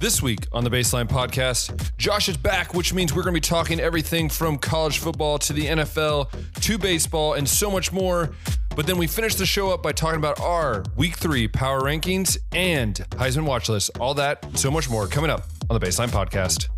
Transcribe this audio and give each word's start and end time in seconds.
This 0.00 0.22
week 0.22 0.46
on 0.50 0.64
the 0.64 0.70
Baseline 0.70 1.06
Podcast, 1.06 1.94
Josh 1.98 2.30
is 2.30 2.36
back, 2.38 2.72
which 2.72 2.94
means 2.94 3.12
we're 3.12 3.22
going 3.22 3.34
to 3.34 3.36
be 3.36 3.46
talking 3.46 3.78
everything 3.78 4.30
from 4.30 4.56
college 4.56 4.96
football 4.96 5.38
to 5.40 5.52
the 5.52 5.66
NFL 5.66 6.30
to 6.62 6.78
baseball 6.78 7.34
and 7.34 7.46
so 7.46 7.70
much 7.70 7.92
more. 7.92 8.30
But 8.74 8.86
then 8.86 8.96
we 8.96 9.06
finish 9.06 9.34
the 9.34 9.44
show 9.44 9.68
up 9.68 9.82
by 9.82 9.92
talking 9.92 10.16
about 10.16 10.40
our 10.40 10.84
week 10.96 11.18
three 11.18 11.48
power 11.48 11.82
rankings 11.82 12.38
and 12.52 12.94
Heisman 13.10 13.44
watch 13.44 13.68
list. 13.68 13.90
All 14.00 14.14
that, 14.14 14.42
so 14.56 14.70
much 14.70 14.88
more 14.88 15.06
coming 15.06 15.30
up 15.30 15.42
on 15.68 15.78
the 15.78 15.86
Baseline 15.86 16.08
Podcast. 16.08 16.68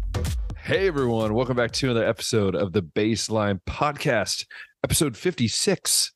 Hey 0.59 0.89
everyone, 0.89 1.33
welcome 1.33 1.57
back 1.57 1.71
to 1.71 1.91
another 1.93 2.05
episode 2.05 2.57
of 2.57 2.73
the 2.73 2.83
Baseline 2.83 3.61
Podcast, 3.71 4.47
episode 4.83 5.17
56. 5.17 6.11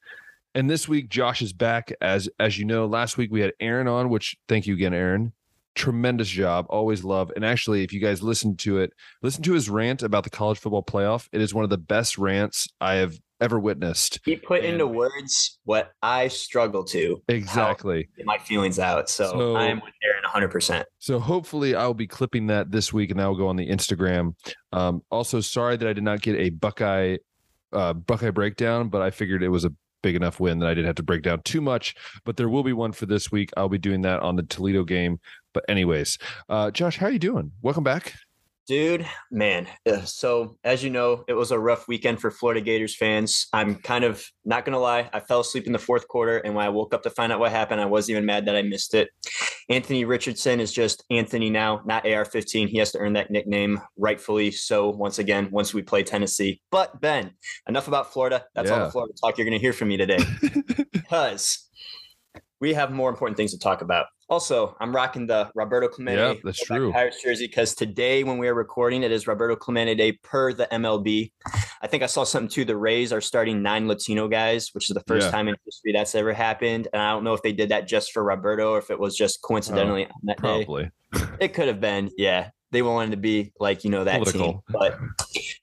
And 0.57 0.69
this 0.69 0.89
week, 0.89 1.09
Josh 1.09 1.41
is 1.41 1.53
back. 1.53 1.93
As 2.01 2.29
as 2.41 2.59
you 2.59 2.65
know, 2.65 2.85
last 2.87 3.17
week 3.17 3.31
we 3.31 3.43
had 3.43 3.53
Aaron 3.61 3.87
on, 3.87 4.09
which 4.09 4.35
thank 4.49 4.67
you 4.67 4.75
again, 4.75 4.93
Aaron. 4.93 5.35
Tremendous 5.77 6.29
job. 6.29 6.67
Always 6.71 7.05
love. 7.05 7.31
And 7.37 7.45
actually, 7.45 7.85
if 7.85 7.93
you 7.93 8.01
guys 8.01 8.23
listen 8.23 8.57
to 8.59 8.79
it, 8.79 8.93
listen 9.23 9.43
to 9.45 9.53
his 9.53 9.69
rant 9.71 10.03
about 10.03 10.25
the 10.25 10.31
college 10.31 10.59
football 10.59 10.83
playoff. 10.83 11.29
It 11.33 11.41
is 11.43 11.53
one 11.55 11.65
of 11.65 11.71
the 11.71 11.77
best 11.79 12.17
rants 12.17 12.67
I 12.81 12.95
have 12.95 13.15
ever 13.43 13.61
witnessed. 13.61 14.19
He 14.25 14.37
put 14.37 14.61
And- 14.65 14.73
into 14.73 14.87
words 14.87 15.59
what 15.65 15.93
I 16.03 16.29
struggle 16.29 16.83
to. 16.85 17.23
Exactly. 17.29 18.09
Get 18.17 18.25
my 18.25 18.39
feelings 18.39 18.79
out. 18.79 19.11
So, 19.11 19.27
So- 19.33 19.57
I 19.57 19.67
am 19.67 19.81
with 19.85 19.93
Aaron 20.03 20.25
100%. 20.25 20.87
So 20.99 21.19
hopefully 21.21 21.75
I'll 21.75 21.93
be 21.93 22.07
clipping 22.07 22.47
that 22.47 22.71
this 22.73 22.95
week 22.95 23.11
and 23.11 23.21
that 23.21 23.27
will 23.27 23.37
go 23.37 23.49
on 23.49 23.57
the 23.57 23.69
Instagram. 23.69 24.35
Um, 24.73 25.03
also, 25.11 25.41
sorry 25.43 25.77
that 25.77 25.87
I 25.87 25.93
did 25.93 26.05
not 26.05 26.23
get 26.23 26.37
a 26.37 26.49
Buckeye 26.51 27.19
uh, 27.73 27.93
Buckeye 27.93 28.31
breakdown, 28.31 28.89
but 28.89 29.03
I 29.03 29.11
figured 29.11 29.43
it 29.43 29.49
was 29.51 29.67
a 29.67 29.73
big 30.03 30.15
enough 30.15 30.39
win 30.39 30.61
that 30.61 30.69
I 30.69 30.73
didn't 30.73 30.87
have 30.87 30.95
to 30.97 31.03
break 31.03 31.23
down 31.23 31.43
too 31.43 31.61
much. 31.61 31.95
But 32.25 32.37
there 32.37 32.49
will 32.49 32.63
be 32.63 32.73
one 32.73 32.93
for 32.93 33.07
this 33.07 33.33
week. 33.33 33.51
I'll 33.57 33.69
be 33.69 33.77
doing 33.77 34.03
that 34.03 34.21
on 34.21 34.37
the 34.37 34.45
Toledo 34.45 34.85
game. 34.85 35.19
But 35.57 35.65
anyways, 35.71 36.19
uh, 36.51 36.71
Josh, 36.71 36.99
how 36.99 37.07
are 37.07 37.11
you 37.11 37.19
doing? 37.19 37.51
Welcome 37.63 37.83
back. 37.83 38.13
Dude, 38.69 39.07
man. 39.31 39.67
So, 40.05 40.59
as 40.63 40.85
you 40.85 40.91
know, 40.91 41.25
it 41.29 41.33
was 41.33 41.51
a 41.51 41.59
rough 41.59 41.89
weekend 41.89 42.21
for 42.21 42.31
Florida 42.31 42.61
Gators 42.61 42.95
fans. 42.95 43.47
I'm 43.55 43.77
kind 43.77 44.05
of 44.05 44.23
not 44.45 44.67
going 44.67 44.75
to 44.75 44.79
lie. 44.79 45.09
I 45.15 45.21
fell 45.21 45.41
asleep 45.41 45.65
in 45.67 45.73
the 45.73 45.79
fourth 45.79 46.09
quarter. 46.09 46.37
And 46.37 46.55
when 46.55 46.67
I 46.67 46.69
woke 46.69 46.93
up 46.93 47.05
to 47.05 47.11
find 47.11 47.33
out 47.33 47.41
what 47.41 47.53
happened, 47.53 47.81
I 47.81 47.87
wasn't 47.87 48.17
even 48.17 48.27
mad 48.27 48.45
that 48.45 48.55
I 48.55 48.61
missed 48.61 48.93
it. 48.93 49.09
Anthony 49.71 50.05
Richardson 50.05 50.61
is 50.61 50.75
just 50.75 51.03
Anthony 51.11 51.49
now, 51.49 51.81
not 51.87 52.07
AR 52.07 52.27
15. 52.27 52.69
He 52.69 52.77
has 52.77 52.93
to 52.93 52.99
earn 52.99 53.15
that 53.15 53.31
nickname 53.31 53.81
rightfully. 53.97 54.51
So, 54.51 54.91
once 54.91 55.19
again, 55.19 55.49
once 55.51 55.73
we 55.73 55.81
play 55.81 56.03
Tennessee. 56.03 56.61
But, 56.71 57.01
Ben, 57.01 57.31
enough 57.67 57.89
about 57.89 58.13
Florida. 58.13 58.45
That's 58.55 58.71
all 58.71 58.85
the 58.85 58.91
Florida 58.91 59.15
talk 59.19 59.39
you're 59.39 59.47
going 59.47 59.59
to 59.59 59.65
hear 59.65 59.73
from 59.73 59.89
me 59.89 59.97
today. 59.97 60.19
because 60.93 61.67
we 62.61 62.75
have 62.75 62.91
more 62.91 63.11
important 63.11 63.37
things 63.37 63.53
to 63.53 63.59
talk 63.59 63.83
about. 63.83 64.07
Also, 64.29 64.77
I'm 64.81 64.95
rocking 64.95 65.27
the 65.27 65.51
Roberto 65.55 65.87
Clemente 65.87 66.21
Yeah, 66.21 66.35
that's 66.43 66.59
true. 66.59 66.91
Pirates 66.91 67.23
jersey 67.23 67.47
because 67.47 67.75
today, 67.77 68.25
when 68.25 68.39
we 68.39 68.49
are 68.49 68.55
recording, 68.55 69.05
it 69.05 69.13
is 69.13 69.29
Roberto 69.29 69.55
Clemente 69.55 69.95
Day 69.95 70.13
per 70.13 70.53
the 70.53 70.67
MLB. 70.73 71.31
I 71.81 71.87
think 71.87 72.03
I 72.03 72.07
saw 72.07 72.25
something 72.25 72.49
too. 72.49 72.65
The 72.65 72.77
Rays 72.77 73.13
are 73.13 73.21
starting 73.21 73.63
nine 73.63 73.87
Latino 73.87 74.27
guys, 74.27 74.71
which 74.73 74.91
is 74.91 74.95
the 74.95 75.03
first 75.07 75.27
Yeah. 75.27 75.31
time 75.31 75.49
in 75.49 75.55
history 75.65 75.93
that's 75.93 76.15
ever 76.17 76.33
happened. 76.33 76.89
And 76.93 77.01
I 77.01 77.13
don't 77.13 77.23
know 77.23 77.35
if 77.35 77.43
they 77.43 77.53
did 77.53 77.69
that 77.69 77.87
just 77.87 78.11
for 78.13 78.25
Roberto 78.25 78.73
or 78.73 78.79
if 78.79 78.91
it 78.91 78.99
was 78.99 79.17
just 79.17 79.43
coincidentally 79.43 80.07
oh, 80.07 80.09
on 80.11 80.21
that 80.25 80.43
day. 80.43 80.65
Probably. 80.65 80.91
It 81.41 81.55
could 81.55 81.69
have 81.69 81.81
been, 81.81 82.11
yeah. 82.17 82.51
They 82.73 82.83
wanted 82.83 83.13
to 83.13 83.17
be 83.17 83.53
like 83.61 83.85
you 83.85 83.91
know 83.91 84.05
that 84.05 84.25
team, 84.25 84.25
Political. 84.25 84.65
but 84.69 84.99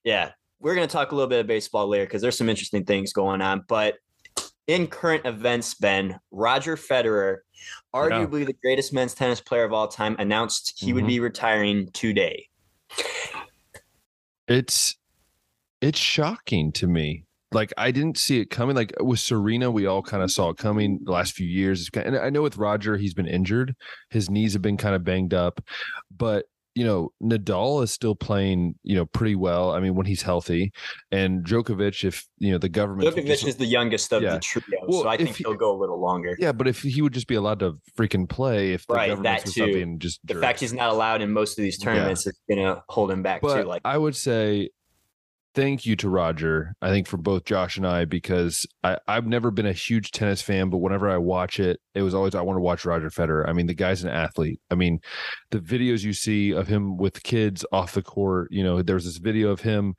yeah, 0.06 0.32
we're 0.62 0.74
gonna 0.74 0.88
talk 0.88 1.12
a 1.12 1.16
little 1.16 1.28
bit 1.30 1.42
of 1.42 1.48
baseball 1.48 1.88
later 1.88 2.06
because 2.06 2.22
there's 2.22 2.38
some 2.38 2.48
interesting 2.48 2.86
things 2.86 3.12
going 3.12 3.42
on. 3.42 3.66
But 3.68 3.96
in 4.68 4.88
current 4.88 5.26
events, 5.26 5.74
Ben 5.74 6.20
Roger 6.32 6.76
Federer, 6.76 7.38
arguably 7.94 8.46
the 8.46 8.56
greatest 8.64 8.94
men's 8.94 9.14
tennis 9.14 9.42
player 9.42 9.64
of 9.64 9.74
all 9.74 9.88
time, 9.88 10.16
announced 10.20 10.74
he 10.78 10.94
would 10.94 11.04
Mhm. 11.04 11.08
be 11.08 11.20
retiring 11.20 11.90
today. 11.92 12.48
It's 14.48 14.96
it's 15.82 16.00
shocking 16.00 16.72
to 16.72 16.88
me. 16.88 17.26
Like 17.52 17.74
I 17.78 17.92
didn't 17.92 18.18
see 18.18 18.40
it 18.40 18.50
coming. 18.50 18.76
Like 18.76 18.94
with 19.02 19.20
Serena, 19.20 19.70
we 19.70 19.86
all 19.86 20.02
kind 20.02 20.24
of 20.24 20.32
saw 20.32 20.50
it 20.50 20.58
coming 20.58 21.00
the 21.04 21.12
last 21.12 21.34
few 21.34 21.46
years. 21.46 21.90
And 21.94 22.16
I 22.18 22.30
know 22.30 22.42
with 22.42 22.58
Roger, 22.58 22.96
he's 22.98 23.14
been 23.14 23.28
injured. 23.28 23.76
His 24.10 24.30
knees 24.30 24.54
have 24.54 24.62
been 24.62 24.78
kind 24.78 24.96
of 24.96 25.04
banged 25.04 25.34
up, 25.34 25.62
but 26.10 26.46
you 26.76 26.84
know, 26.84 27.12
Nadal 27.22 27.84
is 27.84 27.92
still 27.92 28.16
playing, 28.16 28.76
you 28.84 28.96
know, 28.96 29.06
pretty 29.06 29.36
well. 29.36 29.72
I 29.72 29.80
mean, 29.80 29.96
when 29.96 30.06
he's 30.06 30.22
healthy, 30.24 30.72
and 31.12 31.46
Djokovic, 31.46 32.04
if 32.04 32.26
you 32.40 32.52
know 32.52 32.58
the 32.58 32.70
government, 32.70 33.10
Djokovic 33.16 33.26
just- 33.28 33.48
is 33.48 33.56
the 33.58 33.66
youngest 33.66 34.12
of 34.12 34.24
Yeah. 34.24 34.34
the 34.36 34.40
trio, 34.40 34.64
Well, 34.88 35.04
so 35.04 35.08
I 35.08 35.18
think 35.18 35.36
he- 35.36 35.44
he'll 35.44 35.54
go 35.54 35.76
a 35.76 35.80
little 35.80 36.00
longer. 36.02 36.36
yeah, 36.40 36.52
but 36.52 36.68
if 36.68 36.82
he 36.82 37.02
would 37.02 37.14
just 37.14 37.28
be 37.28 37.36
allowed 37.36 37.60
to 37.60 37.74
freaking 37.98 38.28
play, 38.28 38.74
if 38.74 38.88
the 38.88 38.96
Right, 38.96 39.10
government 39.10 39.46
was 39.46 39.56
something 39.56 40.00
just 40.00 40.20
The 40.26 40.36
fact 40.36 40.60
he's 40.62 40.74
not 40.74 40.90
allowed 40.90 41.22
in 41.22 41.32
most 41.32 41.58
of 41.60 41.64
these 41.64 41.78
Yeah. 41.80 41.86
tournaments 41.94 42.26
is 42.26 42.40
gonna 42.50 42.84
hold 42.90 43.12
him 43.12 43.22
back 43.22 43.42
but 43.42 43.62
too. 43.62 43.68
Like 43.68 43.82
I 43.86 43.98
would 43.98 44.16
say 44.16 44.70
thank 45.56 45.86
you 45.86 45.96
to 45.98 46.10
Roger. 46.10 46.76
I 46.82 46.90
think 46.90 47.08
for 47.08 47.18
both 47.18 47.46
Josh 47.46 47.78
and 47.78 47.88
I 47.88 48.06
because 48.06 48.66
I 48.84 48.98
I've 49.08 49.28
never 49.28 49.52
been 49.52 49.66
a 49.66 49.74
huge 49.74 50.12
tennis 50.12 50.42
fan, 50.42 50.70
but 50.70 50.78
whenever 50.78 51.10
I 51.10 51.18
watch 51.18 51.60
it, 51.60 51.80
it 51.94 52.02
was 52.02 52.14
always 52.14 52.36
I 52.36 52.42
want 52.42 52.58
to 52.58 52.62
watch 52.62 52.86
Roger 52.86 53.10
Federer. 53.10 53.48
I 53.48 53.54
mean, 53.54 53.68
the 53.68 53.74
guy's 53.74 54.04
an 54.04 54.10
athlete. 54.10 54.60
I 54.72 54.76
mean, 54.76 55.00
the 55.52 55.60
videos 55.60 56.04
you 56.04 56.14
see 56.14 56.52
of 56.52 56.68
him 56.68 56.98
with 56.98 57.24
kids 57.24 57.66
off 57.72 57.94
the 57.94 58.02
court. 58.02 58.50
You 58.52 58.64
know, 58.64 58.82
there 58.82 58.96
was 58.96 59.06
this 59.06 59.18
video 59.18 59.50
of 59.50 59.62
him. 59.62 59.96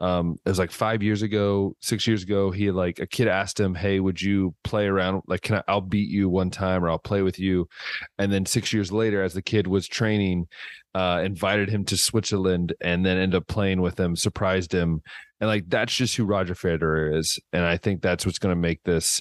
Um, 0.00 0.36
it 0.44 0.48
was 0.48 0.58
like 0.58 0.70
five 0.70 1.02
years 1.02 1.22
ago, 1.22 1.74
six 1.80 2.06
years 2.06 2.22
ago. 2.22 2.50
He 2.50 2.70
like 2.70 3.00
a 3.00 3.06
kid 3.06 3.26
asked 3.26 3.58
him, 3.58 3.74
"Hey, 3.74 3.98
would 3.98 4.20
you 4.22 4.54
play 4.62 4.86
around? 4.86 5.22
Like, 5.26 5.42
can 5.42 5.56
I? 5.56 5.62
I'll 5.66 5.80
beat 5.80 6.08
you 6.08 6.28
one 6.28 6.50
time, 6.50 6.84
or 6.84 6.90
I'll 6.90 6.98
play 6.98 7.22
with 7.22 7.38
you." 7.38 7.68
And 8.18 8.32
then 8.32 8.46
six 8.46 8.72
years 8.72 8.92
later, 8.92 9.22
as 9.22 9.34
the 9.34 9.42
kid 9.42 9.66
was 9.66 9.88
training, 9.88 10.46
uh, 10.94 11.22
invited 11.24 11.68
him 11.68 11.84
to 11.86 11.96
Switzerland 11.96 12.74
and 12.80 13.04
then 13.04 13.18
ended 13.18 13.36
up 13.36 13.46
playing 13.48 13.80
with 13.80 13.98
him, 13.98 14.16
surprised 14.16 14.72
him. 14.72 15.00
And 15.40 15.48
like 15.48 15.64
that's 15.68 15.94
just 15.94 16.16
who 16.16 16.24
Roger 16.24 16.54
Federer 16.54 17.16
is. 17.16 17.38
And 17.52 17.64
I 17.64 17.76
think 17.76 18.00
that's 18.00 18.24
what's 18.24 18.38
going 18.38 18.54
to 18.54 18.60
make 18.60 18.82
this, 18.84 19.20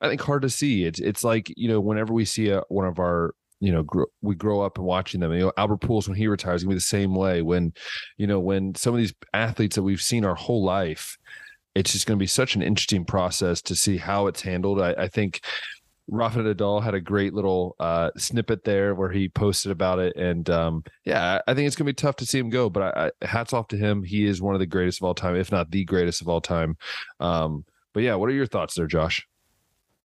I 0.00 0.08
think, 0.08 0.20
hard 0.20 0.42
to 0.42 0.50
see. 0.50 0.84
It's 0.84 1.00
it's 1.00 1.24
like 1.24 1.52
you 1.56 1.68
know 1.68 1.80
whenever 1.80 2.12
we 2.12 2.24
see 2.24 2.50
a, 2.50 2.62
one 2.68 2.86
of 2.86 2.98
our 2.98 3.34
you 3.60 3.70
know 3.70 3.82
gr- 3.82 4.04
we 4.22 4.34
grow 4.34 4.60
up 4.60 4.78
and 4.78 4.86
watching 4.86 5.20
them. 5.20 5.32
You 5.32 5.40
know 5.40 5.52
Albert 5.56 5.80
Pujols 5.80 6.08
when 6.08 6.16
he 6.16 6.26
retires 6.26 6.62
gonna 6.62 6.70
be 6.70 6.76
the 6.76 6.80
same 6.80 7.14
way. 7.14 7.42
When 7.42 7.72
you 8.16 8.26
know 8.26 8.40
when 8.40 8.74
some 8.74 8.94
of 8.94 8.98
these 8.98 9.14
athletes 9.32 9.76
that 9.76 9.82
we've 9.82 10.02
seen 10.02 10.24
our 10.24 10.34
whole 10.34 10.64
life, 10.64 11.18
it's 11.74 11.92
just 11.92 12.06
going 12.06 12.18
to 12.18 12.22
be 12.22 12.26
such 12.26 12.56
an 12.56 12.62
interesting 12.62 13.04
process 13.04 13.62
to 13.62 13.76
see 13.76 13.96
how 13.96 14.26
it's 14.26 14.42
handled. 14.42 14.80
I, 14.80 14.92
I 14.94 15.08
think 15.08 15.42
Rafa 16.08 16.40
Nadal 16.40 16.82
had 16.82 16.94
a 16.94 17.00
great 17.00 17.34
little 17.34 17.76
uh, 17.78 18.10
snippet 18.16 18.64
there 18.64 18.94
where 18.94 19.10
he 19.10 19.28
posted 19.28 19.70
about 19.70 20.00
it, 20.00 20.16
and 20.16 20.48
um, 20.50 20.82
yeah, 21.04 21.40
I 21.46 21.50
I 21.52 21.54
think 21.54 21.66
it's 21.66 21.76
gonna 21.76 21.86
be 21.86 21.94
tough 21.94 22.16
to 22.16 22.26
see 22.26 22.38
him 22.38 22.50
go. 22.50 22.68
But 22.68 22.96
I, 22.96 23.10
I, 23.22 23.26
hats 23.26 23.52
off 23.52 23.68
to 23.68 23.76
him; 23.76 24.02
he 24.02 24.24
is 24.24 24.42
one 24.42 24.54
of 24.54 24.60
the 24.60 24.66
greatest 24.66 25.00
of 25.00 25.04
all 25.04 25.14
time, 25.14 25.36
if 25.36 25.52
not 25.52 25.70
the 25.70 25.84
greatest 25.84 26.20
of 26.20 26.28
all 26.28 26.40
time. 26.40 26.76
Um, 27.20 27.64
but 27.92 28.02
yeah, 28.02 28.16
what 28.16 28.28
are 28.28 28.32
your 28.34 28.46
thoughts 28.46 28.74
there, 28.74 28.86
Josh? 28.86 29.26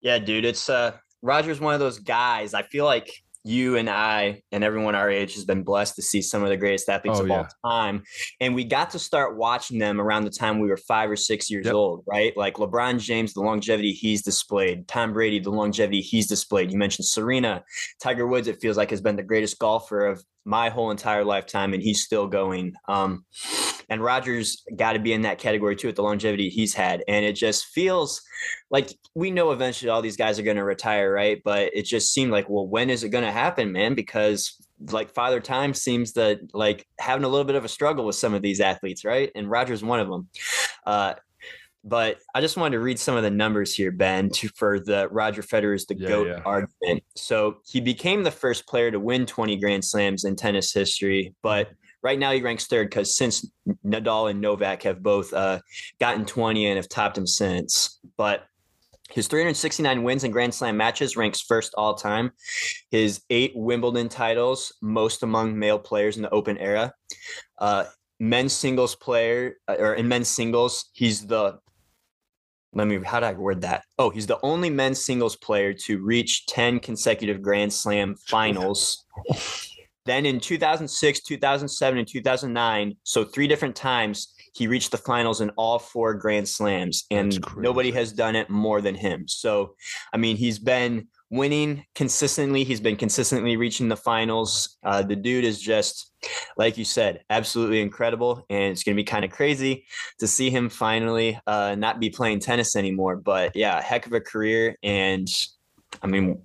Yeah, 0.01 0.19
dude, 0.19 0.45
it's 0.45 0.69
uh 0.69 0.93
Roger's 1.23 1.61
one 1.61 1.75
of 1.75 1.81
those 1.81 1.99
guys. 1.99 2.55
I 2.55 2.63
feel 2.63 2.85
like 2.85 3.11
you 3.45 3.77
and 3.77 3.89
I 3.89 4.43
and 4.53 4.63
everyone 4.65 4.95
our 4.95 5.11
age 5.11 5.35
has 5.35 5.45
been 5.45 5.63
blessed 5.63 5.97
to 5.97 6.03
see 6.03 6.21
some 6.21 6.43
of 6.43 6.49
the 6.49 6.57
greatest 6.57 6.89
athletes 6.89 7.21
Oh, 7.21 7.25
of 7.25 7.31
all 7.31 7.47
time. 7.65 8.03
And 8.41 8.55
we 8.55 8.65
got 8.65 8.91
to 8.91 8.99
start 8.99 9.37
watching 9.37 9.79
them 9.79 10.01
around 10.01 10.25
the 10.25 10.31
time 10.31 10.59
we 10.59 10.69
were 10.69 10.77
five 10.77 11.11
or 11.11 11.17
six 11.17 11.51
years 11.51 11.67
Yep. 11.67 11.75
old, 11.75 12.05
right? 12.07 12.37
Like 12.37 12.55
LeBron 12.55 12.99
James, 13.01 13.33
the 13.35 13.41
longevity 13.41 13.93
he's 13.93 14.23
displayed, 14.23 14.87
Tom 14.89 15.13
Brady, 15.13 15.39
the 15.39 15.51
longevity 15.51 16.01
he's 16.01 16.27
displayed. 16.27 16.71
You 16.73 16.79
mentioned 16.79 17.07
Serena, 17.07 17.65
Tiger 18.03 18.27
Woods, 18.27 18.49
it 18.49 18.61
feels 18.61 18.77
like 18.77 18.91
has 18.91 19.01
been 19.01 19.17
the 19.17 19.23
greatest 19.23 19.59
golfer 19.59 20.05
of 20.05 20.23
my 20.49 20.71
whole 20.71 20.91
entire 20.91 21.25
lifetime, 21.25 21.75
and 21.75 21.83
he's 21.83 22.03
still 22.03 22.27
going. 22.27 22.73
Um, 22.89 23.27
and 23.91 24.03
Rogers 24.03 24.65
got 24.75 24.95
to 24.95 24.99
be 24.99 25.13
in 25.13 25.23
that 25.23 25.39
category 25.39 25.77
too 25.77 25.89
with 25.89 25.97
the 25.97 26.03
longevity 26.03 26.49
he's 26.49 26.75
had. 26.75 27.05
And 27.07 27.25
it 27.25 27.35
just 27.35 27.67
feels 27.67 28.23
like 28.71 28.91
we 29.15 29.31
know 29.31 29.53
eventually 29.53 29.91
all 29.91 30.03
these 30.03 30.17
guys 30.17 30.39
are 30.39 30.43
going 30.43 30.57
to 30.57 30.65
retire, 30.65 31.13
right? 31.13 31.41
But 31.45 31.71
it 31.75 31.83
just 31.83 32.13
seemed 32.13 32.33
like, 32.33 32.49
well, 32.49 32.67
when 32.67 32.89
is 32.89 33.05
it 33.05 33.11
going 33.11 33.25
to 33.25 33.33
happen, 33.33 33.73
man? 33.73 33.95
Because 33.95 34.55
like 34.91 35.13
Father 35.13 35.41
Time 35.41 35.75
seems 35.75 36.13
to 36.13 36.39
like 36.55 36.87
having 36.99 37.25
a 37.25 37.29
little 37.29 37.45
bit 37.45 37.57
of 37.57 37.65
a 37.65 37.69
struggle 37.69 38.07
with 38.07 38.17
some 38.17 38.33
of 38.33 38.43
these 38.43 38.61
athletes, 38.61 39.05
right? 39.05 39.31
And 39.35 39.51
Rogers 39.51 39.85
one 39.85 40.01
of 40.01 40.09
them. 40.09 40.29
Uh, 40.87 41.15
but 41.85 42.19
I 42.35 42.41
just 42.41 42.57
wanted 42.57 42.77
to 42.77 42.81
read 42.81 42.99
some 42.99 43.17
of 43.17 43.23
the 43.23 43.31
numbers 43.31 43.75
here, 43.75 43.91
Ben, 43.93 44.31
to, 44.31 44.49
for 44.49 44.81
the 44.81 45.09
Roger 45.11 45.43
Federer's 45.43 45.87
the 45.87 45.97
Yeah, 45.97 46.09
GOAT 46.09 46.27
yeah. 46.29 46.41
argument. 46.45 47.05
So 47.17 47.59
he 47.67 47.81
became 47.81 48.23
the 48.23 48.31
first 48.31 48.67
player 48.67 48.91
to 48.91 49.01
win 49.01 49.27
20 49.27 49.57
Grand 49.57 49.85
Slams 49.85 50.25
in 50.25 50.37
tennis 50.37 50.73
history, 50.73 51.35
but 51.43 51.71
right 52.03 52.19
now 52.19 52.33
he 52.33 52.43
ranks 52.43 52.67
third 52.67 52.91
because 52.91 53.17
since 53.17 53.49
Nadal 53.85 54.31
and 54.31 54.41
Novak 54.41 54.83
have 54.83 55.03
both 55.03 55.33
uh, 55.33 55.61
gotten 55.99 56.25
20 56.25 56.67
and 56.67 56.77
have 56.77 56.89
topped 56.89 57.19
him 57.19 57.27
since. 57.27 58.01
But 58.17 58.45
his 59.11 59.27
369 59.27 60.03
wins 60.03 60.25
in 60.25 60.31
Grand 60.31 60.55
Slam 60.55 60.77
matches 60.77 61.17
ranks 61.17 61.41
first 61.41 61.75
all 61.79 61.95
time. 61.95 62.31
His 62.91 63.23
eight 63.31 63.53
Wimbledon 63.55 64.09
titles, 64.09 64.73
most 64.83 65.23
among 65.23 65.59
male 65.59 65.79
players 65.79 66.17
in 66.17 66.23
the 66.23 66.31
Open 66.31 66.59
era. 66.59 66.93
Uh, 67.57 67.85
men's 68.21 68.53
singles 68.53 68.95
player, 68.95 69.57
uh, 69.67 69.77
or 69.79 69.95
in 69.95 70.09
men's 70.09 70.29
singles, 70.29 70.91
he's 70.93 71.27
the 71.27 71.59
let 72.75 72.87
me 72.87 72.99
how 73.05 73.21
did 73.21 73.27
I 73.27 73.33
word 73.33 73.63
that? 73.63 73.85
Oh, 73.99 74.11
he's 74.11 74.27
the 74.27 74.39
only 74.43 74.71
men's 74.71 75.05
singles 75.05 75.37
player 75.37 75.73
to 75.73 75.99
reach 75.99 76.47
10 76.47 76.81
consecutive 76.81 77.43
Grand 77.43 77.73
Slam 77.73 78.15
finals. 78.27 79.05
Then 80.09 80.25
in 80.25 80.41
2006, 80.41 81.21
2007, 81.21 81.99
and 81.99 82.09
2009, 82.09 82.97
so 83.03 83.25
three 83.25 83.47
different 83.47 83.77
times, 83.77 84.33
he 84.55 84.67
reached 84.67 84.91
the 84.91 84.97
finals 84.97 85.43
in 85.43 85.51
all 85.51 85.79
four 85.79 86.15
Grand 86.15 86.49
Slams, 86.49 87.05
and 87.11 87.39
nobody 87.59 87.91
has 87.91 88.15
done 88.15 88.35
it 88.35 88.49
more 88.49 88.81
than 88.81 88.95
him. 88.95 89.29
So, 89.29 89.75
I 90.15 90.17
mean, 90.17 90.39
he's 90.39 90.59
been 90.59 91.09
winning 91.31 91.85
consistently. 91.95 92.65
He's 92.65 92.81
been 92.81 92.97
consistently 92.97 93.57
reaching 93.57 93.89
the 93.89 93.97
finals. 93.97 94.77
Uh, 94.83 95.03
the 95.03 95.17
dude 95.17 95.45
is 95.45 95.61
just, 95.61 96.13
like 96.57 96.79
you 96.79 96.85
said, 96.85 97.23
absolutely 97.31 97.81
incredible. 97.81 98.45
And 98.49 98.73
it's 98.73 98.83
going 98.83 98.97
to 98.97 99.01
be 99.01 99.05
kind 99.05 99.25
of 99.25 99.31
crazy 99.31 99.85
to 100.19 100.27
see 100.27 100.51
him 100.51 100.69
finally 100.69 101.39
uh, 101.47 101.75
not 101.77 102.01
be 102.01 102.11
playing 102.11 102.41
tennis 102.41 102.77
anymore. 102.77 103.17
But 103.17 103.55
yeah, 103.55 103.81
heck 103.81 104.07
of 104.07 104.13
a 104.13 104.21
career. 104.21 104.77
And 104.83 105.29
I 106.03 106.07
mean, 106.07 106.43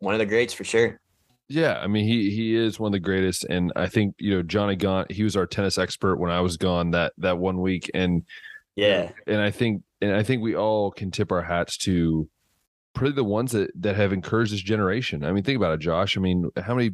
one 0.00 0.14
of 0.14 0.18
the 0.18 0.26
greats 0.26 0.54
for 0.54 0.64
sure. 0.64 1.00
Yeah, 1.50 1.78
I 1.78 1.86
mean 1.86 2.04
he 2.04 2.30
he 2.30 2.54
is 2.54 2.78
one 2.78 2.90
of 2.90 2.92
the 2.92 3.00
greatest, 3.00 3.44
and 3.44 3.72
I 3.74 3.86
think 3.86 4.14
you 4.18 4.34
know 4.34 4.42
Johnny 4.42 4.76
Gaunt. 4.76 5.10
He 5.10 5.22
was 5.22 5.34
our 5.34 5.46
tennis 5.46 5.78
expert 5.78 6.16
when 6.16 6.30
I 6.30 6.42
was 6.42 6.58
gone 6.58 6.90
that 6.90 7.14
that 7.16 7.38
one 7.38 7.62
week, 7.62 7.90
and 7.94 8.24
yeah, 8.76 9.12
and 9.26 9.40
I 9.40 9.50
think 9.50 9.82
and 10.02 10.12
I 10.14 10.22
think 10.22 10.42
we 10.42 10.54
all 10.54 10.90
can 10.90 11.10
tip 11.10 11.32
our 11.32 11.42
hats 11.42 11.78
to 11.78 12.28
probably 12.98 13.14
the 13.14 13.24
ones 13.24 13.52
that 13.52 13.70
that 13.80 13.96
have 13.96 14.12
encouraged 14.12 14.52
this 14.52 14.60
generation. 14.60 15.24
I 15.24 15.32
mean, 15.32 15.44
think 15.44 15.56
about 15.56 15.74
it, 15.74 15.80
Josh. 15.80 16.16
I 16.16 16.20
mean, 16.20 16.50
how 16.56 16.74
many 16.74 16.92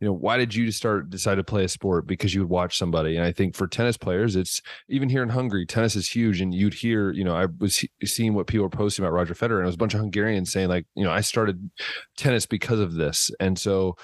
you 0.00 0.08
know, 0.08 0.12
why 0.12 0.36
did 0.36 0.54
you 0.54 0.70
start 0.70 1.08
decide 1.08 1.36
to 1.36 1.44
play 1.44 1.64
a 1.64 1.68
sport 1.68 2.06
because 2.06 2.34
you 2.34 2.40
would 2.40 2.50
watch 2.50 2.76
somebody? 2.76 3.16
And 3.16 3.24
I 3.24 3.32
think 3.32 3.54
for 3.54 3.66
tennis 3.66 3.96
players, 3.96 4.34
it's 4.36 4.60
even 4.88 5.08
here 5.08 5.22
in 5.22 5.28
Hungary, 5.28 5.64
tennis 5.66 5.96
is 5.96 6.08
huge. 6.08 6.40
And 6.40 6.52
you'd 6.52 6.74
hear, 6.74 7.12
you 7.12 7.24
know, 7.24 7.34
I 7.34 7.46
was 7.58 7.86
seeing 8.04 8.34
what 8.34 8.46
people 8.46 8.64
were 8.64 8.70
posting 8.70 9.04
about 9.04 9.14
Roger 9.14 9.34
Federer, 9.34 9.58
and 9.58 9.62
it 9.62 9.66
was 9.66 9.76
a 9.76 9.78
bunch 9.78 9.94
of 9.94 10.00
Hungarians 10.00 10.52
saying, 10.52 10.68
like, 10.68 10.86
you 10.94 11.04
know, 11.04 11.10
I 11.10 11.20
started 11.20 11.70
tennis 12.16 12.44
because 12.44 12.80
of 12.80 12.94
this. 12.94 13.30
And 13.38 13.58
so 13.58 13.96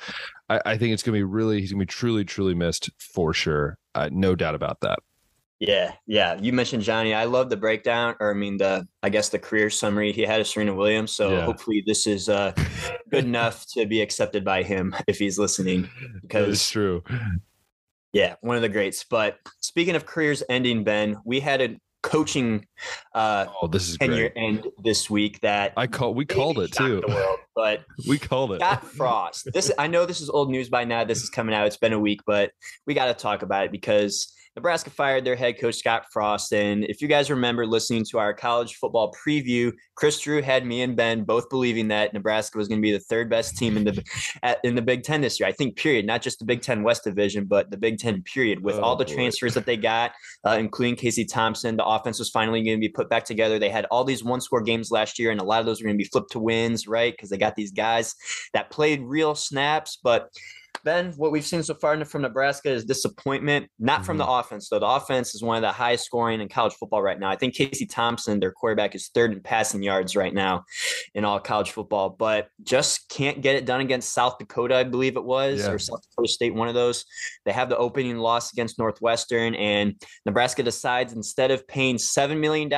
I, 0.49 0.61
I 0.65 0.79
think 0.79 0.95
it's 0.95 1.03
going 1.03 1.15
to 1.15 1.19
be 1.19 1.25
really, 1.25 1.61
he's 1.61 1.73
going 1.73 1.81
to 1.81 1.87
be 1.87 1.93
truly, 1.93 2.25
truly 2.25 2.55
missed 2.55 2.89
for 2.99 3.35
sure. 3.35 3.77
Uh, 3.95 4.09
no 4.13 4.35
doubt 4.37 4.55
about 4.55 4.81
that. 4.81 5.01
Yeah, 5.61 5.93
yeah. 6.07 6.39
You 6.41 6.55
mentioned 6.55 6.83
Johnny. 6.83 7.13
I 7.13 7.25
love 7.25 7.51
the 7.51 7.57
breakdown, 7.57 8.17
or 8.19 8.31
I 8.31 8.35
mean 8.35 8.57
the 8.57 8.89
I 9.03 9.11
guess 9.11 9.29
the 9.29 9.39
career 9.39 9.69
summary 9.69 10.11
he 10.11 10.23
had 10.23 10.41
of 10.41 10.47
Serena 10.47 10.75
Williams. 10.75 11.13
So 11.13 11.33
yeah. 11.33 11.45
hopefully 11.45 11.85
this 11.87 12.07
is 12.07 12.31
uh, 12.31 12.53
good 13.11 13.25
enough 13.27 13.67
to 13.75 13.85
be 13.85 14.01
accepted 14.01 14.43
by 14.43 14.63
him 14.63 14.97
if 15.07 15.19
he's 15.19 15.39
listening. 15.39 15.89
Because 16.23 16.49
it's 16.49 16.71
true. 16.71 17.05
Yeah, 18.15 18.37
one 18.41 18.57
of 18.57 18.63
the 18.63 18.71
greats. 18.71 19.05
But 19.05 19.37
speaking 19.61 19.97
of 19.97 20.07
careers 20.07 20.43
ending, 20.49 20.83
Ben, 20.83 21.19
we 21.27 21.41
had 21.41 21.61
a 21.61 21.77
coaching 22.03 22.67
uh 23.15 23.45
oh 23.61 23.67
this 23.67 23.91
is 23.91 23.99
tenure 23.99 24.31
great. 24.31 24.43
end 24.43 24.67
this 24.83 25.11
week 25.11 25.39
that 25.41 25.75
I 25.77 25.87
call 25.87 26.15
we 26.15 26.25
called 26.25 26.59
it 26.59 26.73
too. 26.73 27.03
World, 27.07 27.39
but 27.55 27.85
we 28.09 28.19
called 28.19 28.53
it. 28.53 28.61
Scott 28.61 28.87
Frost. 28.87 29.51
This 29.53 29.71
I 29.79 29.87
know 29.87 30.07
this 30.07 30.23
is 30.23 30.31
old 30.31 30.51
news 30.51 30.71
by 30.71 30.85
now. 30.85 31.05
This 31.05 31.23
is 31.23 31.29
coming 31.29 31.55
out. 31.55 31.67
It's 31.67 31.77
been 31.77 31.93
a 31.93 32.01
week, 32.01 32.21
but 32.27 32.53
we 32.87 32.95
got 32.95 33.07
to 33.07 33.15
talk 33.15 33.43
about 33.43 33.67
it 33.67 33.73
because 33.73 34.35
Nebraska 34.57 34.91
fired 34.91 35.25
their 35.25 35.37
head 35.37 35.61
coach 35.61 35.77
Scott 35.77 36.07
Frost. 36.13 36.53
And 36.53 36.85
if 36.85 37.01
you 37.01 37.07
guys 37.07 37.31
remember 37.31 37.67
listening 37.67 38.05
to 38.11 38.19
our 38.19 38.35
college 38.35 38.75
football 38.75 39.13
preview, 39.13 39.73
Chris 39.95 40.19
Drew 40.21 40.43
had 40.43 40.67
me 40.67 40.83
and 40.83 40.97
Ben 40.97 41.23
both 41.23 41.49
believing 41.49 41.89
that 41.89 42.13
Nebraska 42.13 42.59
was 42.59 42.67
going 42.67 42.81
to 42.81 42.83
be 42.83 42.91
the 42.91 42.99
third 42.99 43.31
best 43.31 43.57
team 43.57 43.77
in 43.77 43.85
the 43.85 44.59
in 44.65 44.75
the 44.75 44.83
Big 44.83 45.05
Ten 45.05 45.21
this 45.21 45.39
year. 45.39 45.49
I 45.49 45.53
think 45.53 45.77
period, 45.77 46.05
not 46.05 46.21
just 46.21 46.41
the 46.41 46.45
Big 46.45 46.63
Ten 46.63 46.83
West 46.83 47.05
Division, 47.05 47.45
but 47.45 47.71
the 47.71 47.77
Big 47.77 47.99
Ten 47.99 48.23
period. 48.23 48.65
With 48.65 48.77
oh, 48.77 48.81
all 48.81 48.97
the 48.97 49.05
boy. 49.05 49.15
transfers 49.15 49.55
that 49.55 49.67
they 49.67 49.77
got, 49.77 50.13
uh, 50.45 50.57
including 50.59 50.97
Casey 50.97 51.25
Thompson, 51.25 51.77
the 51.77 51.87
offense 51.87 52.19
was 52.19 52.31
finally 52.31 52.63
going 52.63 52.77
to 52.77 52.81
be 52.81 52.89
put 52.89 53.09
back 53.09 53.25
together. 53.25 53.59
They 53.59 53.71
had 53.71 53.87
all 53.87 54.05
these 54.05 54.25
one 54.25 54.41
score 54.41 54.63
games 54.63 54.91
last 54.91 55.19
year, 55.19 55.31
and 55.31 55.41
a 55.41 55.45
lot 55.45 55.61
of 55.61 55.67
those 55.67 55.81
were 55.81 55.87
going 55.87 55.97
to 55.97 56.03
be 56.03 56.09
flipped 56.09 56.33
to 56.33 56.41
wins, 56.41 56.89
right? 56.89 57.13
Because 57.13 57.31
they 57.31 57.39
got 57.39 57.55
these 57.55 57.73
guys 57.73 58.17
that 58.53 58.71
played 58.71 59.01
real 59.03 59.35
snaps, 59.37 59.99
but 60.03 60.31
Ben, 60.85 61.13
what 61.13 61.31
we've 61.31 61.45
seen 61.45 61.63
so 61.63 61.75
far 61.75 62.03
from 62.05 62.23
Nebraska 62.23 62.71
is 62.71 62.85
disappointment, 62.85 63.69
not 63.79 63.97
mm-hmm. 63.97 64.05
from 64.05 64.19
the 64.19 64.25
mm-hmm. 64.25 64.41
offense, 64.41 64.69
though. 64.69 64.79
The 64.79 64.87
offense 64.87 65.35
is 65.35 65.43
one 65.43 65.57
of 65.57 65.63
the 65.63 65.73
highest 65.73 66.05
scoring 66.05 66.41
in 66.41 66.49
college 66.49 66.73
football 66.75 67.03
right 67.03 67.19
now. 67.19 67.31
I 67.31 67.37
think 67.37 67.55
Casey 67.55 67.87
Thompson, 67.87 68.41
their 68.41 68.53
quarterback, 68.53 68.95
is 68.95 69.09
third 69.09 69.33
in 69.33 69.41
passing 69.41 69.83
yards 69.83 70.17
right 70.17 70.33
now 70.33 70.65
in 71.15 71.25
all 71.25 71.39
college 71.39 71.71
football, 71.73 72.11
but 72.11 72.49
just 72.63 73.09
can't 73.09 73.43
get 73.43 73.57
it 73.57 73.67
done 73.67 73.81
against 73.81 74.13
South 74.13 74.39
Dakota, 74.39 74.77
I 74.77 74.85
believe 74.85 75.17
it 75.17 75.25
was, 75.25 75.61
yeah. 75.61 75.71
or 75.71 75.79
South 75.79 76.01
Dakota 76.11 76.33
State, 76.33 76.55
one 76.55 76.69
of 76.69 76.75
those. 76.75 77.05
They 77.45 77.53
have 77.53 77.69
the 77.69 77.77
opening 77.77 78.17
loss 78.17 78.53
against 78.53 78.79
Northwestern, 78.79 79.55
and 79.55 80.01
Nebraska 80.25 80.63
decides 80.63 81.13
instead 81.13 81.51
of 81.51 81.67
paying 81.69 81.97
$7 81.97 82.39
million 82.39 82.71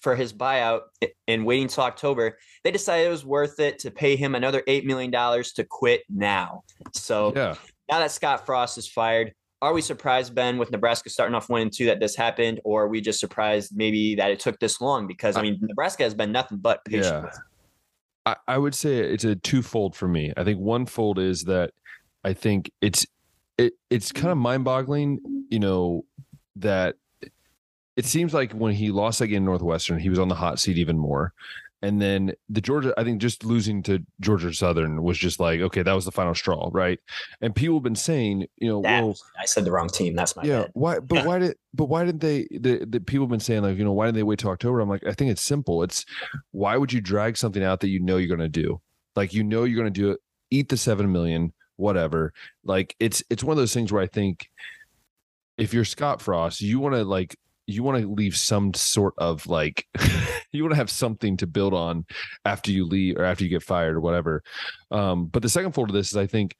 for 0.00 0.16
his 0.16 0.32
buyout 0.32 0.82
and 1.28 1.44
waiting 1.44 1.68
till 1.68 1.84
October, 1.84 2.38
they 2.64 2.70
decided 2.70 3.06
it 3.06 3.10
was 3.10 3.24
worth 3.24 3.58
it 3.60 3.78
to 3.80 3.90
pay 3.90 4.16
him 4.16 4.34
another 4.34 4.62
$8 4.68 4.84
million 4.84 5.10
to 5.10 5.64
quit 5.64 6.02
now. 6.08 6.62
So 6.92 7.32
yeah. 7.34 7.54
now 7.90 7.98
that 7.98 8.12
Scott 8.12 8.46
Frost 8.46 8.78
is 8.78 8.88
fired, 8.88 9.32
are 9.60 9.72
we 9.72 9.80
surprised, 9.80 10.34
Ben, 10.34 10.58
with 10.58 10.72
Nebraska 10.72 11.08
starting 11.08 11.34
off 11.34 11.48
one 11.48 11.62
and 11.62 11.72
two 11.72 11.86
that 11.86 12.00
this 12.00 12.16
happened, 12.16 12.60
or 12.64 12.84
are 12.84 12.88
we 12.88 13.00
just 13.00 13.20
surprised 13.20 13.72
maybe 13.74 14.16
that 14.16 14.30
it 14.30 14.40
took 14.40 14.58
this 14.58 14.80
long? 14.80 15.06
Because 15.06 15.36
I 15.36 15.42
mean, 15.42 15.58
Nebraska 15.60 16.02
has 16.02 16.14
been 16.14 16.32
nothing 16.32 16.58
but 16.58 16.84
patient. 16.84 17.26
Yeah. 17.26 17.38
I, 18.26 18.36
I 18.48 18.58
would 18.58 18.74
say 18.74 18.98
it's 18.98 19.24
a 19.24 19.36
twofold 19.36 19.94
for 19.94 20.08
me. 20.08 20.32
I 20.36 20.42
think 20.42 20.58
one 20.58 20.86
fold 20.86 21.20
is 21.20 21.44
that 21.44 21.70
I 22.24 22.32
think 22.32 22.70
it's 22.80 23.06
it 23.56 23.74
it's 23.88 24.10
kind 24.10 24.30
of 24.32 24.38
mind 24.38 24.64
boggling, 24.64 25.20
you 25.48 25.60
know, 25.60 26.04
that 26.56 26.96
it 27.96 28.04
seems 28.04 28.34
like 28.34 28.52
when 28.52 28.74
he 28.74 28.90
lost 28.90 29.20
again 29.20 29.44
Northwestern, 29.44 29.98
he 29.98 30.08
was 30.08 30.18
on 30.18 30.28
the 30.28 30.34
hot 30.34 30.58
seat 30.58 30.78
even 30.78 30.98
more. 30.98 31.32
And 31.82 32.00
then 32.00 32.32
the 32.48 32.60
Georgia, 32.60 32.94
I 32.96 33.02
think 33.02 33.20
just 33.20 33.44
losing 33.44 33.82
to 33.84 34.04
Georgia 34.20 34.54
Southern 34.54 35.02
was 35.02 35.18
just 35.18 35.40
like, 35.40 35.60
okay, 35.60 35.82
that 35.82 35.92
was 35.92 36.04
the 36.04 36.12
final 36.12 36.34
straw, 36.34 36.70
right? 36.72 37.00
And 37.40 37.54
people 37.54 37.76
have 37.76 37.82
been 37.82 37.96
saying, 37.96 38.46
you 38.56 38.68
know, 38.68 38.82
that, 38.82 39.02
well, 39.02 39.16
I 39.38 39.46
said 39.46 39.64
the 39.64 39.72
wrong 39.72 39.88
team. 39.88 40.14
That's 40.14 40.36
my 40.36 40.44
yeah. 40.44 40.62
Bad. 40.62 40.70
Why? 40.74 40.98
But 41.00 41.26
why 41.26 41.40
did? 41.40 41.56
But 41.74 41.86
why 41.86 42.04
didn't 42.04 42.20
they? 42.20 42.46
The, 42.52 42.86
the 42.88 43.00
people 43.00 43.26
have 43.26 43.30
been 43.30 43.40
saying 43.40 43.62
like, 43.62 43.78
you 43.78 43.84
know, 43.84 43.92
why 43.92 44.06
didn't 44.06 44.16
they 44.16 44.22
wait 44.22 44.38
till 44.38 44.50
October? 44.50 44.78
I'm 44.80 44.88
like, 44.88 45.04
I 45.04 45.12
think 45.12 45.32
it's 45.32 45.42
simple. 45.42 45.82
It's 45.82 46.06
why 46.52 46.76
would 46.76 46.92
you 46.92 47.00
drag 47.00 47.36
something 47.36 47.64
out 47.64 47.80
that 47.80 47.88
you 47.88 47.98
know 47.98 48.16
you're 48.16 48.34
going 48.34 48.40
to 48.40 48.48
do? 48.48 48.80
Like 49.16 49.34
you 49.34 49.42
know 49.42 49.64
you're 49.64 49.80
going 49.80 49.92
to 49.92 50.00
do 50.00 50.12
it. 50.12 50.20
Eat 50.50 50.68
the 50.68 50.76
seven 50.76 51.10
million, 51.10 51.52
whatever. 51.76 52.32
Like 52.64 52.94
it's 53.00 53.24
it's 53.28 53.42
one 53.42 53.52
of 53.52 53.58
those 53.58 53.74
things 53.74 53.92
where 53.92 54.02
I 54.02 54.06
think 54.06 54.48
if 55.58 55.74
you're 55.74 55.84
Scott 55.84 56.20
Frost, 56.20 56.60
you 56.60 56.78
want 56.78 56.94
to 56.94 57.04
like 57.04 57.36
you 57.66 57.82
want 57.82 58.00
to 58.00 58.12
leave 58.12 58.36
some 58.36 58.74
sort 58.74 59.14
of 59.18 59.46
like 59.46 59.86
you 60.52 60.62
want 60.62 60.72
to 60.72 60.76
have 60.76 60.90
something 60.90 61.36
to 61.36 61.46
build 61.46 61.74
on 61.74 62.04
after 62.44 62.70
you 62.70 62.84
leave 62.84 63.16
or 63.16 63.24
after 63.24 63.44
you 63.44 63.50
get 63.50 63.62
fired 63.62 63.96
or 63.96 64.00
whatever 64.00 64.42
um, 64.90 65.26
but 65.26 65.42
the 65.42 65.48
second 65.48 65.72
fold 65.72 65.90
of 65.90 65.94
this 65.94 66.10
is 66.10 66.16
i 66.16 66.26
think 66.26 66.56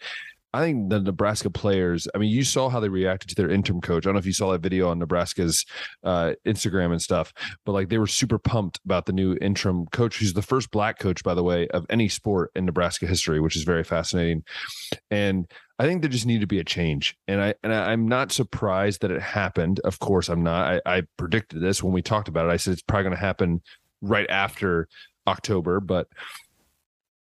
I 0.54 0.60
think 0.60 0.90
the 0.90 1.00
Nebraska 1.00 1.48
players, 1.48 2.06
I 2.14 2.18
mean, 2.18 2.30
you 2.30 2.44
saw 2.44 2.68
how 2.68 2.78
they 2.78 2.88
reacted 2.88 3.30
to 3.30 3.34
their 3.34 3.50
interim 3.50 3.80
coach. 3.80 4.04
I 4.04 4.08
don't 4.08 4.14
know 4.14 4.18
if 4.18 4.26
you 4.26 4.34
saw 4.34 4.52
that 4.52 4.60
video 4.60 4.88
on 4.90 4.98
Nebraska's 4.98 5.64
uh, 6.04 6.32
Instagram 6.46 6.92
and 6.92 7.00
stuff, 7.00 7.32
but 7.64 7.72
like 7.72 7.88
they 7.88 7.96
were 7.96 8.06
super 8.06 8.38
pumped 8.38 8.78
about 8.84 9.06
the 9.06 9.14
new 9.14 9.36
interim 9.40 9.86
coach, 9.86 10.18
who's 10.18 10.34
the 10.34 10.42
first 10.42 10.70
black 10.70 10.98
coach, 10.98 11.22
by 11.22 11.32
the 11.32 11.42
way, 11.42 11.68
of 11.68 11.86
any 11.88 12.08
sport 12.08 12.50
in 12.54 12.66
Nebraska 12.66 13.06
history, 13.06 13.40
which 13.40 13.56
is 13.56 13.62
very 13.62 13.82
fascinating. 13.82 14.44
And 15.10 15.50
I 15.82 15.86
think 15.86 16.00
there 16.00 16.08
just 16.08 16.26
needed 16.26 16.42
to 16.42 16.46
be 16.46 16.60
a 16.60 16.64
change. 16.64 17.16
And 17.26 17.40
I 17.40 17.54
and 17.64 17.74
I, 17.74 17.92
am 17.92 18.06
not 18.06 18.30
surprised 18.30 19.00
that 19.00 19.10
it 19.10 19.20
happened. 19.20 19.80
Of 19.80 19.98
course, 19.98 20.28
I'm 20.28 20.44
not. 20.44 20.80
I, 20.86 20.98
I 20.98 21.02
predicted 21.16 21.60
this 21.60 21.82
when 21.82 21.92
we 21.92 22.02
talked 22.02 22.28
about 22.28 22.46
it. 22.46 22.50
I 22.50 22.56
said 22.56 22.74
it's 22.74 22.82
probably 22.82 23.02
going 23.02 23.16
to 23.16 23.20
happen 23.20 23.62
right 24.00 24.30
after 24.30 24.86
October, 25.26 25.80
but 25.80 26.06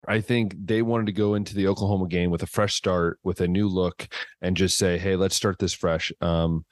I 0.06 0.20
think 0.20 0.58
they 0.66 0.82
wanted 0.82 1.06
to 1.06 1.14
go 1.14 1.36
into 1.36 1.56
the 1.56 1.68
Oklahoma 1.68 2.10
game 2.10 2.30
with 2.30 2.44
a 2.44 2.48
fresh 2.48 2.76
start, 2.76 3.20
with 3.24 3.40
a 3.40 3.48
new 3.48 3.70
look, 3.70 4.10
and 4.42 4.58
just 4.58 4.78
say, 4.78 4.98
"Hey, 4.98 5.16
let's 5.16 5.36
start 5.36 5.58
this 5.58 5.74
fresh." 5.74 6.12
Um, 6.20 6.66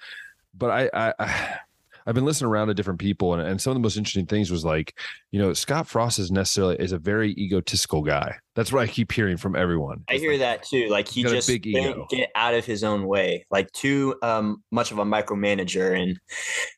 but 0.53 0.71
I, 0.71 0.89
I, 0.93 1.13
I 1.17 1.59
I've 2.06 2.15
been 2.15 2.25
listening 2.25 2.50
around 2.50 2.68
to 2.68 2.74
different 2.74 3.00
people, 3.00 3.34
and, 3.34 3.41
and 3.41 3.62
some 3.62 3.72
of 3.72 3.75
the 3.75 3.82
most 3.82 3.98
interesting 3.98 4.25
things 4.25 4.51
was 4.51 4.65
like, 4.65 4.98
you 5.32 5.39
know, 5.39 5.53
Scott 5.53 5.88
Frost 5.88 6.20
is 6.20 6.32
necessarily 6.32 6.75
is 6.77 6.91
a 6.91 7.00
very 7.00 7.32
egotistical 7.32 8.01
guy. 8.01 8.36
That's 8.56 8.72
what 8.72 8.82
I 8.82 8.88
keep 8.88 9.12
hearing 9.12 9.38
from 9.38 9.56
everyone. 9.56 10.03
I 10.10 10.13
hear 10.15 10.32
like, 10.32 10.39
that 10.39 10.63
too. 10.63 10.88
Like 10.89 11.08
he 11.08 11.24
just 11.24 11.48
big 11.48 11.65
not 11.68 12.10
get 12.10 12.29
out 12.36 12.53
of 12.53 12.65
his 12.65 12.84
own 12.84 13.06
way, 13.06 13.46
like 13.51 13.72
too 13.72 14.15
um, 14.22 14.63
much 14.72 14.91
of 14.91 15.00
a 15.00 15.06
micromanager, 15.06 16.00
and 16.00 16.20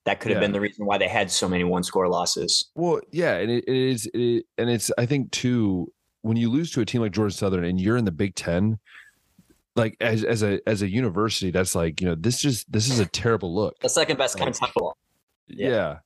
that 0.06 0.20
could 0.20 0.32
have 0.32 0.38
yeah. 0.38 0.48
been 0.48 0.52
the 0.52 0.62
reason 0.62 0.86
why 0.86 0.98
they 0.98 1.08
had 1.08 1.32
so 1.32 1.48
many 1.48 1.64
one 1.64 1.84
score 1.84 2.08
losses. 2.08 2.70
Well, 2.76 3.02
yeah, 3.12 3.38
and 3.38 3.50
it, 3.50 3.64
it 3.68 3.76
is, 3.76 4.10
it, 4.14 4.46
and 4.58 4.70
it's 4.70 4.92
I 4.98 5.06
think 5.06 5.32
too 5.32 5.92
when 6.22 6.38
you 6.38 6.50
lose 6.50 6.72
to 6.72 6.82
a 6.82 6.86
team 6.86 7.02
like 7.02 7.12
Georgia 7.12 7.36
Southern 7.36 7.64
and 7.64 7.80
you're 7.80 7.98
in 7.98 8.06
the 8.06 8.12
Big 8.12 8.36
Ten, 8.36 8.80
like 9.76 9.96
as 10.02 10.24
as 10.24 10.44
a 10.44 10.60
as 10.68 10.82
a 10.82 10.90
university, 10.90 11.52
that's 11.52 11.76
like 11.76 12.02
you 12.02 12.08
know 12.08 12.16
this 12.16 12.40
just 12.40 12.72
this 12.72 12.90
is 12.90 13.00
a 13.00 13.06
terrible 13.06 13.54
look. 13.54 13.80
The 13.80 13.90
second 13.90 14.18
best 14.18 14.40
like, 14.40 14.56
football. 14.56 14.98
Yeah. 15.56 15.70
yeah, 15.70 15.98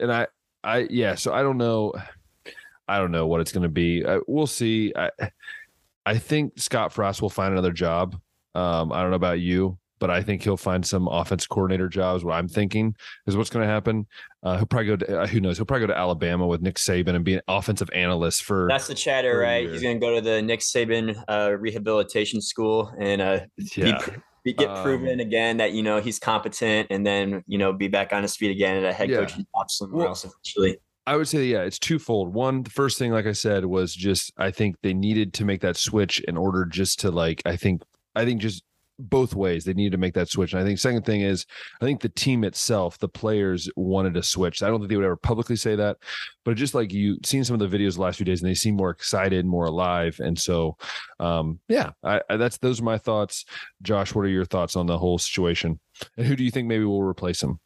and 0.00 0.12
I 0.12 0.26
I 0.64 0.86
yeah, 0.90 1.14
so 1.14 1.32
I 1.32 1.42
don't 1.42 1.58
know, 1.58 1.92
I 2.88 2.98
don't 2.98 3.12
know 3.12 3.26
what 3.26 3.40
it's 3.40 3.52
going 3.52 3.64
to 3.64 3.68
be. 3.68 4.04
I, 4.06 4.20
we'll 4.26 4.46
see. 4.46 4.92
I 4.96 5.10
I 6.04 6.18
think 6.18 6.58
Scott 6.58 6.92
Frost 6.92 7.22
will 7.22 7.30
find 7.30 7.52
another 7.52 7.72
job. 7.72 8.20
Um, 8.54 8.92
I 8.92 9.00
don't 9.00 9.10
know 9.10 9.16
about 9.16 9.40
you, 9.40 9.78
but 9.98 10.10
I 10.10 10.22
think 10.22 10.42
he'll 10.42 10.56
find 10.56 10.84
some 10.84 11.06
offense 11.08 11.46
coordinator 11.46 11.88
jobs. 11.88 12.24
What 12.24 12.34
I'm 12.34 12.48
thinking 12.48 12.94
is 13.26 13.36
what's 13.36 13.50
going 13.50 13.66
to 13.66 13.72
happen. 13.72 14.06
Uh, 14.42 14.56
he'll 14.56 14.66
probably 14.66 14.86
go 14.88 14.96
to 14.96 15.20
uh, 15.20 15.26
who 15.26 15.40
knows. 15.40 15.56
He'll 15.56 15.64
probably 15.64 15.86
go 15.86 15.92
to 15.92 15.98
Alabama 15.98 16.46
with 16.46 16.60
Nick 16.60 16.74
Saban 16.74 17.14
and 17.14 17.24
be 17.24 17.34
an 17.34 17.40
offensive 17.48 17.88
analyst 17.94 18.42
for. 18.42 18.66
That's 18.68 18.88
the 18.88 18.94
chatter, 18.94 19.38
right? 19.38 19.68
He's 19.68 19.82
going 19.82 20.00
to 20.00 20.04
go 20.04 20.14
to 20.14 20.20
the 20.20 20.42
Nick 20.42 20.60
Saban 20.60 21.22
uh, 21.28 21.56
rehabilitation 21.56 22.40
school 22.40 22.92
and 22.98 23.22
uh, 23.22 23.40
yeah. 23.76 23.98
Be, 24.04 24.12
get 24.50 24.68
um, 24.68 24.82
proven 24.82 25.20
again 25.20 25.58
that 25.58 25.72
you 25.72 25.82
know 25.82 26.00
he's 26.00 26.18
competent, 26.18 26.88
and 26.90 27.06
then 27.06 27.44
you 27.46 27.58
know 27.58 27.72
be 27.72 27.88
back 27.88 28.12
on 28.12 28.22
his 28.22 28.34
feet 28.34 28.50
again 28.50 28.76
at 28.76 28.84
a 28.84 28.92
head 28.92 29.10
yeah. 29.10 29.18
coaching 29.18 29.46
job 29.54 29.70
somewhere 29.70 29.98
well, 29.98 30.08
else 30.08 30.24
eventually. 30.24 30.78
I 31.06 31.16
would 31.16 31.28
say, 31.28 31.44
yeah, 31.44 31.62
it's 31.62 31.78
twofold. 31.78 32.32
One, 32.32 32.62
the 32.62 32.70
first 32.70 32.96
thing, 32.98 33.10
like 33.10 33.26
I 33.26 33.32
said, 33.32 33.64
was 33.64 33.94
just 33.94 34.32
I 34.36 34.50
think 34.50 34.76
they 34.82 34.94
needed 34.94 35.32
to 35.34 35.44
make 35.44 35.60
that 35.60 35.76
switch 35.76 36.20
in 36.20 36.36
order 36.36 36.64
just 36.64 37.00
to 37.00 37.10
like 37.10 37.42
I 37.46 37.56
think 37.56 37.82
I 38.14 38.24
think 38.24 38.40
just 38.40 38.64
both 38.98 39.34
ways 39.34 39.64
they 39.64 39.72
needed 39.72 39.92
to 39.92 39.98
make 39.98 40.14
that 40.14 40.28
switch. 40.28 40.52
And 40.52 40.62
I 40.62 40.64
think 40.64 40.78
second 40.78 41.04
thing 41.04 41.22
is 41.22 41.46
I 41.80 41.84
think 41.84 42.00
the 42.00 42.08
team 42.08 42.44
itself, 42.44 42.98
the 42.98 43.08
players 43.08 43.68
wanted 43.76 44.14
to 44.14 44.22
switch. 44.22 44.62
I 44.62 44.68
don't 44.68 44.80
think 44.80 44.90
they 44.90 44.96
would 44.96 45.04
ever 45.04 45.16
publicly 45.16 45.56
say 45.56 45.76
that, 45.76 45.98
but 46.44 46.56
just 46.56 46.74
like 46.74 46.92
you 46.92 47.18
seen 47.24 47.44
some 47.44 47.60
of 47.60 47.70
the 47.70 47.76
videos 47.76 47.94
the 47.94 48.02
last 48.02 48.16
few 48.16 48.26
days 48.26 48.42
and 48.42 48.50
they 48.50 48.54
seem 48.54 48.76
more 48.76 48.90
excited, 48.90 49.46
more 49.46 49.66
alive. 49.66 50.18
And 50.20 50.38
so 50.38 50.76
um 51.20 51.58
yeah, 51.68 51.90
I, 52.04 52.20
I 52.28 52.36
that's 52.36 52.58
those 52.58 52.80
are 52.80 52.84
my 52.84 52.98
thoughts. 52.98 53.44
Josh, 53.82 54.14
what 54.14 54.24
are 54.24 54.28
your 54.28 54.44
thoughts 54.44 54.76
on 54.76 54.86
the 54.86 54.98
whole 54.98 55.18
situation? 55.18 55.80
And 56.16 56.26
who 56.26 56.36
do 56.36 56.44
you 56.44 56.50
think 56.50 56.68
maybe 56.68 56.84
will 56.84 57.02
replace 57.02 57.42
him? 57.42 57.60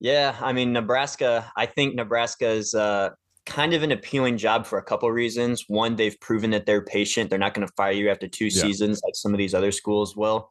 Yeah, 0.00 0.36
I 0.40 0.52
mean 0.52 0.72
Nebraska. 0.72 1.50
I 1.56 1.66
think 1.66 1.94
Nebraska's 1.94 2.74
uh, 2.74 3.10
kind 3.46 3.74
of 3.74 3.82
an 3.82 3.92
appealing 3.92 4.38
job 4.38 4.66
for 4.66 4.78
a 4.78 4.82
couple 4.82 5.08
of 5.08 5.14
reasons. 5.14 5.64
One, 5.68 5.96
they've 5.96 6.18
proven 6.20 6.50
that 6.50 6.66
they're 6.66 6.82
patient. 6.82 7.30
They're 7.30 7.38
not 7.38 7.54
going 7.54 7.66
to 7.66 7.72
fire 7.74 7.92
you 7.92 8.10
after 8.10 8.26
two 8.26 8.46
yeah. 8.46 8.62
seasons 8.62 9.00
like 9.04 9.14
some 9.14 9.32
of 9.32 9.38
these 9.38 9.54
other 9.54 9.72
schools 9.72 10.16
will. 10.16 10.50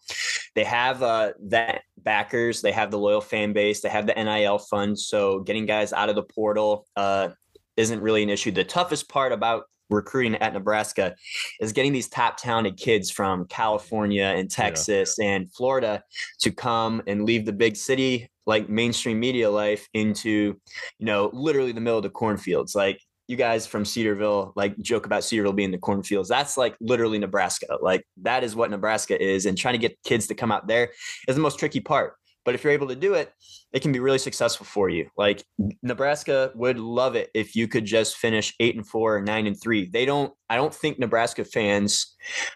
They 0.55 0.63
have 0.63 1.01
uh, 1.01 1.33
that 1.47 1.83
backers. 1.97 2.61
They 2.61 2.71
have 2.71 2.91
the 2.91 2.99
loyal 2.99 3.21
fan 3.21 3.53
base. 3.53 3.81
They 3.81 3.89
have 3.89 4.05
the 4.05 4.13
NIL 4.13 4.59
fund. 4.59 4.99
So 4.99 5.39
getting 5.39 5.65
guys 5.65 5.93
out 5.93 6.09
of 6.09 6.15
the 6.15 6.23
portal 6.23 6.87
uh, 6.95 7.29
isn't 7.77 8.01
really 8.01 8.23
an 8.23 8.29
issue. 8.29 8.51
The 8.51 8.63
toughest 8.63 9.09
part 9.09 9.31
about 9.31 9.63
recruiting 9.89 10.35
at 10.35 10.53
Nebraska 10.53 11.15
is 11.59 11.71
getting 11.71 11.93
these 11.93 12.09
top 12.09 12.37
talented 12.37 12.77
kids 12.77 13.11
from 13.11 13.45
California 13.45 14.33
and 14.35 14.49
Texas 14.49 15.15
yeah. 15.17 15.31
and 15.31 15.53
Florida 15.53 16.03
to 16.39 16.51
come 16.51 17.01
and 17.07 17.25
leave 17.25 17.45
the 17.45 17.53
big 17.53 17.75
city 17.75 18.29
like 18.45 18.69
mainstream 18.69 19.19
media 19.19 19.49
life 19.49 19.87
into 19.93 20.59
you 20.99 21.05
know 21.05 21.29
literally 21.33 21.71
the 21.71 21.81
middle 21.81 21.97
of 21.97 22.03
the 22.03 22.09
cornfields 22.09 22.75
like 22.75 22.99
you 23.27 23.37
guys 23.37 23.65
from 23.65 23.85
Cedarville 23.85 24.53
like 24.55 24.77
joke 24.79 25.05
about 25.05 25.23
Cedarville 25.23 25.53
being 25.53 25.71
the 25.71 25.77
cornfields. 25.77 26.29
That's 26.29 26.57
like 26.57 26.75
literally 26.81 27.19
Nebraska. 27.19 27.77
Like 27.81 28.05
that 28.21 28.43
is 28.43 28.55
what 28.55 28.69
Nebraska 28.69 29.21
is. 29.21 29.45
And 29.45 29.57
trying 29.57 29.73
to 29.73 29.79
get 29.79 29.97
kids 30.03 30.27
to 30.27 30.35
come 30.35 30.51
out 30.51 30.67
there 30.67 30.91
is 31.27 31.35
the 31.35 31.41
most 31.41 31.59
tricky 31.59 31.79
part. 31.79 32.15
But 32.45 32.55
if 32.55 32.63
you're 32.63 32.73
able 32.73 32.89
to 32.89 32.95
do 32.95 33.13
it, 33.13 33.31
it 33.71 33.81
can 33.81 33.93
be 33.93 34.01
really 34.01 34.17
successful 34.17 34.65
for 34.65 34.89
you. 34.89 35.09
Like 35.17 35.43
Nebraska 35.81 36.51
would 36.55 36.77
love 36.77 37.15
it 37.15 37.29
if 37.33 37.55
you 37.55 37.69
could 37.69 37.85
just 37.85 38.17
finish 38.17 38.53
eight 38.59 38.75
and 38.75 38.85
four 38.85 39.15
or 39.15 39.21
nine 39.21 39.47
and 39.47 39.59
three. 39.59 39.89
They 39.89 40.05
don't, 40.05 40.33
I 40.49 40.57
don't 40.57 40.73
think 40.73 40.99
Nebraska 40.99 41.45
fans 41.45 42.15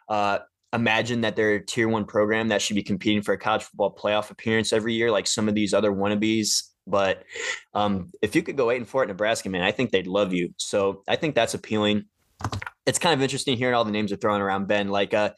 uh, 0.10 0.39
imagine 0.77 1.22
that 1.22 1.36
they're 1.36 1.55
a 1.55 1.65
tier 1.65 1.89
one 1.89 2.05
program 2.05 2.48
that 2.48 2.62
should 2.62 2.75
be 2.75 2.84
competing 2.84 3.22
for 3.22 3.34
a 3.34 3.38
college 3.38 3.63
football 3.63 3.93
playoff 3.93 4.31
appearance 4.31 4.72
every 4.72 4.93
year, 4.93 5.12
like 5.12 5.27
some 5.27 5.50
of 5.50 5.55
these 5.55 5.74
other 5.74 5.91
wannabes. 5.91 6.63
But 6.86 7.24
um, 7.74 8.12
if 8.22 8.36
you 8.36 8.41
could 8.41 8.55
go 8.55 8.72
eight 8.72 8.77
and 8.77 8.88
four 8.88 9.01
at 9.01 9.10
Nebraska, 9.10 9.50
man, 9.50 9.63
I 9.63 9.72
think 9.72 9.91
they'd 9.91 10.07
love 10.07 10.31
you. 10.34 10.53
So 10.57 11.03
I 11.07 11.17
think 11.17 11.36
that's 11.36 11.53
appealing. 11.53 12.05
It's 12.86 13.00
kind 13.00 13.13
of 13.13 13.22
interesting 13.22 13.57
hearing 13.57 13.75
all 13.75 13.84
the 13.84 13.91
names 13.91 14.13
are 14.13 14.15
throwing 14.15 14.41
around 14.41 14.67
Ben. 14.67 14.88
Like 14.88 15.13
uh, 15.13 15.31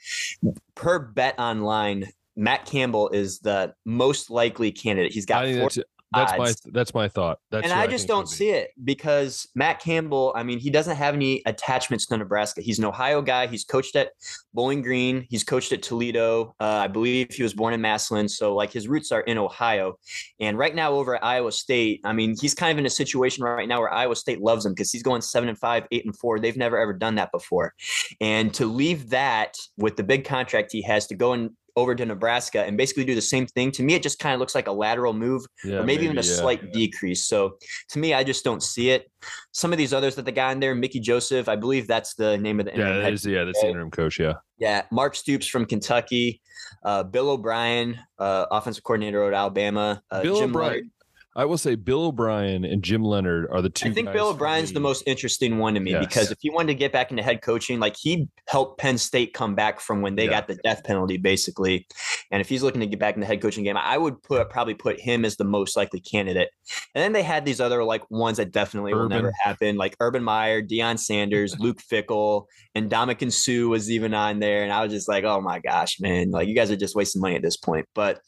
per 0.75 1.00
bet 1.00 1.39
online, 1.39 2.05
Matt 2.36 2.65
Campbell 2.65 3.10
is 3.10 3.39
the 3.39 3.74
most 3.86 4.29
likely 4.29 4.72
candidate. 4.72 5.12
He's 5.12 5.25
got 5.25 5.48
four, 5.48 5.84
that's 6.12 6.38
my 6.38 6.54
that's 6.72 6.94
my 6.94 7.08
thought. 7.08 7.39
That's 7.51 7.63
and 7.63 7.74
I 7.74 7.86
just 7.86 8.08
don't 8.08 8.28
see 8.28 8.50
it 8.50 8.72
because 8.84 9.48
Matt 9.54 9.80
Campbell. 9.80 10.34
I 10.36 10.44
mean, 10.44 10.58
he 10.58 10.70
doesn't 10.72 10.96
have 10.96 11.13
any 11.13 11.44
attachments 11.46 12.08
to 12.08 12.18
Nebraska. 12.18 12.62
He's 12.62 12.80
an 12.80 12.86
Ohio 12.86 13.22
guy. 13.22 13.46
He's 13.46 13.63
coached 13.63 13.96
at 13.96 14.12
Bowling 14.54 14.82
Green. 14.82 15.28
He's 15.30 15.44
coached 15.44 15.72
at 15.72 15.84
Toledo. 15.84 16.56
Uh, 16.60 16.63
I 16.63 16.88
believe 16.88 17.32
he 17.32 17.44
was 17.44 17.54
born 17.54 17.74
in 17.74 17.82
Massillon, 17.82 18.28
so 18.28 18.56
like 18.56 18.74
his 18.74 18.88
roots 18.88 19.12
are 19.12 19.22
in 19.22 19.38
Ohio. 19.38 20.00
And 20.39 20.58
right 20.58 20.74
now 20.74 20.94
over 20.94 21.16
at 21.16 21.24
Iowa 21.24 21.51
State, 21.51 22.01
I 22.04 22.13
mean, 22.13 22.36
he's 22.39 22.56
kind 22.56 22.72
of 22.72 22.80
in 22.80 22.86
a 22.88 22.89
situation 22.89 23.44
right 23.44 23.68
now 23.68 23.80
where 23.80 23.94
Iowa 23.94 24.16
State 24.16 24.42
loves 24.42 24.66
him 24.66 24.74
because 24.74 24.92
he's 24.92 25.04
going 25.04 25.22
seven 25.22 25.48
and 25.48 25.58
five, 25.60 25.86
eight 25.92 26.06
and 26.06 26.18
four. 26.18 26.39
They've 26.39 26.58
never 26.58 26.80
ever 26.80 26.94
done 26.94 27.16
that 27.16 27.32
before, 27.32 27.74
and 28.20 28.51
to 28.56 28.66
leave 28.66 29.10
that 29.10 29.56
with 29.78 29.96
the 29.96 30.04
big 30.04 30.25
contract 30.25 30.72
he 30.72 30.82
has 30.82 31.06
to 31.08 31.16
go 31.16 31.34
and 31.34 31.51
over 31.79 31.95
to 31.95 32.05
Nebraska 32.05 32.63
and 32.63 32.77
basically 32.77 33.05
do 33.05 33.15
the 33.15 33.21
same 33.21 33.48
thing. 33.48 33.71
To 33.71 33.83
me, 33.83 33.95
it 33.95 34.03
just 34.03 34.19
kind 34.19 34.33
of 34.33 34.39
looks 34.39 34.55
like 34.55 34.67
a 34.67 34.71
lateral 34.71 35.13
move 35.13 35.45
yeah, 35.63 35.77
or 35.77 35.83
maybe, 35.83 35.86
maybe, 35.86 36.03
even 36.05 36.17
a 36.17 36.21
yeah, 36.21 36.36
slight 36.36 36.62
yeah. 36.63 36.69
decrease. 36.71 37.25
So 37.25 37.57
to 37.89 38.00
me, 38.00 38.13
I 38.13 38.24
just 38.24 38.43
don't 38.43 38.62
see 38.63 38.91
it. 38.91 39.09
Some 39.51 39.71
of 39.71 39.77
these 39.77 39.93
others 39.93 40.15
that 40.15 40.25
they 40.25 40.31
got 40.31 40.51
in 40.51 40.59
there, 40.59 40.75
Mickey 40.75 41.00
Joseph, 41.00 41.50
I 41.50 41.55
believe 41.55 41.88
that's 41.88 42.15
the 42.15 42.38
name 42.38 42.59
of 42.59 42.67
the 42.67 42.74
yeah, 42.75 43.00
that 43.00 43.13
is, 43.13 43.25
yeah, 43.25 43.43
that's 43.43 43.62
the 43.62 43.69
interim 43.69 43.91
coach. 43.91 44.19
Yeah. 44.19 44.33
Yeah. 44.57 44.83
Mark 44.91 45.15
Stoops 45.15 45.48
from 45.48 45.65
Kentucky, 45.65 46.41
uh, 46.83 47.03
Bill 47.03 47.29
O'Brien, 47.29 48.00
uh, 48.17 48.45
offensive 48.51 48.83
coordinator 48.83 49.24
at 49.27 49.33
Alabama, 49.33 50.01
uh, 50.12 50.21
Bill 50.21 50.39
Jim 50.39 50.50
O'Brien. 50.50 50.91
I 51.39 51.46
will 51.46 51.58
say 51.58 51.75
Bill 51.75 52.08
O'Brien 52.08 52.65
and 52.65 52.84
Jim 52.84 53.01
Leonhard 53.01 53.48
are 53.50 53.62
the 53.62 53.69
two. 53.69 53.88
I 53.88 53.93
think 53.93 54.12
Bill 54.12 54.31
O'Brien's 54.31 54.74
the 54.74 54.81
most 54.81 55.03
interesting 55.08 55.58
one 55.58 55.75
to 55.75 55.79
me 55.79 55.91
yes. 55.91 56.05
because 56.05 56.31
if 56.31 56.38
he 56.41 56.50
wanted 56.50 56.67
to 56.67 56.74
get 56.74 56.91
back 56.91 57.12
into 57.12 57.24
head 57.24 57.41
coaching, 57.41 57.79
like 57.79 57.96
he 57.98 58.27
helped 58.50 58.77
Penn 58.77 58.98
State 58.98 59.34
come 59.34 59.55
back 59.55 59.79
from 59.79 60.01
when 60.01 60.15
they 60.15 60.25
yeah. 60.25 60.31
got 60.31 60.48
the 60.50 60.55
death 60.65 60.84
penalty, 60.84 61.15
basically. 61.15 61.88
And 62.29 62.41
if 62.41 62.50
he's 62.50 62.62
looking 62.62 62.81
to 62.81 62.88
get 62.88 63.00
back 63.00 63.13
in 63.13 63.22
the 63.22 63.25
head 63.25 63.41
coaching 63.41 63.63
game, 63.63 63.77
I 63.77 63.98
would 63.98 64.22
put 64.22 64.50
probably 64.50 64.74
put 64.74 65.00
him 65.00 65.24
as 65.24 65.38
the 65.38 65.46
most 65.46 65.77
likely 65.77 66.01
candidate. 66.01 66.50
And 66.93 67.01
then 67.01 67.13
they 67.13 67.24
had 67.24 67.46
these 67.46 67.62
other 67.62 67.86
like 67.86 68.03
ones 68.12 68.36
that 68.36 68.51
definitely 68.51 68.91
Urban. 68.91 69.03
will 69.03 69.10
never 69.10 69.34
happen, 69.41 69.77
like 69.77 69.96
Urban 70.01 70.25
Meyer, 70.25 70.62
Deion 70.62 71.00
Sanders, 71.00 71.55
Luke 71.60 71.79
Fickell, 71.89 72.48
and 72.75 72.91
Ndamukong 72.91 73.31
Suh 73.31 73.69
was 73.69 73.89
even 73.89 74.13
on 74.13 74.39
there. 74.39 74.63
And 74.63 74.74
I 74.74 74.84
was 74.84 74.91
just 74.91 75.08
like, 75.08 75.24
oh 75.24 75.39
my 75.39 75.60
gosh, 75.60 76.01
man, 76.01 76.31
like 76.31 76.50
you 76.50 76.55
guys 76.55 76.69
are 76.69 76.75
just 76.75 76.96
wasting 76.96 77.22
money 77.22 77.36
at 77.38 77.41
this 77.41 77.55
point. 77.55 77.88
But 77.96 78.19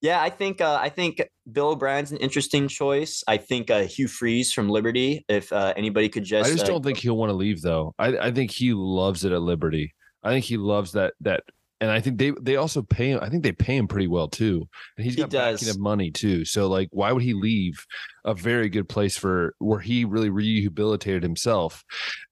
yeah, 0.00 0.22
I 0.22 0.30
think 0.30 0.60
uh, 0.60 0.78
I 0.80 0.88
think 0.88 1.20
Bill 1.52 1.68
O'Brien's 1.68 2.12
an 2.12 2.18
interesting 2.18 2.68
choice. 2.68 3.24
I 3.26 3.36
think 3.36 3.70
uh, 3.70 3.82
Hugh 3.82 4.08
Freeze 4.08 4.52
from 4.52 4.68
Liberty, 4.68 5.24
if 5.28 5.52
uh, 5.52 5.72
anybody 5.76 6.08
could 6.08 6.24
just. 6.24 6.48
I 6.48 6.52
just 6.52 6.64
uh, 6.64 6.68
don't 6.68 6.84
think 6.84 6.98
he'll 6.98 7.16
want 7.16 7.30
to 7.30 7.34
leave 7.34 7.62
though. 7.62 7.94
I, 7.98 8.18
I 8.18 8.30
think 8.30 8.50
he 8.50 8.72
loves 8.72 9.24
it 9.24 9.32
at 9.32 9.42
Liberty. 9.42 9.94
I 10.22 10.30
think 10.30 10.44
he 10.44 10.56
loves 10.56 10.92
that 10.92 11.14
that, 11.20 11.44
and 11.80 11.90
I 11.90 12.00
think 12.00 12.18
they 12.18 12.32
they 12.40 12.56
also 12.56 12.82
pay 12.82 13.10
him. 13.10 13.20
I 13.22 13.28
think 13.28 13.42
they 13.42 13.52
pay 13.52 13.76
him 13.76 13.88
pretty 13.88 14.08
well 14.08 14.28
too, 14.28 14.68
and 14.96 15.04
he's 15.04 15.16
got 15.16 15.32
he 15.32 15.38
backing 15.38 15.68
of 15.70 15.78
money 15.78 16.10
too. 16.10 16.44
So 16.44 16.68
like, 16.68 16.88
why 16.92 17.12
would 17.12 17.22
he 17.22 17.34
leave 17.34 17.86
a 18.24 18.34
very 18.34 18.68
good 18.68 18.88
place 18.88 19.16
for 19.16 19.54
where 19.58 19.80
he 19.80 20.04
really 20.04 20.30
rehabilitated 20.30 21.22
himself, 21.22 21.84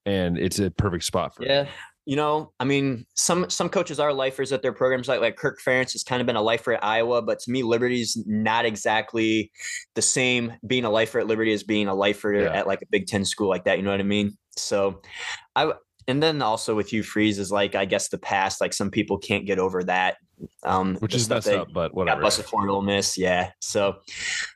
and 0.05 0.37
it's 0.37 0.59
a 0.59 0.69
perfect 0.71 1.05
spot 1.05 1.35
for 1.35 1.43
yeah. 1.43 1.63
him 1.63 1.73
you 2.07 2.15
know, 2.15 2.53
I 2.57 2.63
mean, 2.63 3.05
some 3.15 3.49
some 3.49 3.67
coaches 3.67 3.99
are 3.99 4.13
lifers 4.13 4.53
at 4.53 4.61
their 4.61 4.71
programs. 4.71 5.09
Like 5.09 5.19
like 5.19 5.35
Kirk 5.35 5.59
Ferentz 5.61 5.91
has 5.91 6.05
kind 6.05 6.21
of 6.21 6.25
been 6.25 6.37
a 6.37 6.41
lifer 6.41 6.71
at 6.71 6.81
Iowa, 6.81 7.21
but 7.21 7.37
to 7.39 7.51
me, 7.51 7.63
Liberty's 7.63 8.17
not 8.25 8.63
exactly 8.63 9.51
the 9.93 10.01
same 10.01 10.53
being 10.65 10.85
a 10.85 10.89
lifer 10.89 11.19
at 11.19 11.27
Liberty 11.27 11.51
as 11.51 11.63
being 11.63 11.89
a 11.89 11.93
lifer 11.93 12.31
yeah. 12.31 12.53
at 12.53 12.65
like 12.65 12.81
a 12.81 12.85
Big 12.89 13.07
Ten 13.07 13.25
school 13.25 13.49
like 13.49 13.65
that. 13.65 13.77
You 13.77 13.83
know 13.83 13.91
what 13.91 13.99
I 13.99 14.03
mean? 14.03 14.37
So, 14.55 15.01
I 15.57 15.73
and 16.07 16.23
then 16.23 16.41
also 16.41 16.75
with 16.75 16.93
Hugh 16.93 17.03
Freeze 17.03 17.39
is 17.39 17.51
like 17.51 17.75
I 17.75 17.83
guess 17.83 18.07
the 18.07 18.17
past. 18.17 18.61
Like 18.61 18.71
some 18.71 18.89
people 18.89 19.17
can't 19.17 19.45
get 19.45 19.59
over 19.59 19.83
that. 19.83 20.15
Um, 20.63 20.95
which 20.99 21.13
is 21.13 21.27
messed 21.27 21.49
up, 21.49 21.67
but 21.73 21.93
whatever. 21.93 22.21
Got 22.21 22.27
busted 22.27 22.45
for 22.45 22.63
an 22.63 22.69
Ole 22.69 22.83
Miss, 22.83 23.17
yeah. 23.17 23.51
So, 23.59 23.97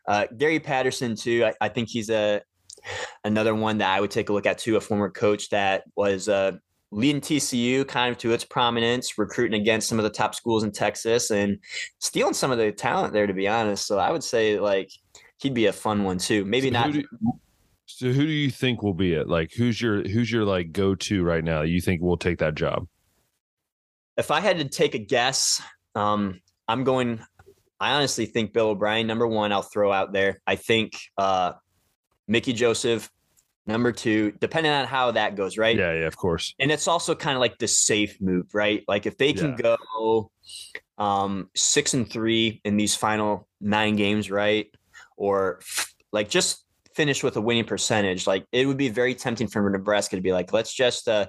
uh, 0.07 0.27
Gary 0.37 0.61
Patterson 0.61 1.17
too. 1.17 1.43
I, 1.43 1.53
I 1.59 1.67
think 1.67 1.89
he's 1.89 2.09
a 2.09 2.43
another 3.25 3.53
one 3.53 3.79
that 3.79 3.89
I 3.93 3.99
would 3.99 4.11
take 4.11 4.29
a 4.29 4.33
look 4.33 4.45
at 4.45 4.57
too. 4.57 4.77
A 4.77 4.81
former 4.81 5.09
coach 5.09 5.49
that 5.49 5.83
was 5.97 6.29
uh, 6.29 6.53
leading 6.91 7.21
TCU 7.21 7.87
kind 7.87 8.11
of 8.11 8.17
to 8.19 8.33
its 8.33 8.43
prominence, 8.43 9.17
recruiting 9.17 9.59
against 9.59 9.87
some 9.87 9.97
of 9.97 10.03
the 10.03 10.09
top 10.09 10.35
schools 10.35 10.63
in 10.63 10.71
Texas 10.71 11.31
and 11.31 11.57
stealing 11.99 12.33
some 12.33 12.51
of 12.51 12.57
the 12.57 12.71
talent 12.71 13.13
there, 13.13 13.25
to 13.25 13.33
be 13.33 13.47
honest. 13.47 13.87
So 13.87 13.97
I 13.97 14.11
would 14.11 14.23
say 14.23 14.59
like 14.59 14.91
he'd 15.39 15.53
be 15.53 15.65
a 15.67 15.73
fun 15.73 16.03
one 16.03 16.17
too. 16.17 16.45
Maybe 16.45 16.67
so 16.67 16.73
not. 16.73 16.87
Who 16.87 17.01
do, 17.01 17.07
so 17.85 18.07
who 18.07 18.25
do 18.25 18.31
you 18.31 18.51
think 18.51 18.83
will 18.83 18.93
be 18.93 19.13
it? 19.13 19.27
Like 19.27 19.51
who's 19.53 19.81
your 19.81 20.07
who's 20.07 20.31
your 20.31 20.43
like 20.43 20.71
go 20.71 20.95
to 20.95 21.23
right 21.23 21.43
now? 21.43 21.61
You 21.61 21.81
think 21.81 22.01
will 22.01 22.17
take 22.17 22.39
that 22.39 22.55
job? 22.55 22.87
If 24.17 24.29
I 24.29 24.41
had 24.41 24.57
to 24.57 24.65
take 24.65 24.93
a 24.93 24.99
guess, 24.99 25.61
um, 25.95 26.41
I'm 26.67 26.83
going. 26.83 27.21
I 27.79 27.93
honestly 27.93 28.27
think 28.27 28.53
Bill 28.53 28.67
O'Brien, 28.69 29.07
number 29.07 29.25
one, 29.25 29.51
I'll 29.51 29.63
throw 29.63 29.91
out 29.91 30.13
there. 30.13 30.39
I 30.45 30.55
think 30.55 30.93
uh, 31.17 31.53
Mickey 32.27 32.53
Joseph, 32.53 33.09
Number 33.71 33.91
two, 33.91 34.31
depending 34.39 34.71
on 34.71 34.85
how 34.85 35.11
that 35.11 35.35
goes, 35.35 35.57
right? 35.57 35.77
Yeah, 35.77 35.93
yeah, 35.93 36.07
of 36.07 36.17
course. 36.17 36.53
And 36.59 36.71
it's 36.71 36.87
also 36.87 37.15
kind 37.15 37.35
of 37.35 37.41
like 37.41 37.57
the 37.57 37.67
safe 37.67 38.19
move, 38.21 38.53
right? 38.53 38.83
Like 38.87 39.05
if 39.05 39.17
they 39.17 39.33
can 39.33 39.51
yeah. 39.51 39.75
go 39.93 40.31
um, 40.97 41.49
six 41.55 41.93
and 41.93 42.09
three 42.09 42.61
in 42.63 42.77
these 42.77 42.95
final 42.95 43.47
nine 43.59 43.95
games, 43.95 44.29
right? 44.29 44.67
Or 45.17 45.61
like 46.11 46.29
just 46.29 46.65
finish 46.95 47.23
with 47.23 47.37
a 47.37 47.41
winning 47.41 47.65
percentage, 47.65 48.27
like 48.27 48.45
it 48.51 48.65
would 48.65 48.77
be 48.77 48.89
very 48.89 49.15
tempting 49.15 49.47
for 49.47 49.67
Nebraska 49.69 50.15
to 50.15 50.21
be 50.21 50.33
like, 50.33 50.53
let's 50.53 50.73
just 50.73 51.07
uh, 51.07 51.27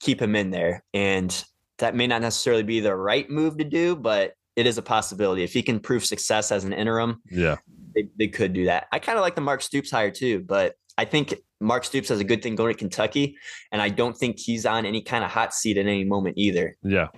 keep 0.00 0.20
him 0.20 0.34
in 0.34 0.50
there. 0.50 0.82
And 0.94 1.44
that 1.78 1.94
may 1.94 2.06
not 2.06 2.22
necessarily 2.22 2.62
be 2.62 2.80
the 2.80 2.94
right 2.94 3.28
move 3.28 3.58
to 3.58 3.64
do, 3.64 3.96
but 3.96 4.32
it 4.56 4.66
is 4.66 4.78
a 4.78 4.82
possibility. 4.82 5.42
If 5.42 5.52
he 5.52 5.62
can 5.62 5.80
prove 5.80 6.04
success 6.04 6.52
as 6.52 6.64
an 6.64 6.72
interim, 6.72 7.22
Yeah. 7.30 7.56
they, 7.94 8.08
they 8.18 8.28
could 8.28 8.52
do 8.52 8.66
that. 8.66 8.86
I 8.92 8.98
kind 8.98 9.18
of 9.18 9.22
like 9.22 9.34
the 9.34 9.40
Mark 9.40 9.62
Stoops 9.62 9.90
hire 9.90 10.10
too, 10.10 10.44
but 10.46 10.74
I 10.98 11.04
think 11.04 11.34
Mark 11.60 11.84
Stoops 11.84 12.08
has 12.10 12.20
a 12.20 12.24
good 12.24 12.42
thing 12.42 12.54
going 12.54 12.72
to 12.72 12.78
Kentucky, 12.78 13.36
and 13.70 13.80
I 13.80 13.88
don't 13.88 14.16
think 14.16 14.38
he's 14.38 14.66
on 14.66 14.84
any 14.84 15.02
kind 15.02 15.24
of 15.24 15.30
hot 15.30 15.54
seat 15.54 15.78
at 15.78 15.86
any 15.86 16.04
moment 16.04 16.36
either. 16.36 16.76
Yeah. 16.82 17.08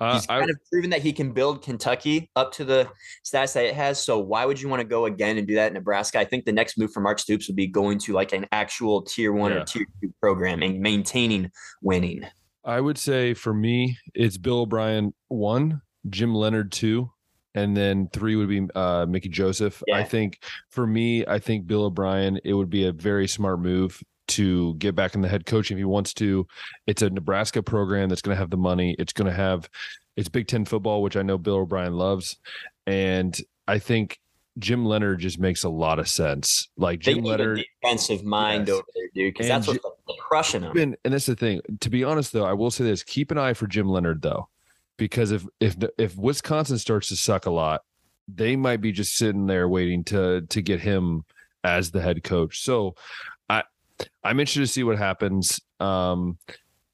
Uh, 0.00 0.14
He's 0.14 0.26
I, 0.30 0.38
kind 0.38 0.50
of 0.50 0.56
proven 0.72 0.88
that 0.90 1.02
he 1.02 1.12
can 1.12 1.32
build 1.32 1.62
Kentucky 1.62 2.30
up 2.34 2.52
to 2.52 2.64
the 2.64 2.88
status 3.22 3.52
that 3.52 3.66
it 3.66 3.74
has. 3.74 4.02
So 4.02 4.18
why 4.18 4.46
would 4.46 4.58
you 4.58 4.66
want 4.66 4.80
to 4.80 4.86
go 4.88 5.04
again 5.04 5.36
and 5.36 5.46
do 5.46 5.54
that 5.56 5.68
in 5.68 5.74
Nebraska? 5.74 6.18
I 6.18 6.24
think 6.24 6.46
the 6.46 6.52
next 6.52 6.78
move 6.78 6.90
for 6.90 7.00
Mark 7.00 7.18
Stoops 7.18 7.48
would 7.48 7.56
be 7.56 7.66
going 7.66 7.98
to 7.98 8.14
like 8.14 8.32
an 8.32 8.46
actual 8.50 9.02
tier 9.02 9.32
one 9.34 9.52
Yeah. 9.52 9.58
or 9.58 9.64
tier 9.64 9.84
two 10.00 10.10
program 10.18 10.62
and 10.62 10.80
maintaining 10.80 11.50
winning. 11.82 12.24
I 12.64 12.80
would 12.80 12.96
say 12.96 13.34
for 13.34 13.52
me, 13.52 13.98
it's 14.14 14.38
Bill 14.38 14.60
O'Brien 14.60 15.12
one, 15.28 15.82
Jim 16.08 16.34
Leonhard 16.34 16.72
two, 16.72 17.10
and 17.54 17.76
then 17.76 18.08
three 18.12 18.36
would 18.36 18.48
be 18.48 18.66
uh, 18.74 19.06
Mickey 19.06 19.28
Joseph. 19.28 19.82
I 19.92 20.04
think 20.04 20.42
for 20.70 20.86
me, 20.86 21.26
I 21.26 21.38
think 21.38 21.66
Bill 21.66 21.84
O'Brien, 21.84 22.40
it 22.44 22.54
would 22.54 22.70
be 22.70 22.84
a 22.86 22.92
very 22.92 23.26
smart 23.28 23.60
move 23.60 24.02
to 24.28 24.74
get 24.74 24.94
back 24.94 25.14
in 25.16 25.22
the 25.22 25.28
head 25.28 25.44
coaching 25.44 25.76
if 25.76 25.80
he 25.80 25.84
wants 25.84 26.14
to. 26.14 26.46
It's 26.86 27.02
a 27.02 27.10
Nebraska 27.10 27.62
program 27.62 28.08
that's 28.08 28.22
going 28.22 28.34
to 28.34 28.38
have 28.38 28.50
the 28.50 28.56
money. 28.56 28.94
It's 28.98 29.12
going 29.12 29.26
to 29.26 29.34
have 29.36 29.68
it's 30.16 30.28
Big 30.28 30.46
Ten 30.46 30.64
football, 30.64 31.02
which 31.02 31.16
I 31.16 31.22
know 31.22 31.38
Bill 31.38 31.56
O'Brien 31.56 31.94
loves, 31.94 32.36
and 32.86 33.36
I 33.66 33.78
think 33.78 34.20
Jim 34.58 34.84
Leonhard 34.84 35.20
just 35.20 35.38
makes 35.38 35.64
a 35.64 35.68
lot 35.68 35.98
of 35.98 36.08
sense. 36.08 36.68
Like 36.76 37.00
Jim 37.00 37.22
Leonhard, 37.22 37.60
a 37.60 37.64
defensive 37.82 38.24
mind 38.24 38.68
Yes. 38.68 38.74
over 38.74 38.86
there, 38.94 39.08
dude, 39.14 39.34
because 39.34 39.48
that's 39.48 39.66
what's 39.66 39.78
crushing 40.20 40.62
them. 40.62 40.76
and 40.76 40.96
that's 41.14 41.26
the 41.26 41.36
thing. 41.36 41.60
To 41.80 41.90
be 41.90 42.04
honest, 42.04 42.32
though, 42.32 42.44
I 42.44 42.52
will 42.52 42.70
say 42.70 42.84
this: 42.84 43.02
keep 43.02 43.30
an 43.30 43.38
eye 43.38 43.54
for 43.54 43.66
Jim 43.66 43.88
Leonhard, 43.88 44.22
though, 44.22 44.48
because 45.00 45.30
if 45.32 45.46
if 45.60 45.76
if 45.96 46.14
Wisconsin 46.14 46.76
starts 46.76 47.08
to 47.08 47.16
suck 47.16 47.46
a 47.46 47.50
lot, 47.50 47.80
they 48.28 48.54
might 48.54 48.82
be 48.82 48.92
just 48.92 49.16
sitting 49.16 49.46
there 49.46 49.66
waiting 49.66 50.04
to 50.04 50.42
to 50.42 50.60
get 50.60 50.78
him 50.78 51.24
as 51.64 51.90
the 51.90 52.02
head 52.02 52.22
coach. 52.22 52.60
So, 52.60 52.94
I 53.48 53.62
I'm 54.22 54.38
interested 54.38 54.60
to 54.60 54.66
see 54.66 54.84
what 54.84 54.98
happens. 54.98 55.58
Um, 55.80 56.38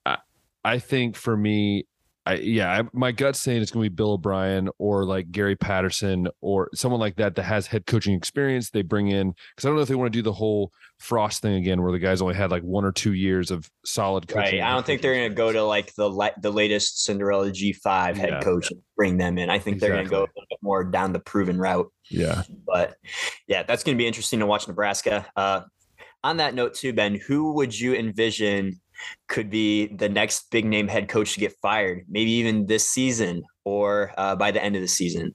I 0.06 0.18
I 0.64 0.78
think 0.78 1.16
for 1.16 1.36
me. 1.36 1.86
I, 2.26 2.34
yeah, 2.34 2.80
I, 2.80 2.88
my 2.92 3.12
gut's 3.12 3.38
saying 3.40 3.62
it's 3.62 3.70
going 3.70 3.84
to 3.84 3.90
be 3.90 3.94
Bill 3.94 4.14
O'Brien 4.14 4.68
or 4.78 5.04
like 5.04 5.30
Gary 5.30 5.54
Patterson 5.54 6.26
or 6.40 6.68
someone 6.74 7.00
like 7.00 7.14
that 7.16 7.36
that 7.36 7.44
has 7.44 7.68
head 7.68 7.86
coaching 7.86 8.14
experience. 8.14 8.70
They 8.70 8.82
bring 8.82 9.08
in 9.08 9.30
because 9.54 9.64
I 9.64 9.68
don't 9.68 9.76
know 9.76 9.82
if 9.82 9.88
they 9.88 9.94
want 9.94 10.12
to 10.12 10.18
do 10.18 10.22
the 10.22 10.32
whole 10.32 10.72
Frost 10.98 11.40
thing 11.42 11.54
again, 11.54 11.82
where 11.82 11.92
the 11.92 11.98
guys 12.00 12.20
only 12.20 12.34
had 12.34 12.50
like 12.50 12.62
one 12.62 12.84
or 12.84 12.90
two 12.90 13.12
years 13.12 13.50
of 13.52 13.70
solid 13.84 14.26
coaching. 14.26 14.60
Right. 14.60 14.68
I 14.68 14.72
don't 14.72 14.84
think 14.84 15.02
they're 15.02 15.14
going 15.14 15.28
to 15.28 15.34
go 15.34 15.52
to 15.52 15.62
like 15.62 15.94
the 15.94 16.10
la- 16.10 16.30
the 16.40 16.50
latest 16.50 17.04
Cinderella 17.04 17.50
G5 17.50 18.16
head 18.16 18.30
Yeah. 18.30 18.40
coach 18.40 18.70
and 18.72 18.80
bring 18.96 19.18
them 19.18 19.38
in. 19.38 19.48
I 19.48 19.58
think 19.60 19.78
they're 19.78 19.92
going 19.92 20.04
to 20.04 20.10
go 20.10 20.20
a 20.20 20.26
little 20.34 20.46
bit 20.50 20.58
more 20.62 20.82
down 20.84 21.12
the 21.12 21.20
proven 21.20 21.58
route. 21.58 21.92
Yeah. 22.10 22.42
But 22.66 22.96
yeah, 23.46 23.62
that's 23.62 23.84
going 23.84 23.96
to 23.96 24.02
be 24.02 24.06
interesting 24.06 24.40
to 24.40 24.46
watch 24.46 24.66
Nebraska. 24.66 25.26
Uh, 25.36 25.60
on 26.24 26.38
that 26.38 26.54
note, 26.54 26.74
too, 26.74 26.92
Ben, 26.92 27.14
who 27.14 27.52
would 27.52 27.78
you 27.78 27.94
envision 27.94 28.80
could 29.28 29.50
be 29.50 29.86
the 29.86 30.08
next 30.08 30.50
big 30.50 30.64
name 30.64 30.88
head 30.88 31.08
coach 31.08 31.34
to 31.34 31.40
get 31.40 31.54
fired? 31.62 32.04
Maybe 32.08 32.30
even 32.32 32.66
this 32.66 32.88
season 32.88 33.42
or 33.64 34.12
uh, 34.16 34.36
by 34.36 34.50
the 34.50 34.62
end 34.62 34.76
of 34.76 34.82
the 34.82 34.88
season. 34.88 35.34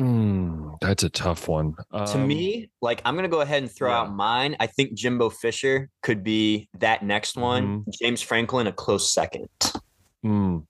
Mm, 0.00 0.78
that's 0.80 1.02
a 1.02 1.08
tough 1.08 1.48
one. 1.48 1.74
to 1.92 2.14
Um, 2.14 2.28
me, 2.28 2.70
like 2.80 3.02
I'm 3.04 3.16
gonna 3.16 3.26
go 3.28 3.40
ahead 3.40 3.62
and 3.62 3.72
throw 3.72 3.90
yeah. 3.90 4.00
out 4.00 4.12
mine. 4.12 4.56
I 4.60 4.68
think 4.68 4.94
Jimbo 4.94 5.30
Fisher 5.30 5.88
could 6.02 6.22
be 6.22 6.68
that 6.78 7.02
next 7.02 7.36
one. 7.36 7.80
Mm-hmm. 7.80 7.90
James 8.00 8.22
Franklin, 8.22 8.68
a 8.68 8.72
close 8.72 9.12
second. 9.12 9.48
mm, 10.24 10.64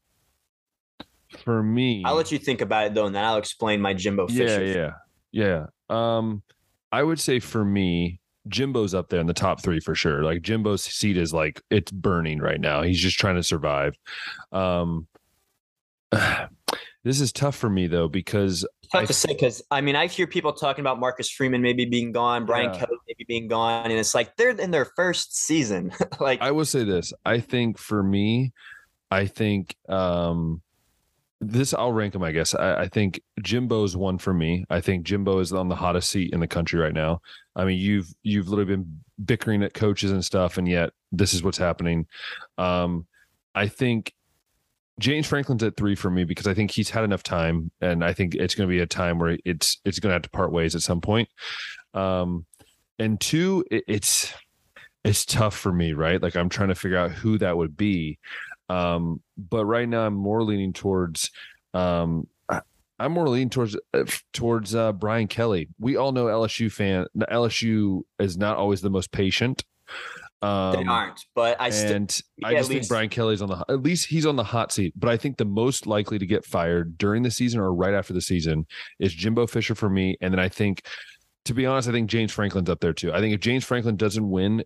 for 1.45 1.63
me, 1.63 2.03
I'll 2.07 2.15
let 2.15 2.33
you 2.33 2.39
think 2.39 2.63
about 2.63 2.87
it 2.87 2.95
though, 2.95 3.05
and 3.05 3.15
then 3.15 3.23
I'll 3.25 3.37
explain 3.37 3.83
my 3.83 3.93
Jimbo 3.93 4.29
yeah, 4.31 4.47
Fisher. 4.47 4.93
yeah, 5.33 5.67
yeah. 5.91 6.17
Um, 6.17 6.43
I 6.91 7.03
would 7.03 7.21
say 7.21 7.39
for 7.39 7.63
me, 7.65 8.21
Jimbo's 8.49 8.95
up 8.95 9.09
there 9.09 9.21
in 9.21 9.27
the 9.27 9.35
top 9.35 9.63
three 9.63 9.81
for 9.81 9.95
sure. 9.95 10.23
Like 10.23 10.43
Jimbo's 10.43 10.83
seat 10.83 11.17
is 11.17 11.33
like 11.33 11.61
it's 11.71 11.91
burning 11.93 12.39
right 12.41 12.61
now. 12.61 12.83
He's 12.83 13.01
just 13.01 13.19
trying 13.19 13.37
to 13.37 13.43
survive. 13.43 13.95
Um, 14.53 15.07
this 17.05 17.21
is 17.21 17.33
tough 17.33 17.57
for 17.57 17.69
me 17.71 17.87
though 17.87 18.09
because 18.09 18.67
It's 18.83 18.93
tough 18.93 19.03
I- 19.03 19.07
to 19.07 19.13
say 19.13 19.29
because 19.33 19.63
I 19.71 19.81
mean 19.81 19.97
I 19.97 20.07
hear 20.07 20.27
people 20.27 20.53
talking 20.53 20.83
about 20.83 20.99
Marcus 20.99 21.31
Freeman 21.31 21.63
maybe 21.63 21.85
being 21.85 22.13
gone, 22.13 22.47
Brian 22.47 22.73
Yeah. 22.73 22.81
Kelly 22.81 22.97
maybe 23.07 23.25
being 23.29 23.49
gone, 23.49 23.85
and 23.91 23.93
it's 23.99 24.15
like 24.15 24.37
they're 24.37 24.51
in 24.51 24.71
their 24.71 24.87
first 24.97 25.37
season. 25.37 25.93
like 26.21 26.41
I 26.41 26.51
will 26.51 26.65
say 26.65 26.85
this. 26.85 27.13
I 27.25 27.41
think 27.41 27.79
for 27.79 28.03
me, 28.03 28.53
I 29.11 29.27
think 29.27 29.77
um 29.89 30.63
this 31.41 31.73
I'll 31.73 31.93
rank 31.93 32.13
them, 32.13 32.23
I 32.23 32.33
guess. 32.33 32.55
I, 32.55 32.83
I 32.83 32.89
think 32.89 33.21
Jimbo's 33.43 33.97
one 33.97 34.19
for 34.19 34.35
me. 34.35 34.65
I 34.71 34.81
think 34.81 35.05
Jimbo 35.05 35.39
is 35.39 35.53
on 35.53 35.69
the 35.69 35.77
hottest 35.77 36.11
seat 36.11 36.33
in 36.33 36.41
the 36.41 36.49
country 36.49 36.81
right 36.81 36.93
now. 36.93 37.21
I 37.55 37.65
mean, 37.65 37.79
you've 37.79 38.13
you've 38.23 38.49
literally 38.49 38.77
been 38.77 39.01
bickering 39.25 39.63
at 39.63 39.75
coaches 39.75 40.11
and 40.11 40.25
stuff, 40.25 40.59
and 40.59 40.67
yet 40.67 40.91
this 41.13 41.35
is 41.35 41.43
what's 41.43 41.59
happening. 41.59 42.07
Um, 42.57 43.07
I 43.55 43.69
think 43.69 44.13
James 44.99 45.27
Franklin's 45.27 45.63
at 45.63 45.77
three 45.77 45.95
for 45.95 46.11
me 46.11 46.25
because 46.25 46.47
I 46.47 46.55
think 46.55 46.71
he's 46.71 46.91
had 46.91 47.05
enough 47.05 47.23
time, 47.23 47.71
and 47.81 48.05
I 48.05 48.13
think 48.13 48.35
it's 48.35 48.55
going 48.55 48.69
to 48.69 48.75
be 48.75 48.81
a 48.81 48.87
time 48.87 49.19
where 49.19 49.39
it's 49.45 49.81
it's 49.85 50.01
going 50.01 50.11
to 50.11 50.15
have 50.15 50.23
to 50.23 50.31
part 50.31 50.53
ways 50.53 50.75
at 50.75 50.83
some 50.83 51.01
point. 51.01 51.29
Um, 51.95 52.47
and 52.99 53.21
two, 53.21 53.65
it, 53.71 53.85
it's 53.87 54.35
it's 55.05 55.25
tough 55.25 55.57
for 55.57 55.73
me, 55.73 55.93
right? 55.93 56.21
Like 56.21 56.37
I'm 56.37 56.49
trying 56.49 56.69
to 56.69 56.75
figure 56.75 56.99
out 56.99 57.13
who 57.13 57.39
that 57.39 57.57
would 57.57 57.77
be. 57.77 58.19
Um, 58.69 59.21
but 59.37 59.65
right 59.65 59.89
now 59.89 60.07
I'm 60.07 60.15
more 60.15 60.43
leaning 60.43 60.73
towards 60.73 61.31
um 61.75 62.27
I, 62.49 62.61
I'm 62.99 63.13
more 63.13 63.29
leaning 63.29 63.51
towards 63.51 63.77
uh, 63.95 64.05
towards 64.33 64.75
uh 64.75 64.93
Brian 64.93 65.27
Kelly. 65.29 65.69
We 65.79 65.97
all 65.97 66.13
know 66.13 66.27
LSU 66.27 66.71
fan 66.71 67.07
LSU 67.31 68.03
is 68.19 68.37
not 68.37 68.57
always 68.57 68.81
the 68.81 68.91
most 68.91 69.11
patient. 69.13 69.65
Um 70.41 70.73
they 70.73 70.85
aren't, 70.85 71.25
but 71.35 71.57
I 71.61 71.71
still 71.71 71.97
and 71.97 72.21
I 72.45 72.51
yeah, 72.53 72.57
at 72.57 72.61
just 72.61 72.69
think 72.69 72.79
least- 72.81 72.89
Brian 72.91 73.09
Kelly's 73.09 73.43
on 73.43 73.49
the 73.49 73.65
at 73.69 73.83
least 73.83 74.07
he's 74.09 74.25
on 74.27 74.37
the 74.37 74.45
hot 74.45 74.71
seat. 74.73 74.93
But 74.97 75.11
I 75.11 75.17
think 75.17 75.37
the 75.37 75.45
most 75.45 75.87
likely 75.87 76.19
to 76.19 76.27
get 76.27 76.45
fired 76.45 76.97
during 76.99 77.23
the 77.23 77.31
season 77.31 77.61
or 77.61 77.75
right 77.75 77.95
after 77.95 78.13
the 78.13 78.21
season 78.21 78.67
is 79.01 79.13
Jimbo 79.15 79.47
Fisher 79.49 79.75
for 79.75 79.89
me. 79.91 80.17
And 80.21 80.33
then 80.33 80.39
I 80.39 80.49
think, 80.49 80.87
to 81.47 81.55
be 81.55 81.67
honest, 81.67 81.89
I 81.89 81.93
think 81.93 82.09
James 82.09 82.31
Franklin's 82.33 82.71
up 82.71 82.81
there 82.81 82.93
too. 82.93 83.13
I 83.13 83.19
think 83.21 83.35
if 83.35 83.41
James 83.41 83.65
Franklin 83.65 83.97
doesn't 83.97 84.29
win 84.31 84.63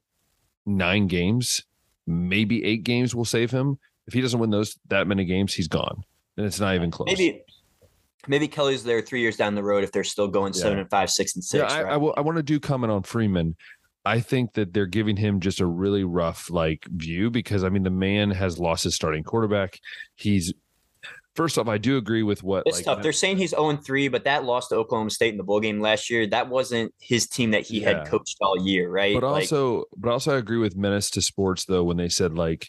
nine 0.67 1.07
games, 1.07 1.62
maybe 2.07 2.65
eight 2.65 2.83
games 2.85 3.15
will 3.15 3.25
save 3.25 3.51
him. 3.51 3.79
If 4.07 4.15
he 4.15 4.21
doesn't 4.21 4.38
win 4.38 4.51
those 4.51 4.79
that 4.88 5.07
many 5.07 5.25
games, 5.25 5.55
he's 5.55 5.69
gone. 5.69 6.03
And 6.37 6.47
it's 6.47 6.61
not 6.61 6.75
even 6.75 6.91
close. 6.91 7.07
maybe 7.07 7.43
maybe 8.27 8.49
Kelly's 8.49 8.85
there 8.85 9.03
three 9.03 9.21
years 9.21 9.37
down 9.37 9.55
the 9.55 9.62
road 9.62 9.85
if 9.85 9.93
they're 9.93 10.05
still 10.05 10.29
going 10.29 10.53
seven 10.53 10.79
and 10.79 10.91
five, 10.91 11.11
six 11.11 11.35
and 11.35 11.45
Yeah, 11.53 11.62
six. 11.67 11.73
I, 11.73 11.83
right? 11.83 11.93
I, 11.95 11.97
will, 11.97 12.15
I 12.17 12.21
want 12.21 12.37
to 12.37 12.43
do 12.43 12.59
comment 12.61 12.91
on 12.93 13.03
Freeman. 13.03 13.57
I 14.05 14.21
think 14.21 14.55
that 14.55 14.73
they're 14.73 14.87
giving 14.87 15.17
him 15.17 15.38
just 15.41 15.61
a 15.61 15.67
really 15.67 16.03
rough 16.05 16.51
like 16.51 16.85
view 16.87 17.31
because 17.31 17.62
I 17.62 17.69
mean 17.69 17.85
the 17.85 17.91
man 17.91 18.31
has 18.31 18.59
lost 18.59 18.85
his 18.85 18.97
starting 18.97 19.23
quarterback. 19.23 19.79
He's 20.17 20.53
first 21.37 21.57
off, 21.57 21.69
I 21.69 21.79
do 21.79 21.97
agree 21.97 22.23
with 22.25 22.43
what 22.43 22.65
It's 22.67 22.79
like, 22.79 22.85
tough. 22.85 23.03
They're 23.03 23.12
saying 23.12 23.38
he's 23.38 23.51
0 23.51 23.77
3, 23.77 24.09
but 24.09 24.25
that 24.25 24.45
loss 24.45 24.69
to 24.69 24.75
Oklahoma 24.77 25.11
State 25.11 25.31
in 25.31 25.38
the 25.38 25.45
bowl 25.45 25.61
game 25.61 25.81
last 25.81 26.11
year, 26.11 26.27
that 26.27 26.49
wasn't 26.49 26.93
his 27.01 27.29
team 27.29 27.53
that 27.53 27.62
he 27.62 27.81
Yeah. 27.81 27.99
had 28.01 28.09
coached 28.09 28.38
all 28.41 28.67
year, 28.67 28.91
right? 28.91 29.15
but 29.15 29.23
Like, 29.23 29.43
also 29.43 29.85
but 29.97 30.11
also 30.11 30.35
I 30.35 30.38
agree 30.38 30.59
with 30.59 30.77
Menace 30.77 31.11
to 31.11 31.23
Sports 31.23 31.65
though 31.67 31.85
when 31.85 31.97
they 31.97 32.09
said 32.09 32.35
like 32.35 32.69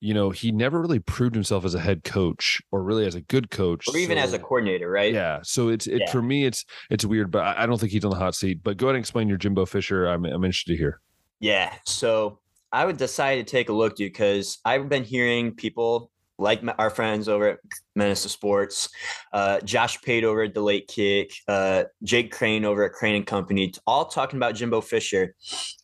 you 0.00 0.14
know 0.14 0.30
he 0.30 0.52
never 0.52 0.80
really 0.80 0.98
proved 1.00 1.34
himself 1.34 1.64
as 1.64 1.74
a 1.74 1.80
head 1.80 2.04
coach 2.04 2.60
or 2.70 2.82
really 2.82 3.04
as 3.06 3.14
a 3.14 3.20
good 3.22 3.50
coach 3.50 3.86
or 3.88 3.96
even 3.96 4.16
as 4.18 4.32
a 4.32 4.38
coordinator, 4.38 4.88
right? 4.90 5.12
yeah 5.12 5.40
so 5.42 5.68
it's 5.68 5.86
it 5.86 6.00
Yeah. 6.00 6.10
for 6.12 6.22
me 6.22 6.44
it's 6.44 6.64
it's 6.90 7.04
weird 7.04 7.30
but 7.30 7.40
I, 7.40 7.62
I 7.62 7.66
don't 7.66 7.78
think 7.78 7.92
he's 7.92 8.04
on 8.04 8.10
the 8.10 8.16
hot 8.16 8.34
seat 8.34 8.60
but 8.62 8.76
go 8.76 8.86
ahead 8.86 8.94
and 8.96 9.02
explain 9.02 9.28
your 9.28 9.38
Jimbo 9.38 9.66
Fisher 9.66 10.06
I'm 10.06 10.24
I'm 10.24 10.44
interested 10.44 10.72
to 10.72 10.78
hear 10.78 11.00
Yeah. 11.40 11.72
So 11.84 12.38
I 12.70 12.84
would 12.84 12.98
decide 12.98 13.36
to 13.36 13.44
take 13.44 13.70
a 13.70 13.72
look, 13.72 13.96
dude, 13.96 14.12
because 14.12 14.58
I've 14.64 14.90
been 14.90 15.02
hearing 15.04 15.54
people 15.54 16.10
like 16.38 16.62
our 16.78 16.90
friends 16.90 17.28
over 17.28 17.48
at 17.48 17.58
Menace 17.96 18.22
to 18.22 18.28
Sports, 18.28 18.88
uh, 19.32 19.60
Josh 19.60 20.00
Pate 20.02 20.24
over 20.24 20.42
at 20.42 20.54
the 20.54 20.60
Late 20.62 20.86
Kick, 20.88 21.32
uh, 21.48 21.84
Jake 22.02 22.32
Crain 22.32 22.64
over 22.64 22.84
at 22.84 22.92
Crain 22.92 23.16
and 23.16 23.26
Company, 23.26 23.72
all 23.86 24.04
talking 24.04 24.36
about 24.36 24.54
Jimbo 24.54 24.80
Fisher 24.80 25.34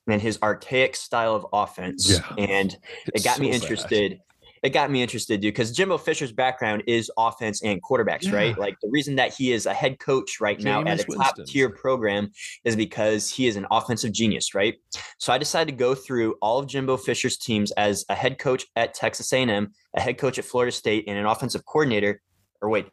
and 0.07 0.23
his 0.23 0.38
archaic 0.43 0.95
style 0.97 1.35
of 1.35 1.47
offense. 1.53 2.11
Yeah. 2.11 2.45
And 2.45 2.73
it 2.73 2.81
It's 3.14 3.25
got 3.25 3.38
me 3.40 3.51
interested. 3.51 4.12
sad. 4.12 4.21
It 4.64 4.70
got 4.70 4.90
me 4.90 5.03
interested, 5.03 5.42
dude, 5.42 5.53
because 5.53 5.72
Jimbo 5.72 5.98
Fisher's 5.98 6.33
background 6.33 6.85
is 6.87 7.11
offense 7.18 7.62
and 7.62 7.83
quarterbacks, 7.83 8.33
right? 8.33 8.57
Like 8.59 8.81
the 8.81 8.88
reason 8.88 9.14
that 9.16 9.35
he 9.35 9.53
is 9.53 9.66
a 9.66 9.74
head 9.74 9.98
coach 9.98 10.40
right 10.40 10.59
now 10.59 10.81
at 10.87 11.00
a 11.00 11.05
top 11.05 11.37
tier 11.44 11.68
program 11.68 12.31
is 12.64 12.74
because 12.74 13.29
he 13.29 13.46
is 13.46 13.57
an 13.57 13.66
offensive 13.70 14.11
genius, 14.12 14.55
right? 14.55 14.77
So 15.18 15.35
I 15.35 15.38
decided 15.38 15.72
to 15.72 15.77
go 15.77 15.94
through 15.94 16.37
all 16.40 16.59
of 16.59 16.66
Jimbo 16.66 16.96
Fisher's 16.96 17.37
teams 17.37 17.72
as 17.72 18.07
a 18.09 18.14
head 18.14 18.38
coach 18.38 18.64
at 18.74 18.94
Texas 18.94 19.31
A&M, 19.35 19.70
a 19.94 20.00
head 20.00 20.16
coach 20.16 20.38
at 20.38 20.46
Florida 20.46 20.72
State, 20.72 21.05
and 21.09 21.18
an 21.18 21.27
offensive 21.27 21.66
coordinator. 21.66 22.22
Or 22.62 22.70
wait, 22.70 22.87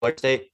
Florida 0.00 0.16
State. 0.16 0.50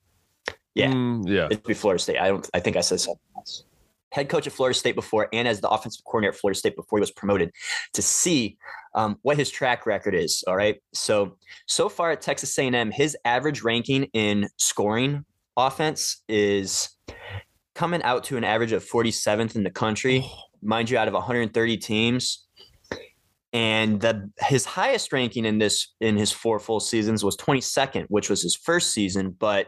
Yeah, 0.74 0.90
Mm, 0.90 1.22
yeah 1.28 1.46
it'd 1.46 1.62
be 1.62 1.74
Florida 1.74 2.02
State. 2.02 2.18
I 2.18 2.26
don't. 2.28 2.50
I 2.52 2.58
think 2.58 2.76
I 2.76 2.80
said 2.80 2.98
something 2.98 3.20
else. 3.36 3.64
Head 4.12 4.29
coach 4.29 4.46
at 4.46 4.53
Florida 4.53 4.77
State 4.79 4.94
before, 4.94 5.29
and 5.33 5.46
as 5.46 5.61
the 5.61 5.68
offensive 5.68 6.05
coordinator 6.05 6.35
at 6.35 6.40
Florida 6.40 6.59
State 6.59 6.77
before 6.77 6.99
he 6.99 7.01
was 7.01 7.12
promoted, 7.12 7.53
to 7.92 8.03
see 8.03 8.59
um, 8.94 9.18
what 9.23 9.37
his 9.37 9.51
track 9.51 9.87
record 9.87 10.14
is. 10.14 10.42
All 10.46 10.57
right. 10.57 10.83
So 10.92 11.37
so 11.66 11.88
far 11.88 12.11
at 12.11 12.20
Texas 12.20 12.59
A&M, 12.59 12.90
his 12.90 13.16
average 13.25 13.62
ranking 13.62 14.05
in 14.12 14.49
scoring 14.57 15.25
offense 15.57 16.23
is 16.29 16.90
coming 17.75 18.03
out 18.03 18.25
to 18.25 18.37
an 18.37 18.44
average 18.44 18.73
of 18.73 18.85
47th 18.85 19.57
in 19.57 19.62
the 19.62 19.70
country, 19.70 20.31
mind 20.62 20.90
you, 20.90 20.99
out 20.99 21.09
of 21.09 21.14
130 21.14 21.77
teams. 21.77 22.46
And 23.53 24.01
the 24.01 24.31
his 24.38 24.64
highest 24.64 25.12
ranking 25.12 25.44
in 25.44 25.59
this 25.59 25.94
in 26.01 26.16
his 26.16 26.31
four 26.31 26.61
full 26.61 26.79
seasons 26.79 27.25
was 27.25 27.37
22nd, 27.37 28.07
which 28.09 28.31
was 28.31 28.42
his 28.42 28.55
first 28.55 28.92
season, 28.92 29.35
but 29.38 29.66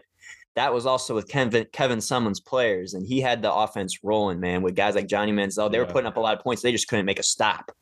that 0.54 0.72
was 0.72 0.86
also 0.86 1.14
with 1.14 1.28
Kevin 1.28 1.66
Kevin 1.72 1.98
Sumlin's 1.98 2.40
players, 2.40 2.94
and 2.94 3.06
he 3.06 3.20
had 3.20 3.42
the 3.42 3.52
offense 3.52 4.02
rolling, 4.02 4.40
man, 4.40 4.62
with 4.62 4.74
guys 4.74 4.94
like 4.94 5.06
Johnny 5.06 5.32
Manziel. 5.32 5.70
They 5.70 5.78
yeah. 5.78 5.84
were 5.84 5.90
putting 5.90 6.06
up 6.06 6.16
a 6.16 6.20
lot 6.20 6.36
of 6.36 6.42
points. 6.42 6.62
They 6.62 6.72
just 6.72 6.88
couldn't 6.88 7.06
make 7.06 7.18
a 7.18 7.22
stop. 7.22 7.72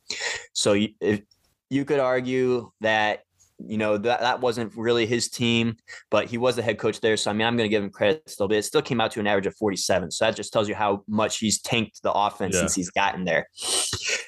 So 0.52 0.74
you, 0.74 0.90
if, 1.00 1.20
you 1.68 1.84
could 1.84 2.00
argue 2.00 2.70
that 2.80 3.24
you 3.66 3.76
know 3.76 3.98
that 3.98 4.20
that 4.20 4.40
wasn't 4.40 4.74
really 4.76 5.06
his 5.06 5.28
team, 5.28 5.76
but 6.10 6.26
he 6.26 6.38
was 6.38 6.56
the 6.56 6.62
head 6.62 6.78
coach 6.78 7.00
there. 7.00 7.16
So 7.16 7.30
I 7.30 7.34
mean, 7.34 7.46
I'm 7.46 7.56
going 7.56 7.68
to 7.68 7.70
give 7.70 7.82
him 7.82 7.90
credit 7.90 8.28
still, 8.28 8.48
but 8.48 8.56
it 8.56 8.64
still 8.64 8.82
came 8.82 9.00
out 9.00 9.10
to 9.12 9.20
an 9.20 9.26
average 9.26 9.46
of 9.46 9.56
47. 9.56 10.10
So 10.10 10.24
that 10.24 10.36
just 10.36 10.52
tells 10.52 10.68
you 10.68 10.74
how 10.74 11.02
much 11.08 11.38
he's 11.38 11.60
tanked 11.60 12.02
the 12.02 12.12
offense 12.12 12.54
yeah. 12.54 12.60
since 12.60 12.74
he's 12.74 12.90
gotten 12.90 13.24
there. 13.24 13.48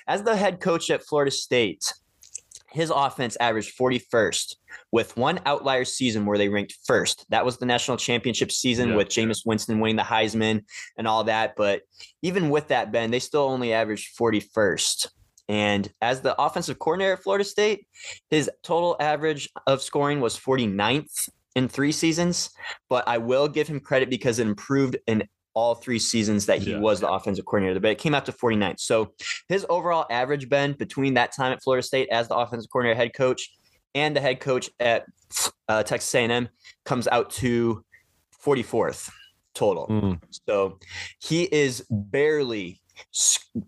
As 0.07 0.23
the 0.23 0.37
head 0.37 0.61
coach 0.61 0.91
at 0.91 1.05
Florida 1.05 1.31
State, 1.31 1.93
his 2.73 2.91
offense 2.91 3.37
averaged 3.41 3.77
41st 3.79 4.57
with 4.91 5.17
one 5.17 5.41
outlier 5.47 5.85
season 5.85 6.27
where 6.27 6.39
they 6.39 6.49
ranked 6.49 6.77
first. 6.85 7.27
That 7.31 7.45
was 7.45 7.59
the 7.59 7.67
national 7.67 7.97
championship 7.97 8.51
season 8.51 8.91
yeah. 8.91 8.97
with 8.97 9.09
Jameis 9.09 9.47
Winston 9.47 9.81
winning 9.81 9.97
the 9.97 10.03
Heisman 10.03 10.65
and 10.97 11.07
all 11.07 11.25
that. 11.25 11.55
But 11.57 11.83
even 12.23 12.51
with 12.51 12.69
that, 12.69 12.93
Ben, 12.93 13.11
they 13.11 13.19
still 13.19 13.43
only 13.43 13.73
averaged 13.73 14.17
41st. 14.19 15.09
And 15.49 15.93
as 16.01 16.21
the 16.21 16.41
offensive 16.41 16.79
coordinator 16.79 17.15
at 17.15 17.23
Florida 17.23 17.45
State, 17.45 17.87
his 18.31 18.51
total 18.63 18.97
average 19.01 19.51
of 19.67 19.83
scoring 19.83 20.21
was 20.21 20.39
49th 20.39 21.29
in 21.55 21.69
three 21.69 21.93
seasons. 21.93 22.51
But 22.89 23.07
I 23.07 23.19
will 23.19 23.49
give 23.49 23.69
him 23.69 23.81
credit 23.81 24.09
because 24.09 24.39
it 24.39 24.47
improved 24.47 24.97
in 25.07 25.29
all 25.55 25.75
three 25.75 25.99
seasons 25.99 26.47
that 26.47 26.59
he 26.59 26.73
yeah. 26.73 26.79
was 26.79 27.01
the 27.01 27.11
offensive 27.11 27.45
coordinator. 27.45 27.81
But 27.81 27.93
it 27.93 27.99
came 27.99 28.15
out 28.15 28.27
to 28.27 28.33
49th. 28.33 28.81
So 28.81 29.13
his 29.49 29.67
overall 29.69 30.07
average, 30.11 30.49
Ben, 30.49 30.73
between 30.73 31.15
that 31.15 31.33
time 31.33 31.53
at 31.53 31.63
Florida 31.63 31.83
State 31.83 32.09
as 32.11 32.29
the 32.29 32.37
offensive 32.37 32.71
coordinator 32.71 32.97
head 32.97 33.15
coach 33.15 33.51
and 33.95 34.17
the 34.17 34.21
head 34.21 34.41
coach 34.41 34.71
at 34.81 35.05
uh, 35.69 35.83
Texas 35.83 36.15
A&M 36.15 36.49
comes 36.85 37.09
out 37.09 37.31
to 37.31 37.85
44th 38.45 39.11
total. 39.55 39.87
Mm. 39.89 40.21
So 40.49 40.79
he 41.21 41.45
is 41.45 41.85
barely 41.91 42.81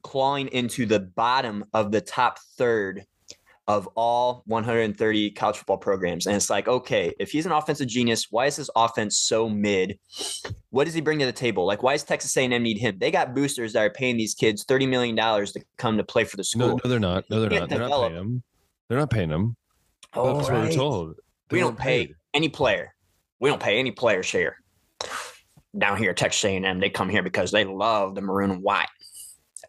clawing 0.02 0.48
into 0.48 0.86
the 0.86 1.00
bottom 1.00 1.64
of 1.72 1.92
the 1.92 2.00
top 2.00 2.38
third 2.56 3.04
of 3.66 3.88
all 3.94 4.42
130 4.46 5.30
college 5.30 5.56
football 5.56 5.78
programs. 5.78 6.26
And 6.26 6.36
it's 6.36 6.50
like, 6.50 6.68
okay, 6.68 7.14
if 7.18 7.30
he's 7.30 7.46
an 7.46 7.52
offensive 7.52 7.88
genius, 7.88 8.30
why 8.30 8.46
is 8.46 8.56
his 8.56 8.70
offense 8.76 9.18
so 9.18 9.48
mid? 9.48 9.98
What 10.70 10.84
does 10.84 10.94
he 10.94 11.00
bring 11.00 11.18
to 11.20 11.26
the 11.26 11.32
table? 11.32 11.64
Like, 11.64 11.82
why 11.82 11.92
does 11.92 12.04
Texas 12.04 12.36
A&M 12.36 12.62
need 12.62 12.78
him? 12.78 12.98
They 12.98 13.10
got 13.10 13.34
boosters 13.34 13.72
that 13.72 13.80
are 13.80 13.90
paying 13.90 14.16
these 14.16 14.34
kids 14.34 14.64
$30 14.66 14.88
million 14.88 15.16
to 15.16 15.64
come 15.78 15.96
to 15.96 16.04
play 16.04 16.24
for 16.24 16.36
the 16.36 16.44
school. 16.44 16.68
No, 16.68 16.80
no 16.84 16.90
they're 16.90 17.00
not. 17.00 17.24
No, 17.30 17.40
they're 17.40 17.60
not. 17.60 17.68
They're 17.68 17.78
not 17.78 17.90
paying 17.90 18.14
them. 18.14 18.42
They're 18.88 18.98
not 18.98 19.10
paying 19.10 19.28
them. 19.30 19.56
Oh, 20.12 20.36
That's 20.36 20.50
right. 20.50 20.58
what 20.60 20.68
we're 20.68 20.74
told. 20.74 21.16
They 21.48 21.56
we 21.56 21.60
don't 21.60 21.78
pay 21.78 22.06
paid. 22.06 22.16
any 22.34 22.48
player. 22.48 22.94
We 23.40 23.48
don't 23.48 23.62
pay 23.62 23.78
any 23.78 23.90
player 23.90 24.22
share. 24.22 24.58
Down 25.76 25.96
here 25.96 26.10
at 26.10 26.16
Texas 26.16 26.44
A&M, 26.44 26.78
they 26.78 26.90
come 26.90 27.08
here 27.08 27.22
because 27.22 27.50
they 27.50 27.64
love 27.64 28.14
the 28.14 28.20
maroon 28.20 28.50
and 28.50 28.62
white. 28.62 28.86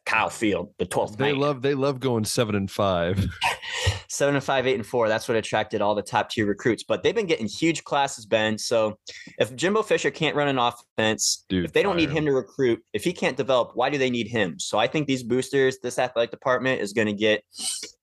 Kyle 0.06 0.30
Field, 0.30 0.72
the 0.78 0.86
12th. 0.86 1.18
They 1.18 1.34
love 1.34 1.62
they 1.62 1.74
love 1.74 2.00
going 2.00 2.26
seven 2.26 2.56
and 2.56 2.70
five. 2.70 3.28
seven 4.08 4.36
and 4.36 4.44
five, 4.44 4.68
eight 4.68 4.76
and 4.76 4.86
four. 4.86 5.08
That's 5.08 5.28
what 5.28 5.36
attracted 5.36 5.82
all 5.82 5.96
the 5.96 6.04
top 6.04 6.30
tier 6.30 6.46
recruits. 6.46 6.84
But 6.84 7.02
they've 7.02 7.16
been 7.16 7.26
getting 7.26 7.48
huge 7.48 7.84
classes, 7.84 8.26
Ben. 8.26 8.58
So 8.58 9.00
if 9.40 9.56
Jimbo 9.56 9.82
Fisher 9.82 10.12
can't 10.12 10.36
run 10.36 10.48
an 10.48 10.60
offense, 10.60 11.46
Dude, 11.50 11.66
if 11.66 11.74
they 11.74 11.82
don't 11.82 11.98
need 11.98 12.12
him 12.12 12.26
to 12.26 12.32
recruit, 12.32 12.84
if 12.94 13.04
he 13.04 13.14
can't 13.14 13.36
develop, 13.36 13.72
why 13.74 13.90
do 13.90 13.98
they 13.98 14.12
need 14.12 14.28
him? 14.28 14.60
So 14.60 14.78
I 14.78 14.88
think 14.88 15.08
these 15.08 15.24
boosters, 15.24 15.80
this 15.80 15.98
athletic 15.98 16.32
department 16.32 16.82
is 16.82 16.94
going 16.94 17.08
to 17.08 17.14
get 17.14 17.44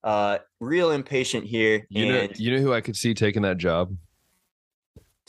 uh, 0.02 0.38
real 0.58 0.90
impatient 0.90 1.44
here. 1.44 1.86
You 1.88 2.12
know, 2.12 2.28
you 2.34 2.56
know 2.56 2.62
who 2.62 2.72
I 2.72 2.80
could 2.80 2.96
see 2.96 3.14
taking 3.14 3.42
that 3.42 3.58
job? 3.58 3.96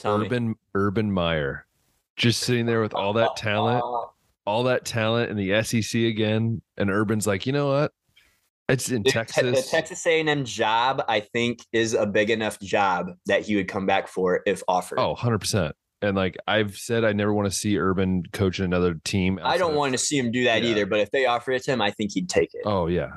Urban 0.04 0.48
me. 0.48 0.54
Urban 0.74 1.10
Meyer, 1.10 1.66
just 2.16 2.40
sitting 2.40 2.66
there 2.66 2.80
with 2.80 2.94
all 2.94 3.12
that 3.14 3.36
talent. 3.36 3.84
All 4.46 4.64
that 4.64 4.84
talent 4.84 5.30
in 5.30 5.36
the 5.36 5.62
SEC 5.62 6.02
again, 6.02 6.60
and 6.76 6.90
Urban's 6.90 7.26
like, 7.26 7.46
you 7.46 7.52
know 7.52 7.68
what? 7.68 7.92
It's 8.68 8.90
in 8.90 9.02
the, 9.02 9.10
Texas. 9.10 9.64
The 9.64 9.70
Texas 9.70 10.06
A&M 10.06 10.44
job, 10.44 11.02
I 11.08 11.20
think, 11.20 11.60
is 11.72 11.94
a 11.94 12.06
big 12.06 12.30
enough 12.30 12.58
job 12.60 13.10
that 13.26 13.42
he 13.42 13.56
would 13.56 13.68
come 13.68 13.86
back 13.86 14.08
for 14.08 14.40
if 14.46 14.62
offered. 14.68 14.98
Oh, 14.98 15.14
100%. 15.14 15.72
And 16.02 16.16
like 16.16 16.36
I've 16.46 16.76
said, 16.76 17.04
I 17.04 17.12
never 17.12 17.32
want 17.32 17.50
to 17.50 17.56
see 17.56 17.78
Urban 17.78 18.24
coaching 18.32 18.66
another 18.66 18.94
team. 19.04 19.38
I 19.42 19.56
don't 19.56 19.74
want 19.74 19.92
to 19.92 19.98
see 19.98 20.18
him 20.18 20.30
do 20.30 20.44
that 20.44 20.62
yeah. 20.62 20.70
either. 20.70 20.86
But 20.86 21.00
if 21.00 21.10
they 21.10 21.24
offer 21.24 21.52
it 21.52 21.64
to 21.64 21.72
him, 21.72 21.80
I 21.80 21.90
think 21.92 22.12
he'd 22.12 22.28
take 22.28 22.50
it. 22.52 22.62
Oh 22.66 22.88
yeah. 22.88 23.10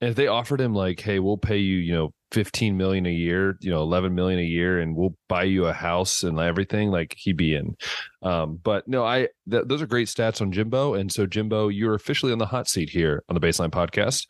And 0.00 0.10
if 0.10 0.14
they 0.14 0.26
offered 0.26 0.60
him 0.60 0.74
like, 0.74 1.00
hey, 1.00 1.20
we'll 1.20 1.38
pay 1.38 1.56
you, 1.56 1.78
you 1.78 1.94
know, 1.94 2.12
15 2.32 2.76
million 2.76 3.06
a 3.06 3.12
year, 3.12 3.56
you 3.60 3.70
know, 3.70 3.80
11 3.82 4.14
million 4.14 4.38
a 4.38 4.44
year, 4.44 4.80
and 4.80 4.94
we'll 4.94 5.14
buy 5.28 5.44
you 5.44 5.66
a 5.66 5.72
house 5.72 6.22
and 6.22 6.38
everything, 6.38 6.90
like 6.90 7.14
he'd 7.16 7.36
be 7.36 7.54
in. 7.54 7.76
Um, 8.22 8.58
but 8.62 8.86
no, 8.86 9.04
I, 9.04 9.28
th- 9.50 9.64
those 9.66 9.80
are 9.80 9.86
great 9.86 10.08
stats 10.08 10.40
on 10.40 10.52
Jimbo. 10.52 10.94
And 10.94 11.10
so, 11.10 11.26
Jimbo, 11.26 11.68
you're 11.68 11.94
officially 11.94 12.32
on 12.32 12.38
the 12.38 12.46
hot 12.46 12.68
seat 12.68 12.90
here 12.90 13.22
on 13.28 13.34
the 13.34 13.40
Baseline 13.40 13.70
podcast. 13.70 14.26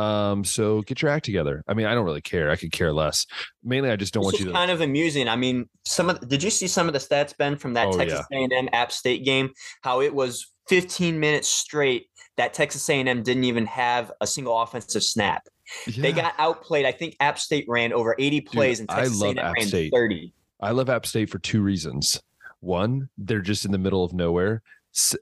Um, 0.00 0.44
so 0.44 0.82
get 0.82 1.02
your 1.02 1.10
act 1.10 1.24
together. 1.24 1.62
I 1.68 1.74
mean, 1.74 1.86
I 1.86 1.94
don't 1.94 2.04
really 2.04 2.22
care. 2.22 2.50
I 2.50 2.56
could 2.56 2.72
care 2.72 2.92
less. 2.92 3.26
Mainly, 3.62 3.90
I 3.90 3.96
just 3.96 4.14
don't 4.14 4.22
this 4.22 4.32
want 4.32 4.40
you 4.40 4.46
to. 4.46 4.52
kind 4.52 4.70
of 4.70 4.80
amusing. 4.80 5.28
I 5.28 5.36
mean, 5.36 5.68
some 5.84 6.08
of, 6.08 6.26
did 6.28 6.42
you 6.42 6.50
see 6.50 6.68
some 6.68 6.86
of 6.86 6.92
the 6.92 7.00
stats, 7.00 7.36
Ben, 7.36 7.56
from 7.56 7.74
that 7.74 7.88
oh, 7.88 7.98
Texas 7.98 8.24
yeah. 8.30 8.46
A&M 8.50 8.68
App 8.72 8.92
State 8.92 9.24
game? 9.24 9.50
How 9.82 10.00
it 10.00 10.14
was 10.14 10.46
15 10.68 11.18
minutes 11.20 11.48
straight 11.48 12.06
that 12.36 12.54
Texas 12.54 12.88
A&M 12.88 13.22
didn't 13.22 13.44
even 13.44 13.66
have 13.66 14.10
a 14.20 14.26
single 14.26 14.60
offensive 14.60 15.02
snap. 15.02 15.46
Yeah. 15.86 16.02
They 16.02 16.12
got 16.12 16.34
outplayed. 16.38 16.86
I 16.86 16.92
think 16.92 17.16
App 17.20 17.38
State 17.38 17.64
ran 17.68 17.92
over 17.92 18.14
80 18.18 18.40
plays 18.42 18.78
Dude, 18.78 18.90
and 18.90 18.98
Texas 18.98 19.22
I 19.22 19.26
love 19.26 19.38
App 19.38 19.54
ran 19.54 19.66
State. 19.66 19.92
30. 19.92 20.32
I 20.60 20.70
love 20.70 20.88
App 20.88 21.06
State 21.06 21.30
for 21.30 21.38
two 21.38 21.62
reasons. 21.62 22.20
One, 22.60 23.08
they're 23.18 23.40
just 23.40 23.64
in 23.64 23.72
the 23.72 23.78
middle 23.78 24.04
of 24.04 24.12
nowhere 24.12 24.62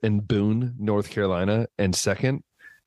in 0.02 0.20
Boone, 0.20 0.74
North 0.78 1.10
Carolina, 1.10 1.66
and 1.78 1.94
second, 1.94 2.42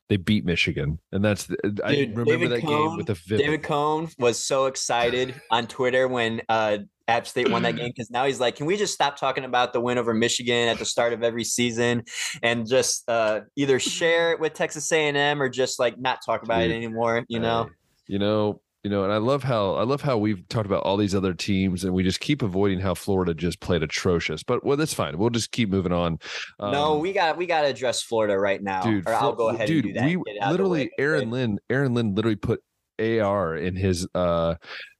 they 0.09 0.17
beat 0.17 0.45
Michigan, 0.45 0.99
and 1.11 1.23
that's 1.23 1.45
the, 1.45 1.57
Dude, 1.63 1.81
I 1.83 1.91
remember 1.91 2.25
David 2.25 2.51
that 2.51 2.61
Cone, 2.61 2.89
game 2.89 2.97
with 2.97 3.07
the 3.07 3.37
David 3.37 3.63
Cone 3.63 4.09
was 4.19 4.37
so 4.37 4.65
excited 4.65 5.33
on 5.49 5.65
Twitter 5.67 6.07
when 6.07 6.41
uh, 6.49 6.79
App 7.07 7.27
State 7.27 7.49
won 7.49 7.63
that 7.63 7.75
game 7.75 7.89
because 7.89 8.09
now 8.09 8.25
he's 8.25 8.39
like, 8.39 8.55
can 8.55 8.65
we 8.65 8.77
just 8.77 8.93
stop 8.93 9.17
talking 9.17 9.43
about 9.43 9.73
the 9.73 9.81
win 9.81 9.97
over 9.97 10.13
Michigan 10.13 10.69
at 10.69 10.79
the 10.79 10.85
start 10.85 11.13
of 11.13 11.23
every 11.23 11.43
season 11.43 12.03
and 12.41 12.67
just 12.67 13.07
uh, 13.09 13.41
either 13.55 13.79
share 13.79 14.31
it 14.31 14.39
with 14.39 14.53
Texas 14.53 14.91
A&M 14.91 15.41
or 15.41 15.49
just 15.49 15.79
like 15.79 15.99
not 15.99 16.19
talk 16.25 16.43
about 16.43 16.61
Dude, 16.61 16.71
it 16.71 16.75
anymore? 16.75 17.25
You 17.27 17.39
know, 17.39 17.69
you 18.07 18.19
know, 18.19 18.61
you 18.83 18.89
know, 18.89 19.05
and 19.05 19.13
I 19.13 19.17
love 19.17 19.43
how 19.43 19.75
I 19.75 19.83
love 19.83 20.01
how 20.01 20.17
we've 20.17 20.45
talked 20.49 20.65
about 20.65 20.83
all 20.83 20.97
these 20.97 21.15
other 21.15 21.33
teams, 21.33 21.85
and 21.85 21.93
we 21.93 22.03
just 22.03 22.19
keep 22.19 22.41
avoiding 22.41 22.81
how 22.81 22.93
Florida 22.93 23.33
just 23.33 23.61
played 23.61 23.81
atrocious. 23.81 24.43
But 24.43 24.65
well, 24.65 24.75
that's 24.75 24.93
fine. 24.93 25.17
We'll 25.17 25.29
just 25.29 25.51
keep 25.51 25.69
moving 25.69 25.93
on. 25.93 26.19
Um, 26.59 26.73
no, 26.73 26.97
we 26.97 27.13
got 27.13 27.37
we 27.37 27.45
got 27.45 27.61
to 27.61 27.67
address 27.67 28.03
Florida 28.03 28.37
right 28.37 28.61
now, 28.61 28.81
dude. 28.81 29.07
Or 29.07 29.13
I'll 29.13 29.35
go 29.35 29.49
ahead 29.49 29.67
dude, 29.67 29.85
and 29.85 29.93
do 29.93 29.99
that. 30.01 30.07
Dude, 30.07 30.21
we 30.25 30.39
literally 30.49 30.91
Aaron 30.99 31.31
Lynn, 31.31 31.59
Aaron 31.69 31.93
Lynn 31.93 32.13
literally 32.13 32.35
put 32.35 32.61
AR 32.99 33.55
in 33.55 33.77
his 33.77 34.05
uh 34.13 34.55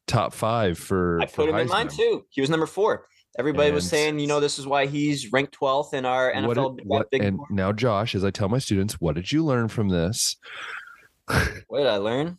top 0.08 0.34
five 0.34 0.78
for. 0.78 1.20
I 1.22 1.26
put 1.26 1.36
for 1.36 1.42
him 1.44 1.56
Heisman. 1.56 1.62
in 1.62 1.68
mine 1.68 1.88
too. 1.88 2.26
He 2.30 2.42
was 2.42 2.50
number 2.50 2.66
four. 2.66 3.08
Everybody 3.40 3.70
and 3.70 3.76
was 3.76 3.90
saying, 3.90 4.20
you 4.20 4.28
know, 4.28 4.40
this 4.40 4.60
is 4.60 4.68
why 4.68 4.86
he's 4.86 5.32
ranked 5.32 5.58
12th 5.60 5.94
in 5.96 6.06
our 6.06 6.32
NFL. 6.32 6.78
Did, 6.78 6.86
what, 6.86 7.08
and 7.14 7.38
four. 7.38 7.48
now, 7.50 7.72
Josh, 7.72 8.14
as 8.14 8.24
I 8.24 8.30
tell 8.30 8.48
my 8.48 8.60
students, 8.60 9.02
what 9.02 9.16
did 9.16 9.32
you 9.32 9.44
learn 9.44 9.70
from 9.70 9.90
this? 9.90 10.38
what 11.26 11.80
did 11.80 11.88
I 11.88 11.98
learn? 11.98 12.38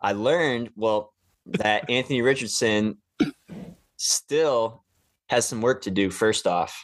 I 0.00 0.12
learned, 0.12 0.70
well, 0.74 1.12
that 1.46 1.90
Anthony 1.90 2.22
Richardson 2.22 2.96
still 3.96 4.84
has 5.28 5.46
some 5.46 5.60
work 5.60 5.82
to 5.82 5.90
do. 5.90 6.10
First 6.10 6.46
off, 6.46 6.80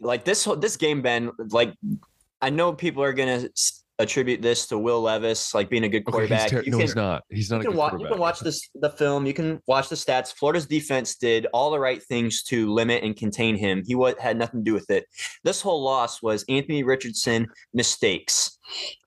like 0.00 0.24
this 0.24 0.44
whole 0.44 0.56
this 0.56 0.76
game, 0.76 1.02
Ben. 1.02 1.30
Like 1.50 1.74
I 2.40 2.50
know 2.50 2.72
people 2.72 3.02
are 3.02 3.12
gonna 3.12 3.48
attribute 3.98 4.42
this 4.42 4.66
to 4.66 4.78
Will 4.78 5.00
Levis, 5.00 5.54
like 5.54 5.70
being 5.70 5.84
a 5.84 5.88
good 5.88 6.04
quarterback. 6.04 6.52
Okay, 6.52 6.64
ter- 6.64 6.70
no, 6.70 6.78
can, 6.78 6.80
he's 6.80 6.96
not. 6.96 7.24
He's 7.30 7.50
not. 7.50 7.62
You 7.62 7.68
can, 7.68 7.76
watch, 7.76 7.94
you 7.98 8.06
can 8.06 8.18
watch 8.18 8.40
this 8.40 8.68
the 8.74 8.90
film. 8.90 9.26
You 9.26 9.34
can 9.34 9.60
watch 9.66 9.88
the 9.88 9.96
stats. 9.96 10.34
Florida's 10.34 10.66
defense 10.66 11.16
did 11.16 11.46
all 11.52 11.70
the 11.70 11.78
right 11.78 12.02
things 12.02 12.42
to 12.44 12.72
limit 12.72 13.02
and 13.02 13.16
contain 13.16 13.56
him. 13.56 13.82
He 13.86 13.94
was, 13.94 14.14
had 14.20 14.36
nothing 14.36 14.60
to 14.60 14.64
do 14.64 14.74
with 14.74 14.90
it. 14.90 15.06
This 15.44 15.60
whole 15.60 15.82
loss 15.82 16.22
was 16.22 16.44
Anthony 16.48 16.82
Richardson 16.82 17.46
mistakes 17.72 18.58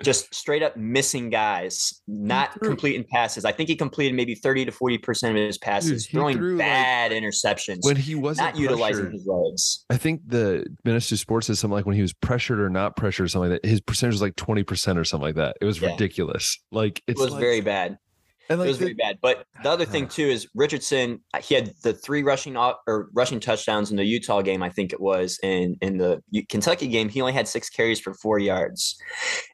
just 0.04 0.34
straight 0.34 0.63
up 0.63 0.78
missing 0.78 1.30
guys, 1.30 2.02
not 2.08 2.52
mm-hmm. 2.52 2.65
completing 2.65 3.06
passes. 3.12 3.46
I 3.46 3.52
think 3.52 3.70
he 3.70 3.76
completed 3.76 4.15
maybe 4.15 4.36
30 4.36 4.65
to 4.65 4.72
40% 4.72 5.30
of 5.30 5.36
his 5.36 5.58
passes, 5.58 6.06
Dude, 6.06 6.12
throwing 6.12 6.58
bad 6.58 7.12
like, 7.12 7.22
interceptions. 7.22 7.80
When 7.82 7.96
he 7.96 8.15
wasn't 8.15 8.48
not 8.48 8.56
utilizing 8.56 9.12
his 9.12 9.26
legs. 9.26 9.86
I 9.89 9.98
think 9.98 10.22
the 10.28 10.65
Menace 10.86 11.10
to 11.10 11.17
Sports 11.17 11.48
said 11.48 11.58
something 11.58 11.74
like 11.74 11.86
when 11.86 11.96
he 11.96 12.02
was 12.02 12.13
pressured 12.13 12.60
or 12.60 12.70
not 12.70 12.96
pressured 12.96 13.26
or 13.26 13.28
something 13.30 13.52
like 13.52 13.62
that, 13.62 13.70
his 13.70 13.82
percentage 13.82 14.13
was 14.13 14.22
like 14.22 14.36
20% 14.36 14.98
or 14.98 15.04
something 15.04 15.26
like 15.26 15.36
that. 15.36 15.58
It 15.62 15.65
was 15.65 15.82
yeah. 15.82 15.91
ridiculous. 15.91 16.58
Like 16.72 17.02
it 17.08 17.17
was 17.17 17.32
like, 17.32 17.39
very 17.39 17.62
bad. 17.62 17.98
And 18.49 18.62
it 18.62 18.67
was 18.67 18.77
very 18.77 18.93
bad. 18.93 19.17
But 19.21 19.45
the 19.63 19.69
other 19.69 19.86
thing 19.86 20.07
too 20.17 20.27
is 20.27 20.47
Richardson. 20.55 21.21
Uh, 21.33 21.39
he 21.41 21.55
had 21.55 21.71
the 21.83 21.93
three 21.93 22.23
rushing 22.23 22.55
or 22.55 23.10
rushing 23.13 23.39
touchdowns 23.39 23.91
in 23.91 23.97
the 23.97 24.05
Utah 24.05 24.41
game. 24.41 24.63
I 24.63 24.69
think 24.69 24.93
it 24.93 24.99
was 24.99 25.39
and 25.43 25.77
in 25.81 25.97
the 25.97 26.21
Kentucky 26.49 26.88
game. 26.88 27.10
He 27.10 27.21
only 27.21 27.33
had 27.33 27.47
six 27.47 27.69
carries 27.69 27.99
for 27.99 28.13
four 28.13 28.39
yards, 28.39 28.97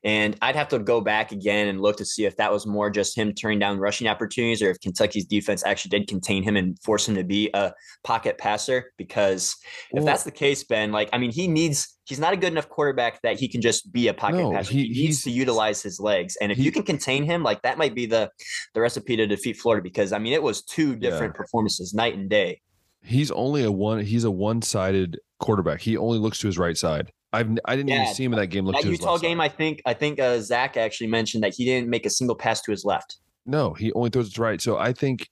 and 0.03 0.35
I'd 0.41 0.55
have 0.55 0.69
to 0.69 0.79
go 0.79 1.01
back 1.01 1.31
again 1.31 1.67
and 1.67 1.81
look 1.81 1.97
to 1.97 2.05
see 2.05 2.25
if 2.25 2.37
that 2.37 2.51
was 2.51 2.65
more 2.65 2.89
just 2.89 3.17
him 3.17 3.33
turning 3.33 3.59
down 3.59 3.79
rushing 3.79 4.07
opportunities, 4.07 4.61
or 4.61 4.69
if 4.69 4.79
Kentucky's 4.79 5.25
defense 5.25 5.63
actually 5.65 5.89
did 5.89 6.07
contain 6.07 6.43
him 6.43 6.55
and 6.55 6.77
force 6.79 7.07
him 7.07 7.15
to 7.15 7.23
be 7.23 7.49
a 7.53 7.73
pocket 8.03 8.37
passer. 8.37 8.91
Because 8.97 9.55
if 9.91 9.97
well, 9.97 10.05
that's 10.05 10.23
the 10.23 10.31
case, 10.31 10.63
Ben, 10.63 10.91
like 10.91 11.09
I 11.13 11.17
mean, 11.17 11.31
he 11.31 11.47
needs 11.47 11.92
he's 12.05 12.19
not 12.19 12.33
a 12.33 12.37
good 12.37 12.51
enough 12.51 12.69
quarterback 12.69 13.21
that 13.21 13.39
he 13.39 13.47
can 13.47 13.61
just 13.61 13.91
be 13.91 14.07
a 14.07 14.13
pocket 14.13 14.37
no, 14.37 14.51
passer. 14.51 14.73
He, 14.73 14.87
he 14.87 15.05
needs 15.05 15.23
to 15.23 15.31
utilize 15.31 15.81
his 15.81 15.99
legs, 15.99 16.35
and 16.41 16.51
if 16.51 16.57
he, 16.57 16.63
you 16.63 16.71
can 16.71 16.83
contain 16.83 17.23
him, 17.23 17.43
like 17.43 17.61
that 17.61 17.77
might 17.77 17.95
be 17.95 18.05
the 18.05 18.29
the 18.73 18.81
recipe 18.81 19.15
to 19.15 19.27
defeat 19.27 19.57
Florida. 19.57 19.81
Because 19.81 20.11
I 20.11 20.19
mean, 20.19 20.33
it 20.33 20.43
was 20.43 20.61
two 20.61 20.95
different 20.95 21.33
yeah. 21.33 21.37
performances, 21.37 21.93
night 21.93 22.15
and 22.15 22.29
day. 22.29 22.61
He's 23.01 23.31
only 23.31 23.63
a 23.63 23.71
one. 23.71 23.99
He's 24.03 24.23
a 24.23 24.31
one 24.31 24.61
sided 24.61 25.19
quarterback. 25.39 25.81
He 25.81 25.97
only 25.97 26.19
looks 26.19 26.39
to 26.39 26.47
his 26.47 26.57
right 26.57 26.77
side. 26.77 27.11
I've 27.33 27.49
I 27.65 27.75
didn't 27.75 27.89
yeah, 27.89 28.03
even 28.03 28.13
see 28.13 28.23
him 28.23 28.33
in 28.33 28.39
that 28.39 28.47
game. 28.47 28.65
Look 28.65 28.75
that 28.75 28.85
Utah 28.85 29.17
game, 29.17 29.39
side. 29.39 29.45
I 29.45 29.49
think 29.49 29.81
I 29.85 29.93
think 29.93 30.19
uh, 30.19 30.39
Zach 30.39 30.77
actually 30.77 31.07
mentioned 31.07 31.43
that 31.43 31.53
he 31.53 31.65
didn't 31.65 31.89
make 31.89 32.05
a 32.05 32.09
single 32.09 32.35
pass 32.35 32.61
to 32.61 32.71
his 32.71 32.85
left. 32.85 33.17
No, 33.45 33.73
he 33.73 33.91
only 33.93 34.09
throws 34.09 34.29
it 34.29 34.37
right. 34.37 34.61
So 34.61 34.77
I 34.77 34.93
think 34.93 35.27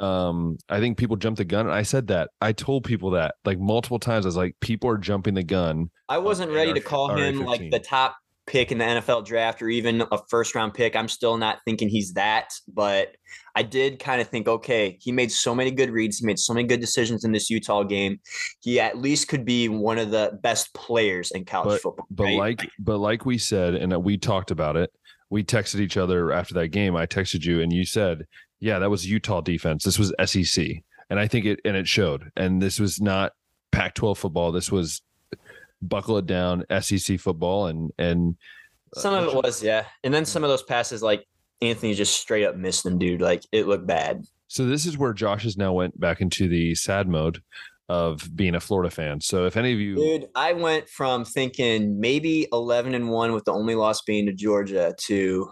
um 0.00 0.56
i 0.68 0.78
think 0.78 0.96
people 0.96 1.16
jump 1.16 1.36
the 1.36 1.44
gun 1.44 1.68
i 1.68 1.82
said 1.82 2.06
that. 2.08 2.30
I 2.40 2.52
told 2.52 2.84
people 2.84 3.10
that 3.12 3.34
like 3.44 3.58
multiple 3.58 3.98
times. 3.98 4.26
I 4.26 4.28
was 4.28 4.36
like 4.36 4.54
people 4.60 4.88
are 4.90 4.98
jumping 4.98 5.34
the 5.34 5.42
gun 5.42 5.90
i 6.08 6.18
wasn't 6.18 6.52
ready 6.52 6.72
to 6.72 6.80
call 6.80 7.14
him 7.16 7.44
like 7.44 7.70
the 7.70 7.80
top 7.80 8.16
pick 8.46 8.72
in 8.72 8.78
the 8.78 8.84
nfl 8.84 9.24
draft 9.24 9.60
or 9.60 9.68
even 9.68 10.02
a 10.12 10.18
first 10.30 10.54
round 10.54 10.72
pick. 10.72 10.96
I'm 10.96 11.08
still 11.08 11.36
not 11.36 11.58
thinking 11.64 11.88
he's 11.88 12.12
that 12.14 12.50
but 12.68 13.16
i 13.56 13.62
did 13.62 13.98
kind 13.98 14.20
of 14.20 14.28
think 14.28 14.46
okay 14.46 14.96
he 15.00 15.10
made 15.10 15.32
so 15.32 15.54
many 15.54 15.70
good 15.70 15.90
reads. 15.90 16.18
He 16.18 16.26
made 16.26 16.38
so 16.38 16.54
many 16.54 16.66
good 16.66 16.80
decisions 16.80 17.24
in 17.24 17.32
this 17.32 17.50
utah 17.50 17.82
game. 17.82 18.20
He 18.60 18.78
at 18.78 18.98
least 18.98 19.28
could 19.28 19.44
be 19.44 19.68
one 19.68 19.98
of 19.98 20.10
the 20.10 20.38
best 20.42 20.72
players 20.74 21.32
in 21.32 21.44
college 21.44 21.76
but, 21.76 21.82
football 21.82 22.06
but 22.10 22.24
right? 22.24 22.38
like 22.38 22.70
but 22.78 22.98
like 22.98 23.26
we 23.26 23.36
said 23.36 23.74
and 23.74 23.92
we 24.04 24.16
talked 24.16 24.50
about 24.50 24.76
it 24.76 24.90
we 25.30 25.44
texted 25.44 25.80
each 25.80 25.96
other 25.96 26.32
after 26.32 26.54
that 26.54 26.68
game. 26.68 26.96
I 26.96 27.06
texted 27.06 27.44
you 27.44 27.60
and 27.60 27.72
you 27.72 27.84
said 27.84 28.26
yeah, 28.60 28.78
that 28.78 28.90
was 28.90 29.08
Utah 29.08 29.40
defense. 29.40 29.84
This 29.84 29.98
was 29.98 30.12
SEC, 30.24 30.66
and 31.10 31.20
I 31.20 31.28
think 31.28 31.46
it 31.46 31.60
and 31.64 31.76
it 31.76 31.88
showed. 31.88 32.30
And 32.36 32.60
this 32.60 32.80
was 32.80 33.00
not 33.00 33.32
Pac-12 33.72 34.16
football. 34.16 34.52
This 34.52 34.72
was 34.72 35.02
buckle 35.80 36.18
it 36.18 36.26
down 36.26 36.64
SEC 36.80 37.20
football, 37.20 37.66
and 37.66 37.90
and 37.98 38.36
uh, 38.96 39.00
some 39.00 39.14
of 39.14 39.28
it 39.28 39.34
was 39.34 39.62
yeah, 39.62 39.84
and 40.02 40.12
then 40.12 40.24
some 40.24 40.44
of 40.44 40.50
those 40.50 40.62
passes 40.62 41.02
like 41.02 41.26
Anthony 41.62 41.94
just 41.94 42.20
straight 42.20 42.44
up 42.44 42.56
missed 42.56 42.84
them, 42.84 42.98
dude. 42.98 43.20
Like 43.20 43.44
it 43.52 43.66
looked 43.66 43.86
bad. 43.86 44.24
So 44.48 44.66
this 44.66 44.86
is 44.86 44.96
where 44.96 45.12
Josh 45.12 45.44
has 45.44 45.56
now 45.56 45.74
went 45.74 45.98
back 46.00 46.20
into 46.20 46.48
the 46.48 46.74
sad 46.74 47.06
mode 47.06 47.42
of 47.88 48.34
being 48.34 48.54
a 48.54 48.60
Florida 48.60 48.90
fan. 48.90 49.20
So 49.20 49.46
if 49.46 49.56
any 49.56 49.72
of 49.72 49.78
you 49.78 49.94
Dude, 49.96 50.28
I 50.34 50.52
went 50.52 50.88
from 50.88 51.24
thinking 51.24 51.98
maybe 51.98 52.46
11 52.52 52.94
and 52.94 53.10
1 53.10 53.32
with 53.32 53.44
the 53.44 53.52
only 53.52 53.74
loss 53.74 54.02
being 54.02 54.26
to 54.26 54.32
Georgia 54.32 54.94
to 55.06 55.50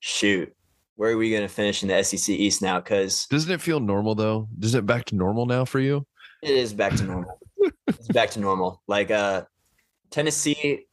shoot 0.00 0.54
where 0.98 1.12
are 1.12 1.16
we 1.16 1.30
going 1.30 1.42
to 1.42 1.48
finish 1.48 1.84
in 1.84 1.88
the 1.88 2.02
SEC 2.02 2.28
East 2.28 2.60
now? 2.60 2.80
Because 2.80 3.26
doesn't 3.26 3.52
it 3.52 3.60
feel 3.60 3.78
normal 3.78 4.16
though? 4.16 4.48
Is 4.60 4.74
it 4.74 4.84
back 4.84 5.04
to 5.06 5.14
normal 5.14 5.46
now 5.46 5.64
for 5.64 5.78
you? 5.78 6.04
It 6.42 6.50
is 6.50 6.72
back 6.72 6.96
to 6.96 7.04
normal. 7.04 7.38
it's 7.86 8.08
back 8.08 8.30
to 8.30 8.40
normal. 8.40 8.82
Like 8.88 9.12
uh, 9.12 9.44
Tennessee, 10.10 10.86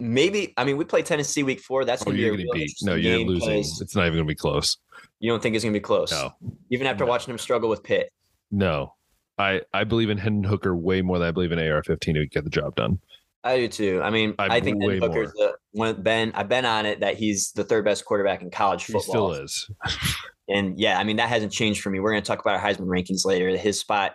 maybe. 0.00 0.52
I 0.56 0.64
mean, 0.64 0.76
we 0.76 0.84
play 0.84 1.02
Tennessee 1.02 1.44
week 1.44 1.60
four. 1.60 1.84
That's 1.84 2.02
going 2.02 2.16
to 2.16 2.28
oh, 2.28 2.36
be 2.36 2.42
a 2.42 2.52
beat. 2.52 2.72
No, 2.82 2.96
you're 2.96 3.20
losing. 3.20 3.58
It's 3.58 3.94
not 3.94 4.02
even 4.02 4.14
going 4.14 4.26
to 4.26 4.28
be 4.28 4.34
close. 4.34 4.78
You 5.20 5.30
don't 5.30 5.40
think 5.40 5.54
it's 5.54 5.64
going 5.64 5.72
to 5.72 5.78
be 5.78 5.82
close? 5.82 6.10
No. 6.10 6.34
Even 6.72 6.88
after 6.88 7.04
no. 7.04 7.10
watching 7.10 7.30
him 7.30 7.38
struggle 7.38 7.70
with 7.70 7.84
Pitt. 7.84 8.10
No, 8.50 8.94
I 9.38 9.60
I 9.72 9.84
believe 9.84 10.10
in 10.10 10.18
Hendon 10.18 10.42
Hooker 10.42 10.74
way 10.74 11.02
more 11.02 11.20
than 11.20 11.28
I 11.28 11.30
believe 11.30 11.52
in 11.52 11.60
AR-15 11.60 12.14
to 12.14 12.26
get 12.26 12.42
the 12.42 12.50
job 12.50 12.74
done. 12.74 12.98
I 13.46 13.56
do 13.58 13.68
too. 13.68 14.00
I 14.02 14.10
mean, 14.10 14.34
I'm 14.38 14.50
i 14.50 14.60
think 14.60 14.80
Ben 14.80 14.98
Booker's 14.98 15.32
the 15.32 15.54
one. 15.72 16.02
Ben, 16.02 16.32
I've 16.34 16.48
been 16.48 16.64
on 16.64 16.86
it 16.86 17.00
that 17.00 17.16
he's 17.16 17.52
the 17.52 17.64
third 17.64 17.84
best 17.84 18.04
quarterback 18.04 18.42
in 18.42 18.50
college 18.50 18.84
football. 18.84 19.32
He 19.32 19.36
still 19.38 19.44
is. 19.44 19.70
and 20.48 20.78
yeah, 20.78 20.98
I 20.98 21.04
mean 21.04 21.16
that 21.16 21.28
hasn't 21.28 21.52
changed 21.52 21.82
for 21.82 21.90
me. 21.90 21.98
We're 21.98 22.12
going 22.12 22.22
to 22.22 22.26
talk 22.26 22.40
about 22.40 22.60
our 22.60 22.60
Heisman 22.60 22.86
rankings 22.86 23.24
later. 23.24 23.48
His 23.56 23.80
spot 23.80 24.14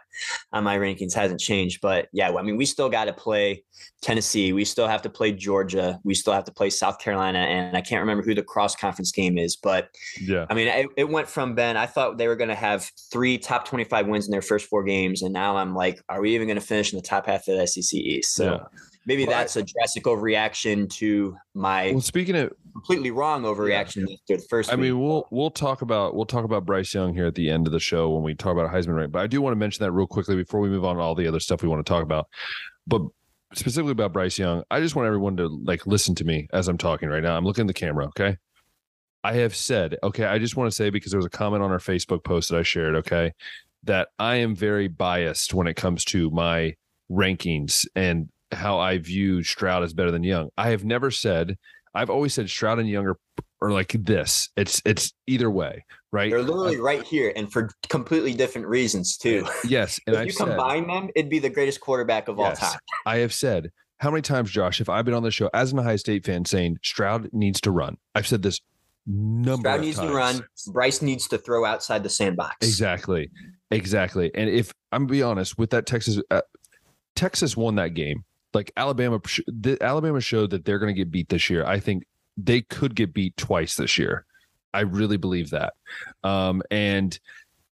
on 0.54 0.63
my 0.63 0.78
rankings 0.78 1.13
hasn't 1.13 1.41
changed, 1.41 1.82
but 1.82 2.08
yeah, 2.13 2.32
I 2.32 2.41
mean 2.41 2.58
we 2.58 2.65
still 2.65 2.89
got 2.89 3.06
to 3.06 3.13
play 3.13 3.63
Tennessee. 4.02 4.54
We 4.54 4.63
still 4.63 4.88
have 4.88 5.02
to 5.02 5.10
play 5.10 5.34
Georgia. 5.34 6.00
We 6.04 6.13
still 6.13 6.34
have 6.34 6.46
to 6.46 6.52
play 6.52 6.70
South 6.70 7.00
Carolina, 7.00 7.39
and 7.39 7.76
I 7.76 7.82
can't 7.82 8.00
remember 8.00 8.24
who 8.24 8.34
the 8.34 8.44
cross 8.44 8.76
conference 8.76 9.12
game 9.12 9.38
is, 9.38 9.56
but 9.58 9.89
yeah, 10.22 10.46
I 10.50 10.54
mean 10.54 10.67
it, 10.67 10.88
it 10.96 11.10
went 11.10 11.28
from 11.28 11.54
Ben. 11.54 11.76
I 11.76 11.86
thought 11.86 12.17
they 12.17 12.28
were 12.28 12.38
going 12.38 12.50
to 12.50 12.56
have 12.56 12.89
three 13.12 13.38
top 13.38 13.67
twenty-five 13.67 14.08
wins 14.08 14.26
in 14.26 14.32
their 14.32 14.41
first 14.41 14.67
four 14.67 14.84
games, 14.84 15.22
and 15.22 15.34
now 15.34 15.58
I'm 15.58 15.76
like, 15.76 16.02
are 16.08 16.22
we 16.22 16.34
even 16.36 16.48
going 16.48 16.60
to 16.60 16.65
finish 16.65 16.94
in 16.94 16.98
the 16.98 17.04
top 17.04 17.26
half 17.26 17.48
of 17.48 17.58
the 17.58 17.67
SEC 17.67 17.94
East? 17.94 18.36
So. 18.36 18.54
Yeah 18.54 18.80
maybe 19.06 19.26
well, 19.26 19.38
that's 19.38 19.56
a 19.56 19.64
drastic 19.64 20.04
overreaction 20.04 20.90
to 20.90 21.36
my 21.54 21.92
well 21.92 22.02
speaking 22.02 22.36
of 22.36 22.52
completely 22.74 23.12
wrong 23.12 23.44
overreaction 23.44 24.06
yeah. 24.08 24.16
to 24.28 24.38
the 24.38 24.48
first 24.50 24.72
i 24.72 24.76
mean 24.76 25.00
we'll 25.00 25.28
we'll 25.32 25.52
talk 25.52 25.82
about 25.82 26.16
we'll 26.16 26.26
talk 26.26 26.46
about 26.46 26.66
bryce 26.66 26.94
young 26.94 27.14
here 27.14 27.26
at 27.26 27.36
the 27.36 27.50
end 27.50 27.68
of 27.68 27.74
the 27.74 27.80
show 27.80 28.10
when 28.10 28.24
we 28.24 28.34
talk 28.34 28.54
about 28.54 28.72
heisman 28.72 28.96
rank 28.96 29.12
but 29.12 29.22
i 29.22 29.28
do 29.28 29.42
want 29.42 29.52
to 29.52 29.58
mention 29.58 29.84
that 29.84 29.92
real 29.92 30.08
quickly 30.08 30.36
before 30.36 30.60
we 30.60 30.70
move 30.70 30.86
on 30.86 30.96
to 30.96 31.02
all 31.02 31.16
the 31.16 31.28
other 31.28 31.40
stuff 31.40 31.62
we 31.62 31.70
want 31.70 31.86
to 31.86 31.90
talk 31.90 32.04
about. 32.04 32.28
But 32.88 33.02
specifically 33.54 33.92
about 33.92 34.14
bryce 34.14 34.40
young 34.40 34.64
i 34.72 34.80
just 34.80 34.96
want 34.96 35.06
everyone 35.06 35.36
to 35.36 35.48
like 35.66 35.86
listen 35.86 36.16
to 36.16 36.24
me 36.24 36.48
as 36.54 36.68
i'm 36.68 36.78
talking 36.78 37.10
right 37.10 37.24
now. 37.24 37.36
I'm 37.36 37.44
looking 37.44 37.64
at 37.64 37.68
the 37.68 37.74
camera 37.74 38.08
okay? 38.08 38.38
I 39.24 39.34
have 39.34 39.56
said 39.56 39.98
okay 40.04 40.26
i 40.26 40.40
just 40.40 40.56
want 40.56 40.72
to 40.72 40.76
say 40.76 40.90
because 40.90 41.12
there 41.12 41.20
was 41.20 41.26
a 41.26 41.30
comment 41.30 41.62
on 41.62 41.72
our 41.72 41.78
facebook 41.78 42.24
post 42.24 42.50
that 42.50 42.58
i 42.58 42.64
shared 42.64 42.96
okay 42.96 43.34
that 43.84 44.08
i 44.18 44.36
am 44.36 44.56
very 44.56 44.88
biased 44.88 45.54
when 45.54 45.68
it 45.68 45.76
comes 45.76 46.06
to 46.06 46.32
my 46.32 46.76
rankings 47.12 47.86
and 47.96 48.30
how 48.52 48.80
I 48.80 48.98
view 48.98 49.44
Stroud 49.44 49.84
as 49.84 49.94
better 49.94 50.12
than 50.12 50.24
Young. 50.24 50.50
I 50.58 50.70
have 50.70 50.84
never 50.84 51.12
said. 51.12 51.58
I've 51.94 52.10
always 52.10 52.34
said 52.34 52.50
Stroud 52.50 52.80
and 52.80 52.90
Young 52.90 53.08
are, 53.08 53.18
are 53.62 53.72
like 53.72 53.96
this. 54.00 54.50
It's 54.56 54.82
it's 54.86 55.14
either 55.28 55.50
way, 55.50 55.86
right? 56.12 56.32
They're 56.32 56.42
literally 56.42 56.80
right 56.80 57.04
here, 57.04 57.34
and 57.36 57.52
for 57.52 57.70
completely 57.90 58.34
different 58.34 58.68
reasons 58.68 59.18
too. 59.18 59.46
Yes, 59.66 60.00
and 60.08 60.16
if 60.16 60.22
I've 60.22 60.28
you 60.28 60.34
combine 60.34 60.88
them, 60.88 61.10
it'd 61.16 61.30
be 61.30 61.40
the 61.40 61.50
greatest 61.50 61.82
quarterback 61.82 62.28
of 62.28 62.38
yes, 62.38 62.62
all 62.62 62.70
time. 62.70 62.80
I 63.06 63.18
have 63.18 63.34
said 63.34 63.72
how 64.00 64.10
many 64.10 64.22
times, 64.22 64.50
Josh, 64.50 64.82
if 64.82 64.90
I've 64.90 65.06
been 65.06 65.14
on 65.14 65.24
the 65.24 65.32
show 65.32 65.50
as 65.54 65.72
an 65.72 65.80
Ohio 65.80 65.96
State 65.96 66.26
fan 66.26 66.44
saying 66.46 66.80
Stroud 66.82 67.30
needs 67.34 67.62
to 67.62 67.72
run, 67.72 67.98
I've 68.16 68.26
said 68.26 68.42
this 68.42 68.60
number. 69.06 69.62
Stroud 69.62 69.82
needs 69.82 69.98
times. 69.98 70.10
to 70.10 70.16
run. 70.16 70.44
Bryce 70.68 71.02
needs 71.02 71.28
to 71.28 71.38
throw 71.38 71.66
outside 71.66 72.04
the 72.04 72.10
sandbox. 72.10 72.56
Exactly, 72.66 73.30
exactly. 73.70 74.32
And 74.34 74.50
if 74.50 74.74
I'm 74.92 75.04
gonna 75.04 75.12
be 75.12 75.24
honest 75.24 75.58
with 75.58 75.70
that 75.70 75.86
Texas, 75.86 76.20
uh, 76.32 76.42
Texas 77.16 77.56
won 77.56 77.76
that 77.76 77.94
game 77.94 78.24
like 78.54 78.72
Alabama, 78.76 79.20
the, 79.48 79.78
Alabama 79.82 80.22
showed 80.22 80.50
that 80.52 80.66
they're 80.66 80.80
going 80.80 80.94
to 80.94 81.00
get 81.00 81.12
beat 81.12 81.30
this 81.30 81.50
year. 81.50 81.66
I 81.66 81.80
think 81.80 82.04
they 82.38 82.62
could 82.62 82.96
get 82.96 83.14
beat 83.14 83.38
twice 83.38 83.76
this 83.76 83.98
year. 83.98 84.26
I 84.74 84.82
really 84.82 85.18
believe 85.18 85.50
that. 85.52 85.74
Um, 86.24 86.62
and 86.72 87.18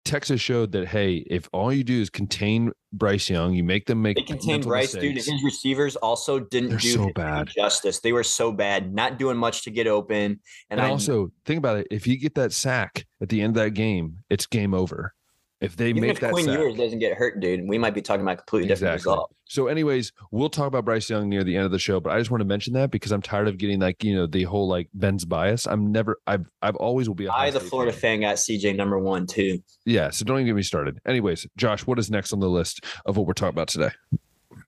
Texas 0.08 0.40
showed 0.40 0.72
that 0.72 0.88
hey, 0.88 1.18
if 1.30 1.50
all 1.52 1.72
you 1.72 1.84
do 1.84 2.02
is 2.02 2.10
contain 2.10 2.72
Bryce 2.94 3.30
Young, 3.30 3.54
you 3.54 3.63
make 3.63 3.86
them 3.86 4.02
make 4.02 4.16
they 4.16 4.24
contain 4.24 4.62
Bryce, 4.62 4.94
mistakes. 4.94 5.26
dude. 5.26 5.34
His 5.34 5.44
receivers 5.44 5.96
also 5.98 6.40
didn't 6.40 6.70
They're 6.70 6.80
do 6.80 6.94
so 6.94 7.12
bad 7.13 7.50
justice. 7.50 8.00
They 8.00 8.13
were 8.13 8.24
so 8.24 8.52
bad, 8.52 8.94
not 8.94 9.20
doing 9.20 9.38
much 9.38 9.63
to 9.63 9.72
get 9.72 9.86
open. 9.86 10.40
And, 10.70 10.80
and 10.80 10.82
I, 10.82 10.90
also 10.90 11.32
think 11.46 11.58
about 11.58 11.78
it: 11.78 11.88
if 11.92 12.08
you 12.08 12.18
get 12.18 12.36
that 12.36 12.54
sack 12.54 13.06
at 13.22 13.30
the 13.30 13.42
end 13.42 13.58
of 13.58 13.63
that 13.63 13.72
game, 13.72 14.20
it's 14.30 14.46
game 14.46 14.74
over. 14.74 15.13
If 15.60 15.76
they 15.76 15.89
Even 15.89 16.02
make 16.02 16.12
if 16.12 16.20
that 16.20 16.32
Quinn 16.34 16.46
sack, 16.46 16.60
Ewers 16.60 16.76
doesn't 16.76 17.00
get 17.00 17.17
hurt, 17.17 17.39
dude, 17.39 17.67
we 17.67 17.80
might 17.80 17.96
be 17.96 18.02
talking 18.02 18.22
about 18.22 18.34
a 18.34 18.38
completely 18.38 18.70
exactly. 18.70 18.98
different 18.98 19.17
result. 19.17 19.36
So, 19.46 19.67
anyways, 19.67 20.12
we'll 20.30 20.50
talk 20.50 20.67
about 20.67 20.86
Bryce 20.86 21.10
Young 21.10 21.30
near 21.30 21.43
the 21.43 21.56
end 21.56 21.65
of 21.65 21.72
the 21.72 21.80
show, 21.80 22.00
but 22.00 22.13
I 22.13 22.20
just 22.20 22.30
want 22.30 22.41
to 22.41 22.46
mention 22.46 22.74
that 22.74 22.91
because 22.91 23.12
I'm 23.12 23.24
tired 23.24 23.48
of 23.48 23.58
getting 23.58 23.80
like 23.80 24.04
you 24.04 24.13
know 24.13 24.28
the 24.28 24.43
whole 24.43 24.67
like 24.67 24.88
Ben's 24.93 25.26
bias. 25.26 25.65
I'm 25.65 25.91
never, 25.91 26.20
I've, 26.28 26.46
I've 26.62 26.76
always 26.76 27.08
will 27.08 27.15
be. 27.15 27.28
I, 27.28 27.50
the 27.50 27.60
Florida 27.60 27.91
fan. 27.91 28.20
fan, 28.20 28.22
got 28.22 28.36
CJ 28.36 28.76
number 28.76 29.00
one 29.00 29.26
too. 29.26 29.60
Yeah, 29.86 30.12
so 30.12 30.26
don't 30.26 30.38
even 30.38 30.46
get 30.46 30.56
me 30.56 30.62
started. 30.62 31.00
Anyways, 31.08 31.48
Josh, 31.58 31.88
what 31.88 31.98
is 31.98 32.12
next 32.12 32.34
on 32.34 32.39
the 32.39 32.50
list 32.50 32.86
of 33.06 33.17
what 33.17 33.26
we're 33.26 33.34
talking 33.34 33.56
about 33.56 33.70
today? 33.70 33.91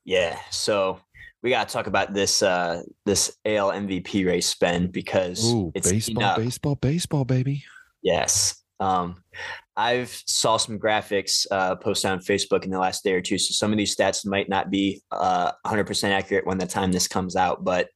Yeah, 0.06 0.40
so 0.50 1.00
we 1.44 1.52
got 1.52 1.68
to 1.68 1.74
talk 1.74 1.86
about 1.86 2.14
this 2.14 2.42
uh 2.42 2.82
this 3.06 3.38
AL 3.46 3.72
MVP 3.72 4.26
race, 4.26 4.56
Ben, 4.56 4.88
because 4.88 5.54
Ooh, 5.54 5.72
it's 5.76 5.92
baseball, 5.92 6.36
baseball, 6.36 6.76
baseball, 6.76 7.26
baby. 7.26 7.64
Yes. 8.02 8.56
Um, 8.80 9.22
I've 9.80 10.10
saw 10.26 10.58
some 10.58 10.78
graphics 10.78 11.48
uh, 11.52 11.78
posted 11.78 12.12
on 12.12 12.20
Facebook 12.20 12.66
in 12.66 12.70
the 12.70 12.78
last 12.78 13.02
day 13.02 13.14
or 13.14 13.22
two, 13.22 13.38
so 13.38 13.54
some 13.54 13.72
of 13.72 13.78
these 13.78 13.96
stats 13.96 14.26
might 14.26 14.50
not 14.50 14.70
be 14.70 15.02
uh, 15.10 15.54
100% 15.66 16.10
accurate 16.10 16.46
when 16.46 16.58
the 16.58 16.68
time 16.68 16.92
this 16.92 17.08
comes 17.08 17.38
out. 17.38 17.64
But 17.64 17.88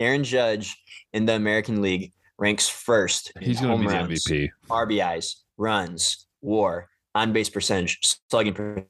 Aaron 0.00 0.24
Judge 0.24 0.76
in 1.12 1.24
the 1.24 1.34
American 1.34 1.80
League 1.80 2.12
ranks 2.36 2.68
first. 2.68 3.30
He's 3.40 3.60
going 3.60 3.80
to 3.80 3.88
be 3.88 3.94
runs, 3.94 4.24
the 4.24 4.48
MVP. 4.48 4.50
RBIs, 4.68 5.34
runs, 5.56 6.26
WAR, 6.42 6.88
on 7.14 7.32
base 7.32 7.48
percentage, 7.48 7.96
slugging 8.28 8.54
percentage, 8.54 8.88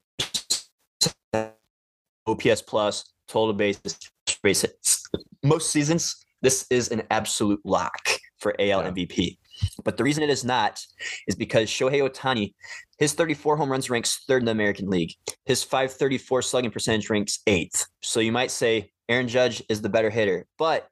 OPS 2.27 2.63
plus, 2.63 3.05
total 3.29 3.53
bases, 3.53 3.99
bases. 4.43 5.03
Most 5.43 5.71
seasons, 5.71 6.17
this 6.41 6.67
is 6.71 6.89
an 6.89 7.03
absolute 7.11 7.61
lock 7.67 8.09
for 8.39 8.55
AL 8.59 8.83
yeah. 8.83 8.91
MVP. 8.91 9.37
But 9.85 9.97
the 9.97 10.05
reason 10.05 10.23
it 10.23 10.31
is 10.31 10.45
not 10.45 10.85
is 11.27 11.35
because 11.35 11.69
Shohei 11.69 12.09
Ohtani, 12.09 12.55
his 12.99 13.13
34 13.13 13.57
home 13.57 13.71
runs 13.71 13.91
ranks 13.91 14.25
third 14.27 14.43
in 14.43 14.47
the 14.47 14.53
American 14.53 14.89
League. 14.89 15.13
His 15.45 15.63
534 15.63 16.43
slugging 16.43 16.71
percentage 16.71 17.11
ranks 17.11 17.41
eighth. 17.47 17.87
So 18.03 18.21
you 18.21 18.33
might 18.33 18.51
say 18.51 18.91
Aaron 19.09 19.29
Judge 19.29 19.63
is 19.69 19.83
the 19.83 19.89
better 19.89 20.11
hitter, 20.11 20.47
but 20.59 20.89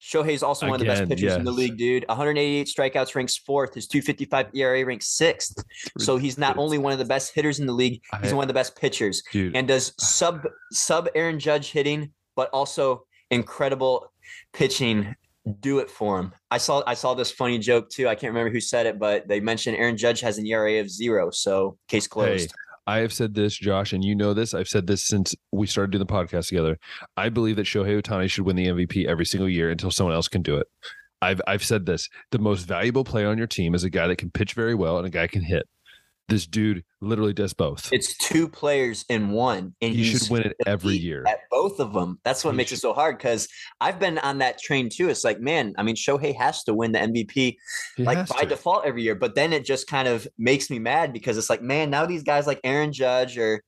Shohei's 0.00 0.42
also 0.44 0.66
one 0.66 0.76
of 0.76 0.80
the 0.80 0.86
best 0.86 1.02
Again, 1.02 1.16
pitchers 1.16 1.34
in 1.34 1.44
the 1.44 1.50
league, 1.50 1.76
dude. 1.76 2.04
188 2.08 2.68
strikeouts 2.68 3.14
ranks 3.16 3.36
fourth. 3.36 3.74
His 3.74 3.88
255 3.88 4.54
ERA 4.54 4.84
ranks 4.84 5.08
sixth. 5.08 5.62
So 5.98 6.16
he's 6.16 6.38
not 6.38 6.56
only 6.56 6.78
one 6.78 6.92
of 6.92 7.00
the 7.00 7.04
best 7.04 7.34
hitters 7.34 7.58
in 7.58 7.66
the 7.66 7.72
league, 7.72 8.00
he's 8.22 8.32
one 8.32 8.44
of 8.44 8.48
the 8.48 8.54
best 8.54 8.76
pitchers 8.76 9.22
dude. 9.32 9.56
and 9.56 9.66
does 9.66 9.92
sub 9.98 10.46
sub 10.70 11.08
Aaron 11.14 11.40
Judge 11.40 11.72
hitting, 11.72 12.12
but 12.36 12.48
also 12.50 13.04
incredible 13.30 14.12
pitching 14.52 15.14
do 15.60 15.78
it 15.78 15.90
for 15.90 16.18
him. 16.18 16.32
I 16.50 16.58
saw 16.58 16.82
I 16.86 16.94
saw 16.94 17.14
this 17.14 17.30
funny 17.30 17.58
joke 17.58 17.90
too. 17.90 18.08
I 18.08 18.14
can't 18.14 18.32
remember 18.32 18.50
who 18.52 18.60
said 18.60 18.86
it, 18.86 18.98
but 18.98 19.28
they 19.28 19.40
mentioned 19.40 19.76
Aaron 19.76 19.96
Judge 19.96 20.20
has 20.20 20.38
an 20.38 20.46
ERA 20.46 20.80
of 20.80 20.90
zero, 20.90 21.30
so 21.30 21.78
case 21.88 22.06
closed. 22.06 22.52
I 22.86 22.98
have 22.98 23.12
said 23.12 23.34
this, 23.34 23.54
Josh, 23.54 23.92
and 23.92 24.02
you 24.02 24.14
know 24.14 24.32
this. 24.32 24.54
I've 24.54 24.66
said 24.66 24.86
this 24.86 25.06
since 25.06 25.34
we 25.52 25.66
started 25.66 25.90
doing 25.90 26.06
the 26.06 26.12
podcast 26.12 26.48
together. 26.48 26.78
I 27.18 27.28
believe 27.28 27.56
that 27.56 27.66
Shohei 27.66 28.00
Ohtani 28.00 28.30
should 28.30 28.46
win 28.46 28.56
the 28.56 28.66
MVP 28.66 29.04
every 29.06 29.26
single 29.26 29.48
year 29.48 29.70
until 29.70 29.90
someone 29.90 30.14
else 30.14 30.26
can 30.26 30.40
do 30.40 30.56
it. 30.56 30.66
I've 31.20 31.40
I've 31.46 31.64
said 31.64 31.84
this. 31.84 32.08
The 32.30 32.38
most 32.38 32.62
valuable 32.62 33.04
player 33.04 33.28
on 33.28 33.38
your 33.38 33.46
team 33.46 33.74
is 33.74 33.84
a 33.84 33.90
guy 33.90 34.06
that 34.06 34.16
can 34.16 34.30
pitch 34.30 34.54
very 34.54 34.74
well 34.74 34.96
and 34.98 35.06
a 35.06 35.10
guy 35.10 35.26
can 35.26 35.42
hit. 35.42 35.66
This 36.28 36.46
dude 36.46 36.84
literally 37.00 37.32
does 37.32 37.54
both. 37.54 37.88
It's 37.90 38.14
two 38.18 38.48
players 38.48 39.04
in 39.08 39.30
one, 39.30 39.74
and 39.80 39.94
he 39.94 40.04
should 40.04 40.28
win 40.28 40.42
it 40.42 40.54
every 40.66 40.94
year. 40.96 41.24
at 41.26 41.38
both 41.50 41.80
of 41.80 41.94
them. 41.94 42.18
That's 42.22 42.44
what 42.44 42.50
He 42.50 42.56
makes 42.58 42.70
it 42.72 42.76
so 42.78 42.92
hard 42.92 43.16
because 43.16 43.48
I've 43.80 43.98
been 43.98 44.18
on 44.18 44.38
that 44.38 44.60
train 44.60 44.90
too. 44.90 45.08
It's 45.08 45.24
like, 45.24 45.40
man, 45.40 45.72
I 45.78 45.82
mean, 45.82 45.96
Shohei 45.96 46.36
has 46.36 46.62
to 46.64 46.74
win 46.74 46.92
the 46.92 46.98
MVP 46.98 47.56
He 47.96 48.04
like 48.04 48.28
by 48.28 48.42
to. 48.42 48.46
default 48.46 48.84
every 48.84 49.02
year. 49.02 49.14
But 49.14 49.34
then 49.36 49.54
it 49.54 49.64
just 49.64 49.86
kind 49.86 50.06
of 50.06 50.28
makes 50.36 50.68
me 50.68 50.78
mad 50.78 51.14
because 51.14 51.38
it's 51.38 51.48
like, 51.48 51.62
man, 51.62 51.88
now 51.88 52.04
these 52.04 52.22
guys 52.22 52.46
like 52.46 52.60
Aaron 52.62 52.92
Judge 52.92 53.38
or 53.38 53.62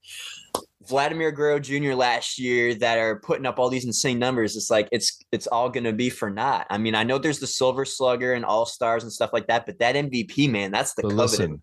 Vladimir 0.88 1.30
Guerrero 1.30 1.60
Jr. 1.60 1.94
last 1.94 2.38
year 2.38 2.74
that 2.74 2.98
are 2.98 3.20
putting 3.20 3.46
up 3.46 3.58
all 3.58 3.68
these 3.68 3.84
insane 3.84 4.18
numbers. 4.18 4.56
It's 4.56 4.70
like 4.70 4.88
it's 4.92 5.18
it's 5.30 5.46
all 5.46 5.68
gonna 5.68 5.92
be 5.92 6.10
for 6.10 6.30
naught. 6.30 6.66
I 6.70 6.78
mean, 6.78 6.94
I 6.94 7.04
know 7.04 7.18
there's 7.18 7.38
the 7.38 7.46
Silver 7.46 7.84
Slugger 7.84 8.32
and 8.32 8.44
All 8.44 8.66
Stars 8.66 9.02
and 9.02 9.12
stuff 9.12 9.30
like 9.32 9.46
that, 9.46 9.66
but 9.66 9.78
that 9.78 9.94
MVP 9.94 10.50
man, 10.50 10.72
that's 10.72 10.94
the 10.94 11.02
But 11.02 11.10
coveted. 11.10 11.30
listen, 11.30 11.60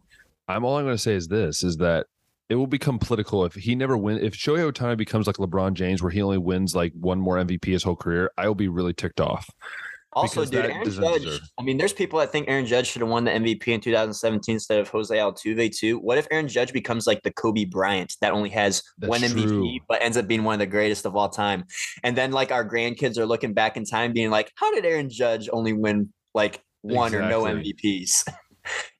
I'm 0.47 0.63
all 0.63 0.77
I'm 0.77 0.85
going 0.85 0.95
to 0.95 1.01
say 1.01 1.15
is 1.15 1.27
this: 1.27 1.63
is 1.63 1.77
that 1.77 2.07
it 2.49 2.55
will 2.55 2.67
become 2.67 2.99
political 2.99 3.45
if 3.45 3.53
he 3.53 3.75
never 3.75 3.97
wins. 3.97 4.21
If 4.23 4.33
Shohei 4.33 4.71
Ohtani 4.71 4.97
becomes 4.97 5.27
like 5.27 5.37
LeBron 5.37 5.73
James, 5.73 6.01
where 6.01 6.11
he 6.11 6.21
only 6.21 6.37
wins 6.37 6.75
like 6.75 6.93
one 6.93 7.19
more 7.19 7.37
MVP 7.37 7.65
his 7.65 7.83
whole 7.83 7.95
career, 7.95 8.31
I 8.37 8.47
will 8.47 8.55
be 8.55 8.69
really 8.69 8.93
ticked 8.93 9.19
off. 9.19 9.49
Also, 10.13 10.45
dude, 10.45 10.65
Aaron 10.65 10.83
Judge. 10.89 11.21
deserve- 11.21 11.41
I 11.59 11.63
mean, 11.63 11.77
there's 11.77 11.93
people 11.93 12.17
that 12.19 12.31
think 12.31 12.47
Aaron 12.47 12.65
Judge 12.65 12.87
should 12.87 13.01
have 13.01 13.09
won 13.09 13.25
the 13.25 13.31
MVP 13.31 13.67
in 13.67 13.81
2017 13.81 14.55
instead 14.55 14.79
of 14.79 14.87
Jose 14.87 15.15
Altuve 15.15 15.75
too. 15.77 15.99
What 15.99 16.17
if 16.17 16.25
Aaron 16.31 16.47
Judge 16.47 16.73
becomes 16.73 17.05
like 17.05 17.21
the 17.21 17.31
Kobe 17.31 17.65
Bryant 17.65 18.15
that 18.21 18.31
only 18.33 18.49
has 18.49 18.81
That's 18.97 19.09
one 19.09 19.21
MVP 19.21 19.47
true. 19.47 19.79
but 19.87 20.01
ends 20.01 20.17
up 20.17 20.27
being 20.27 20.43
one 20.43 20.53
of 20.53 20.59
the 20.59 20.65
greatest 20.65 21.05
of 21.05 21.15
all 21.15 21.29
time? 21.29 21.65
And 22.03 22.17
then 22.17 22.31
like 22.31 22.51
our 22.51 22.67
grandkids 22.67 23.17
are 23.17 23.27
looking 23.27 23.53
back 23.53 23.77
in 23.77 23.83
time, 23.85 24.13
being 24.13 24.31
like, 24.31 24.51
"How 24.55 24.73
did 24.73 24.85
Aaron 24.85 25.09
Judge 25.09 25.49
only 25.51 25.73
win 25.73 26.11
like 26.33 26.63
one 26.81 27.13
or 27.13 27.27
no 27.29 27.43
MVPs?" 27.43 28.27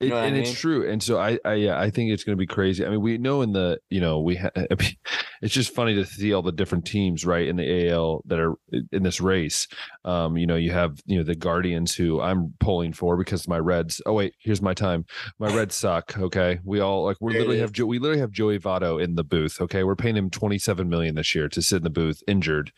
It- 0.00 0.10
what 0.10 0.18
I 0.18 0.26
and 0.26 0.36
it's 0.36 0.52
true. 0.52 0.88
And 0.88 1.02
so 1.02 1.18
I, 1.18 1.38
I, 1.44 1.54
yeah, 1.54 1.78
I 1.78 1.90
think 1.90 2.10
it's 2.12 2.24
going 2.24 2.36
to 2.36 2.40
be 2.40 2.46
crazy. 2.46 2.84
I 2.84 2.88
mean, 2.90 3.00
we 3.00 3.18
know 3.18 3.42
in 3.42 3.52
the, 3.52 3.78
you 3.90 4.00
know, 4.00 4.20
we, 4.20 4.36
ha- 4.36 4.50
it's 5.42 5.54
just 5.54 5.74
funny 5.74 5.94
to 5.94 6.04
see 6.04 6.32
all 6.32 6.42
the 6.42 6.52
different 6.52 6.84
teams, 6.86 7.24
right, 7.26 7.46
in 7.48 7.56
the 7.56 7.90
AL 7.90 8.22
that 8.26 8.38
are 8.38 8.54
in 8.92 9.02
this 9.02 9.20
race. 9.20 9.66
Um, 10.04 10.36
you 10.36 10.46
know, 10.46 10.56
you 10.56 10.70
have, 10.72 11.00
you 11.06 11.18
know, 11.18 11.24
the 11.24 11.34
Guardians 11.34 11.94
who 11.94 12.20
I'm 12.20 12.54
pulling 12.60 12.92
for 12.92 13.16
because 13.16 13.46
my 13.48 13.58
Reds. 13.58 14.00
Oh 14.06 14.12
wait, 14.14 14.34
here's 14.38 14.62
my 14.62 14.74
time. 14.74 15.04
My 15.38 15.54
Reds 15.54 15.74
suck. 15.74 16.18
Okay, 16.18 16.58
we 16.64 16.80
all 16.80 17.04
like 17.04 17.16
we 17.20 17.32
literally 17.32 17.58
have, 17.60 17.72
jo- 17.72 17.86
we 17.86 17.98
literally 17.98 18.20
have 18.20 18.30
Joey 18.30 18.58
Votto 18.58 19.02
in 19.02 19.14
the 19.14 19.24
booth. 19.24 19.60
Okay, 19.60 19.84
we're 19.84 19.96
paying 19.96 20.16
him 20.16 20.30
27 20.30 20.88
million 20.88 21.14
this 21.14 21.34
year 21.34 21.48
to 21.48 21.62
sit 21.62 21.76
in 21.78 21.82
the 21.84 21.90
booth, 21.90 22.22
injured, 22.26 22.72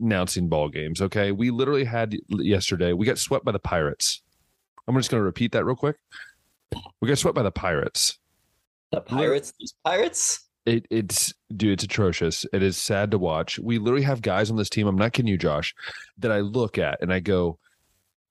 announcing 0.00 0.48
ball 0.48 0.68
games. 0.68 1.00
Okay, 1.02 1.32
we 1.32 1.50
literally 1.50 1.84
had 1.84 2.16
yesterday. 2.28 2.92
We 2.92 3.06
got 3.06 3.18
swept 3.18 3.44
by 3.44 3.52
the 3.52 3.58
Pirates. 3.58 4.22
I'm 4.86 4.96
just 4.96 5.10
going 5.10 5.20
to 5.20 5.24
repeat 5.24 5.52
that 5.52 5.64
real 5.66 5.76
quick. 5.76 5.96
We 7.00 7.08
got 7.08 7.18
swept 7.18 7.34
by 7.34 7.42
the 7.42 7.50
Pirates. 7.50 8.18
The 8.90 9.00
Pirates, 9.00 9.52
these 9.58 9.74
Pirates. 9.84 10.46
It, 10.66 10.86
it's 10.90 11.32
dude, 11.56 11.72
it's 11.72 11.84
atrocious. 11.84 12.44
It 12.52 12.62
is 12.62 12.76
sad 12.76 13.10
to 13.12 13.18
watch. 13.18 13.58
We 13.58 13.78
literally 13.78 14.02
have 14.04 14.20
guys 14.20 14.50
on 14.50 14.56
this 14.56 14.68
team. 14.68 14.86
I'm 14.86 14.96
not 14.96 15.12
kidding 15.12 15.30
you, 15.30 15.38
Josh, 15.38 15.74
that 16.18 16.30
I 16.32 16.40
look 16.40 16.76
at 16.76 16.98
and 17.00 17.10
I 17.10 17.20
go, 17.20 17.58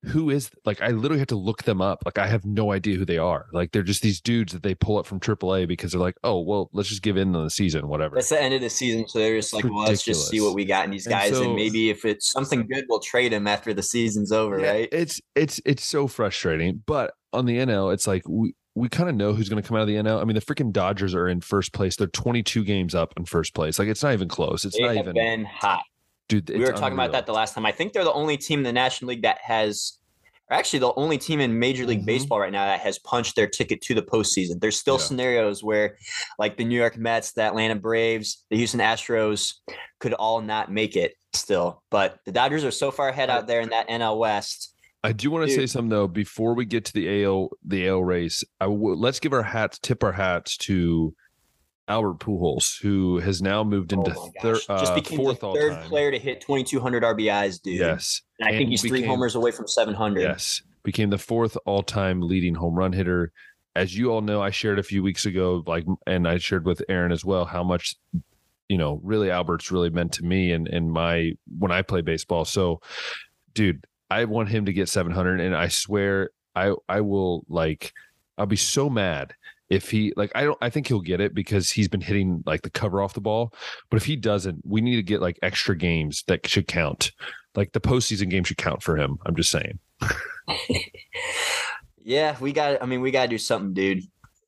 "Who 0.03 0.29
is?" 0.29 0.51
Like 0.63 0.79
I 0.81 0.89
literally 0.89 1.17
have 1.17 1.29
to 1.29 1.35
look 1.35 1.63
them 1.63 1.81
up. 1.81 2.03
Like 2.05 2.19
I 2.19 2.27
have 2.27 2.45
no 2.45 2.71
idea 2.71 2.95
who 2.95 3.05
they 3.05 3.17
are. 3.17 3.47
Like 3.53 3.71
they're 3.71 3.81
just 3.81 4.03
these 4.03 4.21
dudes 4.21 4.53
that 4.53 4.61
they 4.61 4.75
pull 4.75 4.99
up 4.99 5.07
from 5.07 5.19
AAA 5.19 5.67
because 5.67 5.91
they're 5.93 6.01
like, 6.01 6.17
"Oh, 6.23 6.41
well, 6.41 6.69
let's 6.73 6.89
just 6.89 7.01
give 7.01 7.17
in 7.17 7.35
on 7.35 7.43
the 7.43 7.49
season, 7.49 7.87
whatever." 7.87 8.15
That's 8.15 8.29
the 8.29 8.39
end 8.41 8.53
of 8.53 8.61
the 8.61 8.69
season, 8.69 9.07
so 9.07 9.17
they're 9.17 9.37
just 9.37 9.53
like, 9.53 9.63
well, 9.63 9.85
let's 9.85 10.03
just 10.03 10.27
see 10.29 10.39
what 10.39 10.53
we 10.53 10.63
got 10.63 10.85
in 10.85 10.91
these 10.91 11.07
guys, 11.07 11.29
and, 11.29 11.37
so- 11.37 11.53
maybe 11.55 11.89
if 11.89 12.05
it's 12.05 12.29
something 12.31 12.67
good, 12.67 12.85
we'll 12.87 12.99
trade 12.99 13.33
him 13.33 13.47
after 13.47 13.73
the 13.73 13.83
season's 13.83 14.31
over, 14.31 14.59
Yeah, 14.59 14.71
right? 14.71 14.89
It's 14.91 15.19
it's 15.33 15.59
it's 15.65 15.85
so 15.85 16.05
frustrating. 16.07 16.83
But 16.85 17.13
on 17.37 17.45
the 17.45 17.57
NL, 17.57 17.93
it's 17.93 18.07
like 18.07 18.23
we 18.27 18.53
we 18.75 18.89
kind 18.89 19.09
of 19.09 19.15
know 19.15 19.33
who's 19.33 19.49
going 19.49 19.61
to 19.61 19.67
come 19.67 19.75
out 19.75 19.81
of 19.81 19.87
the 19.87 19.95
NL. 19.95 20.21
I 20.21 20.23
mean, 20.23 20.35
the 20.35 20.41
freaking 20.41 20.71
Dodgers 20.71 21.15
are 21.15 21.27
in 21.27 21.41
first 21.41 21.73
place. 21.73 21.95
They're 21.95 22.05
22 22.07 22.63
games 22.63 22.93
up 22.93 23.11
in 23.17 23.25
first 23.25 23.55
place. 23.55 23.79
Like 23.79 23.87
it's 23.87 24.03
not 24.03 24.13
even 24.13 24.27
close. 24.27 24.65
It's 24.65 24.77
They 24.77 24.83
not 24.83 24.95
even. 24.97 25.13
been 25.15 25.45
hot. 25.45 25.81
dude, 26.29 26.47
we 26.49 26.59
were 26.59 26.73
talking 26.73 26.93
about 26.93 27.11
that 27.13 27.25
the 27.25 27.33
last 27.33 27.55
time. 27.55 27.65
I 27.65 27.71
think 27.71 27.93
they're 27.93 28.03
the 28.03 28.13
only 28.13 28.37
team 28.37 28.59
in 28.59 28.63
the 28.63 28.73
National 28.73 29.09
League 29.09 29.23
that 29.23 29.39
has, 29.41 29.97
or 30.51 30.57
actually 30.57 30.77
the 30.79 30.93
only 30.95 31.17
team 31.17 31.39
in 31.39 31.57
Major 31.57 31.85
League 31.87 32.01
Mhm. 32.03 32.05
Baseball 32.05 32.39
right 32.39 32.51
now 32.51 32.65
that 32.65 32.81
has 32.81 32.99
punched 32.99 33.35
their 33.35 33.47
ticket 33.47 33.81
to 33.81 33.95
the 33.95 34.03
postseason. 34.03 34.59
There's 34.61 34.79
still 34.79 34.97
Yeah. 34.97 35.05
scenarios 35.05 35.63
where, 35.63 35.97
like 36.37 36.57
the 36.57 36.63
New 36.65 36.77
York 36.77 36.97
Mets, 36.97 37.31
the 37.31 37.41
Atlanta 37.41 37.75
Braves, 37.75 38.43
the 38.51 38.57
Houston 38.57 38.79
Astros, 38.79 39.55
could 39.99 40.13
all 40.13 40.41
not 40.41 40.71
make 40.71 40.95
it 40.95 41.15
still. 41.33 41.81
But 41.89 42.19
the 42.25 42.31
Dodgers 42.31 42.63
are 42.63 42.71
so 42.71 42.91
far 42.91 43.09
ahead 43.09 43.29
out 43.31 43.47
there 43.47 43.61
in 43.61 43.69
that 43.69 43.89
NL 43.89 44.19
West. 44.19 44.75
I 45.07 45.13
do 45.13 45.31
want 45.31 45.47
to 45.47 45.55
say 45.55 45.65
something 45.65 45.89
though 45.89 46.07
before 46.07 46.53
we 46.53 46.65
get 46.65 46.85
to 46.85 46.93
the 46.93 47.23
AL 47.23 47.49
the 47.65 47.87
AL 47.87 48.03
race. 48.03 48.43
I 48.59 48.65
w- 48.65 48.95
let's 48.95 49.19
give 49.19 49.31
our 49.33 49.43
hats, 49.43 49.79
tip 49.79 50.03
our 50.03 50.11
hats 50.11 50.57
to 50.57 51.13
Albert 51.87 52.19
Pujols, 52.19 52.81
who 52.81 53.19
has 53.19 53.41
now 53.41 53.63
moved 53.63 53.93
into 53.93 54.13
oh 54.15 54.31
thir- 54.41 54.59
uh, 54.67 54.79
Just 54.79 54.95
became 54.95 55.17
fourth 55.17 55.39
the 55.39 55.53
third 55.53 55.81
player 55.85 56.11
to 56.11 56.19
hit 56.19 56.41
2,200 56.41 57.03
RBIs, 57.03 57.61
dude. 57.61 57.79
Yes, 57.79 58.21
And 58.39 58.47
I 58.47 58.51
and 58.51 58.57
think 58.57 58.67
he 58.67 58.73
he's 58.73 58.81
three 58.81 59.03
homers 59.03 59.35
away 59.35 59.51
from 59.51 59.67
700. 59.67 60.19
Yes, 60.21 60.61
became 60.83 61.09
the 61.09 61.17
fourth 61.17 61.57
all-time 61.65 62.21
leading 62.21 62.55
home 62.55 62.75
run 62.75 62.91
hitter. 62.91 63.31
As 63.75 63.95
you 63.95 64.11
all 64.11 64.21
know, 64.21 64.41
I 64.41 64.49
shared 64.49 64.79
a 64.79 64.83
few 64.83 65.03
weeks 65.03 65.25
ago, 65.25 65.63
like, 65.65 65.85
and 66.05 66.27
I 66.27 66.39
shared 66.39 66.65
with 66.65 66.81
Aaron 66.89 67.11
as 67.11 67.23
well, 67.23 67.45
how 67.45 67.63
much, 67.63 67.95
you 68.67 68.77
know, 68.77 68.99
really 69.03 69.31
Albert's 69.31 69.71
really 69.71 69.89
meant 69.91 70.11
to 70.13 70.23
me 70.25 70.51
and 70.51 70.67
and 70.67 70.91
my 70.91 71.31
when 71.57 71.71
I 71.71 71.83
play 71.83 72.01
baseball. 72.01 72.43
So, 72.43 72.81
dude, 73.53 73.85
I 74.09 74.25
want 74.25 74.49
him 74.49 74.65
to 74.65 74.73
get 74.73 74.89
700, 74.89 75.39
and 75.39 75.55
I 75.55 75.67
swear, 75.67 76.31
I 76.55 76.73
I 76.87 77.01
will 77.01 77.45
like, 77.49 77.93
I'll 78.37 78.45
be 78.45 78.55
so 78.55 78.89
mad 78.89 79.33
if 79.69 79.91
he 79.91 80.13
like 80.15 80.31
I 80.33 80.43
don't 80.43 80.57
I 80.61 80.69
think 80.69 80.87
he'll 80.87 81.01
get 81.01 81.19
it 81.19 81.33
because 81.33 81.69
he's 81.69 81.89
been 81.89 82.01
hitting 82.01 82.41
like 82.45 82.61
the 82.61 82.69
cover 82.69 83.01
off 83.01 83.13
the 83.13 83.21
ball. 83.21 83.53
But 83.89 83.97
if 83.97 84.05
he 84.05 84.15
doesn't, 84.15 84.61
we 84.65 84.81
need 84.81 84.95
to 84.95 85.03
get 85.03 85.21
like 85.21 85.39
extra 85.41 85.75
games 85.75 86.23
that 86.27 86.47
should 86.47 86.67
count. 86.67 87.11
Like 87.55 87.73
the 87.73 87.81
postseason 87.81 88.29
game 88.29 88.43
should 88.43 88.57
count 88.57 88.81
for 88.83 88.97
him. 88.97 89.17
I'm 89.25 89.35
just 89.35 89.51
saying. 89.51 89.79
Yeah, 92.07 92.37
we 92.39 92.53
got. 92.53 92.81
I 92.81 92.85
mean, 92.85 93.01
we 93.01 93.11
got 93.11 93.23
to 93.23 93.27
do 93.27 93.37
something, 93.37 93.73
dude. 93.73 94.01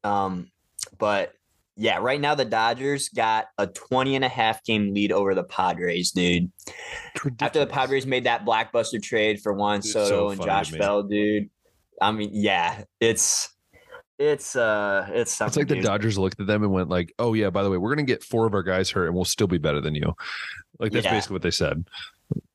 Um, 0.05 0.49
but 0.97 1.33
yeah, 1.81 1.97
right 1.99 2.19
now 2.19 2.35
the 2.35 2.43
Dodgers 2.43 3.07
got 3.07 3.45
a 3.57 3.65
20 3.65 4.17
and 4.17 4.25
a 4.25 4.27
half 4.27 4.61
game 4.65 4.93
lead 4.93 5.13
over 5.13 5.33
the 5.33 5.45
Padres, 5.45 6.11
dude. 6.11 6.51
After 7.39 7.59
the 7.59 7.67
Padres 7.67 8.05
made 8.05 8.25
that 8.25 8.45
blockbuster 8.45 9.01
trade 9.01 9.41
for 9.41 9.53
Juan 9.53 9.77
It's 9.77 9.93
Soto 9.93 10.09
so 10.09 10.29
and 10.31 10.41
Josh. 10.41 10.71
Bell, 10.71 11.03
dude. 11.03 11.49
I 12.01 12.11
mean, 12.11 12.31
yeah, 12.33 12.83
it's 12.99 13.55
it's 14.17 14.57
uh 14.57 15.07
it's 15.09 15.33
something. 15.33 15.61
It's 15.61 15.71
like 15.71 15.79
the. 15.81 15.87
Dodgers 15.87 16.17
looked 16.17 16.41
at 16.41 16.47
them 16.47 16.63
and 16.63 16.73
went 16.73 16.89
like, 16.89 17.13
"Oh 17.17 17.33
yeah, 17.33 17.49
by 17.49 17.63
the 17.63 17.69
way, 17.69 17.77
we're 17.77 17.95
gonna 17.95 18.03
get 18.03 18.23
four 18.25 18.45
of 18.45 18.53
our 18.53 18.63
guys 18.63 18.89
hurt, 18.89 19.05
and 19.07 19.15
we'll 19.15 19.23
still 19.23 19.47
be 19.47 19.57
better 19.57 19.79
than 19.79 19.95
you." 19.95 20.13
Like 20.79 20.91
that's 20.91 21.05
Yeah. 21.05 21.11
basically 21.13 21.35
what 21.35 21.43
they 21.43 21.51
said. 21.51 21.87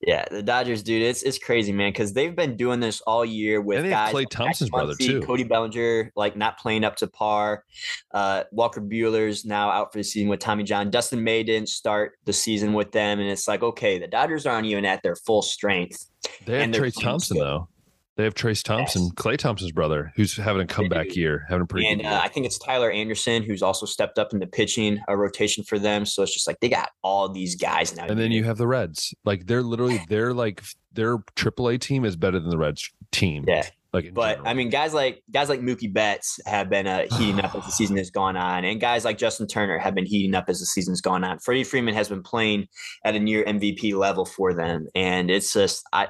Yeah, 0.07 0.27
the 0.31 0.43
Dodgers, 0.43 0.83
dude, 0.83 1.03
it's 1.03 1.23
it's 1.23 1.39
crazy, 1.39 1.73
man, 1.73 1.91
because 1.91 2.13
they've 2.13 2.37
been 2.37 2.57
doing 2.57 2.79
this 2.79 3.01
all 3.03 3.25
year 3.25 3.63
with 3.63 3.79
And 3.79 3.89
guys. 3.89 4.12
Like 4.12 4.29
Thompson's 4.29 4.68
brother, 4.70 4.95
too. 4.95 5.22
Cody 5.22 5.45
Bellinger, 5.45 6.12
like 6.14 6.37
not 6.37 6.59
playing 6.59 6.85
up 6.85 6.97
to 6.97 7.07
par. 7.07 7.64
Uh, 8.12 8.45
Walker 8.53 8.83
Buehler's 8.83 9.47
now 9.47 9.70
out 9.70 9.93
for 9.93 9.99
the 9.99 10.05
season 10.05 10.29
with 10.29 10.41
Tommy 10.41 10.62
John. 10.62 10.91
Dustin 10.91 11.25
May 11.25 11.43
didn't 11.43 11.70
start 11.70 12.18
the 12.27 12.35
season 12.35 12.75
with 12.75 12.93
them, 12.93 13.18
and 13.18 13.31
it's 13.31 13.49
like, 13.49 13.62
okay, 13.62 13.99
the 13.99 14.07
Dodgers 14.07 14.45
aren't 14.45 14.66
even 14.66 14.85
at 14.85 15.03
their 15.03 15.16
full 15.16 15.41
strength. 15.41 16.11
They 16.45 16.61
have 16.61 16.70
Trayce 16.70 17.01
Thompson 17.01 17.37
still. 17.37 17.45
though. 17.45 17.68
They 18.17 18.25
have 18.25 18.35
Trayce 18.35 18.62
Thompson, 18.62 19.03
Yes. 19.03 19.12
Klay 19.15 19.37
Thompson's 19.37 19.73
brother, 19.73 20.12
who's 20.15 20.37
having 20.37 20.62
a 20.62 20.67
comeback 20.67 21.17
year, 21.17 21.45
having 21.49 21.62
a 21.62 21.67
pretty 21.67 21.89
And 21.89 22.01
good 22.01 22.07
uh. 22.07 22.21
I 22.23 22.29
think 22.29 22.47
it's 22.47 22.59
Tyler 22.59 22.91
Anderson 22.91 23.43
who's 23.43 23.61
also 23.62 23.87
stepped 23.87 24.19
up 24.21 24.33
into 24.33 24.47
pitching 24.47 25.01
a 25.09 25.17
rotation 25.17 25.65
for 25.65 25.79
them. 25.81 26.07
So 26.07 26.23
it's 26.23 26.33
just 26.33 26.47
like 26.47 26.61
they 26.61 26.69
got 26.69 26.91
all 27.03 27.29
these 27.29 27.57
guys 27.57 27.97
now. 27.97 28.05
and 28.07 28.19
then 28.19 28.31
you 28.31 28.45
have 28.45 28.57
the 28.57 28.69
Reds. 28.69 29.12
Like 29.25 29.47
they're 29.47 29.62
literally 29.62 30.01
they're 30.09 30.33
like 30.33 30.62
their 30.93 31.19
AAA 31.19 31.81
team 31.81 32.05
is 32.05 32.15
better 32.15 32.39
than 32.39 32.51
the 32.51 32.59
Reds 32.59 32.89
team. 33.11 33.45
yeah, 33.49 33.69
Like, 33.93 34.15
but 34.15 34.35
general. 34.37 34.49
I 34.49 34.55
mean, 34.55 34.69
guys 34.71 34.95
like 34.95 35.25
guys 35.33 35.49
like 35.49 35.61
Mookie 35.61 35.93
Betts 35.93 36.39
have 36.47 36.71
been 36.71 36.87
uh, 36.87 37.07
heating 37.19 37.41
up 37.41 37.53
as 37.57 37.65
the 37.65 37.73
season 37.73 37.97
has 37.97 38.11
gone 38.11 38.37
on, 38.37 38.65
and 38.65 38.81
guys 38.81 39.05
like 39.05 39.19
Justin 39.19 39.49
Turner 39.49 39.77
have 39.79 39.95
been 39.97 40.07
heating 40.07 40.37
up 40.37 40.45
as 40.49 40.61
the 40.61 40.67
season's 40.67 41.01
gone 41.01 41.25
on. 41.25 41.41
Freddie 41.41 41.65
Freeman 41.65 41.95
has 41.95 42.09
been 42.09 42.23
playing 42.23 42.69
at 43.05 43.17
a 43.17 43.19
near 43.19 43.45
MVP 43.45 43.95
level 43.99 44.25
for 44.25 44.55
them, 44.55 44.87
and 44.95 45.33
it's 45.33 45.53
just 45.53 45.83
I. 45.93 46.09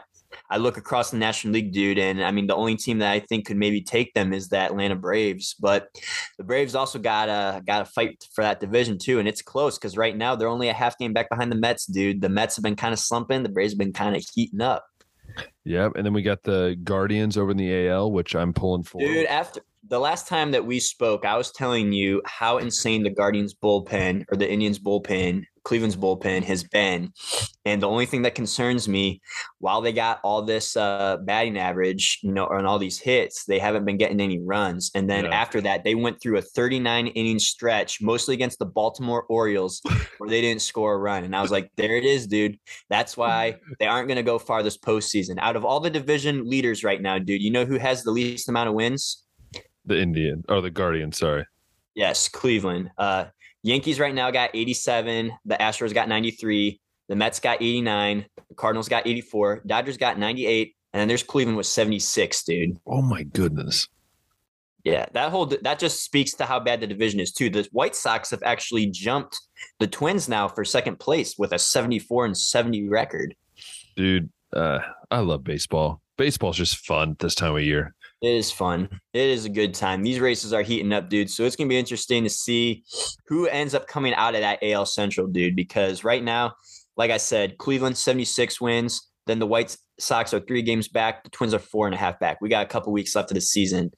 I 0.55 0.59
look 0.59 0.77
across 0.77 1.11
the 1.11 1.17
National 1.17 1.53
League, 1.53 1.73
dude, 1.73 1.99
and 1.99 2.23
I 2.23 2.31
mean 2.31 2.47
the 2.47 2.55
only 2.55 2.77
team 2.77 2.99
that 2.99 3.11
I 3.11 3.19
think 3.19 3.47
could 3.47 3.57
maybe 3.57 3.83
take 3.83 4.15
them 4.15 4.33
is 4.33 4.49
the 4.49 4.59
Atlanta 4.59 4.95
Braves. 4.95 5.57
But 5.59 5.89
the 6.39 6.45
Braves 6.45 6.77
also 6.77 7.01
got 7.01 7.29
a 7.29 7.61
got 7.61 7.81
to 7.81 7.85
fight 7.87 8.25
for 8.33 8.45
that 8.45 8.61
division 8.61 8.97
too, 8.97 9.19
and 9.19 9.27
it's 9.27 9.43
close 9.43 9.77
because 9.77 9.97
right 9.97 10.17
now 10.17 10.37
they're 10.37 10.47
only 10.47 10.69
a 10.69 10.73
half 10.73 10.97
game 10.97 11.13
back 11.13 11.29
behind 11.29 11.51
the 11.51 11.57
Mets, 11.57 11.87
dude. 11.87 12.21
The 12.21 12.29
Mets 12.29 12.55
have 12.55 12.63
been 12.63 12.77
kind 12.77 12.93
of 12.93 13.01
slumping, 13.01 13.43
the 13.43 13.49
Braves 13.49 13.73
have 13.73 13.81
been 13.81 13.93
kind 13.93 14.15
of 14.15 14.25
heating 14.33 14.61
up. 14.61 14.85
Yep. 15.65 15.95
And 15.97 16.07
then 16.07 16.13
we 16.13 16.23
got 16.23 16.45
the 16.45 16.79
Guardians 16.85 17.37
over 17.37 17.51
in 17.51 17.57
the 17.57 17.89
AL, 17.89 18.13
which 18.13 18.37
I'm 18.37 18.53
pulling 18.53 18.85
for. 18.85 19.01
Dude, 19.01 19.27
after 19.27 19.61
the 19.89 19.99
last 19.99 20.29
time 20.29 20.53
that 20.53 20.65
we 20.65 20.79
spoke, 20.79 21.25
I 21.25 21.37
was 21.37 21.51
telling 21.51 21.93
you 21.93 22.23
how 22.27 22.59
insane 22.59 23.03
the 23.03 23.11
Guardians 23.11 23.55
bullpen 23.55 24.25
or 24.31 24.37
the 24.37 24.49
Indians 24.49 24.79
bullpen, 24.79 25.47
Cleveland's 25.65 25.97
bullpen 25.97 26.45
has 26.45 26.63
been. 26.63 27.13
And 27.65 27.83
the 27.83 27.89
only 27.89 28.07
thing 28.07 28.23
that 28.23 28.35
concerns 28.35 28.87
me, 28.87 29.21
while 29.59 29.81
they 29.81 29.93
got 29.93 30.21
all 30.23 30.43
this 30.43 30.77
uh, 30.77 31.17
batting 31.23 31.59
average, 31.59 32.19
you 32.23 32.33
know, 32.33 32.47
and 32.47 32.67
all 32.67 32.79
these 32.79 32.99
hits, 32.99 33.45
they 33.47 33.59
haven't 33.59 33.85
been 33.87 33.97
getting 33.97 34.21
any 34.21 34.39
runs. 34.39 34.91
And 34.95 35.09
then 35.09 35.25
Yeah. 35.25 35.31
after 35.35 35.61
that, 35.63 35.83
they 35.83 35.95
went 35.95 36.21
through 36.21 36.37
a 36.37 36.43
39 36.43 37.07
inning 37.09 37.39
stretch, 37.39 38.03
mostly 38.03 38.35
against 38.35 38.59
the 38.59 38.67
Baltimore 38.67 39.25
Orioles, 39.29 39.81
where 40.19 40.29
they 40.29 40.43
didn't 40.43 40.63
score 40.63 40.95
a 40.95 40.99
run. 40.99 41.25
And 41.25 41.35
I 41.35 41.41
was 41.43 41.51
like, 41.51 41.71
there 41.77 41.97
it 41.97 42.05
is, 42.05 42.27
dude. 42.27 42.59
That's 42.91 43.17
why 43.23 43.57
they 43.79 43.87
aren't 43.87 44.09
going 44.09 44.17
to 44.17 44.23
go 44.23 44.39
far 44.39 44.63
this 44.63 44.77
postseason. 44.79 45.37
Out 45.39 45.57
of 45.57 45.65
all 45.65 45.81
the 45.81 45.91
division 45.91 46.49
leaders 46.49 46.85
right 46.85 47.01
now, 47.01 47.19
dude, 47.19 47.43
you 47.43 47.51
know 47.51 47.65
who 47.65 47.79
has 47.79 48.03
the 48.05 48.11
least 48.11 48.49
amount 48.49 48.69
of 48.69 48.75
wins? 48.75 49.23
the 49.87 50.01
Indian 50.01 50.43
or 50.49 50.63
the 50.63 50.71
Guardian, 50.71 51.13
sorry. 51.13 51.47
Yes, 51.95 52.29
Cleveland. 52.29 52.91
Uh, 52.97 53.27
Yankees 53.65 53.99
right 53.99 54.15
now 54.15 54.31
got 54.31 54.51
87. 54.53 55.33
The 55.47 55.57
Astros 55.57 55.95
got 55.95 56.07
93. 56.07 56.79
The 57.09 57.17
Mets 57.17 57.41
got 57.41 57.63
89. 57.63 58.27
The 58.49 58.55
Cardinals 58.55 58.91
got 58.91 59.07
84. 59.07 59.63
Dodgers 59.67 59.97
got 59.97 60.19
98. 60.19 60.77
And 60.93 61.01
then 61.01 61.09
there's 61.09 61.23
Cleveland 61.23 61.57
with 61.57 61.67
76, 61.67 62.45
dude. 62.45 62.79
Oh 62.87 63.01
my 63.01 63.23
goodness. 63.23 63.89
Yeah, 64.85 65.07
that 65.15 65.31
whole 65.31 65.47
that 65.47 65.79
just 65.79 66.05
speaks 66.05 66.35
to 66.35 66.45
how 66.45 66.61
bad 66.61 66.81
the 66.81 66.87
division 66.87 67.19
is 67.21 67.33
too. 67.33 67.49
The 67.49 67.67
White 67.73 67.97
Sox 67.97 68.31
have 68.33 68.43
actually 68.43 68.87
jumped 68.87 69.41
the 69.79 69.87
Twins 69.87 70.29
now 70.29 70.47
for 70.47 70.63
second 70.63 71.01
place 71.01 71.39
with 71.39 71.53
a 71.53 71.59
74 71.59 72.27
and 72.27 72.37
70 72.37 72.87
record. 72.91 73.35
Dude, 73.97 74.29
uh, 74.53 74.81
I 75.11 75.21
love 75.21 75.43
baseball. 75.43 76.03
Baseball's 76.19 76.59
just 76.59 76.77
fun 76.85 77.17
this 77.19 77.35
time 77.35 77.57
of 77.57 77.63
year. 77.63 77.95
It 78.23 78.35
is 78.35 78.51
fun. 78.51 78.89
It 79.13 79.29
is 79.29 79.45
a 79.45 79.51
good 79.51 79.75
time. 79.75 80.03
These 80.03 80.21
races 80.21 80.53
are 80.53 80.63
heating 80.63 80.93
up, 80.93 81.09
dude. 81.09 81.31
So 81.31 81.45
it's 81.45 81.57
gonna 81.57 81.69
be 81.69 81.79
interesting 81.79 82.25
to 82.25 82.31
see 82.31 82.85
who 83.27 83.47
ends 83.47 83.75
up 83.75 83.87
coming 83.87 84.15
out 84.15 84.35
of 84.35 84.41
that 84.41 84.61
AL 84.63 84.87
Central, 84.87 85.27
dude. 85.27 85.57
Because 85.57 86.05
right 86.05 86.23
now, 86.23 86.55
like 86.97 87.11
I 87.11 87.19
said, 87.19 87.59
Cleveland 87.59 87.99
76 87.99 88.61
wins. 88.61 89.11
Then 89.27 89.39
the 89.39 89.47
White 89.47 89.77
Sox 89.99 90.35
are 90.35 90.41
three 90.41 90.63
games 90.63 90.89
back. 90.89 91.25
The 91.25 91.31
Twins 91.31 91.55
are 91.55 91.59
four 91.59 91.87
and 91.87 91.95
a 91.95 91.99
half 91.99 92.19
back. 92.19 92.39
We 92.41 92.49
got 92.49 92.65
a 92.65 92.69
couple 92.69 92.93
weeks 92.93 93.15
left 93.15 93.31
of 93.31 93.37
the 93.37 93.41
season. 93.41 93.91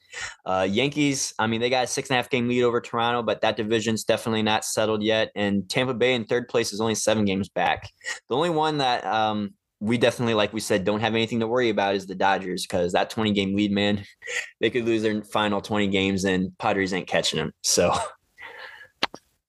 Uh, 0.45 0.67
Yankees, 0.69 1.33
I 1.39 1.47
mean, 1.47 1.59
they 1.59 1.69
got 1.69 1.83
a 1.83 1.87
six 1.87 2.09
and 2.09 2.15
a 2.15 2.17
half 2.17 2.29
game 2.29 2.47
lead 2.47 2.63
over 2.63 2.79
Toronto, 2.79 3.23
but 3.23 3.41
that 3.41 3.57
division's 3.57 4.03
definitely 4.03 4.43
not 4.43 4.63
settled 4.63 5.03
yet. 5.03 5.31
And 5.35 5.69
Tampa 5.69 5.93
Bay 5.93 6.13
in 6.13 6.25
third 6.25 6.47
place 6.47 6.71
is 6.71 6.79
only 6.79 6.95
seven 6.95 7.25
games 7.25 7.49
back. 7.49 7.89
The 8.29 8.35
only 8.35 8.49
one 8.49 8.77
that 8.77 9.05
um, 9.05 9.53
we 9.79 9.97
definitely, 9.97 10.33
like 10.33 10.53
we 10.53 10.59
said, 10.59 10.83
don't 10.83 11.01
have 11.01 11.13
anything 11.13 11.39
to 11.41 11.47
worry 11.47 11.69
about 11.69 11.95
is 11.95 12.07
the 12.07 12.15
Dodgers 12.15 12.63
because 12.63 12.93
that 12.93 13.09
20 13.09 13.31
game 13.31 13.55
lead, 13.55 13.71
man, 13.71 14.03
they 14.59 14.69
could 14.69 14.85
lose 14.85 15.03
their 15.03 15.23
final 15.23 15.61
20 15.61 15.87
games 15.87 16.25
and 16.25 16.57
Padres 16.57 16.93
ain't 16.93 17.07
catching 17.07 17.37
them. 17.37 17.51
So, 17.63 17.93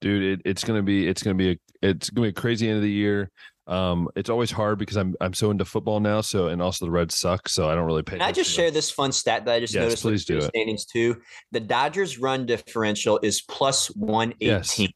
Dude, 0.01 0.41
it, 0.41 0.43
it's 0.45 0.63
gonna 0.63 0.83
be 0.83 1.09
it's 1.09 1.23
gonna 1.23 1.35
be 1.35 1.51
a 1.51 1.57
it's 1.83 2.11
gonna 2.11 2.27
be 2.27 2.31
a 2.31 2.33
crazy 2.33 2.69
end 2.69 2.77
of 2.77 2.83
the 2.83 2.91
year. 2.91 3.31
Um, 3.67 4.09
it's 4.17 4.31
always 4.31 4.51
hard 4.51 4.79
because 4.79 4.97
I'm 4.97 5.17
I'm 5.21 5.35
so 5.35 5.51
into 5.51 5.65
football 5.65 5.99
now. 5.99 6.21
So 6.21 6.49
and 6.49 6.63
also 6.63 6.85
the 6.85 6.91
Reds 6.91 7.19
suck, 7.19 7.49
so 7.49 7.69
I 7.69 7.75
don't 7.75 7.85
really 7.85 8.05
pay. 8.05 8.17
can 8.17 8.23
I 8.23 8.31
just 8.31 8.51
share 8.51 8.71
this 8.71 8.91
fun 8.91 9.11
stat 9.11 9.45
that 9.45 9.55
I 9.55 9.61
just 9.61 9.75
Yes, 9.75 9.83
noticed? 9.83 10.03
please 10.03 10.25
do 10.25 10.41
Standings 10.41 10.85
too. 10.85 11.21
The 11.51 11.61
Dodgers 11.61 12.19
run 12.19 12.47
differential 12.47 13.19
is 13.23 13.43
plus 13.43 13.89
118. 13.89 14.91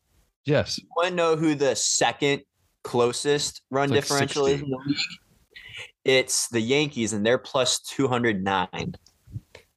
Yes. 0.44 0.78
You 0.78 0.84
want 0.96 1.08
to 1.10 1.14
know 1.14 1.36
who 1.36 1.54
the 1.54 1.74
second 1.74 2.42
closest 2.84 3.62
run 3.70 3.90
like 3.90 4.00
differential 4.00 4.46
is 4.46 4.60
in 4.60 4.70
the 4.70 4.78
league? 4.86 4.96
It's 6.04 6.48
the 6.48 6.60
Yankees, 6.60 7.12
and 7.12 7.24
they're 7.24 7.38
plus 7.38 7.80
209. 7.80 8.94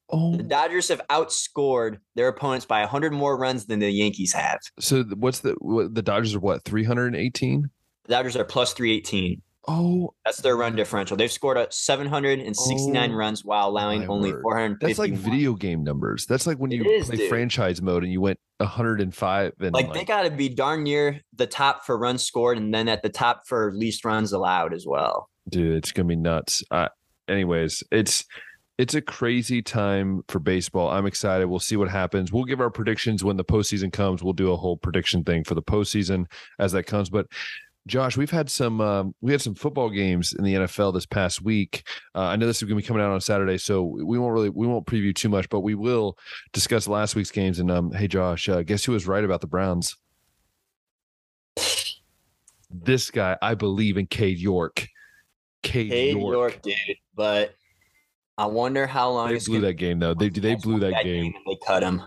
Oh, 0.08 0.36
The 0.36 0.42
Dodgers 0.44 0.88
have 0.88 1.00
outscored 1.08 1.98
their 2.14 2.28
opponents 2.28 2.64
by 2.64 2.80
100 2.80 3.12
more 3.12 3.36
runs 3.36 3.66
than 3.66 3.80
the 3.80 3.90
Yankees 3.90 4.32
have. 4.32 4.58
so 4.78 5.02
what's 5.16 5.40
the 5.40 5.54
what, 5.60 5.94
the 5.94 6.02
Dodgers 6.02 6.34
are 6.34 6.40
what 6.40 6.64
318? 6.64 7.68
The 8.04 8.08
Dodgers 8.08 8.36
are 8.36 8.44
plus 8.44 8.72
318. 8.72 9.42
Oh, 9.68 10.14
That's 10.24 10.40
their 10.42 10.56
run 10.56 10.76
differential. 10.76 11.16
They've 11.16 11.30
scored 11.32 11.56
a 11.56 11.66
769 11.70 13.10
Oh, 13.10 13.14
runs 13.16 13.44
while 13.44 13.68
allowing 13.68 14.08
only 14.08 14.32
word. 14.32 14.42
450. 14.42 14.86
that's 14.86 14.98
like 15.00 15.12
video 15.14 15.54
game 15.54 15.82
numbers. 15.82 16.24
That's 16.24 16.46
like 16.46 16.58
when 16.58 16.70
It 16.70 16.76
you 16.76 16.84
is, 16.88 17.06
play 17.08 17.16
dude. 17.16 17.28
franchise 17.28 17.82
mode 17.82 18.04
and 18.04 18.12
you 18.12 18.20
went 18.20 18.38
105 18.58 19.52
and 19.58 19.74
Like 19.74 19.92
they 19.92 20.04
got 20.04 20.22
to 20.22 20.30
be 20.30 20.48
darn 20.48 20.84
near 20.84 21.20
the 21.34 21.48
top 21.48 21.84
for 21.84 21.98
runs 21.98 22.22
scored, 22.22 22.58
and 22.58 22.72
then 22.72 22.88
at 22.88 23.02
the 23.02 23.08
top 23.08 23.42
for 23.48 23.72
least 23.74 24.04
runs 24.04 24.32
allowed 24.32 24.72
as 24.72 24.86
well. 24.86 25.28
Dude 25.48 25.76
it's 25.76 25.92
gonna 25.92 26.08
be 26.08 26.16
nuts. 26.16 26.62
Uh, 26.70 26.88
anyways 27.28 27.82
it's 27.90 28.24
it's 28.78 28.94
a 28.94 29.00
crazy 29.00 29.62
time 29.62 30.22
for 30.28 30.38
baseball. 30.38 30.90
I'm 30.90 31.06
excited. 31.06 31.46
We'll 31.46 31.60
see 31.60 31.76
what 31.76 31.88
happens. 31.88 32.30
We'll 32.30 32.44
give 32.44 32.60
our 32.60 32.68
predictions 32.70 33.24
when 33.24 33.38
the 33.38 33.44
postseason 33.44 33.90
comes. 33.90 34.22
We'll 34.22 34.34
do 34.34 34.52
a 34.52 34.56
whole 34.56 34.76
prediction 34.76 35.24
thing 35.24 35.44
for 35.44 35.54
the 35.54 35.62
postseason 35.62 36.26
as 36.58 36.72
that 36.72 36.82
comes. 36.82 37.08
But 37.08 37.26
josh 37.86 38.16
we've 38.16 38.30
had 38.30 38.50
some 38.50 38.80
um, 38.80 39.14
we 39.20 39.32
had 39.32 39.40
some 39.40 39.54
football 39.54 39.88
games 39.88 40.32
in 40.32 40.44
the 40.44 40.54
nfl 40.54 40.92
this 40.92 41.06
past 41.06 41.42
week. 41.42 41.86
Uh, 42.14 42.22
i 42.22 42.36
know 42.36 42.46
this 42.46 42.56
is 42.56 42.64
going 42.64 42.76
to 42.76 42.82
be 42.82 42.86
coming 42.86 43.02
out 43.02 43.12
on 43.12 43.20
saturday 43.20 43.56
so 43.56 43.82
we 43.82 44.18
won't 44.18 44.32
really 44.32 44.48
we 44.48 44.66
won't 44.66 44.86
preview 44.86 45.14
too 45.14 45.28
much 45.28 45.48
but 45.48 45.60
we 45.60 45.74
will 45.74 46.18
discuss 46.52 46.88
last 46.88 47.14
week's 47.14 47.30
games. 47.30 47.58
And 47.58 47.70
um 47.70 47.92
hey 47.92 48.08
josh 48.08 48.48
uh, 48.48 48.62
guess 48.62 48.84
who 48.84 48.92
was 48.92 49.06
right 49.06 49.24
about 49.24 49.40
the 49.40 49.46
browns? 49.46 49.96
This 52.70 53.10
guy 53.10 53.36
i 53.40 53.54
believe 53.54 53.96
in 53.96 54.06
cade 54.06 54.38
york 54.38 54.88
Cade, 55.66 55.90
Cade 55.90 56.16
york. 56.16 56.32
York, 56.32 56.62
dude. 56.62 56.74
But 57.14 57.54
I 58.38 58.46
wonder 58.46 58.86
how 58.86 59.10
long 59.10 59.32
They 59.32 59.38
blew 59.38 59.60
that 59.62 59.74
game 59.74 59.98
though. 59.98 60.14
They 60.14 60.28
they 60.28 60.54
blew 60.56 60.78
that 60.80 61.02
game. 61.04 61.26
and 61.34 61.34
they 61.46 61.58
cut 61.66 61.82
him. 61.82 62.02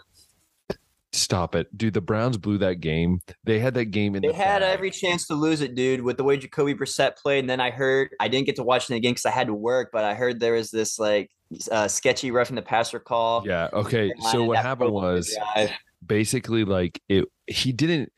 Stop 1.12 1.56
it, 1.56 1.76
dude. 1.76 1.96
The 1.96 2.02
Browns 2.02 2.38
blew 2.38 2.60
that 2.60 2.82
game. 2.82 3.20
They 3.44 3.58
had 3.60 3.74
that 3.74 3.86
game 3.86 4.16
in 4.16 4.22
They 4.22 4.28
the 4.28 4.34
had 4.36 4.60
bag. 4.60 4.72
every 4.76 4.92
chance 4.92 5.26
to 5.28 5.34
lose 5.34 5.62
it, 5.62 5.74
dude, 5.74 6.02
with 6.02 6.18
the 6.18 6.24
way 6.24 6.38
Jacoby 6.38 6.76
Brissett 6.76 7.18
played. 7.18 7.40
And 7.40 7.50
then 7.50 7.60
I 7.60 7.72
heard 7.72 8.12
I 8.20 8.28
didn't 8.28 8.46
get 8.46 8.56
to 8.58 8.64
watch 8.64 8.92
it 8.92 8.96
again 8.96 9.14
because 9.14 9.26
I 9.26 9.32
had 9.32 9.48
to 9.48 9.54
work, 9.56 9.90
but 9.92 10.04
I 10.04 10.14
heard 10.14 10.40
there 10.40 10.54
was 10.54 10.70
this 10.70 11.00
like 11.00 11.32
uh, 11.72 11.88
sketchy 11.88 12.30
roughing 12.30 12.56
the 12.56 12.62
passer 12.62 13.00
call. 13.00 13.44
Yeah. 13.44 13.70
Okay. 13.74 14.14
So 14.32 14.44
what 14.44 14.60
happened 14.60 14.92
was 14.92 15.36
drive. 15.56 15.72
basically 16.06 16.64
like 16.64 17.02
it. 17.10 17.26
He 17.48 17.72
didn't. 17.72 18.12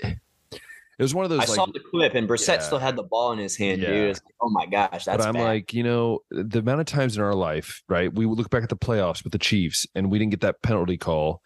It 1.01 1.03
was 1.03 1.15
one 1.15 1.25
of 1.25 1.31
those 1.31 1.39
I 1.39 1.45
like. 1.45 1.55
saw 1.55 1.65
the 1.65 1.79
clip, 1.79 2.13
and 2.13 2.29
Brissett 2.29 2.57
Yeah. 2.57 2.59
still 2.59 2.77
had 2.77 2.95
the 2.95 3.01
ball 3.01 3.31
in 3.31 3.39
his 3.39 3.57
hand, 3.57 3.81
Yeah. 3.81 3.89
dude. 3.89 4.13
Like, 4.13 4.21
oh 4.39 4.49
my 4.51 4.67
gosh, 4.67 5.05
that's 5.05 5.17
but 5.17 5.21
I'm 5.21 5.33
bad. 5.33 5.43
like, 5.45 5.73
you 5.73 5.81
know, 5.81 6.19
the 6.29 6.59
amount 6.59 6.79
of 6.79 6.85
times 6.85 7.17
in 7.17 7.23
our 7.23 7.33
life, 7.33 7.81
right? 7.89 8.13
We 8.13 8.27
look 8.27 8.51
back 8.51 8.61
at 8.61 8.69
the 8.69 8.77
playoffs 8.77 9.23
with 9.23 9.33
the 9.33 9.39
Chiefs, 9.39 9.87
and 9.95 10.11
we 10.11 10.19
didn't 10.19 10.29
get 10.29 10.41
that 10.41 10.61
penalty 10.61 10.97
call. 10.99 11.41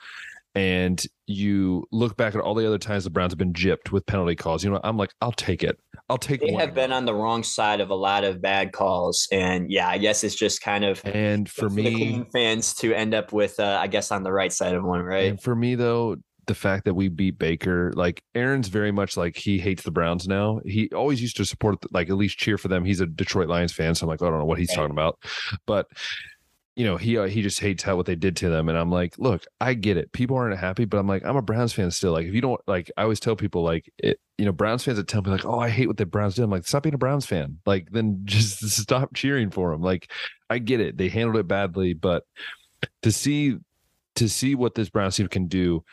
And 0.53 1.01
you 1.25 1.85
look 1.93 2.17
back 2.17 2.35
at 2.35 2.41
all 2.41 2.53
the 2.53 2.67
other 2.67 2.77
times 2.77 3.05
the 3.05 3.09
Browns 3.09 3.31
have 3.31 3.37
been 3.37 3.53
gypped 3.53 3.91
with 3.93 4.05
penalty 4.05 4.35
calls. 4.35 4.61
You 4.61 4.71
know, 4.71 4.81
I'm 4.83 4.97
like, 4.97 5.13
I'll 5.21 5.31
take 5.31 5.63
it. 5.63 5.79
I'll 6.09 6.17
take. 6.17 6.41
they 6.41 6.51
one. 6.51 6.59
have 6.59 6.73
been 6.75 6.91
on 6.91 7.05
the 7.05 7.13
wrong 7.15 7.41
side 7.41 7.79
of 7.79 7.89
a 7.91 7.95
lot 7.95 8.25
of 8.25 8.41
bad 8.41 8.73
calls, 8.73 9.25
and 9.31 9.71
yeah, 9.71 9.87
I 9.87 9.97
guess 9.99 10.25
it's 10.25 10.35
just 10.35 10.61
kind 10.61 10.83
of 10.83 11.01
And 11.05 11.49
for 11.49 11.69
me, 11.69 12.25
fans 12.33 12.73
to 12.75 12.93
end 12.93 13.13
up 13.13 13.31
with, 13.31 13.57
uh, 13.57 13.79
I 13.81 13.87
guess, 13.87 14.11
on 14.11 14.23
the 14.23 14.33
right 14.33 14.51
side 14.51 14.75
of 14.75 14.83
one, 14.83 15.01
right? 15.01 15.29
And 15.29 15.41
for 15.41 15.55
me 15.55 15.75
though, 15.75 16.17
the 16.47 16.55
fact 16.55 16.85
that 16.85 16.93
we 16.93 17.07
beat 17.07 17.37
Baker, 17.39 17.91
like 17.95 18.23
Aaron's 18.33 18.67
very 18.67 18.91
much 18.91 19.17
like 19.17 19.35
he 19.35 19.59
hates 19.59 19.83
the 19.83 19.91
Browns 19.91 20.27
now. 20.27 20.61
He 20.65 20.89
always 20.93 21.21
used 21.21 21.37
to 21.37 21.45
support, 21.45 21.77
like 21.93 22.09
at 22.09 22.15
least 22.15 22.37
cheer 22.37 22.57
for 22.57 22.67
them. 22.67 22.85
He's 22.85 23.01
a 23.01 23.05
Detroit 23.05 23.47
Lions 23.49 23.73
fan, 23.73 23.95
so 23.95 24.05
I'm 24.05 24.09
like, 24.09 24.21
I 24.21 24.29
don't 24.29 24.39
know 24.39 24.45
what 24.45 24.59
he's 24.59 24.69
Right. 24.69 24.75
talking 24.75 24.91
about, 24.91 25.19
but 25.65 25.87
you 26.75 26.83
know, 26.83 26.97
he 26.97 27.17
uh, 27.17 27.23
he 27.25 27.41
just 27.41 27.61
hates 27.61 27.83
how 27.83 27.95
what 27.95 28.05
they 28.05 28.15
did 28.15 28.35
to 28.37 28.49
them. 28.49 28.67
And 28.67 28.77
I'm 28.77 28.91
like, 28.91 29.17
look, 29.17 29.45
I 29.61 29.75
get 29.75 29.95
it. 29.95 30.11
People 30.11 30.35
aren't 30.35 30.59
happy, 30.59 30.83
but 30.83 30.97
I'm 30.97 31.07
like, 31.07 31.23
I'm 31.23 31.37
a 31.37 31.41
Browns 31.41 31.71
fan 31.71 31.89
still. 31.89 32.11
Like, 32.11 32.25
if 32.27 32.33
you 32.33 32.41
don't 32.41 32.59
like, 32.67 32.91
I 32.97 33.03
always 33.03 33.21
tell 33.21 33.37
people 33.37 33.63
like, 33.63 33.89
it, 33.97 34.19
you 34.37 34.43
know, 34.43 34.51
Browns 34.51 34.83
fans 34.83 34.97
that 34.97 35.07
tell 35.07 35.21
me 35.21 35.31
like, 35.31 35.45
oh, 35.45 35.57
I 35.57 35.69
hate 35.69 35.87
what 35.87 35.95
the 35.95 36.05
Browns 36.05 36.35
did. 36.35 36.43
I'm 36.43 36.49
like, 36.51 36.67
stop 36.67 36.83
being 36.83 36.93
a 36.93 36.97
Browns 36.97 37.25
fan. 37.25 37.59
Like, 37.65 37.87
then 37.91 38.21
just 38.25 38.59
stop 38.71 39.13
cheering 39.13 39.51
for 39.51 39.71
them. 39.71 39.81
Like, 39.81 40.11
I 40.49 40.57
get 40.57 40.81
it. 40.81 40.97
They 40.97 41.07
handled 41.07 41.37
it 41.37 41.47
badly, 41.47 41.93
but 41.93 42.23
to 43.03 43.11
see 43.11 43.55
to 44.15 44.27
see 44.27 44.53
what 44.55 44.75
this 44.75 44.89
Browns 44.89 45.15
team 45.15 45.27
can 45.29 45.47
do. 45.47 45.83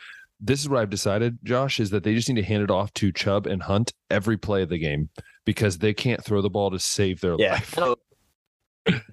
This 0.45 0.59
is 0.61 0.67
what 0.67 0.79
I've 0.81 0.89
decided, 0.89 1.37
Josh, 1.43 1.79
is 1.79 1.89
that 1.91 2.03
they 2.03 2.13
just 2.13 2.27
need 2.27 2.35
to 2.35 2.43
hand 2.43 2.63
it 2.63 2.69
off 2.71 2.93
to 2.95 3.11
Chubb 3.13 3.47
and 3.47 3.63
Hunt 3.63 3.93
every 4.09 4.37
play 4.37 4.61
of 4.63 4.69
the 4.69 4.77
game 4.77 5.09
because 5.45 5.77
they 5.77 5.93
can't 5.93 6.23
throw 6.23 6.41
the 6.41 6.49
ball 6.49 6.69
to 6.71 6.79
save 6.79 7.21
their 7.21 7.35
Yeah. 7.39 7.53
life. 7.53 7.77
No, 7.77 7.95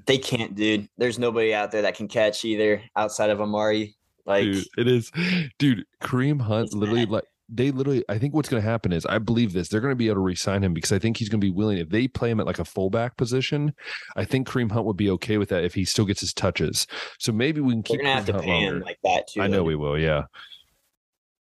They 0.06 0.18
can't, 0.18 0.56
dude. 0.56 0.88
There's 0.98 1.18
nobody 1.18 1.54
out 1.54 1.70
there 1.70 1.82
that 1.82 1.94
can 1.94 2.08
catch 2.08 2.44
either 2.44 2.82
outside 2.96 3.30
of 3.30 3.40
Amari. 3.40 3.94
Like 4.26 4.42
dude, 4.44 4.64
it 4.76 4.88
is, 4.88 5.12
dude. 5.58 5.84
Kareem 6.02 6.40
Hunt 6.40 6.72
literally 6.74 7.06
like 7.06 7.24
they 7.48 7.70
literally. 7.70 8.04
I 8.08 8.18
think 8.18 8.34
what's 8.34 8.48
going 8.48 8.62
to 8.62 8.68
happen 8.68 8.92
is 8.92 9.06
I 9.06 9.18
believe 9.18 9.52
this. 9.52 9.68
They're 9.68 9.80
going 9.80 9.92
to 9.92 9.96
be 9.96 10.06
able 10.08 10.16
to 10.16 10.20
re-sign 10.20 10.62
him 10.62 10.74
because 10.74 10.92
I 10.92 10.98
think 10.98 11.16
he's 11.16 11.28
going 11.28 11.40
to 11.40 11.44
be 11.44 11.50
willing. 11.52 11.78
If 11.78 11.88
they 11.88 12.06
play 12.08 12.30
him 12.30 12.38
at 12.40 12.46
like 12.46 12.58
a 12.58 12.64
fullback 12.64 13.16
position, 13.16 13.72
I 14.16 14.24
think 14.24 14.46
Kareem 14.48 14.70
Hunt 14.72 14.86
would 14.86 14.96
be 14.96 15.10
okay 15.10 15.38
with 15.38 15.48
that 15.50 15.64
if 15.64 15.74
he 15.74 15.84
still 15.84 16.04
gets 16.04 16.20
his 16.20 16.34
touches. 16.34 16.86
So 17.18 17.32
maybe 17.32 17.60
we 17.60 17.72
can 17.74 17.82
they're 17.82 17.96
keep. 17.96 18.00
gonna 18.02 18.14
have 18.14 18.26
to 18.26 18.32
Hunt 18.32 18.44
pay 18.44 18.60
him 18.60 18.80
like 18.80 18.98
that 19.04 19.28
too. 19.28 19.40
I 19.40 19.46
know 19.46 19.62
we 19.64 19.74
will, 19.76 19.98
yeah. 19.98 20.24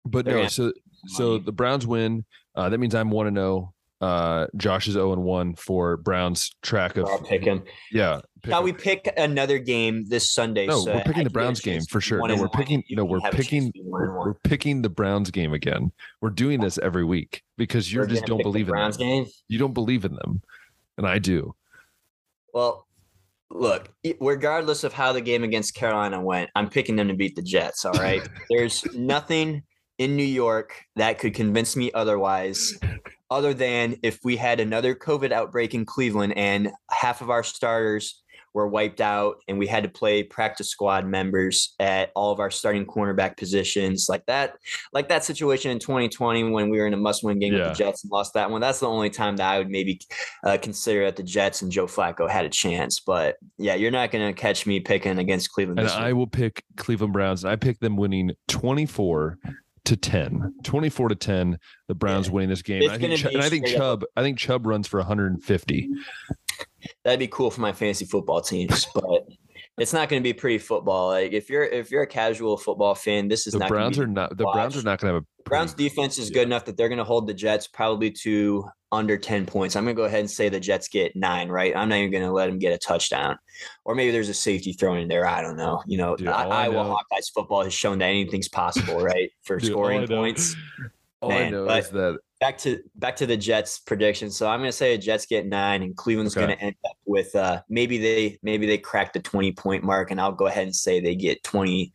But 0.06 0.26
They're 0.26 0.36
no, 0.43 0.47
so 0.47 0.72
so 1.08 1.38
the 1.38 1.51
Browns 1.51 1.86
win. 1.88 2.26
Uh, 2.56 2.70
that 2.70 2.78
means 2.78 2.93
I'm 2.95 3.10
one 3.10 3.28
and 3.28 3.36
zero. 3.38 3.74
Uh, 4.01 4.45
Josh 4.58 4.88
is 4.88 4.93
zero 4.93 5.14
and 5.14 5.24
one 5.24 5.56
for 5.56 5.97
Browns 5.97 6.51
track 6.62 6.97
of 6.97 7.06
I'll 7.08 7.22
pick 7.22 7.43
him. 7.43 7.64
yeah. 7.91 8.22
pick 8.43 8.51
Now 8.51 8.60
of- 8.60 8.66
we 8.66 8.74
pick 8.74 9.12
another 9.18 9.58
game 9.58 10.06
this 10.08 10.32
Sunday. 10.34 10.68
No, 10.68 10.82
so 10.82 10.93
we're 10.93 11.01
picking 11.01 11.22
I 11.22 11.24
the 11.24 11.24
do 11.24 11.24
get 11.24 11.30
a 11.30 11.32
Browns 11.32 11.62
game 11.62 11.82
for 11.89 12.01
sure. 12.01 12.28
No, 12.28 12.36
we're 12.36 12.49
picking- 12.49 12.84
no, 12.91 13.06
we're 13.06 13.20
have 13.22 13.34
a 13.34 13.38
chance 13.38 13.47
picking- 13.47 13.66
to 13.68 13.72
be 13.72 13.82
one 13.82 14.03
and 14.03 14.16
one. 14.16 14.28
we're 14.28 14.34
picking 14.36 14.82
the 14.84 14.89
Browns 14.89 15.32
game 15.32 15.53
again. 15.53 15.91
We're 16.22 16.30
doing 16.30 16.60
this 16.60 16.78
every 16.78 17.03
week 17.06 17.41
because 17.58 17.91
you 17.91 18.01
We're 18.01 18.08
just 18.08 18.26
don't 18.26 18.38
pick 18.38 18.43
the 18.45 18.51
believe 18.51 18.68
in 18.68 18.74
Browns 18.74 18.97
them. 18.97 19.08
game. 19.08 19.26
You 19.47 19.58
don't 19.60 19.74
believe 19.74 20.06
in 20.06 20.14
them, 20.16 20.41
and 20.97 21.08
I 21.08 21.18
do. 21.20 21.56
Well, 22.53 22.88
look, 23.49 23.89
regardless 24.20 24.84
of 24.84 24.93
how 24.93 25.14
the 25.14 25.22
game 25.22 25.43
against 25.43 25.74
Carolina 25.74 26.22
went, 26.22 26.49
I'm 26.56 26.70
picking 26.70 26.95
them 26.95 27.08
to 27.08 27.14
beat 27.16 27.36
the 27.36 27.41
Jets. 27.41 27.86
All 27.86 27.93
right. 27.93 28.22
There's 28.49 28.86
nothing 28.93 29.64
in 29.97 30.15
New 30.15 30.23
York 30.23 30.83
that 30.95 31.19
could 31.19 31.33
convince 31.33 31.75
me 31.75 31.91
otherwise, 31.93 32.77
other 33.29 33.53
than 33.53 33.97
if 34.03 34.19
we 34.23 34.35
had 34.37 34.59
another 34.59 34.95
COVID 34.95 35.31
outbreak 35.31 35.73
in 35.73 35.85
Cleveland 35.85 36.37
and 36.37 36.71
half 36.89 37.21
of 37.21 37.29
our 37.29 37.43
starters 37.43 38.23
were 38.55 38.67
wiped 38.67 39.01
out 39.01 39.35
and 39.49 39.59
we 39.59 39.67
had 39.67 39.83
to 39.83 39.89
play 39.89 40.23
practice 40.23 40.69
squad 40.69 41.05
members 41.05 41.75
at 41.79 42.09
all 42.15 42.31
of 42.31 42.39
our 42.39 42.49
starting 42.49 42.85
cornerback 42.85 43.35
positions 43.35 44.07
like 44.07 44.25
that 44.27 44.55
like 44.93 45.09
that 45.09 45.25
situation 45.25 45.71
in 45.71 45.77
2020 45.77 46.45
when 46.51 46.69
we 46.69 46.79
were 46.79 46.87
in 46.87 46.93
a 46.93 46.97
must-win 46.97 47.37
game 47.37 47.53
with 47.53 47.67
the 47.67 47.73
Jets 47.73 48.05
and 48.05 48.11
lost 48.11 48.33
that 48.33 48.49
one 48.49 48.61
that's 48.61 48.79
the 48.79 48.87
only 48.87 49.09
time 49.09 49.35
that 49.35 49.53
I 49.53 49.57
would 49.57 49.69
maybe 49.69 49.99
uh, 50.45 50.57
consider 50.59 51.03
that 51.03 51.17
the 51.17 51.23
Jets 51.23 51.61
and 51.61 51.71
Joe 51.71 51.85
Flacco 51.85 52.29
had 52.29 52.45
a 52.45 52.49
chance. 52.49 53.01
But 53.01 53.35
yeah, 53.57 53.75
you're 53.75 53.91
not 53.91 54.11
going 54.11 54.25
to 54.25 54.33
catch 54.33 54.65
me 54.65 54.79
picking 54.79 55.19
against 55.19 55.51
Cleveland. 55.51 55.79
And 55.81 55.89
I 55.89 56.13
will 56.13 56.27
pick 56.27 56.63
Cleveland 56.77 57.11
Browns, 57.11 57.43
I 57.43 57.57
pick 57.57 57.79
them 57.79 57.97
winning 57.97 58.31
24 58.47 59.37
to 59.86 59.95
10. 59.95 60.53
24 60.63 61.09
to 61.09 61.15
10, 61.15 61.59
the 61.88 61.95
Browns 61.95 62.27
Yeah. 62.27 62.33
winning 62.33 62.49
this 62.49 62.61
game. 62.61 62.81
It's 62.83 62.91
I 62.93 62.97
think, 62.97 63.15
be 63.23 63.33
and 63.33 63.41
I 63.41 63.49
think 63.49 63.67
straight 63.67 63.81
up- 63.81 64.03
I 64.15 64.21
think 64.21 64.38
Chubb 64.38 64.65
runs 64.65 64.88
for 64.88 64.99
150. 64.99 65.89
That'd 67.03 67.19
be 67.19 67.27
cool 67.27 67.49
for 67.51 67.61
my 67.61 67.71
fantasy 67.71 68.05
football 68.05 68.41
teams, 68.41 68.86
but 68.93 69.27
it's 69.78 69.93
not 69.93 70.07
going 70.09 70.21
to 70.21 70.23
be 70.23 70.34
pretty 70.34 70.57
football. 70.57 71.09
Like 71.09 71.34
if 71.34 71.49
you're 71.49 71.63
if 71.63 71.91
you're 71.91 72.03
a 72.03 72.07
casual 72.07 72.57
football 72.57 72.95
fan, 72.95 73.28
this 73.28 73.45
is 73.47 73.53
The 73.53 73.59
not. 73.59 73.69
Browns 73.69 73.99
are 73.99 74.07
not. 74.07 74.38
The 74.38 74.45
Browns 74.45 74.78
are 74.78 74.84
not 74.84 74.99
going 74.99 75.11
to 75.11 75.15
have 75.15 75.23
a. 75.23 75.26
The 75.43 75.49
Browns 75.49 75.73
defense 75.73 76.17
is 76.17 76.30
yeah. 76.30 76.36
good 76.36 76.43
enough 76.43 76.65
that 76.65 76.76
they're 76.78 76.89
going 76.89 76.97
to 76.97 77.03
hold 77.03 77.28
the 77.28 77.34
Jets 77.34 77.67
probably 77.67 78.09
to 78.23 78.65
under 78.91 79.17
10 79.17 79.45
points. 79.45 79.76
I'm 79.76 79.84
going 79.84 79.95
to 79.95 79.99
go 79.99 80.05
ahead 80.05 80.21
and 80.21 80.32
say 80.32 80.49
the 80.49 80.59
Jets 80.59 80.88
get 80.88 81.15
nine, 81.15 81.49
right? 81.49 81.76
I'm 81.76 81.89
not 81.89 81.97
even 81.97 82.11
going 82.11 82.23
to 82.23 82.32
let 82.32 82.47
them 82.47 82.57
get 82.57 82.73
a 82.73 82.78
touchdown. 82.78 83.38
Or 83.84 83.93
maybe 83.93 84.11
there's 84.11 84.30
a 84.30 84.34
safety 84.34 84.73
thrown 84.73 84.97
in 84.97 85.07
there. 85.07 85.28
I 85.28 85.41
don't 85.41 85.57
know. 85.57 85.84
You 85.86 85.97
know, 85.97 86.15
Dude, 86.15 86.30
I- 86.30 86.47
Iowa 86.47 86.73
know- 86.73 86.95
Hawkeyes 86.95 87.32
football 87.32 87.63
has 87.63 87.73
shown 87.73 87.99
that 87.99 88.05
anything's 88.05 88.47
possible, 88.47 89.01
right? 89.01 89.32
For 89.43 89.59
Dude, 89.59 89.71
scoring 89.71 90.07
points. 90.07 90.55
All 91.21 91.32
I 91.32 91.49
know 91.49 91.65
but- 91.67 91.80
is 91.84 91.89
that 91.91 92.19
back 92.45 92.57
to 92.59 92.79
back 92.95 93.15
to 93.15 93.25
the 93.25 93.37
Jets 93.37 93.79
prediction. 93.79 94.29
So 94.29 94.47
I'm 94.47 94.59
going 94.59 94.69
to 94.69 94.77
say 94.77 94.95
the 94.95 95.01
Jets 95.01 95.25
get 95.25 95.47
nine, 95.47 95.81
and 95.81 95.95
Cleveland's 95.95 96.37
Okay. 96.37 96.45
going 96.45 96.57
to 96.57 96.63
end 96.63 96.75
up 96.85 96.97
with 97.05 97.35
uh, 97.35 97.61
maybe 97.69 97.97
they 97.97 98.37
maybe 98.43 98.67
they 98.67 98.77
crack 98.77 99.13
the 99.13 99.19
20 99.19 99.51
point 99.53 99.83
mark, 99.83 100.11
and 100.11 100.21
I'll 100.21 100.31
go 100.31 100.45
ahead 100.45 100.63
and 100.63 100.75
say 100.75 100.99
they 100.99 101.15
get 101.15 101.43
20, 101.43 101.91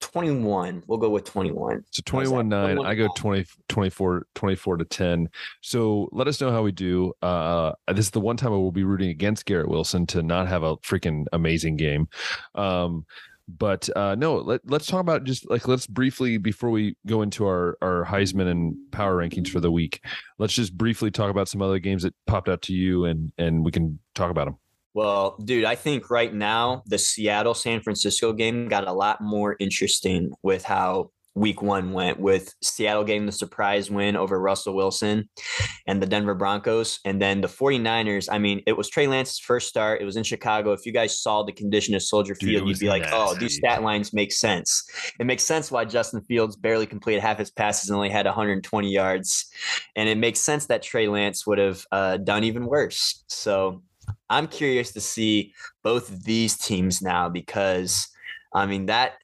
21. 0.00 0.82
We'll 0.86 0.98
go 0.98 1.10
with 1.10 1.24
21. 1.24 1.84
So 1.90 2.02
21 2.04 2.48
9. 2.48 2.60
21 2.76 2.86
I 2.86 2.94
go 2.94 3.08
20, 3.16 3.46
24, 3.68 4.26
24 4.34 4.76
to 4.78 4.84
10. 4.84 5.28
So 5.60 6.08
let 6.10 6.26
us 6.26 6.40
know 6.40 6.50
how 6.50 6.62
we 6.62 6.72
do. 6.72 7.12
Uh, 7.22 7.72
this 7.88 8.06
is 8.06 8.10
the 8.10 8.20
one 8.20 8.36
time 8.36 8.52
I 8.52 8.56
will 8.56 8.72
be 8.72 8.84
rooting 8.84 9.10
against 9.10 9.46
Garrett 9.46 9.68
Wilson 9.68 10.06
to 10.08 10.22
not 10.22 10.48
have 10.48 10.64
a 10.64 10.76
freaking 10.78 11.26
amazing 11.32 11.76
game. 11.76 12.08
Um, 12.56 13.06
but 13.48 13.88
uh, 13.96 14.14
no, 14.14 14.36
let, 14.36 14.60
let's 14.66 14.86
talk 14.86 15.00
about 15.00 15.24
just 15.24 15.48
like 15.50 15.66
let's 15.66 15.86
briefly 15.86 16.36
before 16.36 16.70
we 16.70 16.96
go 17.06 17.22
into 17.22 17.46
our 17.46 17.78
our 17.80 18.04
Heisman 18.04 18.50
and 18.50 18.76
power 18.92 19.16
rankings 19.16 19.48
for 19.48 19.60
the 19.60 19.70
week. 19.70 20.04
Let's 20.38 20.52
just 20.52 20.76
briefly 20.76 21.10
talk 21.10 21.30
about 21.30 21.48
some 21.48 21.62
other 21.62 21.78
games 21.78 22.02
that 22.02 22.14
popped 22.26 22.48
out 22.48 22.62
to 22.62 22.74
you, 22.74 23.06
and 23.06 23.32
and 23.38 23.64
we 23.64 23.72
can 23.72 23.98
talk 24.14 24.30
about 24.30 24.46
them. 24.46 24.58
Well, 24.94 25.36
dude, 25.42 25.64
I 25.64 25.76
think 25.76 26.10
right 26.10 26.32
now 26.32 26.82
the 26.86 26.98
Seattle 26.98 27.54
San 27.54 27.80
Francisco 27.80 28.32
game 28.32 28.68
got 28.68 28.86
a 28.86 28.92
lot 28.92 29.20
more 29.20 29.56
interesting 29.58 30.32
with 30.42 30.64
how 30.64 31.10
week 31.38 31.62
one 31.62 31.92
went 31.92 32.18
with 32.18 32.54
Seattle 32.62 33.04
getting 33.04 33.26
the 33.26 33.32
surprise 33.32 33.90
win 33.90 34.16
over 34.16 34.40
Russell 34.40 34.74
Wilson 34.74 35.28
and 35.86 36.02
the 36.02 36.06
Denver 36.06 36.34
Broncos. 36.34 37.00
And 37.04 37.20
then 37.20 37.40
the 37.40 37.48
49ers, 37.48 38.28
I 38.30 38.38
mean, 38.38 38.62
it 38.66 38.76
was 38.76 38.88
Trey 38.88 39.06
Lance's 39.06 39.38
first 39.38 39.68
start. 39.68 40.00
It 40.00 40.04
was 40.04 40.16
in 40.16 40.24
Chicago. 40.24 40.72
If 40.72 40.84
you 40.86 40.92
guys 40.92 41.18
saw 41.20 41.42
the 41.42 41.52
condition 41.52 41.94
of 41.94 42.02
Soldier 42.02 42.34
Dude, 42.34 42.50
Field, 42.50 42.68
you'd 42.68 42.78
be 42.78 42.88
like, 42.88 43.06
oh, 43.12 43.34
these 43.34 43.56
stat 43.56 43.82
lines 43.82 44.12
make 44.12 44.32
sense. 44.32 44.84
It 45.18 45.26
makes 45.26 45.44
sense 45.44 45.70
why 45.70 45.84
Justin 45.84 46.20
Fields 46.22 46.56
barely 46.56 46.86
completed 46.86 47.20
half 47.20 47.38
his 47.38 47.50
passes 47.50 47.88
and 47.88 47.96
only 47.96 48.10
had 48.10 48.26
120 48.26 48.90
yards. 48.90 49.46
And 49.96 50.08
it 50.08 50.18
makes 50.18 50.40
sense 50.40 50.66
that 50.66 50.82
Trey 50.82 51.08
Lance 51.08 51.46
would 51.46 51.58
have 51.58 51.84
uh, 51.92 52.16
done 52.18 52.44
even 52.44 52.66
worse. 52.66 53.24
So 53.28 53.82
I'm 54.30 54.46
curious 54.46 54.92
to 54.92 55.00
see 55.00 55.54
both 55.82 56.10
of 56.10 56.24
these 56.24 56.56
teams 56.56 57.02
now 57.02 57.28
because 57.28 58.08
I 58.52 58.66
mean 58.66 58.86
that 58.86 59.14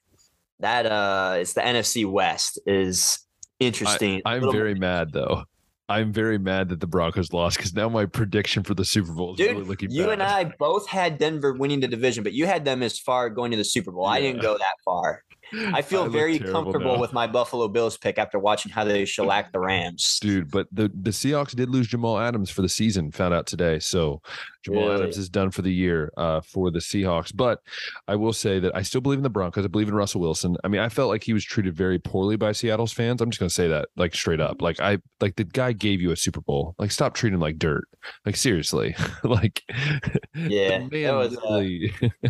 that 0.59 0.85
uh 0.85 1.35
it's 1.39 1.53
the 1.53 1.61
NFC 1.61 2.09
West 2.09 2.59
is 2.65 3.19
interesting. 3.59 4.21
I, 4.25 4.37
am 4.37 4.51
very 4.51 4.73
more- 4.73 4.81
mad 4.81 5.11
though. 5.11 5.43
I'm 5.87 6.11
very 6.11 6.39
mad 6.39 6.69
that 6.69 6.79
the 6.79 6.87
Broncos 6.87 7.31
lost 7.31 7.57
because 7.57 7.75
now 7.75 7.89
my 7.89 8.07
prediction 8.07 8.63
for 8.63 8.73
the 8.73 8.83
Super 8.83 9.11
Bowl 9.11 9.33
is 9.33 9.37
Dude, 9.37 9.51
really 9.51 9.63
looking 9.63 9.91
you 9.91 10.05
bad. 10.05 10.13
and 10.13 10.23
I 10.23 10.45
both 10.57 10.87
had 10.87 11.19
Denver 11.19 11.53
winning 11.53 11.79
the 11.79 11.87
division, 11.87 12.23
but 12.23 12.33
you 12.33 12.47
had 12.47 12.65
them 12.65 12.81
as 12.81 12.97
far 12.97 13.29
going 13.29 13.51
to 13.51 13.57
the 13.57 13.63
Super 13.63 13.91
Bowl. 13.91 14.05
I 14.05 14.19
didn't 14.19 14.41
go 14.41 14.57
that 14.57 14.75
far. 14.83 15.23
I 15.53 15.81
feel 15.81 16.03
look 16.03 16.11
very 16.11 16.39
comfortable 16.39 16.95
now. 16.95 16.99
with 16.99 17.13
my 17.13 17.27
Buffalo 17.27 17.67
Bills 17.67 17.97
pick 17.97 18.17
after 18.17 18.39
watching 18.39 18.71
how 18.71 18.83
they 18.83 19.05
shellacked 19.05 19.53
the 19.53 19.59
Rams. 19.59 20.19
dude. 20.21 20.51
But 20.51 20.67
the 20.71 20.89
the 20.89 21.11
Seahawks 21.11 21.55
did 21.55 21.69
lose 21.69 21.87
Jamal 21.87 22.19
Adams 22.19 22.49
for 22.49 22.61
the 22.61 22.69
season. 22.69 23.11
Found 23.11 23.33
out 23.33 23.45
today, 23.47 23.79
so 23.79 24.21
Jamal? 24.63 24.91
Adams 24.91 25.17
is 25.17 25.29
done 25.29 25.51
for 25.51 25.61
the 25.61 25.73
year 25.73 26.11
uh, 26.17 26.41
for 26.41 26.71
the 26.71 26.79
Seahawks. 26.79 27.35
But 27.35 27.59
I 28.07 28.15
will 28.15 28.33
say 28.33 28.59
that 28.59 28.75
I 28.75 28.81
still 28.81 29.01
believe 29.01 29.19
in 29.19 29.23
the 29.23 29.29
Broncos. 29.29 29.65
I 29.65 29.67
believe 29.67 29.87
in 29.87 29.95
Russell 29.95 30.21
Wilson. 30.21 30.57
I 30.63 30.67
mean, 30.67 30.81
I 30.81 30.89
felt 30.89 31.09
like 31.09 31.23
he 31.23 31.33
was 31.33 31.43
treated 31.43 31.75
very 31.75 31.99
poorly 31.99 32.35
by 32.35 32.51
Seattle's 32.51 32.93
fans. 32.93 33.21
I'm 33.21 33.29
just 33.29 33.39
gonna 33.39 33.49
say 33.49 33.67
that 33.67 33.89
like 33.95 34.15
straight 34.15 34.39
up. 34.39 34.61
Like 34.61 34.79
I 34.79 34.99
like 35.21 35.35
the 35.35 35.43
guy 35.43 35.71
gave 35.71 36.01
you 36.01 36.11
a 36.11 36.15
Super 36.15 36.41
Bowl. 36.41 36.75
Like 36.79 36.91
stop 36.91 37.13
treating 37.13 37.35
him 37.35 37.41
like 37.41 37.57
dirt. 37.57 37.85
Like 38.25 38.35
seriously. 38.35 38.95
like 39.23 39.63
Yeah, 40.35 40.79
man 40.79 41.15
was, 41.15 41.37
uh, 41.37 42.29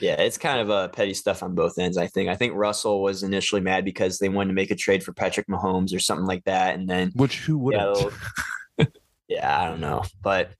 Yeah, 0.00 0.20
it's 0.20 0.38
kind 0.38 0.60
of 0.60 0.70
a 0.70 0.88
petty 0.88 1.14
stuff 1.14 1.42
on 1.42 1.54
both 1.54 1.78
ends. 1.78 1.96
I 1.96 2.06
think. 2.06 2.28
I 2.28 2.36
think 2.36 2.54
Russell 2.54 3.02
was 3.02 3.22
initially 3.22 3.60
mad 3.60 3.84
because 3.84 4.18
they 4.18 4.28
wanted 4.28 4.48
to 4.48 4.54
make 4.54 4.70
a 4.70 4.76
trade 4.76 5.02
for 5.02 5.12
Patrick 5.12 5.46
Mahomes 5.48 5.94
or 5.94 5.98
something 5.98 6.26
like 6.26 6.44
that, 6.44 6.74
and 6.74 6.88
then 6.88 7.12
which 7.14 7.38
who 7.40 7.58
wouldn't? 7.58 8.12
Yeah, 8.78 8.84
yeah, 9.28 9.60
I 9.60 9.68
don't 9.68 9.80
know, 9.80 10.02
but 10.22 10.52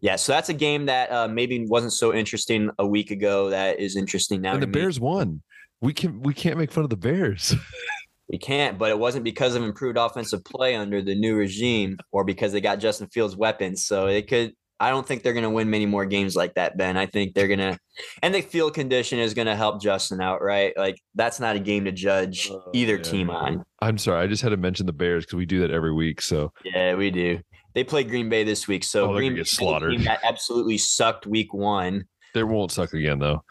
yeah. 0.00 0.16
So 0.16 0.32
that's 0.32 0.48
a 0.48 0.54
game 0.54 0.86
that 0.86 1.10
uh, 1.10 1.28
maybe 1.28 1.66
wasn't 1.66 1.92
so 1.92 2.14
interesting 2.14 2.70
a 2.78 2.86
week 2.86 3.10
ago. 3.10 3.50
That 3.50 3.78
is 3.78 3.96
interesting 3.96 4.40
now. 4.40 4.54
and 4.54 4.62
the 4.62 4.66
me. 4.66 4.72
Bears 4.72 4.98
won. 4.98 5.42
We 5.80 5.92
can 5.92 6.22
we 6.22 6.34
can't 6.34 6.58
make 6.58 6.70
fun 6.72 6.84
of 6.84 6.90
the 6.90 6.96
Bears. 6.96 7.54
we 8.28 8.38
can't, 8.38 8.78
but 8.78 8.90
it 8.90 8.98
wasn't 8.98 9.24
because 9.24 9.54
of 9.54 9.62
improved 9.62 9.98
offensive 9.98 10.44
play 10.44 10.74
under 10.74 11.02
the 11.02 11.14
new 11.14 11.36
regime 11.36 11.98
or 12.12 12.24
because 12.24 12.52
they 12.52 12.60
got 12.60 12.78
Justin 12.78 13.08
Fields 13.08 13.36
weapons. 13.36 13.84
So 13.84 14.06
it 14.06 14.28
could. 14.28 14.54
I 14.82 14.90
don't 14.90 15.06
think 15.06 15.22
they're 15.22 15.32
going 15.32 15.44
to 15.44 15.50
win 15.50 15.70
many 15.70 15.86
more 15.86 16.04
games 16.04 16.34
like 16.34 16.54
that, 16.54 16.76
Ben. 16.76 16.96
I 16.96 17.06
think 17.06 17.34
they're 17.34 17.46
going 17.46 17.60
to, 17.60 17.78
and 18.22 18.34
the 18.34 18.40
field 18.40 18.74
condition 18.74 19.18
is 19.18 19.32
going 19.32 19.46
to 19.46 19.54
help 19.54 19.80
Justin 19.80 20.20
out, 20.20 20.42
right? 20.42 20.72
Like 20.76 20.96
that's 21.14 21.38
not 21.40 21.54
a 21.56 21.60
game 21.60 21.84
to 21.84 21.92
judge 21.92 22.48
Oh, 22.50 22.62
either 22.74 22.96
man. 22.96 23.04
team 23.04 23.30
on. 23.30 23.64
I'm 23.80 23.96
sorry, 23.98 24.22
I 24.22 24.26
just 24.26 24.42
had 24.42 24.48
to 24.50 24.56
mention 24.56 24.86
the 24.86 24.92
Bears 24.92 25.24
because 25.24 25.36
we 25.36 25.46
do 25.46 25.60
that 25.60 25.70
every 25.70 25.92
week. 25.92 26.20
So 26.20 26.52
Yeah, 26.64 26.94
we 26.94 27.10
do. 27.10 27.38
They 27.74 27.84
play 27.84 28.04
Green 28.04 28.28
Bay 28.28 28.44
this 28.44 28.66
week, 28.68 28.84
so 28.84 29.10
Oh, 29.10 29.14
Green 29.16 29.34
get 29.34 29.42
Bay, 29.44 29.48
slaughtered. 29.48 30.00
that 30.04 30.20
absolutely 30.24 30.78
sucked 30.78 31.26
week 31.26 31.54
one. 31.54 32.04
they 32.34 32.42
won't 32.42 32.72
suck 32.72 32.92
again 32.92 33.18
though. 33.18 33.44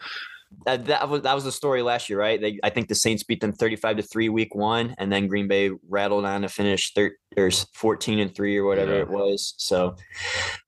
That, 0.66 0.86
that 0.86 1.08
was 1.08 1.22
that 1.22 1.34
was 1.34 1.44
the 1.44 1.52
story 1.52 1.82
last 1.82 2.08
year, 2.08 2.18
right? 2.18 2.40
They, 2.40 2.60
I 2.62 2.70
think 2.70 2.88
the 2.88 2.94
Saints 2.94 3.24
beat 3.24 3.40
them 3.40 3.52
thirty-five 3.52 3.96
to 3.96 4.02
three 4.02 4.28
week 4.28 4.54
one, 4.54 4.94
and 4.98 5.10
then 5.12 5.26
Green 5.26 5.48
Bay 5.48 5.70
rattled 5.88 6.24
on 6.24 6.42
to 6.42 6.48
finish 6.48 6.92
thir- 6.94 7.16
or 7.36 7.50
fourteen 7.74 8.18
and 8.20 8.34
three 8.34 8.56
or 8.56 8.64
whatever 8.64 8.94
Yeah. 8.94 9.02
it 9.02 9.08
was. 9.08 9.54
So, 9.58 9.96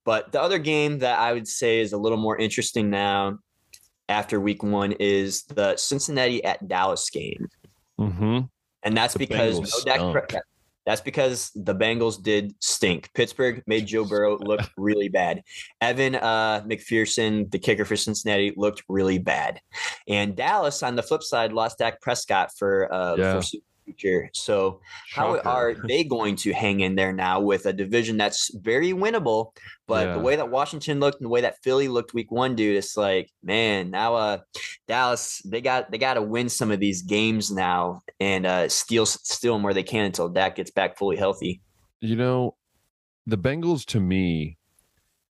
but 0.05 0.33
the 0.33 0.43
other 0.43 0.59
game 0.59 0.99
that 0.99 1.19
I 1.19 1.33
would 1.33 1.47
say 1.47 1.81
is 1.81 1.93
a 1.93 1.99
little 1.99 2.19
more 2.19 2.37
interesting 2.37 2.91
now 2.91 3.39
after 4.09 4.41
week 4.41 4.63
one 4.63 4.93
is 4.93 5.45
the 5.45 5.77
Cincinnati 5.77 6.43
at 6.45 6.67
Dallas 6.67 7.09
game. 7.11 7.49
Mm-hmm. 8.01 8.41
And 8.83 8.97
that's 8.97 9.15
The 9.15 9.21
because 9.21 9.61
Bengals 9.61 9.87
no 9.87 10.13
Dak, 10.13 10.29
Pre-. 10.29 10.41
That's 10.87 11.01
because 11.01 11.51
the 11.55 11.75
Bengals 11.75 12.23
did 12.23 12.55
stink. 12.61 13.11
Pittsburgh 13.15 13.63
made 13.67 13.87
Joe 13.87 14.05
Burrow 14.09 14.39
look 14.39 14.61
really 14.77 15.09
bad. 15.09 15.43
Evan 15.81 16.15
uh, 16.17 16.63
McPherson, 16.63 17.51
the 17.51 17.59
kicker 17.59 17.85
for 17.85 17.97
Cincinnati, 17.97 18.53
looked 18.57 18.83
really 18.89 19.19
bad. 19.19 19.61
And 20.09 20.37
Dallas, 20.37 20.83
on 20.83 20.97
the 20.97 21.03
flip 21.03 21.23
side, 21.23 21.53
lost 21.53 21.79
Dak 21.79 22.01
Prescott 22.01 22.51
for 22.59 22.93
uh, 22.93 23.17
Yeah. 23.17 23.41
for 23.41 23.59
future. 23.85 24.31
So 24.33 24.81
how 25.13 25.39
are 25.41 25.75
they 25.89 26.05
going 26.05 26.37
to 26.37 26.53
hang 26.53 26.81
in 26.81 26.95
there 26.95 27.13
now 27.13 27.41
with 27.41 27.67
a 27.67 27.73
division 27.73 28.17
that's 28.17 28.55
very 28.55 28.93
winnable? 28.93 29.53
But 29.87 30.09
Yeah. 30.09 30.13
the 30.15 30.21
way 30.21 30.37
that 30.37 30.51
Washington 30.51 31.01
looked 31.01 31.21
and 31.21 31.27
the 31.27 31.31
way 31.31 31.43
that 31.43 31.63
Philly 31.63 31.89
looked 31.89 32.15
week 32.15 32.31
one, 32.31 32.55
dude, 32.57 32.77
it's 32.77 32.97
like, 32.97 33.31
man, 33.43 33.91
now 33.91 34.15
uh 34.15 34.39
Dallas, 34.89 35.41
they 35.45 35.61
got 35.61 35.91
they 35.91 35.99
gotta 35.99 36.23
win 36.23 36.49
some 36.49 36.71
of 36.71 36.81
these 36.81 37.03
games 37.03 37.51
now 37.51 38.01
and 38.21 38.47
uh 38.47 38.69
steal 38.69 39.07
steal 39.07 39.55
them 39.55 39.63
where 39.63 39.75
they 39.75 39.83
can 39.83 40.07
until 40.07 40.29
Dak 40.29 40.57
gets 40.57 40.71
back 40.71 40.97
fully 40.99 41.17
healthy. 41.17 41.61
You 42.01 42.17
know, 42.17 42.57
the 43.27 43.39
Bengals 43.39 43.85
to 43.87 44.01
me, 44.01 44.59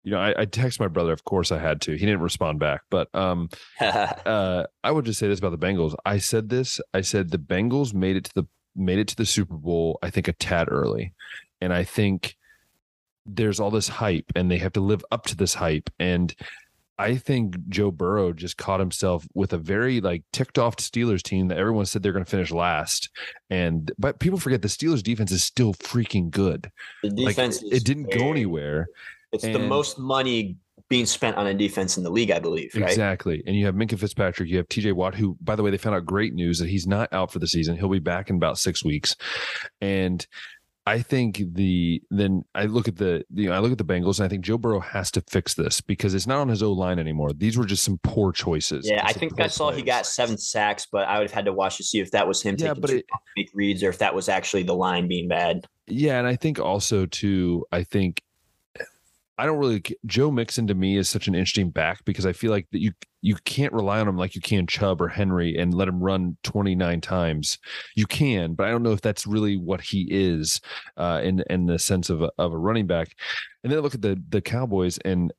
you 0.03 0.11
know, 0.11 0.19
I, 0.19 0.41
I 0.41 0.45
text 0.45 0.79
my 0.79 0.87
brother. 0.87 1.11
Of 1.11 1.23
course, 1.23 1.51
I 1.51 1.59
had 1.59 1.81
to. 1.81 1.91
He 1.91 2.05
didn't 2.05 2.21
respond 2.21 2.59
back, 2.59 2.81
but 2.89 3.13
um, 3.13 3.49
uh, 3.79 4.65
I 4.83 4.91
would 4.91 5.05
just 5.05 5.19
say 5.19 5.27
this 5.27 5.39
about 5.39 5.51
the 5.51 5.65
Bengals. 5.65 5.95
I 6.05 6.17
said 6.17 6.49
this. 6.49 6.81
I 6.93 7.01
said 7.01 7.29
the 7.29 7.37
Bengals 7.37 7.93
made 7.93 8.15
it 8.15 8.25
to 8.25 8.33
the 8.33 8.47
made 8.75 8.99
it 8.99 9.07
to 9.09 9.15
the 9.15 9.25
Super 9.25 9.55
Bowl. 9.55 9.99
I 10.01 10.09
think 10.09 10.27
a 10.27 10.33
tad 10.33 10.67
early, 10.71 11.13
and 11.59 11.73
I 11.73 11.83
think 11.83 12.35
there's 13.25 13.59
all 13.59 13.71
this 13.71 13.87
hype, 13.87 14.31
and 14.35 14.49
they 14.49 14.57
have 14.57 14.73
to 14.73 14.81
live 14.81 15.05
up 15.11 15.25
to 15.27 15.35
this 15.35 15.53
hype. 15.53 15.89
And 15.99 16.33
I 16.97 17.15
think 17.15 17.55
Joe 17.69 17.91
Burrow 17.91 18.33
just 18.33 18.57
caught 18.57 18.79
himself 18.79 19.27
with 19.33 19.53
a 19.53 19.57
very 19.57 20.01
like 20.01 20.23
ticked 20.33 20.57
off 20.57 20.77
Steelers 20.77 21.21
team 21.21 21.47
that 21.47 21.57
everyone 21.57 21.85
said 21.85 22.03
they're 22.03 22.11
going 22.11 22.25
to 22.25 22.29
finish 22.29 22.51
last, 22.51 23.09
and 23.49 23.91
but 23.99 24.19
people 24.19 24.39
forget 24.39 24.61
the 24.61 24.67
Steelers 24.67 25.03
defense 25.03 25.31
is 25.31 25.43
still 25.43 25.73
freaking 25.73 26.31
good. 26.31 26.71
the 27.03 27.09
Like 27.09 27.35
defense 27.35 27.61
it, 27.61 27.73
is 27.73 27.81
it 27.81 27.85
didn't 27.85 28.11
go 28.11 28.31
anywhere. 28.31 28.87
It's 29.31 29.43
the 29.43 29.59
most 29.59 29.97
money 29.97 30.57
being 30.89 31.05
spent 31.05 31.37
on 31.37 31.47
a 31.47 31.53
defense 31.53 31.97
in 31.97 32.03
the 32.03 32.09
league, 32.09 32.31
I 32.31 32.39
believe, 32.39 32.71
right? 32.75 32.89
Exactly. 32.89 33.41
And 33.47 33.55
you 33.55 33.65
have 33.65 33.75
Minkah 33.75 33.97
Fitzpatrick, 33.97 34.49
you 34.49 34.57
have 34.57 34.67
TJ 34.67 34.93
Watt, 34.93 35.15
who, 35.15 35.37
by 35.39 35.55
the 35.55 35.63
way, 35.63 35.71
they 35.71 35.77
found 35.77 35.95
out 35.95 36.05
great 36.05 36.33
news 36.33 36.59
that 36.59 36.67
he's 36.67 36.85
not 36.85 37.07
out 37.13 37.31
for 37.31 37.39
the 37.39 37.47
season. 37.47 37.77
He'll 37.77 37.87
be 37.87 37.99
back 37.99 38.29
in 38.29 38.35
about 38.35 38.57
six 38.57 38.83
weeks. 38.83 39.15
And 39.79 40.25
I 40.85 40.99
think 40.99 41.41
the 41.53 42.01
then 42.09 42.43
I 42.55 42.65
look 42.65 42.87
at 42.87 42.97
the 42.97 43.23
you 43.33 43.47
know, 43.47 43.55
I 43.55 43.59
look 43.59 43.71
at 43.71 43.77
the 43.77 43.85
Bengals 43.85 44.17
and 44.19 44.25
I 44.25 44.29
think 44.29 44.43
Joe 44.43 44.57
Burrow 44.57 44.79
has 44.79 45.11
to 45.11 45.21
fix 45.21 45.53
this 45.53 45.79
because 45.79 46.15
it's 46.15 46.25
not 46.27 46.39
on 46.39 46.49
his 46.49 46.63
O 46.63 46.73
line 46.73 46.97
anymore. 46.99 47.31
These 47.33 47.55
were 47.57 47.65
just 47.65 47.83
some 47.83 47.99
poor 48.03 48.31
choices. 48.33 48.89
Yeah, 48.89 49.03
I 49.05 49.13
think 49.13 49.39
I 49.39 49.47
saw 49.47 49.71
he 49.71 49.83
got 49.83 50.07
seven 50.07 50.37
sacks, 50.39 50.87
but 50.91 51.07
I 51.07 51.19
would 51.19 51.27
have 51.29 51.33
had 51.33 51.45
to 51.45 51.53
watch 51.53 51.77
to 51.77 51.83
see 51.83 51.99
if 51.99 52.11
that 52.11 52.27
was 52.27 52.41
him 52.41 52.55
Yeah, 52.57 52.73
taking 52.73 52.97
it- 52.97 53.05
long 53.11 53.45
reads 53.53 53.83
or 53.83 53.89
if 53.89 53.99
that 53.99 54.15
was 54.15 54.27
actually 54.27 54.63
the 54.63 54.75
line 54.75 55.07
being 55.07 55.27
bad. 55.27 55.67
Yeah, 55.87 56.17
and 56.17 56.27
I 56.27 56.35
think 56.35 56.59
also 56.59 57.05
too, 57.05 57.63
I 57.71 57.83
think 57.83 58.21
I 59.41 59.45
don't 59.47 59.57
really 59.57 59.83
Joe 60.05 60.29
Mixon 60.29 60.67
to 60.67 60.75
me 60.75 60.97
is 60.97 61.09
such 61.09 61.27
an 61.27 61.33
interesting 61.33 61.71
back 61.71 62.05
because 62.05 62.27
I 62.27 62.31
feel 62.31 62.51
like 62.51 62.67
that 62.71 62.79
you 62.79 62.91
you 63.23 63.35
can't 63.43 63.73
rely 63.73 63.99
on 63.99 64.07
him 64.07 64.15
like 64.15 64.35
you 64.35 64.41
can 64.41 64.67
Chubb 64.67 65.01
or 65.01 65.07
Henry 65.07 65.57
and 65.57 65.73
let 65.73 65.87
him 65.87 65.99
run 65.99 66.37
29 66.43 67.01
times. 67.01 67.57
You 67.95 68.05
can, 68.05 68.53
but 68.53 68.67
I 68.67 68.69
don't 68.71 68.83
know 68.83 68.91
if 68.91 69.01
that's 69.01 69.25
really 69.25 69.57
what 69.57 69.81
he 69.81 70.07
is 70.11 70.61
uh 70.95 71.21
in 71.23 71.43
in 71.49 71.65
the 71.65 71.79
sense 71.79 72.11
of 72.11 72.21
a, 72.21 72.29
of 72.37 72.53
a 72.53 72.57
running 72.57 72.85
back. 72.85 73.15
And 73.63 73.71
then 73.71 73.79
I 73.79 73.81
look 73.81 73.95
at 73.95 74.03
the 74.03 74.21
the 74.29 74.41
Cowboys 74.41 74.99
and 74.99 75.33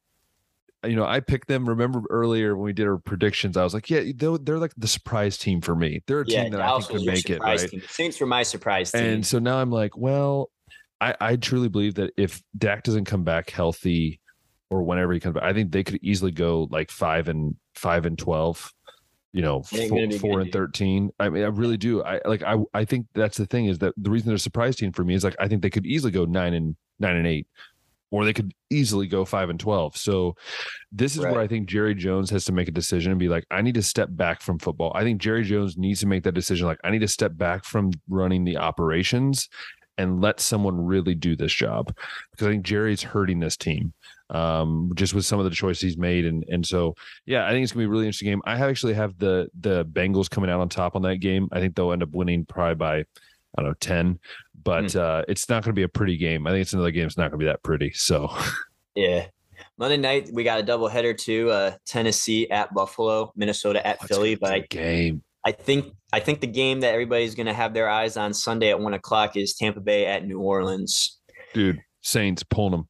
you 0.85 0.97
know, 0.97 1.07
I 1.07 1.21
picked 1.21 1.47
them. 1.47 1.69
Remember 1.69 2.03
earlier 2.11 2.57
when 2.57 2.65
we 2.65 2.73
did 2.73 2.89
our 2.89 2.99
predictions, 2.99 3.57
I 3.57 3.63
was 3.63 3.73
like, 3.73 3.89
yeah, 3.89 4.03
they're, 4.17 4.37
they're 4.37 4.59
like 4.59 4.73
the 4.77 4.89
surprise 4.89 5.39
team 5.39 5.61
for 5.61 5.77
me. 5.77 6.03
They're 6.09 6.23
a 6.23 6.27
Yeah, 6.27 6.43
team 6.43 6.51
that 6.53 6.61
I 6.61 6.73
think 6.73 6.89
could 6.89 7.07
make 7.07 7.31
it, 7.31 7.41
right? 7.41 7.71
team. 7.71 7.79
The 7.79 7.87
Saints 7.87 8.19
were 8.19 8.27
my 8.27 8.43
surprise 8.43 8.91
team. 8.91 9.05
And 9.05 9.25
so 9.25 9.39
now 9.39 9.59
I'm 9.59 9.71
like, 9.71 9.97
well, 9.97 10.51
I, 11.03 11.17
I 11.21 11.37
truly 11.37 11.69
believe 11.69 11.97
that 11.97 12.13
if 12.17 12.41
Dak 12.57 12.85
doesn't 12.85 13.07
come 13.07 13.25
back 13.25 13.51
healthy 13.51 14.21
or 14.71 14.85
whenever 14.85 15.13
he 15.13 15.19
comes 15.19 15.35
back, 15.35 15.43
I 15.43 15.53
think 15.53 15.73
they 15.73 15.83
could 15.83 15.99
easily 16.01 16.31
go 16.31 16.69
like 16.71 16.93
five 16.93 17.29
and 17.29 17.57
five 17.75 18.07
and 18.07 18.17
twelve, 18.17 18.73
you 19.33 19.43
know, 19.43 19.63
four, 19.63 19.89
gonna 19.89 20.19
four 20.19 20.41
and 20.41 20.53
thirteen. 20.53 21.11
I 21.19 21.29
mean, 21.29 21.43
I 21.43 21.49
really 21.49 21.77
do. 21.77 22.05
I 22.05 22.21
like 22.25 22.45
I 22.45 22.57
I 22.73 22.85
think 22.85 23.07
that's 23.15 23.37
the 23.37 23.47
thing 23.47 23.67
is 23.67 23.79
that 23.79 23.95
the 23.97 24.11
reason 24.11 24.29
they're 24.29 24.37
a 24.37 24.39
surprise 24.39 24.77
team 24.77 24.93
for 24.93 25.03
me 25.03 25.15
is 25.15 25.25
like 25.25 25.35
I 25.41 25.49
think 25.49 25.63
they 25.63 25.71
could 25.71 25.87
easily 25.87 26.13
go 26.13 26.25
nine 26.25 26.55
and 26.55 26.77
nine 27.01 27.17
and 27.17 27.27
eight. 27.27 27.49
Or 28.13 28.27
they 28.27 28.35
could 28.35 28.53
easily 28.69 29.07
go 29.07 29.25
five 29.25 29.49
and 29.49 29.59
twelve. 29.59 29.97
So, 29.97 30.37
this 30.93 31.17
is 31.17 31.21
where 31.21 31.41
I 31.41 31.47
think 31.47 31.67
Jerry 31.67 31.95
Jones 31.95 32.29
has 32.29 32.45
to 32.45 32.53
make 32.53 32.69
a 32.69 32.71
decision 32.71 33.11
and 33.11 33.19
be 33.19 33.31
like, 33.31 33.47
I 33.51 33.63
need 33.63 33.73
to 33.77 33.83
step 33.83 34.11
back 34.13 34.43
from 34.43 34.59
football. 34.59 34.93
I 34.95 35.03
think 35.03 35.19
Jerry 35.19 35.45
Jones 35.45 35.79
needs 35.79 36.01
to 36.01 36.07
make 36.07 36.23
that 36.25 36.33
decision. 36.33 36.67
Like, 36.67 36.79
I 36.85 36.91
need 36.91 36.99
to 36.99 37.09
step 37.09 37.39
back 37.39 37.65
from 37.65 37.91
running 38.11 38.45
the 38.45 38.59
operations 38.59 39.49
and 40.03 40.21
let 40.21 40.41
someone 40.41 40.85
really 40.85 41.15
do 41.15 41.37
this 41.37 41.53
job 41.53 41.95
because 42.31 42.47
I 42.47 42.51
think 42.51 42.65
Jerry's 42.65 43.03
hurting 43.03 43.41
this 43.41 43.57
team 43.57 43.93
um, 44.31 44.91
just 44.95 45.15
with 45.15 45.25
some 45.25 45.39
of 45.39 45.45
the 45.45 45.51
choices 45.51 45.83
he's 45.83 45.99
made. 45.99 46.25
And 46.27 46.45
and 46.49 46.67
so 46.67 46.95
yeah, 47.27 47.47
I 47.47 47.51
think 47.51 47.63
it's 47.63 47.73
gonna 47.73 47.83
be 47.83 47.87
a 47.87 47.89
really 47.89 48.07
interesting 48.07 48.31
game. 48.31 48.43
I 48.45 48.55
actually 48.55 48.95
have 48.95 49.17
the 49.19 49.49
the 49.61 49.85
Bengals 49.85 50.31
coming 50.31 50.51
out 50.51 50.61
on 50.61 50.69
top 50.69 50.97
on 50.97 51.03
that 51.03 51.17
game. 51.19 51.49
I 51.53 51.61
think 51.61 51.75
they'll 51.75 51.93
end 51.93 52.03
up 52.03 52.11
winning 52.13 52.47
probably 52.47 52.75
by 52.75 52.97
I 52.99 53.05
don't 53.63 53.67
know 53.67 53.75
ten, 53.81 54.19
but 54.63 54.95
uh, 54.97 55.23
it's 55.29 55.49
not 55.49 55.63
going 55.63 55.75
to 55.75 55.79
be 55.79 55.83
a 55.83 55.89
pretty 55.89 56.17
game. 56.17 56.47
I 56.47 56.51
think 56.51 56.63
it's 56.63 56.73
another 56.73 56.91
game. 56.91 57.07
It's 57.07 57.19
not 57.19 57.31
going 57.31 57.39
to 57.41 57.45
be 57.45 57.47
that 57.47 57.63
pretty. 57.63 57.93
So 57.93 58.31
yeah. 58.95 59.27
Monday 59.79 59.97
night 59.97 60.29
we 60.33 60.45
got 60.45 60.61
a 60.61 60.63
double 60.63 60.89
header 60.89 61.15
too. 61.15 61.51
Uh, 61.51 61.73
Tennessee 61.87 62.51
at 62.51 62.73
Buffalo, 62.75 63.33
Minnesota 63.37 63.87
at 63.87 64.01
That's 64.01 64.09
Philly. 64.11 64.37
gonna 64.37 64.41
But 64.41 64.53
I, 64.53 64.61
game. 64.61 65.23
I 65.45 65.53
think 65.53 65.93
I 66.13 66.21
think 66.21 66.41
the 66.41 66.47
game 66.47 66.81
that 66.81 66.93
everybody's 66.93 67.35
going 67.35 67.47
to 67.47 67.55
have 67.55 67.75
their 67.75 67.89
eyes 67.89 68.17
on 68.17 68.33
Sunday 68.35 68.71
at 68.71 68.79
one 68.79 68.95
o'clock 68.95 69.37
is 69.37 69.55
Tampa 69.55 69.81
Bay 69.81 70.07
at 70.07 70.27
New 70.27 70.39
Orleans. 70.41 71.21
dude. 71.55 71.81
Saints 72.05 72.43
pulling 72.43 72.73
them. 72.73 72.89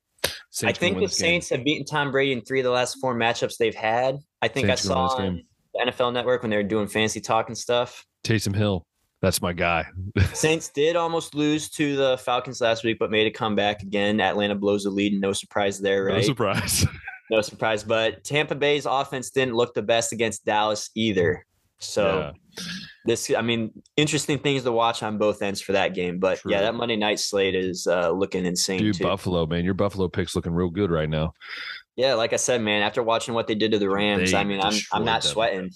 Saints 0.51 0.65
I 0.65 0.73
think 0.73 0.97
the 0.97 1.03
this 1.03 1.19
game. 1.19 1.27
Saints 1.27 1.51
have 1.51 1.65
beaten 1.65 1.85
Tom 1.85 2.11
Brady 2.11 2.33
in 2.33 2.41
three 2.41 2.61
of 2.61 2.65
the 2.65 2.71
last 2.71 2.99
four 3.01 3.15
matchups 3.15 3.57
they've 3.59 3.75
had. 3.75 4.19
I 4.41 4.49
think 4.49 4.67
Saints 4.67 4.87
I 4.87 4.89
saw 4.89 5.07
on 5.17 5.43
the 5.75 5.93
NFL 5.93 6.13
Network 6.13 6.43
when 6.43 6.51
they 6.51 6.57
were 6.57 6.63
doing 6.63 6.87
fancy 6.89 7.21
talk 7.21 7.49
and 7.49 7.57
stuff. 7.57 8.05
Taysom 8.25 8.55
Hill. 8.55 8.87
That's 9.21 9.41
my 9.41 9.53
guy. 9.53 9.87
Saints 10.33 10.69
did 10.69 10.97
almost 10.97 11.35
lose 11.35 11.71
to 11.71 11.95
the 11.95 12.19
Falcons 12.19 12.61
last 12.61 12.85
week, 12.85 12.99
but 12.99 13.11
made 13.11 13.27
a 13.27 13.31
comeback 13.31 13.83
again. 13.83 14.21
Atlanta 14.21 14.57
blows 14.57 14.83
the 14.83 14.91
lead, 14.91 15.13
and 15.13 15.21
no 15.21 15.33
surprise 15.33 15.79
there, 15.79 16.09
No 16.09 16.21
surprise. 16.21 16.87
No 17.31 17.41
surprise. 17.41 17.83
But 17.83 18.25
Tampa 18.25 18.55
Bay's 18.55 18.85
offense 18.85 19.31
didn't 19.31 19.55
look 19.55 19.73
the 19.73 19.81
best 19.81 20.13
against 20.13 20.45
Dallas 20.45 20.91
either. 20.95 21.47
So 21.83 22.33
this, 23.05 23.31
I 23.37 23.43
mean, 23.43 23.73
interesting 23.97 24.39
things 24.39 24.63
to 24.65 24.73
watch 24.73 25.03
on 25.03 25.19
both 25.19 25.43
ends 25.43 25.61
for 25.61 25.73
that 25.73 25.95
game. 25.95 26.19
But 26.19 26.39
True. 26.39 26.53
yeah, 26.53 26.63
that 26.63 26.75
Monday 26.75 26.97
night 26.97 27.19
slate 27.19 27.55
is 27.55 27.87
uh, 27.87 28.11
looking 28.11 28.47
insane 28.47 28.79
Dude, 28.79 28.97
too. 28.97 29.05
Buffalo, 29.05 29.47
man, 29.47 29.65
your 29.65 29.75
Buffalo 29.75 30.09
pick's 30.09 30.37
looking 30.37 30.53
real 30.53 30.71
good 30.71 30.91
right 30.91 31.09
now. 31.09 31.35
Yeah, 31.97 32.15
like 32.15 32.33
I 32.33 32.37
said, 32.37 32.63
man, 32.63 32.83
after 32.83 33.03
watching 33.03 33.35
what 33.35 33.47
they 33.47 33.55
did 33.55 33.73
to 33.73 33.79
the 33.79 33.91
Rams, 33.91 34.33
They 34.33 34.39
I 34.39 34.45
mean, 34.45 34.61
I'm 34.61 34.75
I'm 34.93 35.05
not 35.05 35.23
sweating. 35.23 35.71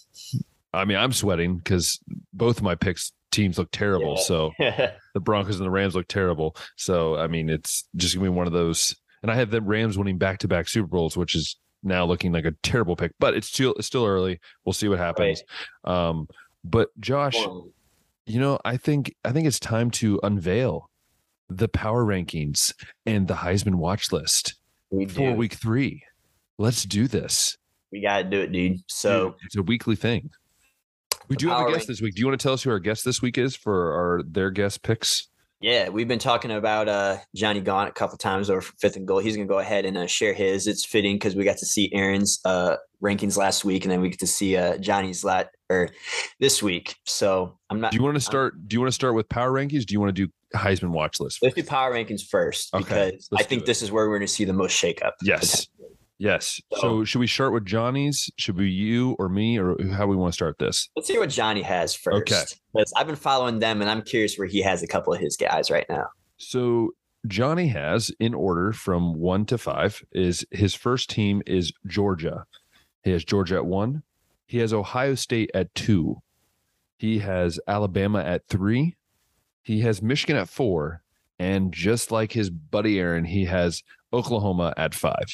I 0.73 0.85
mean, 0.85 0.97
I'm 0.97 1.13
sweating 1.13 1.57
because 1.57 2.01
both 2.33 2.59
of 2.59 2.63
my 2.63 2.75
picks 2.75 3.13
teams 3.33 3.59
look 3.59 3.71
terrible. 3.71 4.15
Yeah. 4.17 4.23
So 4.23 4.53
the 4.59 5.21
Broncos 5.21 5.57
and 5.57 5.67
the 5.67 5.71
Rams 5.71 5.95
look 5.95 6.09
terrible. 6.09 6.57
So 6.77 7.17
I 7.17 7.27
mean, 7.27 7.51
it's 7.51 7.89
just 7.97 8.15
gonna 8.15 8.25
be 8.25 8.35
one 8.35 8.47
of 8.47 8.53
those. 8.53 8.97
And 9.23 9.31
I 9.31 9.35
have 9.35 9.51
the 9.51 9.61
Rams 9.61 9.99
winning 9.99 10.19
back 10.19 10.39
to 10.39 10.49
back 10.49 10.69
Super 10.69 10.89
Bowls, 10.89 11.17
which 11.17 11.35
is 11.35 11.57
now 11.87 12.05
looking 12.05 12.33
like 12.33 12.45
a 12.45 12.53
terrible 12.63 12.97
pick. 12.97 13.13
But 13.19 13.35
it's 13.35 13.47
still 13.47 13.75
it's 13.75 13.87
still 13.87 14.05
early. 14.05 14.41
We'll 14.65 14.73
see 14.73 14.89
what 14.89 14.99
happens. 14.99 15.43
Um, 15.85 16.29
but 16.65 16.89
Josh, 17.01 17.37
you 18.27 18.41
know, 18.41 18.59
I 18.65 18.77
think 18.77 19.15
I 19.25 19.33
think 19.33 19.47
it's 19.47 19.61
time 19.61 19.91
to 19.93 20.21
unveil 20.23 20.91
the 21.49 21.69
power 21.69 22.05
rankings 22.05 22.73
and 23.05 23.29
the 23.29 23.35
Heisman 23.35 23.77
watch 23.77 24.11
list 24.13 24.57
we 24.91 25.07
for 25.07 25.31
do. 25.31 25.33
week 25.33 25.55
three. 25.55 26.03
Let's 26.59 26.85
do 26.85 27.07
this. 27.07 27.57
We 27.93 28.01
got 28.01 28.19
to 28.19 28.25
do 28.25 28.41
it, 28.41 28.53
dude. 28.53 28.81
So 28.89 29.31
Dude, 29.31 29.35
it's 29.45 29.57
a 29.57 29.63
weekly 29.63 29.97
thing. 29.97 30.31
We 31.29 31.37
do 31.37 31.49
have 31.49 31.67
a 31.67 31.73
guest 31.73 31.89
this 31.89 32.01
week. 32.01 32.15
Do 32.15 32.21
you 32.21 32.27
want 32.27 32.39
to 32.39 32.43
tell 32.43 32.53
us 32.53 32.63
who 32.63 32.71
our 32.71 32.79
guest 32.79 33.05
this 33.05 33.21
week 33.21 33.37
is 33.37 33.57
for 33.57 33.93
our 33.93 34.23
their 34.23 34.51
guest 34.51 34.83
picks? 34.83 35.29
Yeah, 35.61 35.89
we've 35.89 36.09
been 36.09 36.19
talking 36.19 36.51
about 36.51 36.89
uh, 36.89 37.19
Johnny 37.35 37.61
Gaunt 37.61 37.89
a 37.89 37.93
couple 37.93 38.19
times 38.19 38.51
over 38.51 38.61
fifth 38.61 38.97
and 38.97 39.07
goal. 39.07 39.19
He's 39.19 39.37
going 39.37 39.49
to 39.49 39.53
go 39.53 39.59
ahead 39.59 39.85
and 39.87 39.97
uh, 39.97 40.07
share 40.07 40.35
his. 40.35 40.67
It's 40.67 40.85
fitting 40.85 41.17
because 41.17 41.35
we 41.35 41.45
got 41.45 41.57
to 41.59 41.67
see 41.67 41.91
Aaron's 41.95 42.41
uh, 42.45 42.77
rankings 43.03 43.37
last 43.37 43.65
week, 43.65 43.85
and 43.85 43.93
then 43.93 44.01
we 44.01 44.11
get 44.11 44.21
to 44.21 44.27
see 44.27 44.57
uh, 44.57 44.77
Johnny's 44.79 45.25
lat 45.25 45.51
or 45.71 45.89
this 46.41 46.63
week. 46.63 46.97
So 47.05 47.59
I'm 47.71 47.81
not. 47.81 47.93
Do 47.93 47.97
you 47.97 48.03
want 48.03 48.17
to 48.17 48.21
start? 48.21 48.69
Do 48.69 48.75
you 48.75 48.81
want 48.81 48.89
to 48.89 48.95
start 48.95 49.15
with 49.15 49.29
power 49.29 49.51
rankings? 49.51 49.87
Do 49.87 49.95
you 49.95 50.01
want 50.01 50.15
to 50.15 50.27
do 50.27 50.33
Heisman 50.55 50.91
watch 50.91 51.21
list? 51.21 51.39
Let's 51.43 51.55
do 51.55 51.63
power 51.63 51.93
rankings 51.93 52.23
first 52.23 52.75
Okay, 52.75 53.13
because 53.13 53.29
I 53.35 53.43
think 53.43 53.65
this 53.65 53.81
is 53.81 53.91
where 53.91 54.07
we're 54.09 54.19
going 54.19 54.27
to 54.27 54.33
see 54.33 54.45
the 54.45 54.53
most 54.53 54.81
shakeup. 54.81 55.13
Yes. 55.23 55.69
Yes. 56.19 56.61
So, 56.75 56.81
So- 56.81 57.05
should 57.05 57.19
we 57.19 57.27
start 57.27 57.53
with 57.53 57.65
Johnny's? 57.67 58.31
Should 58.37 58.57
we 58.57 58.69
you 58.69 59.17
or 59.19 59.29
me 59.29 59.59
or 59.59 59.77
how 59.93 60.07
we 60.07 60.17
want 60.17 60.33
to 60.33 60.35
start 60.35 60.59
this? 60.59 60.89
Let's 60.97 61.09
see 61.09 61.19
what 61.19 61.31
Johnny 61.31 61.63
has 61.63 61.95
first. 61.95 62.33
Okay. 62.33 62.43
Because 62.73 62.93
I've 62.97 63.07
been 63.07 63.17
following 63.17 63.59
them, 63.59 63.81
and 63.83 63.91
I'm 63.91 64.03
curious 64.03 64.37
where 64.37 64.49
he 64.49 64.63
has 64.63 64.83
a 64.83 64.87
couple 64.87 65.13
of 65.13 65.21
his 65.21 65.37
guys 65.37 65.71
right 65.71 65.87
now. 65.89 66.07
So 66.39 66.91
Johnny 67.27 67.69
has 67.69 68.11
in 68.21 68.35
order 68.35 68.73
from 68.73 69.15
one 69.15 69.45
to 69.47 69.59
five 69.59 70.03
is 70.13 70.47
his 70.51 70.75
first 70.75 71.11
team 71.11 71.43
is 71.47 71.73
Georgia. 71.87 72.47
He 73.03 73.11
has 73.11 73.25
Georgia 73.25 73.57
at 73.57 73.67
one. 73.67 74.03
He 74.47 74.59
has 74.59 74.73
Ohio 74.73 75.15
State 75.17 75.51
at 75.55 75.75
two. 75.75 76.23
He 76.99 77.19
has 77.19 77.61
Alabama 77.69 78.21
at 78.21 78.47
three. 78.49 78.97
He 79.63 79.81
has 79.81 80.01
Michigan 80.01 80.37
at 80.37 80.49
four. 80.49 81.03
And 81.39 81.73
just 81.73 82.11
like 82.11 82.33
his 82.33 82.49
buddy 82.49 82.99
Aaron, 82.99 83.25
he 83.25 83.45
has 83.45 83.83
Oklahoma 84.13 84.73
at 84.77 84.95
five. 84.95 85.27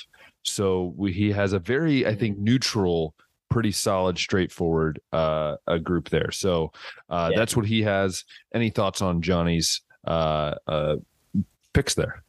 So 0.45 0.93
we, 0.97 1.13
he 1.13 1.31
has 1.33 1.53
a 1.53 1.59
very, 1.59 2.07
I 2.07 2.15
think, 2.15 2.39
neutral, 2.39 3.15
pretty 3.51 3.73
solid, 3.73 4.19
straightforward 4.19 5.01
uh, 5.13 5.57
a 5.67 5.79
group 5.79 6.09
there. 6.09 6.31
So 6.31 6.73
uh, 7.11 7.31
Yeah. 7.33 7.39
that's 7.39 7.57
what 7.57 7.67
he 7.67 7.83
has. 7.83 8.25
Any 8.55 8.71
thoughts 8.71 9.03
on 9.03 9.23
Johnny's 9.23 9.83
uh, 10.07 10.55
uh, 10.67 10.97
picks 11.73 11.95
there? 11.95 12.23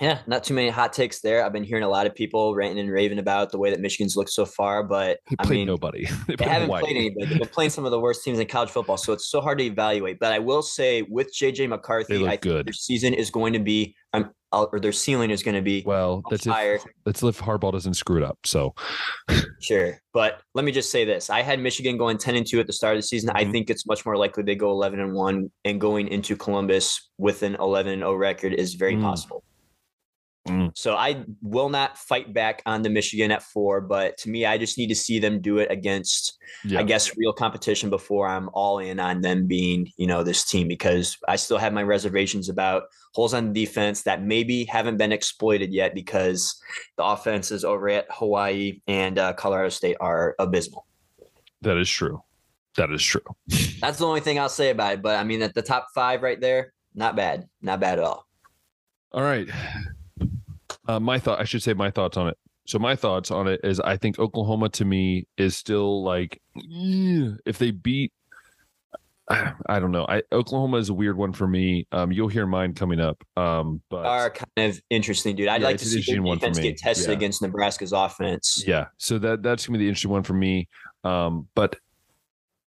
Yeah, 0.00 0.18
not 0.26 0.42
too 0.42 0.54
many 0.54 0.70
hot 0.70 0.92
takes 0.92 1.20
there. 1.20 1.44
I've 1.44 1.52
been 1.52 1.62
hearing 1.62 1.84
a 1.84 1.88
lot 1.88 2.06
of 2.06 2.16
people 2.16 2.52
ranting 2.56 2.80
and 2.80 2.90
raving 2.90 3.20
about 3.20 3.52
the 3.52 3.58
way 3.58 3.70
that 3.70 3.78
Michigan's 3.78 4.16
looked 4.16 4.30
so 4.30 4.44
far, 4.44 4.82
but 4.82 5.20
They 5.30 5.36
I 5.38 5.44
played 5.44 5.56
mean, 5.58 5.66
nobody. 5.68 6.06
they 6.26 6.34
they 6.34 6.44
haven't 6.46 6.66
Hawaii. 6.66 6.82
played 6.82 6.96
anybody. 6.96 7.26
They've 7.26 7.38
been 7.38 7.48
playing 7.48 7.70
some 7.70 7.84
of 7.84 7.92
the 7.92 8.00
worst 8.00 8.24
teams 8.24 8.40
in 8.40 8.46
college 8.48 8.70
football, 8.70 8.96
so 8.96 9.12
it's 9.12 9.28
so 9.28 9.40
hard 9.40 9.58
to 9.58 9.64
evaluate. 9.64 10.18
But 10.18 10.32
I 10.32 10.40
will 10.40 10.62
say, 10.62 11.02
with 11.02 11.32
JJ 11.32 11.68
McCarthy, 11.68 12.24
I 12.26 12.30
think 12.30 12.40
good. 12.42 12.66
their 12.66 12.72
season 12.72 13.14
is 13.14 13.30
going 13.30 13.52
to 13.52 13.60
be, 13.60 13.94
um, 14.14 14.32
or 14.62 14.80
their 14.80 14.92
ceiling 14.92 15.30
is 15.30 15.42
going 15.42 15.54
to 15.54 15.60
be 15.62 15.82
Well, 15.86 16.22
that's 16.30 16.46
if, 16.46 16.52
higher. 16.52 16.78
that's 17.04 17.22
if 17.22 17.38
Harbaugh 17.40 17.72
doesn't 17.72 17.94
screw 17.94 18.16
it 18.18 18.22
up. 18.22 18.38
So 18.44 18.74
Sure. 19.60 19.98
But 20.12 20.40
let 20.54 20.64
me 20.64 20.72
just 20.72 20.90
say 20.90 21.04
this. 21.04 21.30
I 21.30 21.42
had 21.42 21.58
Michigan 21.60 21.96
going 21.96 22.18
10 22.18 22.36
and 22.36 22.46
2 22.46 22.60
at 22.60 22.66
the 22.66 22.72
start 22.72 22.96
of 22.96 23.02
the 23.02 23.06
season. 23.06 23.30
I 23.34 23.44
Mhm. 23.44 23.52
think 23.52 23.70
it's 23.70 23.86
much 23.86 24.04
more 24.06 24.16
likely 24.16 24.42
they 24.42 24.54
go 24.54 24.70
11 24.70 25.00
and 25.00 25.12
1 25.14 25.50
and 25.64 25.80
going 25.80 26.08
into 26.08 26.36
Columbus 26.36 27.10
with 27.18 27.42
an 27.42 27.56
11 27.56 27.92
and 27.92 28.02
0 28.02 28.14
record 28.14 28.52
is 28.54 28.74
very 28.74 28.94
Mm. 28.96 29.02
possible. 29.02 29.42
Mm. 30.48 30.76
So 30.76 30.94
I 30.94 31.24
will 31.40 31.70
not 31.70 31.96
fight 31.96 32.34
back 32.34 32.62
on 32.66 32.82
the 32.82 32.90
Michigan 32.90 33.30
at 33.30 33.42
4, 33.42 33.80
but 33.80 34.18
to 34.18 34.28
me 34.28 34.44
I 34.44 34.58
just 34.58 34.76
need 34.76 34.88
to 34.88 34.94
see 34.94 35.18
them 35.18 35.40
do 35.40 35.58
it 35.58 35.70
against 35.70 36.38
yeah, 36.64 36.80
I 36.80 36.82
guess 36.82 37.16
real 37.16 37.32
competition 37.32 37.88
before 37.88 38.28
I'm 38.28 38.50
all 38.52 38.78
in 38.78 39.00
on 39.00 39.22
them 39.22 39.46
being, 39.46 39.90
you 39.96 40.06
know, 40.06 40.22
this 40.22 40.44
team 40.44 40.68
because 40.68 41.16
I 41.26 41.36
still 41.36 41.56
have 41.56 41.72
my 41.72 41.82
reservations 41.82 42.50
about 42.50 42.84
holes 43.14 43.32
on 43.32 43.52
the 43.52 43.64
defense 43.64 44.02
that 44.02 44.22
maybe 44.22 44.64
haven't 44.64 44.98
been 44.98 45.12
exploited 45.12 45.72
yet 45.72 45.94
because 45.94 46.60
the 46.96 47.04
offenses 47.04 47.64
over 47.64 47.88
at 47.88 48.06
Hawaii 48.10 48.80
and 48.86 49.18
uh, 49.18 49.32
Colorado 49.32 49.70
State 49.70 49.96
are 50.00 50.34
abysmal. 50.38 50.86
that 51.62 51.78
is 51.78 51.88
true. 51.88 52.22
That 52.76 52.90
is 52.90 53.02
true. 53.02 53.22
That's 53.80 53.98
the 53.98 54.06
only 54.06 54.20
thing 54.20 54.38
I'll 54.38 54.48
say 54.48 54.70
about 54.70 54.94
it. 54.94 55.02
But 55.02 55.16
I 55.16 55.24
mean, 55.24 55.42
at 55.42 55.54
the 55.54 55.62
top 55.62 55.88
five 55.94 56.22
right 56.22 56.40
there, 56.40 56.72
not 56.94 57.16
bad, 57.16 57.48
not 57.62 57.80
bad 57.80 57.98
at 57.98 58.04
all. 58.04 58.26
All 59.12 59.22
right. 59.22 59.48
Uh, 60.86 61.00
my 61.00 61.18
thought, 61.18 61.40
I 61.40 61.44
should 61.44 61.62
say 61.62 61.72
my 61.74 61.90
thoughts 61.90 62.16
on 62.16 62.28
it. 62.28 62.36
So 62.66 62.78
my 62.78 62.96
thoughts 62.96 63.30
on 63.30 63.46
it 63.48 63.60
is 63.62 63.78
I 63.80 63.96
think 63.96 64.18
Oklahoma 64.18 64.68
to 64.70 64.84
me 64.84 65.26
is 65.36 65.56
still 65.56 66.02
like 66.02 66.40
if 66.54 67.58
they 67.58 67.70
beat 67.70 68.12
I 69.30 69.80
don't 69.80 69.90
know. 69.92 70.04
I 70.08 70.22
Oklahoma 70.32 70.76
is 70.78 70.90
a 70.90 70.94
weird 70.94 71.16
one 71.16 71.32
for 71.32 71.46
me. 71.46 71.86
Um, 71.92 72.12
you'll 72.12 72.28
hear 72.28 72.46
mine 72.46 72.74
coming 72.74 73.00
up. 73.00 73.22
Um, 73.36 73.80
but 73.88 74.04
Are 74.04 74.30
kind 74.30 74.70
of 74.70 74.80
interesting, 74.90 75.34
dude. 75.36 75.48
I'd 75.48 75.62
Yeah, 75.62 75.68
like 75.68 75.78
to 75.78 75.84
see 75.86 76.00
the 76.14 76.20
one 76.20 76.36
for 76.38 76.40
defense 76.40 76.56
me. 76.58 76.62
get 76.64 76.76
tested 76.78 77.08
Yeah. 77.08 77.14
against 77.16 77.40
Nebraska's 77.42 77.92
offense. 77.92 78.62
yeah, 78.66 78.86
so 78.98 79.18
that 79.18 79.42
that's 79.42 79.66
gonna 79.66 79.78
be 79.78 79.84
the 79.84 79.88
interesting 79.88 80.10
one 80.10 80.22
for 80.24 80.34
me. 80.34 80.68
Um, 81.04 81.48
but 81.54 81.76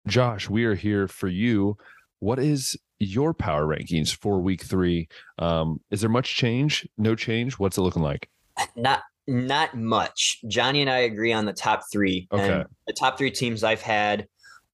Josh, 0.06 0.50
we 0.50 0.64
are 0.66 0.74
here 0.74 1.08
for 1.08 1.28
you. 1.28 1.78
What 2.20 2.38
is 2.38 2.76
your 2.98 3.34
power 3.34 3.66
rankings 3.66 4.14
for 4.14 4.40
week 4.40 4.62
three? 4.62 5.08
Um, 5.38 5.80
is 5.90 6.00
there 6.00 6.10
much 6.10 6.34
change? 6.34 6.88
No 6.98 7.14
change? 7.14 7.54
What's 7.58 7.78
it 7.78 7.82
looking 7.82 8.02
like? 8.02 8.28
Not 8.76 9.02
not 9.26 9.74
much. 9.76 10.40
Johnny 10.48 10.82
and 10.82 10.90
I 10.90 10.98
agree 11.00 11.32
on 11.32 11.46
the 11.46 11.52
top 11.52 11.82
three. 11.90 12.28
Okay. 12.30 12.52
And 12.52 12.64
the 12.86 12.92
top 12.92 13.16
three 13.16 13.30
teams 13.30 13.64
I've 13.64 13.80
had 13.80 14.26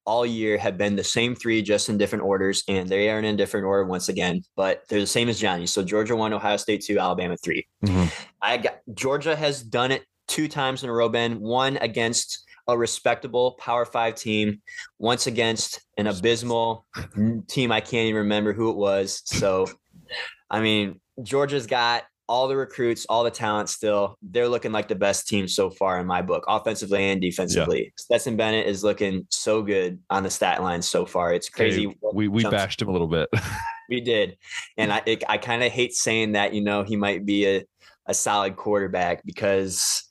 all 0.05 0.27
year 0.27 0.59
have 0.59 0.77
been 0.77 0.97
the 0.97 1.05
same 1.05 1.37
three, 1.37 1.63
just 1.63 1.89
in 1.89 1.97
different 1.97 2.25
orders, 2.25 2.65
and 2.67 2.89
they 2.89 3.09
aren't 3.11 3.27
in 3.27 3.37
different 3.37 3.67
order 3.67 3.85
once 3.85 4.09
again, 4.09 4.43
but 4.57 4.83
they're 4.89 4.99
the 4.99 5.07
same 5.07 5.29
as 5.29 5.39
Johnny. 5.39 5.67
So 5.67 5.85
Georgia 5.85 6.17
one, 6.17 6.33
Ohio 6.33 6.57
State 6.57 6.83
two, 6.83 6.99
Alabama 6.99 7.37
3 7.37 7.65
Mhm. 7.85 8.27
I 8.43 8.57
got 8.57 8.81
Georgia 8.95 9.37
has 9.37 9.63
done 9.63 9.93
it 9.93 10.03
two 10.27 10.49
times 10.49 10.83
in 10.83 10.91
a 10.91 10.93
row, 10.93 11.09
Ben. 11.09 11.39
One 11.39 11.77
against 11.77 12.45
a 12.73 12.79
respectable 12.79 13.53
Power 13.53 13.85
Five 13.85 14.15
team, 14.15 14.61
once 14.99 15.27
against 15.27 15.81
an 15.97 16.07
abysmal 16.07 16.87
team. 17.49 17.73
I 17.73 17.81
can't 17.81 18.07
even 18.07 18.23
remember 18.23 18.53
who 18.53 18.71
it 18.71 18.77
was. 18.77 19.23
So, 19.25 19.67
I 20.51 20.61
mean, 20.61 21.01
Georgia's 21.23 21.67
got 21.67 22.05
all 22.31 22.47
the 22.47 22.57
recruits, 22.57 23.07
all 23.07 23.25
the 23.25 23.31
talent 23.31 23.69
still. 23.69 24.17
They're 24.23 24.49
looking 24.49 24.71
like 24.71 24.87
the 24.87 24.95
best 24.95 25.27
team 25.27 25.49
so 25.49 25.69
far 25.69 25.99
in 25.99 26.07
my 26.07 26.23
book, 26.23 26.45
offensively 26.47 27.11
and 27.11 27.21
defensively. 27.21 27.93
Stetson 27.99 28.37
Bennett 28.37 28.69
is 28.69 28.85
looking 28.85 29.27
so 29.31 29.63
good 29.63 29.99
on 30.11 30.23
the 30.23 30.31
stat 30.31 30.63
line 30.63 30.81
so 30.81 31.05
far. 31.05 31.35
It's 31.35 31.49
crazy. 31.49 31.89
Okay, 31.89 31.97
we 32.15 32.29
we 32.29 32.43
Jumps- 32.43 32.57
bashed 32.57 32.83
him 32.83 32.89
a 32.89 32.93
little 32.93 33.09
bit. 33.09 33.29
we 33.91 34.01
did. 34.01 34.39
And 34.77 34.93
I 34.93 35.03
it, 35.07 35.25
I 35.29 35.39
kind 35.39 35.65
of 35.65 35.73
hate 35.73 35.93
saying 35.93 36.33
that, 36.33 36.55
you 36.55 36.61
know, 36.63 36.85
he 36.85 36.95
might 36.95 37.27
be 37.27 37.47
a, 37.47 37.65
a 38.07 38.15
solid 38.15 38.55
quarterback 38.55 39.25
because 39.25 40.10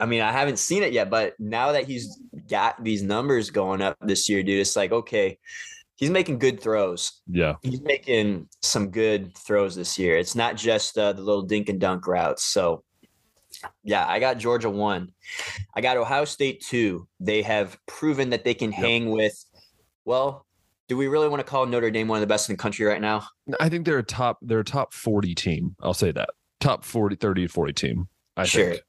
I 0.00 0.06
mean, 0.06 0.20
I 0.22 0.32
haven't 0.32 0.58
seen 0.58 0.82
it 0.82 0.92
yet, 0.92 1.10
but 1.10 1.34
now 1.38 1.72
that 1.72 1.84
he's 1.84 2.20
got 2.48 2.82
these 2.82 3.02
numbers 3.02 3.50
going 3.50 3.82
up 3.82 3.96
this 4.00 4.28
year, 4.28 4.42
dude, 4.42 4.60
it's 4.60 4.76
like, 4.76 4.92
okay, 4.92 5.38
he's 5.96 6.10
making 6.10 6.38
good 6.38 6.60
throws. 6.60 7.20
yeah. 7.30 7.54
He's 7.62 7.80
making 7.80 8.48
some 8.62 8.90
good 8.90 9.36
throws 9.36 9.74
this 9.76 9.98
year. 9.98 10.16
It's 10.16 10.34
not 10.34 10.56
just 10.56 10.96
uh, 10.98 11.12
the 11.12 11.22
little 11.22 11.42
dink 11.42 11.68
and 11.68 11.80
dunk 11.80 12.06
routes. 12.06 12.44
So, 12.44 12.84
yeah, 13.82 14.06
I 14.06 14.18
got 14.20 14.38
Georgia 14.38 14.70
one. 14.70 15.08
I 15.74 15.80
got 15.80 15.96
Ohio 15.96 16.24
State 16.24 16.64
two. 16.66 17.08
They 17.18 17.42
have 17.42 17.76
proven 17.86 18.30
that 18.30 18.44
they 18.44 18.54
can 18.54 18.70
Yep. 18.70 18.80
hang 18.80 19.10
with, 19.10 19.44
well, 20.04 20.46
do 20.88 20.96
we 20.96 21.06
really 21.08 21.28
want 21.28 21.40
to 21.40 21.44
call 21.44 21.66
Notre 21.66 21.90
Dame 21.90 22.08
one 22.08 22.16
of 22.16 22.20
the 22.20 22.26
best 22.32 22.48
in 22.48 22.54
the 22.56 22.62
country 22.62 22.86
right 22.86 23.00
now? 23.00 23.24
I 23.60 23.68
think 23.68 23.84
they're 23.84 23.98
a 23.98 24.02
top 24.02 24.38
they're 24.40 24.60
a 24.60 24.64
top 24.64 24.94
40 24.94 25.34
team. 25.34 25.74
I'll 25.82 25.92
say 25.94 26.12
that. 26.12 26.30
Top 26.60 26.82
40 26.84 27.16
30 27.16 27.46
to 27.46 27.52
40 27.52 27.72
team. 27.72 28.08
I 28.36 28.44
Sure. 28.44 28.70
think. 28.70 28.82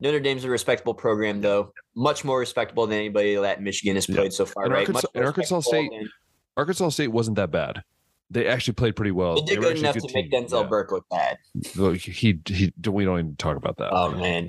Notre 0.00 0.20
Dame's 0.20 0.44
a 0.44 0.50
respectable 0.50 0.94
program, 0.94 1.40
though. 1.40 1.72
Much 1.96 2.24
more 2.24 2.38
respectable 2.38 2.86
than 2.86 2.98
anybody 2.98 3.34
that 3.34 3.62
Michigan 3.62 3.96
has 3.96 4.08
Yeah. 4.08 4.14
played 4.16 4.32
so 4.32 4.46
far, 4.46 4.64
And 4.64 4.72
right? 4.72 4.80
Arkansas- 4.88 5.08
and 5.14 5.24
Arkansas 5.24 5.60
State- 5.60 5.90
than- 5.90 6.08
Arkansas 6.56 6.88
State 6.90 7.08
wasn't 7.08 7.36
that 7.36 7.50
bad. 7.50 7.82
They 8.30 8.46
actually 8.46 8.74
played 8.74 8.94
pretty 8.94 9.10
well. 9.12 9.36
They 9.36 9.54
did 9.54 9.58
were 9.58 9.64
good 9.70 9.78
enough 9.78 9.96
to 9.96 10.10
make 10.12 10.30
team. 10.30 10.44
Denzel 10.46 10.62
Yeah. 10.62 10.68
Burke 10.68 10.92
look 10.92 11.06
bad. 11.08 11.38
Look, 11.76 11.96
he 11.96 12.38
he 12.46 12.72
we 12.86 13.04
don't 13.06 13.18
even 13.18 13.36
talk 13.36 13.56
about 13.56 13.78
that. 13.78 13.88
Oh 13.90 14.10
man. 14.10 14.46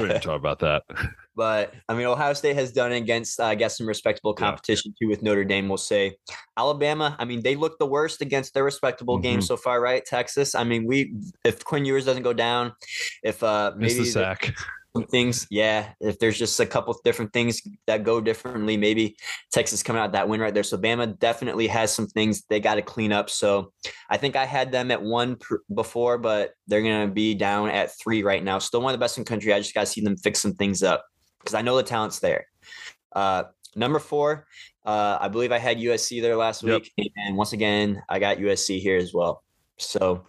we 0.00 0.08
don't 0.08 0.22
talk 0.22 0.36
about 0.38 0.58
that. 0.60 0.82
but 1.38 1.72
I 1.88 1.94
mean, 1.94 2.06
Ohio 2.06 2.32
State 2.32 2.56
has 2.56 2.72
done 2.72 2.90
it 2.92 2.96
against, 2.96 3.38
uh, 3.38 3.44
I 3.44 3.54
guess, 3.54 3.78
some 3.78 3.86
respectable 3.86 4.34
Yeah. 4.36 4.44
competition 4.46 4.92
too 5.00 5.08
with 5.08 5.22
Notre 5.22 5.44
Dame. 5.44 5.68
We'll 5.68 5.78
say 5.78 6.16
Alabama. 6.56 7.14
I 7.20 7.24
mean, 7.24 7.42
they 7.42 7.54
look 7.54 7.78
the 7.78 7.86
worst 7.86 8.20
against 8.20 8.54
their 8.54 8.64
respectable 8.64 9.18
Mhm. 9.18 9.22
games 9.22 9.46
so 9.46 9.56
far, 9.56 9.80
right? 9.80 10.04
Texas. 10.04 10.56
I 10.56 10.64
mean, 10.64 10.84
we 10.84 11.14
if 11.44 11.64
Quinn 11.64 11.84
Ewers 11.84 12.04
doesn't 12.04 12.24
go 12.24 12.32
down, 12.32 12.72
if 13.22 13.42
uh 13.42 13.72
Miss 13.76 13.92
maybe 13.92 14.04
the 14.06 14.10
sack. 14.10 14.54
some 14.96 15.06
things, 15.06 15.46
yeah. 15.48 15.90
If 16.00 16.18
there's 16.18 16.36
just 16.38 16.58
a 16.58 16.66
couple 16.66 16.98
different 17.04 17.32
things 17.32 17.62
that 17.86 18.02
go 18.02 18.20
differently, 18.20 18.76
maybe 18.76 19.16
Texas 19.52 19.80
coming 19.84 20.02
out 20.02 20.10
that 20.12 20.28
win 20.28 20.40
right 20.40 20.52
there. 20.52 20.64
So 20.64 20.76
Bama 20.76 21.16
definitely 21.20 21.68
has 21.68 21.94
some 21.94 22.08
things 22.08 22.42
they 22.50 22.58
got 22.58 22.76
to 22.76 22.82
clean 22.82 23.12
up. 23.12 23.30
So 23.30 23.72
I 24.10 24.16
think 24.16 24.34
I 24.34 24.44
had 24.44 24.72
them 24.72 24.90
at 24.90 25.00
one 25.00 25.36
pr- 25.36 25.62
before, 25.72 26.18
but 26.18 26.54
they're 26.66 26.82
gonna 26.82 27.06
be 27.06 27.34
down 27.34 27.68
at 27.70 27.96
three 28.02 28.24
right 28.24 28.42
now. 28.42 28.58
Still 28.58 28.80
one 28.80 28.92
of 28.92 28.98
the 28.98 29.04
best 29.04 29.18
in 29.18 29.22
the 29.24 29.28
country. 29.28 29.52
I 29.52 29.60
just 29.60 29.72
got 29.74 29.82
to 29.82 29.86
see 29.86 30.00
them 30.00 30.16
fix 30.16 30.40
some 30.40 30.54
things 30.54 30.82
up 30.82 31.04
because 31.48 31.58
I 31.58 31.62
know 31.62 31.76
the 31.78 31.82
talent's 31.82 32.18
there. 32.18 32.46
Uh, 33.16 33.44
number 33.74 33.98
four, 33.98 34.46
uh, 34.84 35.16
I 35.18 35.28
believe 35.28 35.50
I 35.50 35.56
had 35.56 35.78
USC 35.78 36.20
there 36.20 36.36
last 36.36 36.62
Yep. 36.62 36.82
week, 36.98 37.12
and 37.16 37.38
once 37.38 37.54
again 37.54 38.02
I 38.06 38.18
got 38.18 38.36
USC 38.36 38.80
here 38.80 38.98
as 38.98 39.14
well. 39.14 39.42
So 39.78 40.26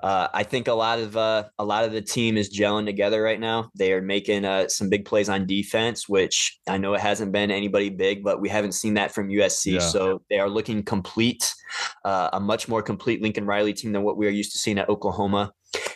uh, 0.00 0.28
I 0.34 0.42
think 0.42 0.68
a 0.68 0.74
lot 0.74 0.98
of 0.98 1.16
uh, 1.16 1.44
a 1.58 1.64
lot 1.64 1.84
of 1.84 1.92
the 1.92 2.02
team 2.02 2.36
is 2.36 2.54
gelling 2.54 2.84
together 2.84 3.22
right 3.22 3.40
now. 3.40 3.70
They 3.74 3.92
are 3.92 4.02
making 4.02 4.44
uh, 4.44 4.68
some 4.68 4.90
big 4.90 5.06
plays 5.06 5.28
on 5.28 5.46
defense, 5.46 6.08
which 6.08 6.58
I 6.68 6.76
know 6.76 6.94
it 6.94 7.00
hasn't 7.00 7.32
been 7.32 7.50
anybody 7.50 7.88
big, 7.88 8.22
but 8.22 8.40
we 8.40 8.48
haven't 8.48 8.72
seen 8.72 8.94
that 8.94 9.12
from 9.12 9.28
USC. 9.28 9.74
Yeah. 9.74 9.78
So 9.80 10.22
they 10.28 10.38
are 10.38 10.50
looking 10.50 10.82
complete, 10.82 11.54
uh, 12.04 12.28
a 12.34 12.40
much 12.40 12.68
more 12.68 12.82
complete 12.82 13.22
Lincoln 13.22 13.46
Riley 13.46 13.72
team 13.72 13.92
than 13.92 14.02
what 14.02 14.18
we 14.18 14.26
are 14.26 14.30
used 14.30 14.52
to 14.52 14.58
seeing 14.58 14.78
at 14.78 14.88
Oklahoma. 14.90 15.52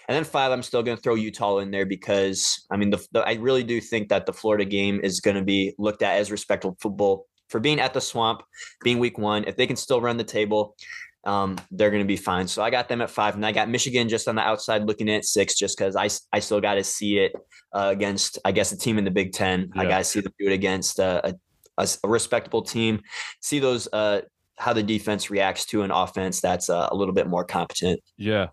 And 0.09 0.17
then 0.17 0.25
five, 0.25 0.51
I'm 0.51 0.63
still 0.63 0.83
going 0.83 0.97
to 0.97 1.03
throw 1.03 1.15
Utah 1.15 1.59
in 1.59 1.71
there 1.71 1.87
because 1.87 2.67
I 2.71 2.77
mean, 2.79 2.91
the, 2.91 3.07
the, 3.13 3.21
I 3.21 3.35
really 3.35 3.65
do 3.65 3.81
think 3.81 4.09
that 4.09 4.25
the 4.25 4.33
Florida 4.33 4.65
game 4.65 5.01
is 5.03 5.21
going 5.21 5.37
to 5.37 5.45
be 5.45 5.75
looked 5.79 6.03
at 6.03 6.17
as 6.17 6.31
respectable 6.31 6.77
football 6.81 7.27
for 7.51 7.61
being 7.61 7.81
at 7.81 7.93
the 7.93 8.01
swamp, 8.01 8.43
being 8.83 8.99
week 8.99 9.19
one. 9.19 9.45
If 9.45 9.57
they 9.57 9.67
can 9.67 9.77
still 9.77 10.01
run 10.01 10.17
the 10.17 10.25
table, 10.25 10.77
um, 11.25 11.57
they're 11.71 11.91
going 11.91 12.03
to 12.03 12.09
be 12.09 12.17
fine. 12.17 12.49
So 12.49 12.63
I 12.63 12.71
got 12.71 12.89
them 12.89 13.01
at 13.01 13.11
five, 13.11 13.35
and 13.35 13.45
I 13.45 13.53
got 13.53 13.69
Michigan 13.69 14.09
just 14.09 14.29
on 14.29 14.35
the 14.35 14.43
outside 14.43 14.85
looking 14.85 15.09
at 15.11 15.25
six, 15.25 15.55
just 15.55 15.77
because 15.77 15.97
I 15.97 16.09
I 16.35 16.41
still 16.41 16.61
got 16.61 16.75
to 16.75 16.85
see 16.85 17.19
it 17.19 17.33
uh, 17.73 17.89
against 17.91 18.39
I 18.45 18.53
guess 18.53 18.73
a 18.73 18.79
team 18.79 18.99
in 18.99 19.05
the 19.05 19.11
Big 19.11 19.33
Ten. 19.33 19.71
I 19.77 19.85
got 19.87 19.99
to 19.99 20.05
see 20.05 20.21
them 20.21 20.33
do 20.39 20.47
it 20.47 20.53
against 20.53 20.99
uh, 20.99 21.21
a, 21.25 21.35
a, 21.79 21.89
a 22.05 22.09
respectable 22.09 22.63
team. 22.63 23.01
See 23.41 23.59
those 23.59 23.89
uh, 23.93 24.23
how 24.61 24.75
the 24.75 24.83
defense 24.83 25.31
reacts 25.31 25.65
to 25.67 25.83
an 25.83 25.91
offense 25.91 26.41
that's 26.41 26.69
uh, 26.69 26.89
a 26.91 26.95
little 26.95 27.15
bit 27.15 27.27
more 27.27 27.45
competent. 27.45 28.01
Yeah. 28.17 28.49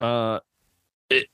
Uh 0.00 0.40
it 1.10 1.26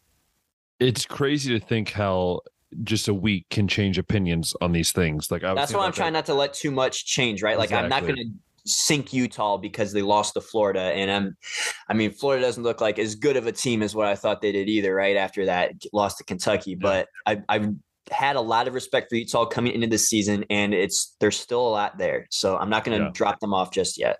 it's 0.81 1.07
crazy 1.07 1.59
to 1.59 1.65
think 1.65 1.91
how 1.91 2.41
just 2.83 3.09
a 3.09 3.15
week 3.15 3.47
can 3.51 3.69
change 3.69 3.99
opinions 3.99 4.55
on 4.61 4.73
these 4.73 4.93
things. 4.93 5.31
Like 5.31 5.45
I 5.45 5.55
That's 5.55 5.73
why 5.73 5.81
I'm 5.81 5.87
about 5.87 5.95
trying 5.97 6.13
not 6.15 6.27
to 6.27 6.35
let 6.35 6.55
too 6.55 6.71
much 6.71 7.07
change, 7.07 7.43
right? 7.43 7.59
Like 7.59 7.73
I'm 7.73 7.89
not 7.89 8.03
going 8.03 8.17
to 8.17 8.31
sink 8.69 9.13
Utah 9.13 9.57
because 9.57 9.93
they 9.93 10.03
lost 10.03 10.35
to 10.35 10.41
Florida. 10.41 10.81
And 10.81 11.11
I'm, 11.11 11.37
I 11.89 11.95
mean, 11.95 12.13
Florida 12.13 12.45
doesn't 12.45 12.63
look 12.63 12.81
like 12.81 12.99
as 12.99 13.15
good 13.15 13.37
of 13.37 13.47
a 13.47 13.53
team 13.53 13.83
as 13.83 13.95
what 13.95 14.07
I 14.07 14.15
thought 14.15 14.41
they 14.41 14.53
did 14.53 14.69
either. 14.69 14.95
Right 14.95 15.17
after 15.17 15.47
that 15.47 15.73
lost 15.93 16.19
to 16.19 16.25
Kentucky, 16.25 16.75
but 16.75 17.09
I, 17.27 17.43
I've 17.49 17.71
had 18.11 18.37
a 18.37 18.41
lot 18.41 18.69
of 18.69 18.75
respect 18.75 19.11
for 19.11 19.17
Utah 19.17 19.45
coming 19.45 19.73
into 19.73 19.87
this 19.87 20.09
season, 20.09 20.45
and 20.51 20.75
it's 20.75 21.17
there's 21.21 21.39
still 21.39 21.67
a 21.67 21.71
lot 21.71 21.99
there. 21.99 22.27
So 22.31 22.57
I'm 22.57 22.71
not 22.71 22.85
going 22.85 22.99
to 22.99 23.05
yeah. 23.07 23.11
drop 23.13 23.41
them 23.41 23.55
off 23.55 23.73
just 23.73 23.99
yet. 23.99 24.19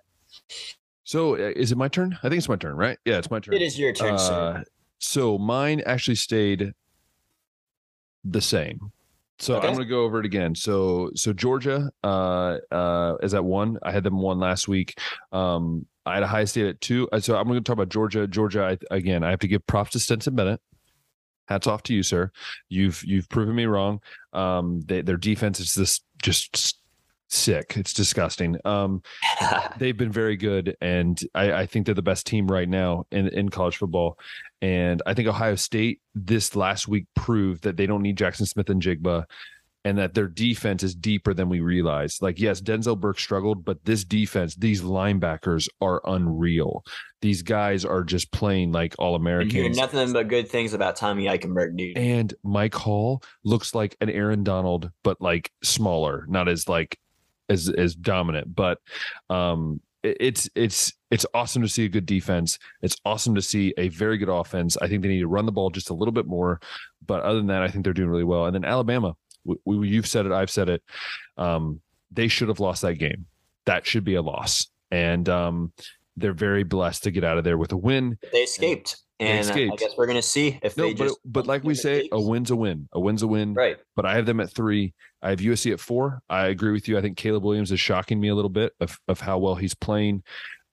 So 1.03 1.35
uh, 1.35 1.53
is 1.55 1.71
it 1.71 1.77
my 1.77 1.87
turn? 1.87 2.17
I 2.21 2.29
think 2.29 2.37
it's 2.37 2.49
my 2.49 2.55
turn, 2.55 2.75
right? 2.75 2.97
Yeah, 3.05 3.17
it's 3.17 3.31
my 3.31 3.39
turn. 3.39 3.55
It 3.55 3.61
is 3.61 3.79
your 3.79 3.93
turn, 3.93 4.13
uh, 4.15 4.63
So 4.99 5.37
mine 5.37 5.81
actually 5.85 6.15
stayed 6.15 6.73
the 8.23 8.41
same. 8.41 8.91
So 9.39 9.55
okay. 9.55 9.67
I'm 9.67 9.73
going 9.73 9.85
to 9.85 9.89
go 9.89 10.03
over 10.03 10.19
it 10.19 10.25
again. 10.25 10.53
So 10.53 11.11
so 11.15 11.31
Georgia 11.31 11.89
uh, 12.03 12.57
uh, 12.71 13.15
is 13.21 13.33
at 13.33 13.43
one. 13.43 13.77
I 13.81 13.91
had 13.91 14.03
them 14.03 14.19
one 14.19 14.39
last 14.39 14.67
week. 14.67 14.99
Um, 15.31 15.85
I 16.05 16.15
had 16.15 16.23
a 16.23 16.27
high 16.27 16.45
State 16.45 16.67
at 16.67 16.81
two. 16.81 17.07
Uh, 17.11 17.19
so 17.19 17.37
I'm 17.37 17.47
going 17.47 17.57
to 17.57 17.63
talk 17.63 17.73
about 17.73 17.89
Georgia. 17.89 18.27
Georgia 18.27 18.77
I, 18.91 18.95
again. 18.95 19.23
I 19.23 19.29
have 19.29 19.39
to 19.39 19.47
give 19.47 19.65
props 19.65 19.91
to 19.91 19.99
Stetson 19.99 20.35
Bennett. 20.35 20.59
Hats 21.47 21.67
off 21.67 21.83
to 21.83 21.93
you, 21.93 22.03
sir. 22.03 22.31
You've 22.67 23.03
you've 23.05 23.29
proven 23.29 23.55
me 23.55 23.65
wrong. 23.65 24.01
Um, 24.33 24.81
they, 24.81 25.01
their 25.01 25.17
defense 25.17 25.59
is 25.59 25.73
this 25.73 26.01
just 26.21 26.79
sick. 27.29 27.77
It's 27.77 27.93
disgusting. 27.93 28.57
Um, 28.65 29.01
they've 29.77 29.97
been 29.97 30.11
very 30.11 30.35
good, 30.35 30.75
and 30.81 31.19
I, 31.33 31.53
I, 31.53 31.65
think 31.65 31.85
they're 31.85 31.95
the 31.95 32.01
best 32.01 32.27
team 32.27 32.47
right 32.47 32.67
now 32.67 33.05
in, 33.11 33.27
in 33.29 33.49
college 33.49 33.77
football. 33.77 34.19
And 34.61 35.01
I 35.05 35.13
think 35.13 35.27
Ohio 35.27 35.55
State 35.55 36.01
this 36.13 36.55
last 36.55 36.87
week 36.87 37.05
proved 37.15 37.63
that 37.63 37.77
they 37.77 37.85
don't 37.85 38.01
need 38.01 38.17
Jaxon 38.17 38.47
Smith-Njigba, 38.47 39.25
and 39.85 39.97
that 39.97 40.13
their 40.13 40.27
defense 40.27 40.83
is 40.83 40.93
deeper 40.93 41.33
than 41.33 41.47
we 41.47 41.61
realize. 41.61 42.21
Like, 42.21 42.39
yes, 42.39 42.59
Denzel 42.59 42.99
Burke 42.99 43.19
struggled, 43.19 43.63
but 43.63 43.85
this 43.85 44.03
defense, 44.03 44.55
these 44.55 44.81
linebackers 44.81 45.69
are 45.79 46.01
unreal. 46.05 46.83
These 47.21 47.43
guys 47.43 47.85
are 47.85 48.03
just 48.03 48.31
playing 48.31 48.73
like 48.73 48.95
all 48.99 49.15
Americans. 49.15 49.77
Nothing 49.77 50.11
but 50.11 50.27
good 50.27 50.49
things 50.49 50.73
about 50.73 50.97
Tommy 50.97 51.25
Eichenberg, 51.25 51.77
dude. 51.77 51.97
And 51.97 52.33
Mike 52.43 52.75
Hall 52.75 53.23
looks 53.43 53.73
like 53.73 53.95
an 54.01 54.09
Aaron 54.09 54.43
Donald, 54.43 54.91
but 55.03 55.21
like 55.21 55.51
smaller, 55.63 56.25
not 56.27 56.49
as 56.49 56.67
like 56.67 56.99
as 57.49 57.69
as 57.69 57.95
dominant. 57.95 58.55
But 58.55 58.79
um 59.29 59.81
it's 60.03 60.49
it's 60.55 60.93
it's 61.11 61.25
awesome 61.33 61.61
to 61.61 61.67
see 61.67 61.85
a 61.85 61.89
good 61.89 62.05
defense. 62.05 62.57
It's 62.81 62.95
awesome 63.03 63.35
to 63.35 63.41
see 63.41 63.73
a 63.77 63.89
very 63.89 64.17
good 64.17 64.29
offense. 64.29 64.77
I 64.77 64.87
think 64.87 65.01
they 65.01 65.09
need 65.09 65.19
to 65.21 65.27
run 65.27 65.45
the 65.45 65.51
ball 65.51 65.69
just 65.69 65.89
a 65.89 65.93
little 65.93 66.11
bit 66.11 66.25
more, 66.25 66.61
but 67.05 67.21
other 67.23 67.37
than 67.39 67.47
that, 67.47 67.63
I 67.63 67.67
think 67.67 67.83
they're 67.83 67.93
doing 67.93 68.09
really 68.09 68.23
well. 68.23 68.45
And 68.45 68.55
then 68.55 68.63
Alabama, 68.63 69.15
we, 69.43 69.57
we, 69.65 69.89
you've 69.89 70.07
said 70.07 70.25
it, 70.25 70.31
I've 70.31 70.49
said 70.49 70.69
it. 70.69 70.83
Um, 71.37 71.81
they 72.11 72.27
should 72.27 72.47
have 72.47 72.59
lost 72.59 72.81
that 72.83 72.95
game. 72.95 73.25
That 73.65 73.85
should 73.85 74.03
be 74.03 74.15
a 74.15 74.21
loss, 74.21 74.67
and 74.89 75.27
um, 75.27 75.73
they're 76.15 76.33
very 76.33 76.63
blessed 76.63 77.03
to 77.03 77.11
get 77.11 77.23
out 77.23 77.37
of 77.37 77.43
there 77.43 77.57
with 77.57 77.71
a 77.71 77.77
win. 77.77 78.17
They 78.31 78.43
escaped. 78.43 78.97
And 79.19 79.49
I 79.49 79.75
guess 79.75 79.95
we're 79.97 80.07
gonna 80.07 80.21
see 80.21 80.59
if 80.63 80.77
no, 80.77 80.83
they 80.83 80.93
just. 80.93 81.19
But 81.25 81.41
but 81.41 81.47
like 81.47 81.63
we 81.63 81.75
say, 81.75 82.07
a 82.11 82.21
win's 82.21 82.51
a 82.51 82.55
win. 82.55 82.87
A 82.93 82.99
win's 82.99 83.21
a 83.21 83.27
win. 83.27 83.53
Right. 83.53 83.77
But 83.95 84.05
I 84.05 84.15
have 84.15 84.25
them 84.25 84.39
at 84.39 84.49
three. 84.49 84.93
I 85.21 85.31
have 85.31 85.39
USC 85.39 85.73
at 85.73 85.81
four. 85.81 86.21
I 86.29 86.47
agree 86.47 86.71
with 86.71 86.87
you. 86.87 86.97
I 86.97 87.01
think 87.01 87.17
Caleb 87.17 87.43
Williams 87.43 87.71
is 87.71 87.81
shocking 87.81 88.19
me 88.19 88.29
a 88.29 88.35
little 88.35 88.49
bit 88.49 88.73
of 88.79 88.97
of 89.09 89.19
how 89.19 89.37
well 89.37 89.55
he's 89.55 89.75
playing. 89.75 90.23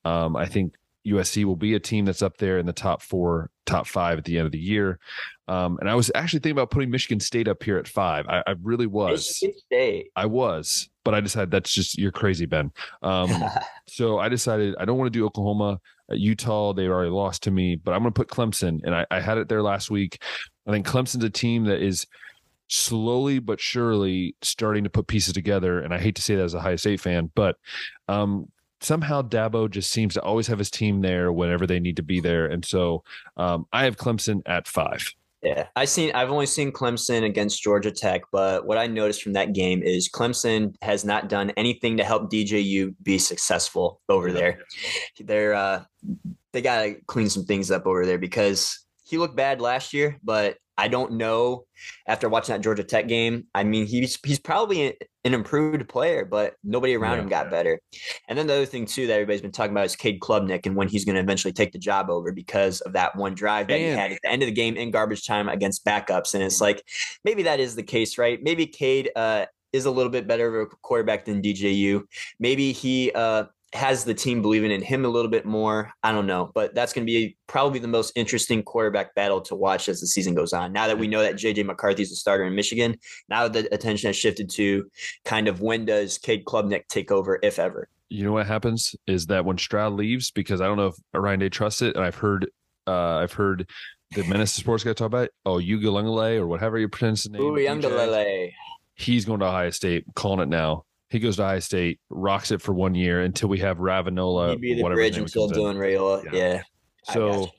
Um, 0.04 0.36
I 0.36 0.46
think 0.46 0.74
USC 1.06 1.44
will 1.44 1.56
be 1.56 1.74
a 1.74 1.80
team 1.80 2.04
that's 2.04 2.22
up 2.22 2.36
there 2.36 2.58
in 2.58 2.66
the 2.66 2.72
top 2.72 3.00
four, 3.00 3.50
top 3.64 3.86
five 3.86 4.18
at 4.18 4.24
the 4.24 4.38
end 4.38 4.46
of 4.46 4.52
the 4.52 4.58
year. 4.58 4.98
Um, 5.48 5.78
and 5.80 5.88
I 5.88 5.94
was 5.94 6.10
actually 6.14 6.40
thinking 6.40 6.52
about 6.52 6.70
putting 6.70 6.90
Michigan 6.90 7.20
State 7.20 7.46
up 7.46 7.62
here 7.62 7.78
at 7.78 7.86
five. 7.86 8.26
I, 8.28 8.42
I 8.46 8.54
really 8.62 8.86
was. 8.86 9.28
Michigan 9.42 9.58
State. 9.58 10.10
I 10.16 10.26
was, 10.26 10.88
but 11.04 11.14
I 11.14 11.20
decided 11.20 11.50
that's 11.50 11.72
just 11.72 11.96
you're 11.96 12.12
crazy, 12.12 12.46
Ben. 12.46 12.72
Um, 13.02 13.30
so 13.88 14.18
I 14.18 14.28
decided 14.28 14.74
I 14.78 14.84
don't 14.84 14.98
want 14.98 15.12
to 15.12 15.16
do 15.18 15.24
Oklahoma, 15.24 15.80
Utah. 16.10 16.72
they've 16.72 16.90
already 16.90 17.10
lost 17.10 17.42
to 17.44 17.50
me, 17.50 17.76
but 17.76 17.92
I'm 17.92 18.02
going 18.02 18.12
to 18.12 18.18
put 18.18 18.28
Clemson, 18.28 18.80
and 18.84 18.94
I, 18.94 19.06
I 19.10 19.20
had 19.20 19.38
it 19.38 19.48
there 19.48 19.62
last 19.62 19.90
week. 19.90 20.22
I 20.66 20.70
think 20.70 20.86
Clemson's 20.86 21.24
a 21.24 21.30
team 21.30 21.64
that 21.64 21.82
is 21.82 22.06
slowly 22.68 23.38
but 23.38 23.60
surely 23.60 24.34
starting 24.42 24.84
to 24.84 24.90
put 24.90 25.06
pieces 25.06 25.32
together. 25.32 25.80
And 25.80 25.94
I 25.94 25.98
hate 25.98 26.16
to 26.16 26.22
say 26.22 26.34
that 26.36 26.44
as 26.44 26.54
a 26.54 26.58
Ohio 26.58 26.76
State 26.76 27.00
fan, 27.00 27.30
but 27.34 27.56
um, 28.08 28.50
somehow 28.80 29.22
Dabo 29.22 29.70
just 29.70 29.90
seems 29.90 30.14
to 30.14 30.22
always 30.22 30.46
have 30.48 30.58
his 30.58 30.70
team 30.70 31.00
there 31.00 31.32
whenever 31.32 31.66
they 31.66 31.80
need 31.80 31.96
to 31.96 32.02
be 32.02 32.20
there. 32.20 32.46
And 32.46 32.64
so 32.64 33.04
um, 33.36 33.66
I 33.72 33.84
have 33.84 33.96
Clemson 33.96 34.42
at 34.46 34.66
five. 34.66 35.12
Yeah, 35.42 35.66
I 35.76 35.84
seen. 35.84 36.10
I've 36.14 36.30
only 36.30 36.46
seen 36.46 36.72
Clemson 36.72 37.24
against 37.24 37.62
Georgia 37.62 37.92
Tech, 37.92 38.22
but 38.32 38.66
what 38.66 38.78
I 38.78 38.88
noticed 38.88 39.22
from 39.22 39.34
that 39.34 39.52
game 39.52 39.80
is 39.82 40.08
Clemson 40.08 40.74
has 40.82 41.04
not 41.04 41.28
done 41.28 41.50
anything 41.50 41.96
to 41.98 42.04
help 42.04 42.32
DJU 42.32 42.94
be 43.02 43.18
successful 43.18 44.00
over 44.08 44.32
there. 44.32 44.60
They're 45.20 45.54
uh, 45.54 45.84
they 46.52 46.62
got 46.62 46.82
to 46.82 46.94
clean 47.06 47.28
some 47.28 47.44
things 47.44 47.70
up 47.70 47.86
over 47.86 48.06
there 48.06 48.18
because 48.18 48.86
he 49.04 49.18
looked 49.18 49.36
bad 49.36 49.60
last 49.60 49.92
year, 49.92 50.18
but 50.22 50.56
I 50.78 50.88
don't 50.88 51.12
know 51.12 51.64
after 52.06 52.28
watching 52.28 52.54
that 52.54 52.60
Georgia 52.60 52.84
Tech 52.84 53.08
game. 53.08 53.46
I 53.54 53.64
mean, 53.64 53.86
he's 53.86 54.18
he's 54.24 54.38
probably 54.38 54.94
an 55.24 55.34
improved 55.34 55.88
player, 55.88 56.24
but 56.24 56.54
nobody 56.62 56.94
around 56.94 57.16
yeah, 57.16 57.22
him 57.22 57.28
got 57.28 57.46
yeah. 57.46 57.50
better. 57.50 57.80
And 58.28 58.38
then 58.38 58.46
the 58.46 58.54
other 58.54 58.66
thing 58.66 58.84
too 58.84 59.06
that 59.06 59.14
everybody's 59.14 59.40
been 59.40 59.52
talking 59.52 59.72
about 59.72 59.86
is 59.86 59.96
Cade 59.96 60.20
Klubnik 60.20 60.66
and 60.66 60.76
when 60.76 60.88
he's 60.88 61.04
going 61.04 61.14
to 61.14 61.20
eventually 61.20 61.52
take 61.52 61.72
the 61.72 61.78
job 61.78 62.10
over 62.10 62.30
because 62.30 62.82
of 62.82 62.92
that 62.92 63.16
one 63.16 63.34
drive 63.34 63.68
that 63.68 63.78
Damn. 63.78 63.80
he 63.80 64.00
had 64.00 64.12
at 64.12 64.18
the 64.22 64.28
end 64.28 64.42
of 64.42 64.46
the 64.46 64.54
game 64.54 64.76
in 64.76 64.90
garbage 64.90 65.26
time 65.26 65.48
against 65.48 65.84
backups. 65.84 66.34
And 66.34 66.42
it's 66.42 66.60
like 66.60 66.82
maybe 67.24 67.44
that 67.44 67.58
is 67.58 67.74
the 67.74 67.82
case, 67.82 68.18
right? 68.18 68.38
Maybe 68.42 68.66
Cade 68.66 69.10
uh, 69.16 69.46
is 69.72 69.86
a 69.86 69.90
little 69.90 70.12
bit 70.12 70.26
better 70.26 70.60
of 70.60 70.68
a 70.72 70.76
quarterback 70.82 71.24
than 71.24 71.40
DJU. 71.40 72.02
Maybe 72.38 72.72
he 72.72 73.12
uh, 73.14 73.44
has 73.76 74.04
the 74.04 74.14
team 74.14 74.42
believing 74.42 74.70
in 74.70 74.82
him 74.82 75.04
a 75.04 75.08
little 75.08 75.30
bit 75.30 75.44
more. 75.44 75.92
I 76.02 76.12
don't 76.12 76.26
know, 76.26 76.50
but 76.54 76.74
that's 76.74 76.92
going 76.92 77.06
to 77.06 77.10
be 77.10 77.36
probably 77.46 77.78
the 77.78 77.88
most 77.88 78.12
interesting 78.16 78.62
quarterback 78.62 79.14
battle 79.14 79.40
to 79.42 79.54
watch 79.54 79.88
as 79.88 80.00
the 80.00 80.06
season 80.06 80.34
goes 80.34 80.52
on. 80.52 80.72
Now 80.72 80.86
that 80.86 80.98
we 80.98 81.06
know 81.06 81.20
that 81.22 81.34
JJ 81.34 81.64
McCarthy 81.64 82.02
is 82.02 82.10
a 82.10 82.16
starter 82.16 82.44
in 82.44 82.54
Michigan, 82.54 82.96
now 83.28 83.48
the 83.48 83.72
attention 83.72 84.08
has 84.08 84.16
shifted 84.16 84.50
to 84.50 84.90
kind 85.24 85.46
of 85.46 85.60
when 85.60 85.84
does 85.84 86.18
Cade 86.18 86.44
Klubnik 86.44 86.88
take 86.88 87.12
over, 87.12 87.38
if 87.42 87.58
ever. 87.58 87.88
You 88.08 88.24
know 88.24 88.32
what 88.32 88.46
happens 88.46 88.96
is 89.06 89.26
that 89.26 89.44
when 89.44 89.58
Stroud 89.58 89.92
leaves, 89.92 90.30
because 90.30 90.60
I 90.60 90.66
don't 90.66 90.76
know 90.76 90.88
if 90.88 90.96
Ryan 91.12 91.40
Day 91.40 91.48
trusts 91.48 91.82
it, 91.82 91.96
and 91.96 92.04
I've 92.04 92.14
heard, 92.14 92.48
uh, 92.86 93.16
I've 93.16 93.32
heard 93.32 93.68
the 94.14 94.24
Menace 94.24 94.52
Sports 94.52 94.84
guy 94.84 94.92
talk 94.92 95.06
about, 95.06 95.28
oh, 95.44 95.58
Ugalungale 95.58 96.38
or 96.38 96.46
whatever 96.46 96.78
you 96.78 96.88
pronounce 96.88 97.24
the 97.24 97.30
name. 97.30 97.42
Ugalungale. 97.42 98.52
He's 98.94 99.26
going 99.26 99.40
to 99.40 99.46
Ohio 99.46 99.70
State, 99.70 100.04
calling 100.14 100.40
it 100.40 100.48
now. 100.48 100.85
He 101.08 101.18
goes 101.18 101.36
to 101.36 101.44
Ohio 101.44 101.60
State, 101.60 102.00
rocks 102.10 102.50
it 102.50 102.60
for 102.60 102.72
one 102.72 102.94
year 102.94 103.20
until 103.22 103.48
we 103.48 103.58
have 103.60 103.78
Ravinola. 103.78 104.50
He'd 104.50 104.60
be 104.60 104.74
the 104.74 104.82
bridge 104.82 105.16
until 105.16 105.48
doing 105.48 105.76
Raiola. 105.76 106.24
Yeah. 106.32 106.32
yeah. 106.32 106.62
So, 107.12 107.50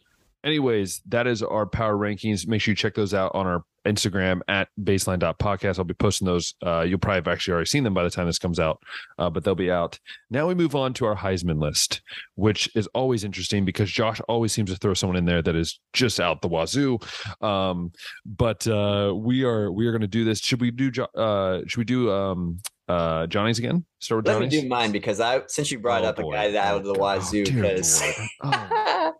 anyways, 0.43 1.01
that 1.07 1.27
is 1.27 1.41
our 1.41 1.65
power 1.65 1.95
rankings. 1.95 2.47
Make 2.47 2.61
sure 2.61 2.73
you 2.73 2.75
check 2.75 2.95
those 2.95 3.13
out 3.13 3.31
on 3.33 3.47
our 3.47 3.63
Instagram 3.87 4.41
at 4.47 4.67
baseline.podcast. 4.81 5.79
I'll 5.79 5.85
be 5.85 5.93
posting 5.93 6.25
those. 6.25 6.55
Uh, 6.65 6.81
you'll 6.81 6.99
probably 6.99 7.17
have 7.17 7.27
actually 7.27 7.53
already 7.53 7.67
seen 7.67 7.83
them 7.83 7.93
by 7.93 8.03
the 8.03 8.09
time 8.09 8.27
this 8.27 8.37
comes 8.37 8.59
out, 8.59 8.81
uh, 9.17 9.29
but 9.29 9.43
they'll 9.43 9.55
be 9.55 9.71
out. 9.71 9.97
Now 10.29 10.47
we 10.47 10.55
move 10.55 10.75
on 10.75 10.93
to 10.95 11.05
our 11.05 11.15
Heisman 11.15 11.59
list, 11.59 12.01
which 12.35 12.69
is 12.75 12.87
always 12.87 13.23
interesting 13.23 13.65
because 13.65 13.89
Josh 13.89 14.19
always 14.27 14.51
seems 14.51 14.71
to 14.71 14.77
throw 14.77 14.93
someone 14.93 15.15
in 15.15 15.25
there 15.25 15.41
that 15.41 15.55
is 15.55 15.79
just 15.93 16.19
out 16.19 16.41
the 16.41 16.49
wazoo. 16.49 16.99
Um, 17.41 17.91
but 18.25 18.67
uh, 18.67 19.13
we 19.15 19.43
are 19.43 19.71
we 19.71 19.87
are 19.87 19.91
going 19.91 20.01
to 20.01 20.07
do 20.07 20.25
this. 20.25 20.39
Should 20.39 20.61
we 20.61 20.71
do? 20.71 20.91
Uh, 21.15 21.61
should 21.67 21.79
we 21.79 21.85
do 21.85 22.11
um, 22.11 22.59
uh 22.87 23.27
Johnny's 23.27 23.59
again? 23.59 23.85
Start 23.99 24.19
with 24.19 24.27
Let 24.27 24.33
Johnny's. 24.33 24.53
me 24.53 24.61
do 24.61 24.67
mine 24.67 24.91
because 24.91 25.19
I 25.19 25.41
since 25.47 25.71
you 25.71 25.79
brought 25.79 26.03
oh, 26.03 26.09
up 26.09 26.17
boy. 26.17 26.31
a 26.31 26.35
guy 26.35 26.51
that 26.51 26.65
out 26.65 26.77
of 26.77 26.85
the 26.85 26.93
wazoo 26.93 27.45
because 27.45 28.01
oh. 28.43 29.13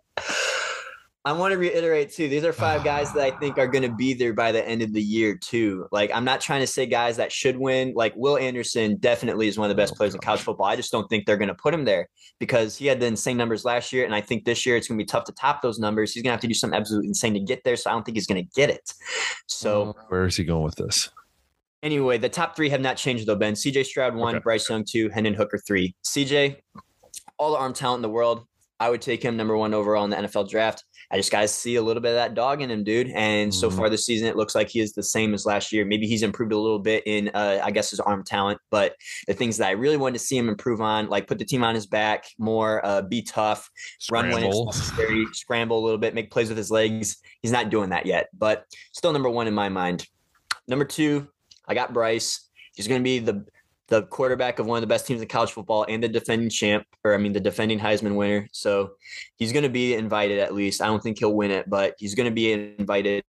I 1.28 1.32
want 1.32 1.52
to 1.52 1.58
reiterate 1.58 2.10
too. 2.10 2.26
These 2.26 2.44
are 2.44 2.54
five 2.54 2.82
guys 2.84 3.12
that 3.12 3.22
I 3.22 3.30
think 3.38 3.58
are 3.58 3.66
going 3.66 3.82
to 3.82 3.94
be 3.94 4.14
there 4.14 4.32
by 4.32 4.50
the 4.50 4.66
end 4.66 4.80
of 4.80 4.94
the 4.94 5.02
year 5.02 5.36
too. 5.36 5.86
Like 5.92 6.10
I'm 6.14 6.24
not 6.24 6.40
trying 6.40 6.60
to 6.60 6.66
say 6.66 6.86
guys 6.86 7.18
that 7.18 7.30
should 7.30 7.58
win. 7.58 7.92
Like 7.94 8.14
Will 8.16 8.38
Anderson 8.38 8.96
definitely 8.96 9.46
is 9.46 9.58
one 9.58 9.70
of 9.70 9.76
the 9.76 9.80
best 9.80 9.92
oh, 9.92 9.96
players 9.96 10.14
in 10.14 10.20
college 10.20 10.40
football. 10.40 10.66
I 10.66 10.76
just 10.76 10.90
don't 10.90 11.06
think 11.08 11.26
they're 11.26 11.36
going 11.36 11.48
to 11.48 11.54
put 11.54 11.74
him 11.74 11.84
there 11.84 12.08
because 12.38 12.78
he 12.78 12.86
had 12.86 12.98
the 12.98 13.04
insane 13.04 13.36
numbers 13.36 13.66
last 13.66 13.92
year, 13.92 14.06
and 14.06 14.14
I 14.14 14.22
think 14.22 14.46
this 14.46 14.64
year 14.64 14.76
it's 14.76 14.88
going 14.88 14.98
to 14.98 15.04
be 15.04 15.06
tough 15.06 15.24
to 15.24 15.32
top 15.32 15.60
those 15.60 15.78
numbers. 15.78 16.14
He's 16.14 16.22
going 16.22 16.30
to 16.30 16.34
have 16.34 16.40
to 16.40 16.48
do 16.48 16.54
something 16.54 16.78
absolutely 16.78 17.08
insane 17.08 17.34
to 17.34 17.40
get 17.40 17.62
there. 17.62 17.76
So 17.76 17.90
I 17.90 17.92
don't 17.92 18.04
think 18.04 18.16
he's 18.16 18.26
going 18.26 18.42
to 18.42 18.50
get 18.54 18.70
it. 18.70 18.90
So 19.46 19.94
where 20.08 20.24
is 20.24 20.36
he 20.36 20.44
going 20.44 20.62
with 20.62 20.76
this? 20.76 21.10
Anyway, 21.82 22.18
the 22.18 22.28
top 22.28 22.56
three 22.56 22.68
have 22.70 22.80
not 22.80 22.96
changed 22.96 23.26
though, 23.26 23.36
Ben. 23.36 23.54
CJ 23.54 23.86
Stroud 23.86 24.14
one, 24.14 24.36
okay. 24.36 24.42
Bryce 24.42 24.68
Young 24.68 24.84
two, 24.84 25.08
Hendon 25.10 25.34
Hooker 25.34 25.58
three. 25.58 25.94
CJ, 26.04 26.56
all 27.38 27.52
the 27.52 27.58
arm 27.58 27.72
talent 27.72 27.98
in 27.98 28.02
the 28.02 28.08
world. 28.08 28.46
I 28.80 28.90
would 28.90 29.02
take 29.02 29.24
him 29.24 29.36
number 29.36 29.56
one 29.56 29.74
overall 29.74 30.04
in 30.04 30.10
the 30.10 30.16
NFL 30.16 30.48
draft. 30.48 30.84
I 31.10 31.16
just 31.16 31.32
got 31.32 31.40
to 31.40 31.48
see 31.48 31.76
a 31.76 31.82
little 31.82 32.02
bit 32.02 32.10
of 32.10 32.14
that 32.16 32.34
dog 32.34 32.60
in 32.62 32.70
him, 32.70 32.84
dude. 32.84 33.08
And 33.08 33.50
mm-hmm. 33.50 33.58
so 33.58 33.70
far 33.70 33.88
this 33.88 34.06
season, 34.06 34.28
it 34.28 34.36
looks 34.36 34.54
like 34.54 34.68
he 34.68 34.78
is 34.78 34.92
the 34.92 35.02
same 35.02 35.34
as 35.34 35.46
last 35.46 35.72
year. 35.72 35.84
Maybe 35.84 36.06
he's 36.06 36.22
improved 36.22 36.52
a 36.52 36.58
little 36.58 36.78
bit 36.78 37.02
in, 37.06 37.30
uh, 37.34 37.60
I 37.62 37.70
guess, 37.70 37.90
his 37.90 37.98
arm 37.98 38.22
talent. 38.24 38.60
But 38.70 38.94
the 39.26 39.34
things 39.34 39.56
that 39.56 39.68
I 39.68 39.72
really 39.72 39.96
wanted 39.96 40.18
to 40.18 40.24
see 40.24 40.36
him 40.36 40.48
improve 40.48 40.80
on, 40.80 41.08
like 41.08 41.26
put 41.26 41.38
the 41.38 41.44
team 41.44 41.64
on 41.64 41.74
his 41.74 41.86
back 41.86 42.24
more, 42.38 42.84
uh, 42.84 43.02
be 43.02 43.22
tough, 43.22 43.68
scramble. 43.98 44.36
run 44.36 44.44
when 44.44 44.50
it's 44.50 44.78
necessary, 44.78 45.26
scramble 45.32 45.78
a 45.78 45.82
little 45.82 45.98
bit, 45.98 46.14
make 46.14 46.30
plays 46.30 46.48
with 46.48 46.58
his 46.58 46.70
legs. 46.70 47.16
He's 47.40 47.52
not 47.52 47.70
doing 47.70 47.90
that 47.90 48.06
yet, 48.06 48.28
but 48.36 48.64
still 48.92 49.12
number 49.12 49.30
one 49.30 49.48
in 49.48 49.54
my 49.54 49.70
mind. 49.70 50.06
Number 50.68 50.84
two, 50.84 51.26
I 51.68 51.74
got 51.74 51.92
Bryce. 51.92 52.48
He's 52.74 52.88
going 52.88 53.00
to 53.00 53.04
be 53.04 53.18
the 53.18 53.44
the 53.88 54.02
quarterback 54.02 54.58
of 54.58 54.66
one 54.66 54.76
of 54.76 54.82
the 54.82 54.86
best 54.86 55.06
teams 55.06 55.22
in 55.22 55.28
college 55.28 55.50
football 55.50 55.86
and 55.88 56.02
the 56.02 56.08
defending 56.08 56.50
champ, 56.50 56.86
or 57.04 57.14
I 57.14 57.18
mean 57.18 57.32
the 57.32 57.40
defending 57.40 57.78
Heisman 57.78 58.16
winner. 58.16 58.48
So 58.52 58.92
he's 59.36 59.52
going 59.52 59.62
to 59.62 59.70
be 59.70 59.94
invited 59.94 60.38
at 60.38 60.54
least. 60.54 60.82
I 60.82 60.86
don't 60.86 61.02
think 61.02 61.18
he'll 61.18 61.34
win 61.34 61.50
it, 61.50 61.68
but 61.70 61.94
he's 61.98 62.14
going 62.14 62.26
to 62.26 62.34
be 62.34 62.52
invited. 62.52 63.24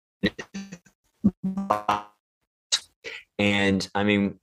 And 3.39 3.89
I 3.95 4.03
mean, 4.03 4.41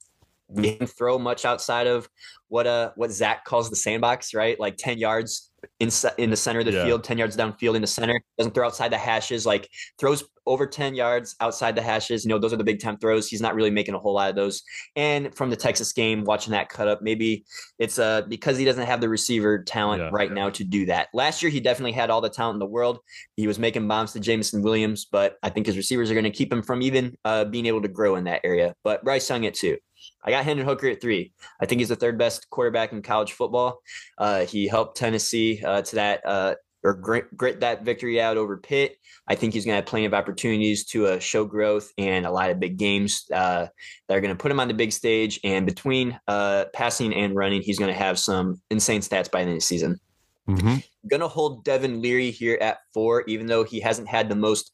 we 0.47 0.63
didn't 0.63 0.87
throw 0.87 1.19
much 1.19 1.43
outside 1.43 1.87
of 1.87 2.07
what 2.47 2.65
uh 2.67 2.91
what 2.95 3.11
Zach 3.11 3.43
calls 3.43 3.69
the 3.69 3.75
sandbox, 3.75 4.33
right? 4.33 4.59
Like 4.59 4.77
10 4.77 4.97
yards 4.97 5.51
in, 5.79 5.89
in 6.17 6.29
the 6.29 6.35
center 6.35 6.59
of 6.59 6.65
the 6.65 6.71
yeah. 6.71 6.85
field, 6.85 7.03
10 7.03 7.17
yards 7.17 7.35
downfield 7.37 7.75
in 7.75 7.81
the 7.81 7.87
center, 7.87 8.21
doesn't 8.37 8.53
throw 8.53 8.65
outside 8.65 8.91
the 8.91 8.97
hashes, 8.97 9.45
like 9.45 9.69
throws 9.99 10.23
over 10.47 10.67
10 10.67 10.95
yards 10.95 11.35
outside 11.39 11.75
the 11.75 11.81
hashes. 11.81 12.23
You 12.23 12.29
know, 12.29 12.39
those 12.39 12.53
are 12.53 12.57
the 12.57 12.63
big 12.63 12.79
time 12.79 12.97
throws. 12.97 13.27
He's 13.27 13.41
not 13.41 13.55
really 13.55 13.71
making 13.71 13.95
a 13.95 13.99
whole 13.99 14.13
lot 14.13 14.29
of 14.29 14.35
those. 14.35 14.63
And 14.95 15.33
from 15.35 15.49
the 15.49 15.55
Texas 15.55 15.91
game, 15.91 16.23
watching 16.23 16.51
that 16.51 16.69
cut 16.69 16.87
up, 16.87 17.01
maybe 17.01 17.45
it's 17.79 17.99
uh 17.99 18.21
because 18.23 18.57
he 18.57 18.65
doesn't 18.65 18.85
have 18.85 19.01
the 19.01 19.09
receiver 19.09 19.63
talent 19.63 20.01
yeah. 20.01 20.09
right 20.11 20.31
now 20.31 20.49
to 20.51 20.63
do 20.63 20.85
that. 20.85 21.09
Last 21.13 21.41
year, 21.41 21.49
he 21.49 21.59
definitely 21.59 21.93
had 21.93 22.09
all 22.09 22.21
the 22.21 22.29
talent 22.29 22.55
in 22.55 22.59
the 22.59 22.65
world. 22.65 22.99
He 23.35 23.47
was 23.47 23.59
making 23.59 23.87
bombs 23.87 24.13
to 24.13 24.19
Jameson 24.19 24.61
Williams, 24.61 25.05
but 25.05 25.37
I 25.43 25.49
think 25.49 25.65
his 25.65 25.77
receivers 25.77 26.11
are 26.11 26.13
going 26.15 26.25
to 26.25 26.29
keep 26.29 26.51
him 26.51 26.61
from 26.61 26.81
even 26.81 27.17
uh, 27.25 27.45
being 27.45 27.65
able 27.65 27.81
to 27.81 27.87
grow 27.87 28.15
in 28.15 28.25
that 28.25 28.41
area. 28.43 28.75
But 28.83 29.03
Bryce 29.03 29.29
Young 29.29 29.43
it 29.43 29.55
too. 29.55 29.77
I 30.23 30.31
got 30.31 30.43
Hendon 30.43 30.65
Hooker 30.65 30.87
at 30.87 31.01
three. 31.01 31.33
I 31.59 31.65
think 31.65 31.79
he's 31.79 31.89
the 31.89 31.95
third 31.95 32.17
best 32.17 32.49
quarterback 32.49 32.91
in 32.91 33.01
college 33.01 33.33
football. 33.33 33.81
Uh, 34.17 34.45
he 34.45 34.67
helped 34.67 34.97
Tennessee 34.97 35.61
uh, 35.63 35.81
to 35.81 35.95
that 35.95 36.21
uh, 36.25 36.55
or 36.85 36.93
grit, 36.93 37.35
grit, 37.35 37.59
that 37.61 37.83
victory 37.83 38.21
out 38.21 38.37
over 38.37 38.57
Pitt. 38.57 38.97
I 39.27 39.33
think 39.33 39.53
he's 39.53 39.65
going 39.65 39.73
to 39.73 39.77
have 39.77 39.87
plenty 39.87 40.05
of 40.05 40.13
opportunities 40.13 40.85
to 40.85 41.07
uh, 41.07 41.19
show 41.19 41.43
growth 41.43 41.91
and 41.97 42.27
a 42.27 42.31
lot 42.31 42.51
of 42.51 42.59
big 42.59 42.77
games 42.77 43.25
uh, 43.33 43.65
that 44.07 44.15
are 44.15 44.21
going 44.21 44.35
to 44.35 44.41
put 44.41 44.51
him 44.51 44.59
on 44.59 44.67
the 44.67 44.73
big 44.75 44.91
stage. 44.91 45.39
And 45.43 45.65
between 45.65 46.19
uh, 46.27 46.65
passing 46.73 47.13
and 47.13 47.35
running, 47.35 47.63
he's 47.63 47.79
going 47.79 47.91
to 47.91 47.99
have 47.99 48.19
some 48.19 48.61
insane 48.69 49.01
stats 49.01 49.31
by 49.31 49.39
the 49.39 49.47
end 49.47 49.51
of 49.51 49.57
the 49.57 49.61
season. 49.61 49.99
Mm-hmm. 50.47 50.75
Gonna 51.07 51.27
hold 51.27 51.63
Devin 51.63 52.01
Leary 52.01 52.31
here 52.31 52.57
at 52.61 52.77
four, 52.93 53.23
even 53.27 53.47
though 53.47 53.63
he 53.63 53.79
hasn't 53.79 54.07
had 54.07 54.29
the 54.29 54.35
most 54.35 54.71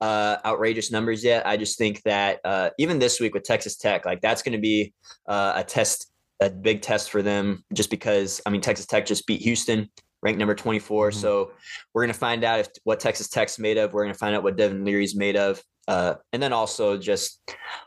uh, 0.00 0.36
outrageous 0.44 0.90
numbers 0.90 1.24
yet. 1.24 1.46
I 1.46 1.56
just 1.56 1.78
think 1.78 2.02
that 2.02 2.40
uh, 2.44 2.70
even 2.78 2.98
this 2.98 3.20
week 3.20 3.34
with 3.34 3.42
Texas 3.42 3.76
Tech, 3.76 4.04
like 4.04 4.20
that's 4.20 4.42
to 4.52 4.58
be 4.58 4.92
uh, 5.26 5.54
a 5.56 5.64
test, 5.64 6.10
a 6.40 6.50
big 6.50 6.82
test 6.82 7.10
for 7.10 7.22
them, 7.22 7.64
just 7.72 7.90
because 7.90 8.40
I 8.44 8.50
mean 8.50 8.60
Texas 8.60 8.86
Tech 8.86 9.06
just 9.06 9.26
beat 9.26 9.40
Houston, 9.42 9.88
ranked 10.22 10.38
number 10.38 10.54
24. 10.54 11.10
Mm-hmm. 11.10 11.18
So 11.18 11.52
we're 11.94 12.02
to 12.12 12.18
find 12.18 12.44
out 12.44 12.60
if 12.60 12.68
what 12.84 13.00
Texas 13.00 13.28
Tech's 13.28 13.58
made 13.58 13.78
of. 13.78 13.92
We're 13.92 14.02
to 14.14 14.18
find 14.18 14.34
out 14.34 14.42
what 14.42 14.56
Devin 14.56 14.84
Leary's 14.84 15.16
made 15.16 15.36
of. 15.36 15.62
Uh, 15.88 16.14
and 16.32 16.42
then 16.42 16.52
also 16.52 16.96
just 16.96 17.40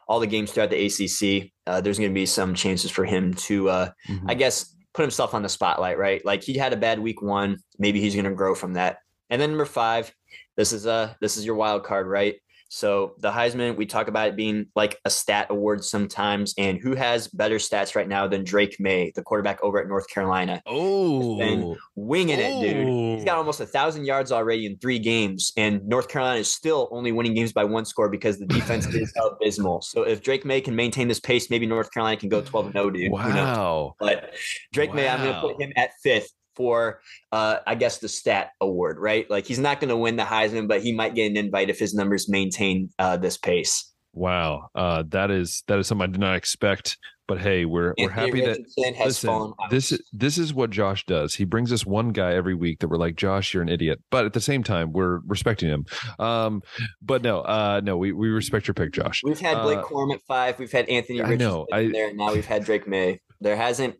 all 0.08 0.20
the 0.20 0.28
games 0.28 0.52
throughout 0.52 0.70
the 0.70 0.86
ACC. 0.86 1.52
Uh, 1.68 1.82
there's 1.82 1.98
going 1.98 2.10
to 2.10 2.14
be 2.14 2.26
some 2.26 2.54
chances 2.54 2.90
for 2.90 3.04
him 3.04 3.34
to, 3.34 3.70
uh, 3.70 3.90
mm-hmm. 4.08 4.30
I 4.30 4.36
guess, 4.36 4.74
put 5.00 5.04
himself 5.04 5.34
on 5.34 5.42
the 5.42 5.48
spotlight, 5.48 5.98
right? 5.98 6.26
Like 6.26 6.44
he 6.44 6.58
had 6.58 6.74
a 6.74 6.76
bad 6.76 7.00
week 7.00 7.22
one, 7.22 7.60
maybe 7.78 8.02
he's 8.02 8.16
going 8.16 8.26
to 8.26 8.32
grow 8.32 8.54
from 8.54 8.74
that. 8.74 8.98
And 9.30 9.42
then 9.42 9.52
number 9.52 9.64
five, 9.64 10.14
this 10.58 10.74
is 10.74 10.86
a 10.86 11.16
this 11.22 11.38
is 11.38 11.46
your 11.46 11.56
wild 11.56 11.86
card, 11.86 12.06
right? 12.06 12.36
So 12.70 13.16
the 13.18 13.32
Heisman, 13.32 13.76
we 13.76 13.86
talk 13.86 14.08
about 14.08 14.30
it 14.30 14.36
being 14.36 14.68
like 14.76 15.00
a 15.04 15.10
stat 15.10 15.48
award 15.50 15.84
sometimes. 15.84 16.54
And 16.58 16.80
who 16.80 16.96
has 16.96 17.28
better 17.28 17.56
stats 17.56 17.96
right 17.96 18.08
now 18.08 18.28
than 18.28 18.44
Drake 18.44 18.78
Maye, 18.80 19.12
the 19.16 19.24
quarterback 19.24 19.62
over 19.64 19.82
at 19.82 19.88
North 19.88 20.08
Carolina? 20.08 20.62
Oh, 20.66 21.76
winging 21.96 22.40
it, 22.40 22.62
dude. 22.62 23.18
He's 23.18 23.26
got 23.26 23.36
oh. 23.36 23.40
almost 23.40 23.60
a 23.60 23.66
thousand 23.66 24.06
yards 24.06 24.32
already 24.32 24.68
in 24.68 24.78
three 24.78 25.00
games, 25.00 25.52
and 25.58 25.86
North 25.88 26.08
Carolina 26.08 26.40
is 26.40 26.54
still 26.54 26.88
only 26.92 27.12
winning 27.12 27.34
games 27.34 27.52
by 27.52 27.64
one 27.64 27.86
score 27.86 28.10
because 28.10 28.38
the 28.38 28.46
defense 28.46 28.86
is 28.94 29.12
abysmal. 29.20 29.82
So 29.82 30.04
if 30.04 30.22
Drake 30.22 30.46
Maye 30.46 30.62
can 30.62 30.76
maintain 30.76 31.08
this 31.08 31.20
pace, 31.20 31.50
maybe 31.50 31.66
North 31.66 31.92
Carolina 31.92 32.18
can 32.18 32.30
go 32.30 32.42
twelve 32.42 32.68
and 32.68 32.74
zero, 32.74 32.86
oh, 32.86 32.90
dude. 32.92 33.12
Wow. 33.12 33.96
But 34.00 34.36
Drake 34.72 34.92
wow. 34.92 34.96
Maye, 34.96 35.10
I'm 35.10 35.24
going 35.24 35.34
to 35.34 35.42
put 35.42 35.62
him 35.62 35.74
at 35.76 35.92
fifth 36.04 36.32
for 36.60 37.00
uh, 37.32 37.60
I 37.66 37.76
guess 37.76 38.00
the 38.00 38.10
stat 38.10 38.50
award, 38.60 39.00
right? 39.00 39.28
Like 39.30 39.48
he's 39.48 39.60
not 39.60 39.80
going 39.80 39.90
to 39.90 39.98
win 39.98 40.18
the 40.18 40.24
Heisman, 40.24 40.68
but 40.68 40.82
he 40.82 40.92
might 40.94 41.16
get 41.16 41.32
an 41.32 41.38
invite 41.38 41.70
if 41.70 41.80
his 41.80 41.94
numbers 41.94 42.28
maintain 42.28 42.90
uh, 43.00 43.16
this 43.16 43.38
pace. 43.38 43.92
Wow, 44.12 44.68
uh, 44.76 45.04
that 45.08 45.32
is 45.32 45.64
that 45.68 45.80
is 45.80 45.88
something 45.88 46.10
I 46.10 46.12
did 46.12 46.20
not 46.20 46.36
expect. 46.36 46.98
But 47.30 47.40
hey, 47.40 47.64
we're 47.64 47.90
Anthony 47.92 48.08
we're 48.08 48.12
happy 48.12 48.32
Richardson 48.42 48.94
that 48.98 49.06
listen, 49.06 49.54
this 49.70 49.92
is 49.94 50.02
this 50.12 50.38
is 50.38 50.54
what 50.54 50.72
Josh 50.72 51.06
does. 51.06 51.36
He 51.36 51.46
brings 51.46 51.72
us 51.72 51.86
one 51.86 52.10
guy 52.10 52.34
every 52.34 52.56
week 52.56 52.80
that 52.80 52.90
we're 52.90 52.98
like, 52.98 53.16
Josh, 53.16 53.54
you're 53.54 53.64
an 53.64 53.70
idiot. 53.70 54.00
But 54.10 54.26
at 54.26 54.34
the 54.34 54.42
same 54.42 54.64
time, 54.64 54.92
we're 54.92 55.20
respecting 55.28 55.70
him. 55.70 55.86
Um, 56.18 56.62
but 57.02 57.22
no, 57.22 57.42
uh, 57.42 57.82
no, 57.84 57.98
we, 57.98 58.12
we 58.12 58.30
respect 58.30 58.68
your 58.68 58.74
pick, 58.74 58.92
Josh. 58.92 59.22
We've 59.24 59.40
had 59.40 59.62
Blake 59.62 59.78
uh, 59.78 59.84
Corum 59.84 60.14
at 60.14 60.22
five. 60.28 60.58
We've 60.60 60.72
had 60.72 60.90
Anthony 60.90 61.22
Richardson 61.22 61.48
I 61.48 61.50
know. 61.50 61.68
I, 61.72 61.88
there. 61.90 62.14
Now 62.16 62.34
we've 62.34 62.48
had 62.48 62.66
Drake 62.66 62.88
Maye. 62.88 63.22
There 63.42 63.56
hasn't. 63.56 63.96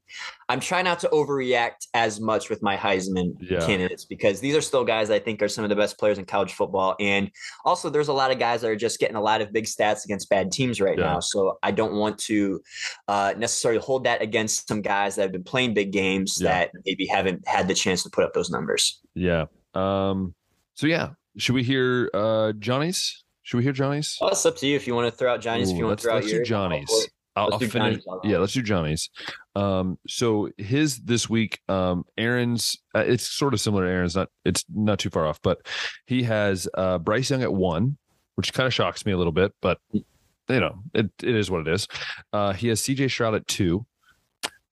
I'm 0.50 0.60
trying 0.60 0.84
not 0.84 1.00
to 1.00 1.10
overreact 1.10 1.88
as 1.94 2.20
much 2.20 2.50
with 2.50 2.62
my 2.62 2.76
Heisman 2.76 3.36
yeah. 3.40 3.66
candidates 3.66 4.04
because 4.06 4.40
these 4.40 4.56
are 4.56 4.62
still 4.62 4.84
guys 4.84 5.10
I 5.10 5.20
think 5.20 5.42
are 5.42 5.48
some 5.48 5.64
of 5.64 5.70
the 5.70 5.76
best 5.76 5.98
players 5.98 6.18
in 6.18 6.26
college 6.26 6.54
football, 6.54 6.96
and 7.00 7.32
also 7.64 7.90
there's 7.90 8.10
a 8.10 8.14
lot 8.14 8.32
of 8.32 8.40
guys 8.40 8.62
that 8.62 8.70
are 8.70 8.76
just 8.76 9.00
getting 9.00 9.16
a 9.16 9.22
lot 9.22 9.42
of 9.42 9.54
big 9.54 9.66
stats 9.66 10.04
against 10.04 10.30
bad 10.30 10.52
teams 10.52 10.82
right 10.82 10.98
yeah. 10.98 11.06
now. 11.06 11.20
So 11.22 11.58
I 11.64 11.72
don't 11.72 11.94
want 11.94 12.18
to 12.20 12.62
uh, 13.08 13.34
necessarily 13.38 13.80
hold 13.80 14.04
that 14.04 14.22
against 14.22 14.68
some 14.68 14.82
guys 14.82 15.16
that 15.16 15.22
have 15.22 15.32
been 15.32 15.44
playing 15.44 15.74
big 15.74 15.92
games 15.92 16.40
yeah. 16.42 16.50
that 16.50 16.72
maybe 16.86 17.06
haven't 17.06 17.48
had 17.48 17.68
the 17.68 17.74
chance 17.74 18.04
to 18.04 18.10
put 18.10 18.24
up 18.26 18.34
those 18.34 18.50
numbers. 18.50 19.00
Yeah. 19.16 19.46
Um. 19.74 20.36
So 20.76 20.88
yeah, 20.88 21.12
should 21.38 21.56
we 21.56 21.64
hear 21.64 22.10
uh 22.14 22.52
Johnny's? 22.54 23.24
Should 23.44 23.58
we 23.58 23.64
hear 23.64 23.74
Johnny's? 23.74 24.18
Well, 24.20 24.30
it's 24.32 24.46
up 24.46 24.58
to 24.58 24.68
you 24.68 24.76
if 24.76 24.86
you 24.86 24.94
want 24.94 25.12
to 25.12 25.18
throw 25.18 25.34
out 25.34 25.42
Johnny's. 25.42 25.70
Ooh, 25.70 25.74
if 25.74 25.80
you 25.80 25.86
want 25.88 26.00
to 26.00 26.04
throw 26.04 26.18
out 26.18 26.26
yours, 26.26 26.48
Johnny's. 26.48 27.10
I'll, 27.36 27.54
I'll 27.54 27.60
finish. 27.60 28.02
Yeah, 28.24 28.40
let's 28.40 28.54
do 28.54 28.62
Johnny's. 28.62 29.10
Um, 29.56 29.98
so 30.08 30.50
his 30.58 31.00
this 31.00 31.30
week, 31.30 31.60
um, 31.70 32.04
Aaron's. 32.18 32.78
Uh, 32.96 33.04
it's 33.06 33.28
sort 33.28 33.54
of 33.54 33.62
similar 33.62 33.86
to 33.86 33.92
Aaron's. 33.92 34.16
Not 34.16 34.30
it's 34.46 34.66
not 34.74 35.00
too 35.00 35.10
far 35.10 35.26
off, 35.26 35.40
but 35.42 35.60
he 36.06 36.24
has 36.24 36.68
uh, 36.74 36.98
Bryce 36.98 37.30
Young 37.30 37.44
at 37.44 37.54
one, 37.54 37.98
which 38.36 38.54
kind 38.54 38.68
of 38.68 38.74
shocks 38.74 39.06
me 39.06 39.12
a 39.12 39.18
little 39.18 39.32
bit, 39.32 39.54
but 39.62 39.80
you 39.92 40.04
know 40.48 40.80
it, 40.94 41.10
it 41.24 41.36
is 41.36 41.50
what 41.50 41.62
it 41.62 41.68
is. 41.68 41.88
Uh, 42.34 42.54
he 42.54 42.68
has 42.70 42.82
C.J. 42.82 43.08
Stroud 43.08 43.36
at 43.36 43.48
two, 43.48 43.86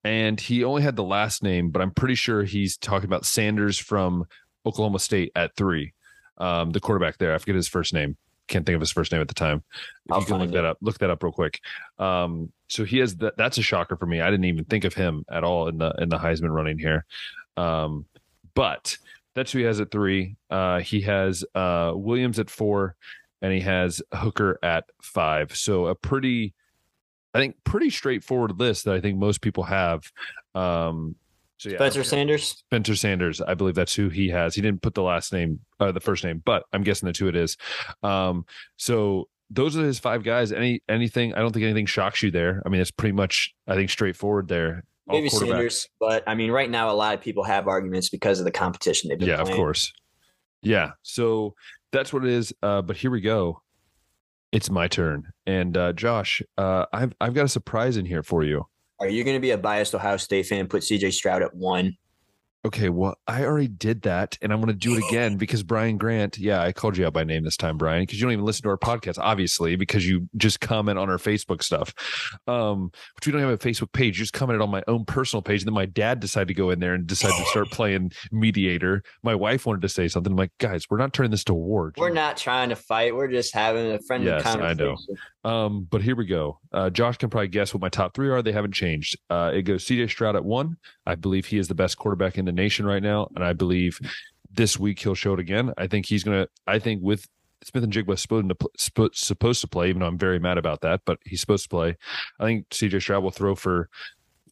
and 0.04 0.40
he 0.40 0.64
only 0.64 0.82
had 0.82 0.96
the 0.96 1.04
last 1.04 1.42
name, 1.42 1.70
but 1.70 1.80
I'm 1.80 1.92
pretty 1.92 2.16
sure 2.16 2.44
he's 2.44 2.76
talking 2.76 3.06
about 3.06 3.24
Sanders 3.24 3.78
from 3.78 4.24
Oklahoma 4.66 4.98
State 4.98 5.32
at 5.34 5.56
three. 5.56 5.92
Um, 6.38 6.70
the 6.70 6.80
quarterback 6.80 7.18
there, 7.18 7.34
I 7.34 7.38
forget 7.38 7.56
his 7.56 7.68
first 7.68 7.92
name 7.92 8.16
can't 8.48 8.66
think 8.66 8.74
of 8.74 8.80
his 8.80 8.90
first 8.90 9.12
name 9.12 9.20
at 9.20 9.28
the 9.28 9.34
time. 9.34 9.62
If 10.06 10.12
I'll 10.12 10.20
you 10.20 10.26
can 10.26 10.38
look 10.38 10.48
it. 10.48 10.52
that 10.52 10.64
up, 10.64 10.78
look 10.80 10.98
that 10.98 11.10
up 11.10 11.22
real 11.22 11.32
quick. 11.32 11.60
Um, 11.98 12.52
so 12.68 12.84
he 12.84 12.98
has 12.98 13.16
that. 13.16 13.36
That's 13.36 13.58
a 13.58 13.62
shocker 13.62 13.96
for 13.96 14.06
me. 14.06 14.20
I 14.20 14.30
didn't 14.30 14.46
even 14.46 14.64
think 14.64 14.84
of 14.84 14.94
him 14.94 15.24
at 15.30 15.44
all 15.44 15.68
in 15.68 15.78
the 15.78 15.94
in 15.98 16.08
the 16.08 16.18
Heisman 16.18 16.50
running 16.50 16.78
here. 16.78 17.04
Um, 17.56 18.06
but 18.54 18.96
that's 19.34 19.52
who 19.52 19.60
he 19.60 19.64
has 19.64 19.80
at 19.80 19.90
three. 19.90 20.36
Uh, 20.50 20.80
he 20.80 21.02
has 21.02 21.44
uh, 21.54 21.92
Williams 21.94 22.38
at 22.38 22.50
four, 22.50 22.96
and 23.40 23.52
he 23.52 23.60
has 23.60 24.02
Hooker 24.12 24.58
at 24.62 24.84
five. 25.00 25.54
So 25.56 25.86
a 25.86 25.94
pretty, 25.94 26.54
I 27.34 27.38
think, 27.38 27.56
pretty 27.64 27.90
straightforward 27.90 28.58
list 28.58 28.84
that 28.84 28.94
I 28.94 29.00
think 29.00 29.18
most 29.18 29.40
people 29.40 29.64
have. 29.64 30.10
Um, 30.54 31.14
so 31.58 31.70
yeah, 31.70 31.76
Spencer 31.76 32.04
Sanders. 32.04 32.48
Spencer 32.66 32.94
Sanders. 32.94 33.40
I 33.40 33.54
believe 33.54 33.74
that's 33.74 33.94
who 33.94 34.08
he 34.08 34.28
has. 34.28 34.54
He 34.54 34.62
didn't 34.62 34.80
put 34.80 34.94
the 34.94 35.02
last 35.02 35.32
name, 35.32 35.58
uh, 35.80 35.90
the 35.90 36.00
first 36.00 36.22
name, 36.22 36.40
but 36.44 36.64
I'm 36.72 36.84
guessing 36.84 37.06
that's 37.06 37.18
who 37.18 37.26
it 37.26 37.34
is. 37.34 37.56
Um, 38.04 38.46
so 38.76 39.28
those 39.50 39.76
are 39.76 39.82
his 39.82 39.98
five 39.98 40.22
guys. 40.22 40.52
Any 40.52 40.82
anything? 40.88 41.34
I 41.34 41.40
don't 41.40 41.52
think 41.52 41.64
anything 41.64 41.86
shocks 41.86 42.22
you 42.22 42.30
there. 42.30 42.62
I 42.64 42.68
mean, 42.68 42.80
it's 42.80 42.92
pretty 42.92 43.12
much 43.12 43.54
I 43.66 43.74
think 43.74 43.90
straightforward 43.90 44.46
there. 44.46 44.84
Maybe 45.08 45.28
Sanders, 45.28 45.88
but 45.98 46.22
I 46.28 46.34
mean, 46.36 46.52
right 46.52 46.70
now 46.70 46.90
a 46.90 46.92
lot 46.92 47.14
of 47.14 47.20
people 47.20 47.42
have 47.42 47.66
arguments 47.66 48.08
because 48.08 48.38
of 48.38 48.44
the 48.44 48.50
competition 48.52 49.08
they've 49.08 49.18
been. 49.18 49.28
Yeah, 49.28 49.36
playing. 49.36 49.50
of 49.50 49.56
course. 49.56 49.92
Yeah, 50.62 50.92
so 51.02 51.54
that's 51.92 52.12
what 52.12 52.24
it 52.24 52.30
is. 52.30 52.52
Uh, 52.62 52.82
but 52.82 52.96
here 52.96 53.10
we 53.10 53.20
go. 53.20 53.62
It's 54.52 54.70
my 54.70 54.86
turn, 54.86 55.32
and 55.44 55.76
uh, 55.76 55.92
Josh, 55.92 56.40
uh, 56.56 56.86
I've 56.92 57.14
I've 57.20 57.34
got 57.34 57.46
a 57.46 57.48
surprise 57.48 57.96
in 57.96 58.06
here 58.06 58.22
for 58.22 58.44
you. 58.44 58.66
Are 59.00 59.08
you 59.08 59.22
going 59.22 59.36
to 59.36 59.40
be 59.40 59.52
a 59.52 59.58
biased 59.58 59.94
Ohio 59.94 60.16
State 60.16 60.46
fan? 60.46 60.66
Put 60.66 60.82
CJ 60.82 61.12
Stroud 61.12 61.42
at 61.42 61.54
one. 61.54 61.96
Okay, 62.64 62.88
well, 62.88 63.16
I 63.28 63.44
already 63.44 63.68
did 63.68 64.02
that, 64.02 64.36
and 64.42 64.52
I'm 64.52 64.60
going 64.60 64.66
to 64.66 64.74
do 64.74 64.96
it 64.96 65.04
again 65.08 65.36
because 65.38 65.62
Brian 65.62 65.96
Grant. 65.96 66.38
Yeah, 66.38 66.60
I 66.60 66.72
called 66.72 66.96
you 66.96 67.06
out 67.06 67.12
by 67.12 67.22
name 67.22 67.44
this 67.44 67.56
time, 67.56 67.78
Brian, 67.78 68.02
because 68.02 68.18
you 68.18 68.26
don't 68.26 68.32
even 68.32 68.44
listen 68.44 68.64
to 68.64 68.68
our 68.68 68.76
podcast, 68.76 69.16
obviously, 69.18 69.76
because 69.76 70.08
you 70.08 70.28
just 70.36 70.60
comment 70.60 70.98
on 70.98 71.08
our 71.08 71.18
Facebook 71.18 71.62
stuff. 71.62 71.94
Um, 72.48 72.90
which 73.14 73.26
we 73.26 73.32
don't 73.32 73.40
have 73.40 73.50
a 73.50 73.58
Facebook 73.58 73.92
page. 73.92 74.18
You 74.18 74.24
just 74.24 74.32
commented 74.32 74.60
on 74.60 74.70
my 74.70 74.82
own 74.88 75.04
personal 75.04 75.40
page, 75.40 75.62
and 75.62 75.68
then 75.68 75.74
my 75.74 75.86
dad 75.86 76.18
decided 76.18 76.48
to 76.48 76.54
go 76.54 76.70
in 76.70 76.80
there 76.80 76.94
and 76.94 77.06
decided 77.06 77.36
to 77.36 77.44
start 77.44 77.70
playing 77.70 78.10
mediator. 78.32 79.04
My 79.22 79.36
wife 79.36 79.64
wanted 79.64 79.82
to 79.82 79.88
say 79.88 80.08
something. 80.08 80.32
I'm 80.32 80.36
like, 80.36 80.52
guys, 80.58 80.84
we're 80.90 80.98
not 80.98 81.12
turning 81.12 81.30
this 81.30 81.44
to 81.44 81.54
war. 81.54 81.92
We're 81.96 82.10
not 82.10 82.36
trying 82.36 82.70
to 82.70 82.76
fight. 82.76 83.14
We're 83.14 83.28
just 83.28 83.54
having 83.54 83.92
a 83.92 84.00
friendly 84.00 84.30
yes, 84.30 84.42
conversation. 84.42 84.80
I 84.80 84.84
know. 84.84 84.96
Um, 85.44 85.86
but 85.88 86.02
here 86.02 86.16
we 86.16 86.26
go. 86.26 86.58
Uh, 86.72 86.90
Josh 86.90 87.16
can 87.16 87.30
probably 87.30 87.48
guess 87.48 87.72
what 87.72 87.80
my 87.80 87.88
top 87.88 88.14
three 88.14 88.28
are. 88.28 88.42
They 88.42 88.52
haven't 88.52 88.72
changed. 88.72 89.16
Uh, 89.30 89.52
it 89.54 89.62
goes 89.62 89.84
CJ 89.84 90.10
Stroud 90.10 90.36
at 90.36 90.44
one. 90.44 90.76
I 91.06 91.14
believe 91.14 91.46
he 91.46 91.58
is 91.58 91.68
the 91.68 91.74
best 91.74 91.96
quarterback 91.96 92.36
in 92.36 92.44
the 92.44 92.52
nation 92.58 92.84
right 92.84 93.02
now, 93.02 93.28
and 93.34 93.42
I 93.44 93.54
believe 93.54 93.98
this 94.50 94.78
week 94.78 94.98
he'll 95.00 95.14
show 95.14 95.32
it 95.34 95.40
again. 95.40 95.72
I 95.78 95.86
think 95.86 96.06
he's 96.06 96.24
gonna. 96.24 96.48
I 96.66 96.78
think 96.78 97.02
with 97.02 97.26
Smith-Njigba 97.62 98.18
supposed 98.18 98.48
to 98.96 99.10
supposed 99.14 99.60
to 99.62 99.68
play, 99.68 99.88
even 99.88 100.00
though 100.00 100.06
I'm 100.06 100.18
very 100.18 100.38
mad 100.38 100.58
about 100.58 100.82
that, 100.82 101.00
but 101.04 101.18
he's 101.24 101.40
supposed 101.40 101.64
to 101.64 101.68
play. 101.68 101.96
I 102.38 102.44
think 102.44 102.68
CJ 102.68 103.00
Stroud 103.00 103.22
will 103.22 103.30
throw 103.30 103.54
for 103.54 103.88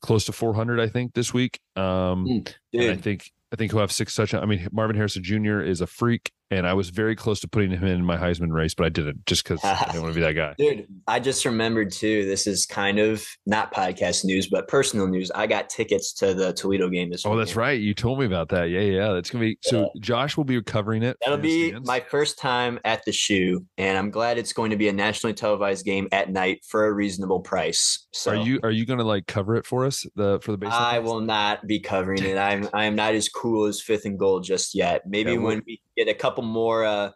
close 0.01 0.25
to 0.27 0.33
400, 0.33 0.81
I 0.81 0.89
think, 0.89 1.15
this 1.15 1.33
week. 1.33 1.61
Um, 1.77 2.27
Mm, 2.27 2.55
and 2.75 2.91
I 2.91 2.97
think 2.97 3.31
I 3.53 3.57
think 3.57 3.73
he'll 3.73 3.81
have 3.81 3.93
six 3.93 4.15
touchdowns. 4.15 4.43
I 4.43 4.47
mean, 4.47 4.69
Marvin 4.73 4.97
Harrison 4.97 5.23
Jr. 5.23 5.61
is 5.61 5.81
a 5.81 5.87
freak, 5.87 6.33
and 6.51 6.67
I 6.67 6.75
was 6.75 6.91
very 6.91 7.17
close 7.17 7.41
to 7.41 7.49
putting 7.49 7.71
him 7.71 7.85
in 7.85 8.05
my 8.05 8.17
Heisman 8.17 8.53
race, 8.53 8.75
but 8.75 8.87
I 8.87 8.89
didn't 8.89 9.27
just 9.27 9.45
because 9.45 9.65
I 9.65 9.87
didn't 9.87 10.03
want 10.03 10.15
to 10.15 10.21
be 10.21 10.25
that 10.25 10.33
guy. 10.33 10.55
dude, 10.59 10.87
I 11.07 11.19
just 11.21 11.45
remembered 11.45 11.93
too. 11.93 12.25
This 12.25 12.47
is 12.47 12.67
kind 12.67 12.99
of 12.99 13.27
not 13.47 13.73
podcast 13.73 14.25
news, 14.25 14.47
but 14.47 14.69
personal 14.69 15.09
news. 15.09 15.31
I 15.35 15.47
got 15.47 15.69
tickets 15.69 16.13
to 16.15 16.35
the 16.35 16.53
Toledo 16.53 16.89
game 16.89 17.11
this. 17.11 17.25
Week. 17.25 17.33
Oh, 17.33 17.37
that's 17.37 17.57
right. 17.57 17.81
You 17.81 17.95
told 17.95 18.21
me 18.21 18.27
about 18.27 18.49
that. 18.51 18.71
Yeah, 18.71 18.81
yeah. 18.81 19.13
That's 19.13 19.31
gonna 19.31 19.45
be 19.45 19.59
so. 19.63 19.91
Josh 20.01 20.37
will 20.37 20.45
be 20.45 20.61
covering 20.63 21.03
it. 21.03 21.17
That'll 21.21 21.39
be 21.39 21.73
fans. 21.73 21.87
my 21.87 22.01
first 22.01 22.39
time 22.39 22.79
at 22.85 23.05
the 23.05 23.13
shoe, 23.13 23.65
and 23.79 23.99
I'm 23.99 24.11
glad 24.11 24.39
it's 24.39 24.53
going 24.53 24.71
to 24.71 24.77
be 24.77 24.89
a 24.89 24.93
nationally 24.93 25.35
televised 25.35 25.85
game 25.85 26.09
at 26.13 26.31
night 26.31 26.65
for 26.69 26.87
a 26.87 26.93
reasonable 26.93 27.41
price. 27.41 28.07
So 28.13 28.33
Are 28.33 28.37
you 28.37 28.61
are 28.63 28.71
you 28.71 28.87
gonna 28.87 29.05
like 29.05 29.27
cover 29.27 29.57
it 29.57 29.67
for 29.67 29.85
us 29.85 30.07
the 30.15 30.39
for 30.41 30.53
the 30.53 30.59
base? 30.59 30.73
I 30.73 31.01
will 31.01 31.21
not 31.21 31.67
be 31.67 31.81
covering 31.81 32.23
it. 32.25 32.39
I'm 32.39 32.69
I 32.73 32.85
am 32.85 32.95
not 32.95 33.15
as 33.15 33.29
cool 33.29 33.67
as 33.67 33.81
fifth 33.81 34.05
and 34.05 34.19
gold 34.19 34.45
just 34.45 34.75
yet. 34.75 35.03
Maybe 35.07 35.33
Yeah, 35.33 35.39
when 35.39 35.63
we 35.67 35.81
get 35.97 36.09
a 36.09 36.15
couple 36.15 36.45
more 36.45 36.85
uh 36.85 37.11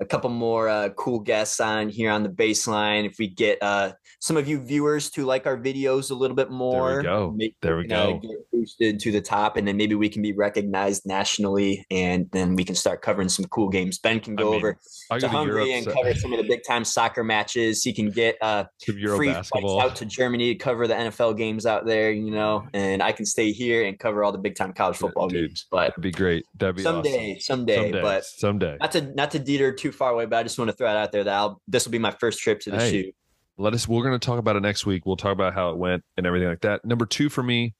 a 0.00 0.04
couple 0.04 0.28
more 0.30 0.68
uh 0.68 0.88
cool 0.90 1.18
guests 1.20 1.58
on 1.60 1.88
here 1.88 2.10
on 2.10 2.22
the 2.22 2.28
baseline, 2.28 3.06
if 3.06 3.16
we 3.18 3.28
get 3.28 3.58
uh 3.62 3.92
some 4.20 4.36
of 4.36 4.48
you 4.48 4.58
viewers 4.58 5.10
to 5.10 5.24
like 5.24 5.46
our 5.46 5.56
videos 5.56 6.10
a 6.10 6.14
little 6.14 6.34
bit 6.36 6.50
more. 6.50 7.02
there 7.02 7.12
we 7.12 7.18
go. 7.18 7.34
maybe 7.36 7.56
There 7.62 7.76
we 7.76 7.84
uh, 7.90 8.06
go. 8.12 8.18
get 8.18 8.50
boosted 8.52 8.98
to 9.00 9.12
the 9.12 9.20
top 9.20 9.56
and 9.56 9.66
then 9.66 9.76
maybe 9.76 9.94
we 9.94 10.08
can 10.08 10.22
be 10.22 10.32
recognized 10.32 11.02
nationally 11.06 11.84
and 11.90 12.26
then 12.32 12.56
we 12.56 12.64
can 12.64 12.74
start 12.74 13.02
covering 13.02 13.28
some 13.28 13.44
cool 13.46 13.68
games. 13.68 13.98
Ben 13.98 14.20
can 14.20 14.34
I 14.34 14.42
go 14.42 14.50
mean, 14.50 14.56
over 14.58 14.78
I 15.10 15.18
to 15.18 15.26
go 15.26 15.28
Hungary 15.28 15.72
and 15.72 15.86
cover 15.86 16.14
some 16.14 16.32
of 16.32 16.38
the 16.38 16.48
big 16.48 16.60
time 16.66 16.84
soccer 16.84 17.22
matches. 17.24 17.82
He 17.82 17.92
can 17.92 18.10
get 18.10 18.36
uh 18.42 18.64
free 18.84 19.28
basketball. 19.32 19.80
flights 19.80 19.90
out 19.92 19.96
to 19.96 20.04
Germany 20.06 20.52
to 20.54 20.58
cover 20.58 20.86
the 20.86 20.94
NFL 20.94 21.36
games 21.36 21.66
out 21.66 21.86
there, 21.86 22.10
you 22.10 22.30
know, 22.30 22.66
and 22.74 23.02
I 23.02 23.12
can 23.12 23.24
stay 23.26 23.52
here 23.52 23.84
and 23.86 23.98
cover 23.98 24.24
all 24.24 24.32
the 24.32 24.38
big 24.38 24.56
time 24.56 24.72
college 24.72 24.96
football 24.96 25.28
dude. 25.28 25.48
games. 25.48 25.66
But 25.70 25.88
That'd 25.88 26.02
be 26.02 26.10
great. 26.10 26.44
That'd 26.58 26.76
be 26.76 26.82
someday, 26.82 27.32
awesome. 27.36 27.40
someday, 27.40 27.76
Someday, 27.76 28.02
but 28.02 28.24
someday. 28.24 28.76
not 28.80 28.92
to 28.92 29.00
not 29.14 29.30
to 29.32 29.38
deter 29.38 29.72
too 29.72 29.85
far 29.92 30.12
away, 30.12 30.26
but 30.26 30.36
I 30.36 30.42
just 30.42 30.58
want 30.58 30.70
to 30.70 30.76
throw 30.76 30.88
it 30.90 30.96
out 30.96 31.12
there 31.12 31.24
that 31.24 31.34
I'll 31.34 31.60
this 31.68 31.84
will 31.84 31.92
be 31.92 31.98
my 31.98 32.10
first 32.12 32.38
trip 32.40 32.60
to 32.60 32.70
the 32.70 32.78
Hey. 32.78 32.90
shoot. 32.90 33.14
Let 33.58 33.72
us. 33.72 33.88
We're 33.88 34.02
going 34.04 34.18
to 34.18 34.24
talk 34.24 34.38
about 34.38 34.56
it 34.56 34.60
next 34.60 34.84
week. 34.84 35.06
We'll 35.06 35.16
talk 35.16 35.32
about 35.32 35.54
how 35.54 35.70
it 35.70 35.78
went 35.78 36.04
and 36.18 36.26
everything 36.26 36.48
like 36.48 36.60
that. 36.60 36.84
Number 36.84 37.06
two 37.06 37.30
for 37.30 37.42
me, 37.42 37.74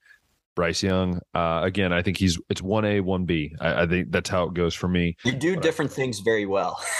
Bryce 0.55 0.81
Young. 0.81 1.19
Uh, 1.35 1.61
again, 1.63 1.93
I 1.93 2.01
think 2.01 2.17
he's 2.17 2.39
it's 2.49 2.63
one 2.63 2.83
A, 2.83 2.99
one 2.99 3.25
B. 3.25 3.55
I 3.61 3.85
think 3.85 4.11
that's 4.11 4.27
how 4.29 4.45
it 4.45 4.55
goes 4.55 4.73
for 4.73 4.87
me. 4.87 5.15
You 5.23 5.33
do 5.33 5.53
But 5.53 5.59
I- 5.59 5.61
different 5.61 5.91
things 5.91 6.19
very 6.19 6.45
well. 6.45 6.79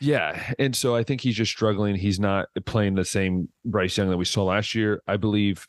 Yeah, 0.00 0.52
and 0.60 0.76
so 0.76 0.94
I 0.94 1.02
think 1.02 1.20
he's 1.22 1.34
just 1.34 1.50
struggling. 1.50 1.96
He's 1.96 2.20
not 2.20 2.46
playing 2.66 2.94
the 2.94 3.04
same 3.04 3.48
Bryce 3.64 3.98
Young 3.98 4.08
that 4.10 4.16
we 4.16 4.24
saw 4.26 4.44
last 4.44 4.72
year. 4.76 5.02
I 5.08 5.16
believe 5.16 5.66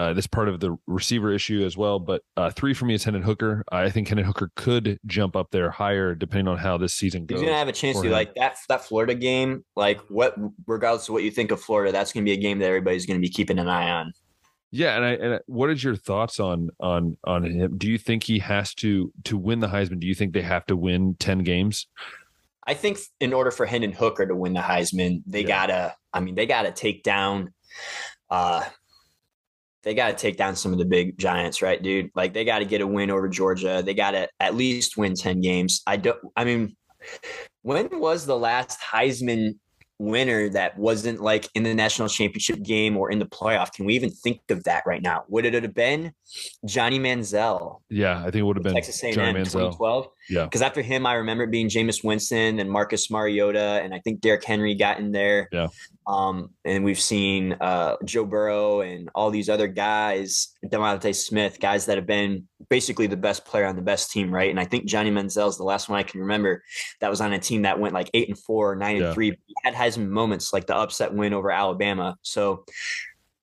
uh, 0.00 0.12
that's 0.14 0.26
part 0.26 0.48
of 0.48 0.60
the 0.60 0.76
receiver 0.86 1.32
issue 1.32 1.64
as 1.64 1.76
well. 1.76 1.98
But 1.98 2.22
uh, 2.36 2.50
three 2.50 2.72
for 2.74 2.86
me 2.86 2.94
is 2.94 3.04
Hendon 3.04 3.22
Hooker. 3.22 3.64
I 3.70 3.90
think 3.90 4.08
Hendon 4.08 4.24
Hooker 4.26 4.50
could 4.56 4.98
jump 5.06 5.36
up 5.36 5.48
there 5.50 5.70
higher 5.70 6.14
depending 6.14 6.48
on 6.48 6.56
how 6.58 6.78
this 6.78 6.94
season 6.94 7.26
He's 7.28 7.36
goes. 7.36 7.44
gonna 7.44 7.58
have 7.58 7.68
a 7.68 7.72
chance 7.72 8.00
to 8.00 8.06
him. 8.06 8.12
like 8.12 8.34
that 8.36 8.56
that 8.68 8.84
Florida 8.84 9.14
game. 9.14 9.64
Like 9.76 10.00
what, 10.08 10.34
regardless 10.66 11.08
of 11.08 11.12
what 11.12 11.22
you 11.22 11.30
think 11.30 11.50
of 11.50 11.60
Florida, 11.60 11.92
that's 11.92 12.12
gonna 12.12 12.24
be 12.24 12.32
a 12.32 12.36
game 12.36 12.58
that 12.60 12.66
everybody's 12.66 13.06
gonna 13.06 13.20
be 13.20 13.28
keeping 13.28 13.58
an 13.58 13.68
eye 13.68 13.90
on. 13.90 14.12
Yeah, 14.72 14.94
and 14.96 15.04
I 15.04 15.10
and 15.12 15.34
I- 15.34 15.40
what 15.46 15.68
is 15.70 15.82
your 15.84 15.96
thoughts 15.96 16.38
on 16.40 16.70
on 16.80 17.16
on 17.24 17.44
him? 17.44 17.76
Do 17.76 17.88
you 17.90 17.98
think 17.98 18.22
he 18.24 18.38
has 18.38 18.74
to 18.76 19.12
to 19.24 19.36
win 19.36 19.58
the 19.60 19.66
Heisman? 19.68 19.98
Do 20.00 20.06
you 20.06 20.14
think 20.14 20.32
they 20.32 20.42
have 20.42 20.64
to 20.66 20.76
win 20.76 21.16
ten 21.18 21.40
games? 21.40 21.86
I 22.66 22.74
think 22.74 22.98
in 23.18 23.32
order 23.32 23.50
for 23.50 23.66
Hendon 23.66 23.90
Hooker 23.92 24.26
to 24.26 24.34
win 24.36 24.52
the 24.52 24.60
Heisman, 24.60 25.22
they 25.26 25.40
Yeah. 25.40 25.46
gotta. 25.48 25.94
I 26.12 26.20
mean, 26.20 26.36
they 26.36 26.46
gotta 26.46 26.70
take 26.72 27.02
down. 27.02 27.52
uh 28.30 28.62
They 29.82 29.94
gotta 29.94 30.14
take 30.14 30.36
down 30.36 30.56
some 30.56 30.72
of 30.72 30.78
the 30.78 30.84
big 30.84 31.18
giants, 31.18 31.62
right, 31.62 31.82
dude? 31.82 32.10
Like 32.14 32.34
they 32.34 32.44
gotta 32.44 32.64
get 32.64 32.80
a 32.80 32.86
win 32.86 33.10
over 33.10 33.28
Georgia. 33.28 33.82
They 33.84 33.94
gotta 33.94 34.28
at 34.38 34.54
least 34.54 34.96
win 34.96 35.14
ten 35.14 35.40
games. 35.40 35.82
I 35.86 35.96
don't. 35.96 36.18
I 36.36 36.44
mean, 36.44 36.76
when 37.62 37.88
was 37.92 38.26
the 38.26 38.36
last 38.36 38.78
Heisman 38.80 39.54
winner 40.00 40.48
that 40.48 40.78
wasn't 40.78 41.20
like 41.20 41.46
in 41.54 41.62
the 41.62 41.74
national 41.74 42.08
championship 42.08 42.62
game 42.62 42.96
or 42.96 43.10
in 43.10 43.18
the 43.18 43.26
playoff? 43.26 43.72
Can 43.72 43.84
we 43.84 43.94
even 43.94 44.10
think 44.10 44.40
of 44.48 44.64
that 44.64 44.82
right 44.86 45.02
now? 45.02 45.24
Would 45.28 45.44
it 45.44 45.54
have 45.62 45.74
been 45.74 46.12
Johnny 46.64 46.98
Manziel? 46.98 47.80
Yeah, 47.90 48.18
I 48.18 48.24
think 48.24 48.36
it 48.36 48.42
would 48.42 48.56
have 48.56 48.64
been 48.64 48.74
Texas 48.74 49.02
A&M 49.02 49.14
Johnny 49.14 49.40
Manziel. 49.40 49.72
2012. 49.72 50.08
Yeah. 50.30 50.44
Because 50.44 50.62
after 50.62 50.80
him, 50.80 51.04
I 51.06 51.14
remember 51.14 51.44
it 51.44 51.50
being 51.50 51.68
Jameis 51.68 52.02
Winston 52.02 52.58
and 52.58 52.70
Marcus 52.70 53.10
Mariota, 53.10 53.80
and 53.82 53.94
I 53.94 53.98
think 54.00 54.20
Derrick 54.20 54.44
Henry 54.44 54.74
got 54.74 54.98
in 54.98 55.12
there. 55.12 55.48
Yeah. 55.52 55.68
Um, 56.10 56.50
and 56.64 56.84
we've 56.84 57.00
seen 57.00 57.52
uh, 57.60 57.94
Joe 58.04 58.24
Burrow 58.24 58.80
and 58.80 59.08
all 59.14 59.30
these 59.30 59.48
other 59.48 59.68
guys, 59.68 60.48
DeVonta 60.66 61.14
Smith, 61.14 61.60
guys 61.60 61.86
that 61.86 61.96
have 61.98 62.06
been 62.06 62.48
basically 62.68 63.06
the 63.06 63.16
best 63.16 63.44
player 63.44 63.66
on 63.66 63.76
the 63.76 63.82
best 63.82 64.10
team, 64.10 64.34
right? 64.34 64.50
And 64.50 64.58
I 64.58 64.64
think 64.64 64.86
Johnny 64.86 65.10
Manziel 65.10 65.48
is 65.48 65.56
the 65.56 65.62
last 65.62 65.88
one 65.88 65.98
I 65.98 66.02
can 66.02 66.20
remember 66.20 66.62
that 67.00 67.10
was 67.10 67.20
on 67.20 67.32
a 67.32 67.38
team 67.38 67.62
that 67.62 67.78
went 67.78 67.94
like 67.94 68.10
eight 68.12 68.28
and 68.28 68.38
four, 68.38 68.74
nine 68.74 68.96
Yeah. 68.96 69.06
and 69.06 69.14
three. 69.14 69.30
He 69.46 69.54
had 69.62 69.74
Heisman 69.74 70.08
moments 70.08 70.52
like 70.52 70.66
the 70.66 70.76
upset 70.76 71.14
win 71.14 71.32
over 71.32 71.50
Alabama. 71.50 72.16
So 72.22 72.64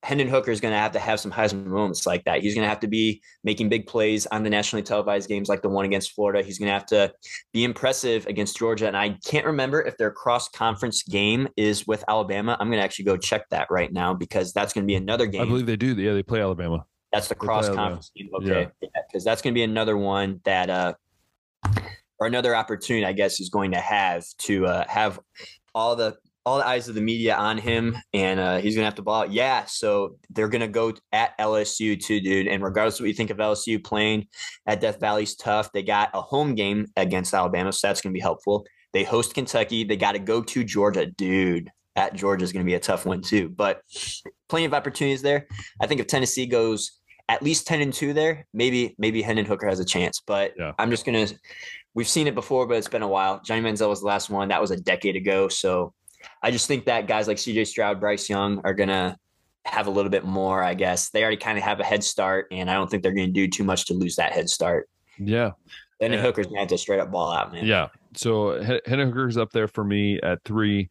Hendon 0.08 0.30
Hooker 0.30 0.51
is 0.51 0.62
going 0.62 0.72
to 0.74 0.78
have 0.78 0.93
to 0.93 0.99
have 0.99 1.20
some 1.20 1.34
Heisman 1.34 1.66
moments 1.66 2.05
like 2.05 2.24
that. 2.24 2.41
He's 2.41 2.55
going 2.55 2.64
to 2.64 2.70
have 2.70 2.80
to 2.80 2.88
be 2.88 3.22
making 3.43 3.68
big 3.68 3.88
plays 3.88 4.26
on 4.28 4.41
the 4.41 4.49
nationally 4.49 4.82
televised 4.82 5.28
games 5.28 5.49
like 5.49 5.62
the 5.62 5.68
one 5.68 5.84
against 5.84 6.14
Florida. 6.14 6.41
He's 6.41 6.58
going 6.58 6.68
to 6.68 6.74
have 6.74 6.86
to 6.86 7.12
be 7.51 7.66
impressive 7.66 8.26
against 8.26 8.58
Georgia. 8.58 8.88
And 8.88 8.95
I 8.95 9.18
can't 9.26 9.45
remember 9.45 9.82
if 9.82 9.97
their 9.97 10.10
cross 10.10 10.47
conference 10.47 11.03
game 11.03 11.49
is 11.58 11.86
with 11.88 12.05
Alabama. 12.08 12.55
I'm 12.58 12.70
going 12.70 12.80
to 12.80 12.86
actually 12.86 13.03
go 13.03 13.18
check 13.18 13.49
that 13.49 13.68
right 13.70 13.91
now 13.91 14.14
because 14.14 14.53
that's 14.53 14.72
going 14.72 14.86
to 14.86 14.88
be 14.88 14.95
another 14.95 15.26
game. 15.26 15.41
I 15.41 15.45
believe 15.45 15.66
they 15.66 15.76
do. 15.76 15.93
Yeah, 15.95 16.14
they 16.14 16.24
play 16.24 16.39
Alabama. 16.39 16.86
That's 17.12 17.28
the 17.28 17.36
cross 17.36 17.68
conference 17.68 18.10
game. 18.16 18.30
Okay. 18.34 18.70
Because 18.80 19.26
that's 19.26 19.41
going 19.41 19.53
to 19.53 19.58
be 19.58 19.64
another 19.64 19.97
one 19.97 20.39
that, 20.45 20.70
uh, 20.70 20.93
or 22.18 22.28
another 22.28 22.55
opportunity, 22.55 23.05
I 23.05 23.12
guess, 23.12 23.41
is 23.41 23.49
going 23.49 23.72
to 23.72 23.80
have 23.82 24.24
to 24.38 24.68
uh, 24.68 24.88
have 24.88 25.20
all 25.76 25.97
the 25.97 26.16
all 26.48 26.60
the 26.60 26.66
eyes 26.66 26.88
of 26.88 26.95
the 26.95 27.02
media 27.02 27.36
on 27.36 27.58
him, 27.58 27.98
and 28.14 28.39
uh, 28.39 28.58
he's 28.60 28.74
gonna 28.74 28.86
have 28.86 28.95
to 28.95 29.02
ball 29.02 29.24
out. 29.24 29.34
Yeah, 29.34 29.66
so 29.66 30.16
they're 30.30 30.48
gonna 30.48 30.70
go 30.70 30.93
at 31.12 31.38
LSU 31.38 32.02
too, 32.02 32.22
dude. 32.22 32.48
And 32.48 32.64
regardless 32.64 32.95
of 32.95 33.02
what 33.02 33.10
you 33.10 33.14
think 33.14 33.32
of 33.32 33.38
LSU 33.38 33.84
playing 33.84 34.28
at 34.66 34.80
Death 34.80 34.98
Valley's 35.02 35.36
tough. 35.36 35.70
They 35.74 35.84
got 35.84 36.10
a 36.14 36.22
home 36.22 36.56
game 36.56 36.88
against 36.95 37.34
Alabama, 37.34 37.74
so 37.74 37.86
that's 37.89 38.00
gonna 38.00 38.14
be 38.14 38.22
helpful. 38.22 38.66
They 38.93 39.04
host 39.04 39.34
Kentucky. 39.34 39.84
They 39.84 39.98
got 39.98 40.14
to 40.14 40.20
go 40.20 40.41
to 40.41 40.64
Georgia, 40.64 41.06
dude. 41.06 41.70
At 41.98 42.14
Georgia 42.14 42.45
is 42.45 42.54
gonna 42.54 42.64
be 42.64 42.76
a 42.76 42.80
tough 42.80 43.06
one 43.06 43.22
too, 43.22 43.50
but 43.50 43.82
plenty 44.48 44.66
of 44.66 44.74
opportunities 44.74 45.22
there. 45.22 45.48
I 45.82 45.88
think 45.88 46.00
if 46.00 46.08
Tennessee 46.08 46.45
goes 46.45 46.93
at 47.28 47.43
least 47.43 47.68
10 47.68 47.82
and 47.82 47.93
2 47.93 48.14
there, 48.14 48.48
maybe 48.54 48.95
maybe 48.98 49.22
Hendon 49.22 49.45
Hooker 49.45 49.68
has 49.68 49.82
a 49.82 49.86
chance. 49.86 50.22
But 50.26 50.54
Yeah. 50.58 50.72
I'm 50.80 50.91
just 50.91 51.06
gonna 51.06 51.28
we've 51.93 52.08
seen 52.08 52.28
it 52.28 52.36
before, 52.36 52.68
but 52.68 52.78
it's 52.78 52.88
been 52.88 53.02
a 53.02 53.08
while. 53.08 53.41
Johnny 53.43 53.60
Manziel 53.62 53.89
was 53.89 54.00
the 54.00 54.08
last 54.08 54.30
one. 54.30 54.48
That 54.48 54.62
was 54.62 54.72
a 54.72 54.78
decade 54.78 55.18
ago. 55.18 55.50
So 55.50 55.93
I 56.41 56.51
just 56.51 56.68
think 56.68 56.86
that 56.86 57.07
guys 57.07 57.28
like 57.28 57.38
CJ 57.38 57.68
Stroud, 57.68 57.99
Bryce 57.99 58.30
Young 58.30 58.61
are 58.63 58.74
gonna 58.74 59.18
have 59.65 59.88
a 59.88 59.89
little 59.91 60.09
bit 60.11 60.24
more, 60.24 60.63
I 60.63 60.74
guess. 60.74 61.09
They 61.09 61.22
already 61.22 61.38
kind 61.38 61.57
of 61.57 61.63
have 61.63 61.80
a 61.80 61.84
head 61.84 62.03
start, 62.03 62.47
and 62.51 62.70
I 62.70 62.74
don't 62.74 62.89
think 62.89 63.03
they're 63.03 63.11
gonna 63.13 63.28
do 63.28 63.47
too 63.47 63.63
much 63.63 63.86
to 63.88 63.93
lose 63.93 64.15
that 64.15 64.32
head 64.32 64.49
start. 64.49 64.89
Yeah, 65.20 65.51
Hendon 65.99 66.20
Yeah. 66.20 66.26
Hooker's 66.26 66.47
gonna 66.47 66.59
have 66.59 66.70
to 66.70 66.78
straight 66.78 66.99
up 66.99 67.11
ball 67.11 67.32
out, 67.32 67.51
man. 67.51 67.65
yeah. 67.65 67.88
So 68.15 68.59
H- 68.61 68.82
Hendon 68.86 69.09
Hooker's 69.09 69.38
up 69.38 69.51
there 69.51 69.68
for 69.68 69.84
me 69.84 70.20
at 70.22 70.43
three. 70.43 70.89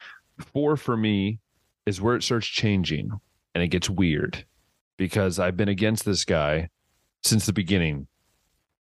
Four 0.53 0.77
for 0.77 0.97
me 0.97 1.39
is 1.87 2.01
where 2.01 2.15
it 2.17 2.23
starts 2.23 2.47
changing 2.47 3.11
and 3.55 3.65
it 3.65 3.69
gets 3.69 3.89
weird 3.89 4.45
because 4.99 5.39
I've 5.39 5.57
been 5.57 5.69
against 5.69 6.05
this 6.05 6.25
guy 6.25 6.69
since 7.25 7.47
the 7.47 7.53
beginning 7.53 8.07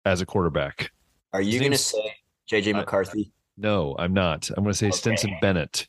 as 0.06 0.22
a 0.22 0.26
quarterback. 0.26 0.92
Are 1.34 1.42
you 1.42 1.60
gonna 1.60 1.78
say 1.78 2.14
JJ 2.50 2.74
I- 2.76 2.80
McCarthy? 2.80 3.32
No, 3.58 3.96
I'm 4.00 4.14
not. 4.14 4.50
I'm 4.56 4.64
going 4.64 4.72
to 4.72 4.78
say 4.78 4.88
Okay. 4.88 4.96
Stetson 4.96 5.36
Bennett. 5.42 5.88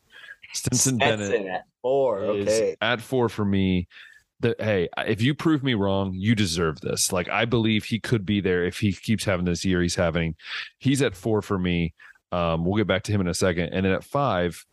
Stetson 0.53 0.99
Bennett 0.99 1.47
at 1.47 1.65
four. 1.83 2.23
is 2.37 2.47
Okay. 2.49 2.77
at 2.81 3.01
four 3.01 3.29
for 3.29 3.45
me. 3.45 3.87
That 4.41 4.61
hey, 4.61 4.89
if 5.07 5.21
you 5.21 5.35
prove 5.35 5.63
me 5.63 5.75
wrong, 5.75 6.13
you 6.15 6.35
deserve 6.35 6.81
this. 6.81 7.13
Like 7.13 7.29
I 7.29 7.45
believe 7.45 7.85
he 7.85 8.01
could 8.01 8.25
be 8.25 8.41
there 8.41 8.65
if 8.65 8.79
he 8.81 8.93
keeps 8.93 9.25
having 9.25 9.45
this 9.45 9.65
year 9.65 9.83
he's 9.83 9.97
having. 9.97 10.35
He's 10.79 11.03
at 11.03 11.15
four 11.15 11.43
for 11.43 11.59
me. 11.59 11.93
Um, 12.33 12.65
we'll 12.65 12.77
get 12.77 12.87
back 12.87 13.03
to 13.05 13.13
him 13.13 13.21
in 13.21 13.29
a 13.29 13.35
second. 13.35 13.71
And 13.75 13.85
then 13.85 13.93
at 13.93 14.03
five 14.05 14.65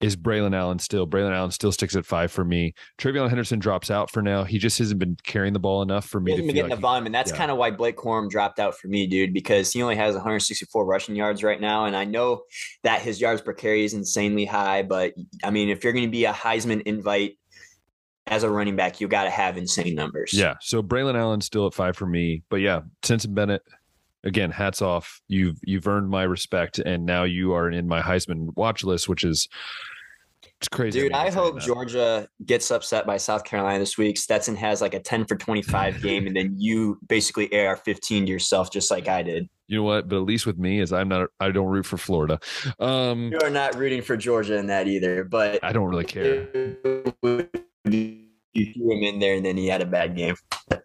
is 0.00 0.16
Braylon 0.16 0.54
Allen 0.54 0.78
still. 0.78 1.06
Braylon 1.06 1.34
Allen 1.34 1.50
still 1.50 1.72
sticks 1.72 1.94
at 1.94 2.06
five 2.06 2.32
for 2.32 2.44
me. 2.44 2.72
TreVeyon 2.98 3.28
Henderson 3.28 3.58
drops 3.58 3.90
out 3.90 4.10
for 4.10 4.22
now. 4.22 4.44
He 4.44 4.58
just 4.58 4.78
hasn't 4.78 4.98
been 4.98 5.16
carrying 5.24 5.52
the 5.52 5.58
ball 5.58 5.82
enough 5.82 6.06
for 6.06 6.20
me 6.20 6.32
He 6.32 6.36
to 6.36 6.42
hasn't 6.42 6.48
been 6.48 6.54
getting 6.54 6.70
like 6.70 6.76
the 6.76 6.80
he- 6.80 6.82
volume, 6.82 7.06
and 7.06 7.14
that's 7.14 7.30
yeah. 7.30 7.36
kind 7.36 7.50
of 7.50 7.58
why 7.58 7.70
Blake 7.70 7.96
Corum 7.96 8.30
dropped 8.30 8.58
out 8.58 8.76
for 8.76 8.88
me, 8.88 9.06
dude, 9.06 9.34
because 9.34 9.72
he 9.72 9.82
only 9.82 9.96
has 9.96 10.14
164 10.14 10.86
rushing 10.86 11.14
yards 11.14 11.42
right 11.42 11.60
now. 11.60 11.84
And 11.84 11.94
I 11.94 12.04
know 12.04 12.42
that 12.82 13.02
his 13.02 13.20
yards 13.20 13.42
per 13.42 13.52
carry 13.52 13.84
is 13.84 13.92
insanely 13.92 14.46
high, 14.46 14.82
but 14.82 15.12
I 15.44 15.50
mean, 15.50 15.68
if 15.68 15.84
you're 15.84 15.92
going 15.92 16.06
to 16.06 16.10
be 16.10 16.24
a 16.24 16.32
Heisman 16.32 16.82
invite 16.82 17.36
as 18.26 18.42
a 18.42 18.50
running 18.50 18.76
back, 18.76 19.00
you 19.00 19.08
got 19.08 19.24
to 19.24 19.30
have 19.30 19.58
insane 19.58 19.94
numbers. 19.94 20.32
Yeah. 20.32 20.54
So 20.60 20.82
Braylon 20.82 21.18
Allen 21.18 21.40
still 21.40 21.66
at 21.66 21.74
five 21.74 21.96
for 21.96 22.06
me. 22.06 22.42
But 22.48 22.56
yeah, 22.56 22.80
Stetson 23.02 23.34
Bennett, 23.34 23.62
again, 24.24 24.50
hats 24.50 24.82
off. 24.82 25.20
You've 25.28 25.58
you've 25.62 25.86
earned 25.86 26.08
my 26.10 26.22
respect, 26.24 26.78
and 26.78 27.04
now 27.04 27.24
you 27.24 27.52
are 27.52 27.70
in 27.70 27.88
my 27.88 28.00
Heisman 28.00 28.48
watch 28.56 28.84
list, 28.84 29.08
which 29.08 29.24
is 29.24 29.48
It's 30.58 30.68
crazy. 30.68 31.00
Dude, 31.00 31.12
I 31.12 31.30
hope 31.30 31.56
that. 31.56 31.64
Georgia 31.64 32.28
gets 32.44 32.70
upset 32.70 33.06
by 33.06 33.16
South 33.16 33.44
Carolina 33.44 33.78
this 33.78 33.96
week. 33.96 34.18
Stetson 34.18 34.56
has 34.56 34.80
like 34.80 34.94
a 34.94 35.00
10 35.00 35.26
for 35.26 35.36
25 35.36 36.02
game, 36.02 36.26
and 36.26 36.36
then 36.36 36.54
you 36.56 36.98
basically 37.08 37.52
AR 37.58 37.76
15 37.76 38.26
to 38.26 38.32
yourself, 38.32 38.70
just 38.70 38.90
like 38.90 39.08
I 39.08 39.22
did. 39.22 39.48
You 39.68 39.76
know 39.78 39.84
what? 39.84 40.08
But 40.08 40.16
at 40.16 40.22
least 40.22 40.46
with 40.46 40.58
me, 40.58 40.80
is 40.80 40.92
I'm 40.92 41.08
not. 41.08 41.28
I 41.38 41.50
don't 41.50 41.68
root 41.68 41.86
for 41.86 41.96
Florida. 41.96 42.40
Um, 42.80 43.30
You 43.32 43.38
are 43.42 43.50
not 43.50 43.76
rooting 43.76 44.02
for 44.02 44.16
Georgia 44.16 44.56
in 44.56 44.66
that 44.66 44.88
either, 44.88 45.24
but 45.24 45.62
I 45.62 45.72
don't 45.72 45.88
really 45.88 46.04
care. 46.04 46.48
You 48.52 48.72
threw 48.72 48.96
him 48.96 49.02
in 49.02 49.18
there, 49.20 49.34
and 49.34 49.44
then 49.44 49.56
he 49.56 49.68
had 49.68 49.82
a 49.82 49.86
bad 49.86 50.16
game. 50.16 50.34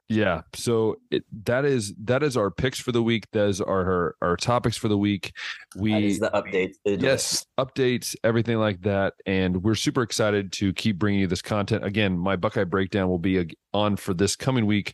Yeah. 0.08 0.42
So 0.54 0.98
it, 1.10 1.24
that 1.46 1.66
is 1.66 1.94
that 2.04 2.24
is 2.24 2.38
our 2.38 2.52
picks 2.52 2.80
for 2.80 2.92
the 2.92 3.02
week. 3.02 3.26
That 3.32 3.48
is 3.48 3.62
our 3.62 3.86
our, 3.86 4.16
our 4.22 4.38
topics 4.38 4.78
for 4.78 4.88
the 4.88 4.98
week. 4.98 5.34
We 5.76 5.92
That 5.92 6.04
is 6.04 6.20
the 6.20 6.30
update. 6.30 6.74
It 6.86 7.02
yes 7.02 7.46
updates 7.58 8.16
everything 8.24 8.58
like 8.58 8.82
that 8.82 9.14
and 9.26 9.64
we're 9.64 9.76
super 9.76 10.02
excited 10.02 10.52
to 10.52 10.74
keep 10.74 10.98
bringing 10.98 11.22
you 11.22 11.28
this 11.28 11.42
content 11.42 11.86
again 11.86 12.18
my 12.18 12.36
buckeye 12.36 12.64
breakdown 12.64 13.08
will 13.08 13.20
be 13.20 13.56
on 13.74 13.96
for 13.96 14.14
this 14.14 14.36
coming 14.36 14.66
week 14.66 14.94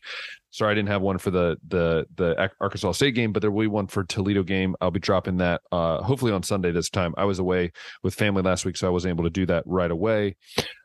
sorry 0.51 0.71
i 0.71 0.75
didn't 0.75 0.89
have 0.89 1.01
one 1.01 1.17
for 1.17 1.31
the 1.31 1.57
the 1.67 2.05
the 2.15 2.51
arkansas 2.59 2.91
state 2.91 3.15
game 3.15 3.31
but 3.31 3.41
there 3.41 3.51
will 3.51 3.63
be 3.63 3.67
one 3.67 3.87
for 3.87 4.03
toledo 4.03 4.43
game 4.43 4.75
i'll 4.81 4.91
be 4.91 4.99
dropping 4.99 5.37
that 5.37 5.61
uh 5.71 6.01
hopefully 6.01 6.31
on 6.31 6.43
sunday 6.43 6.71
this 6.71 6.89
time 6.89 7.13
i 7.17 7.25
was 7.25 7.39
away 7.39 7.71
with 8.03 8.13
family 8.13 8.41
last 8.41 8.65
week 8.65 8.77
so 8.77 8.87
i 8.87 8.91
wasn't 8.91 9.09
able 9.09 9.23
to 9.23 9.29
do 9.29 9.45
that 9.45 9.63
right 9.65 9.91
away 9.91 10.35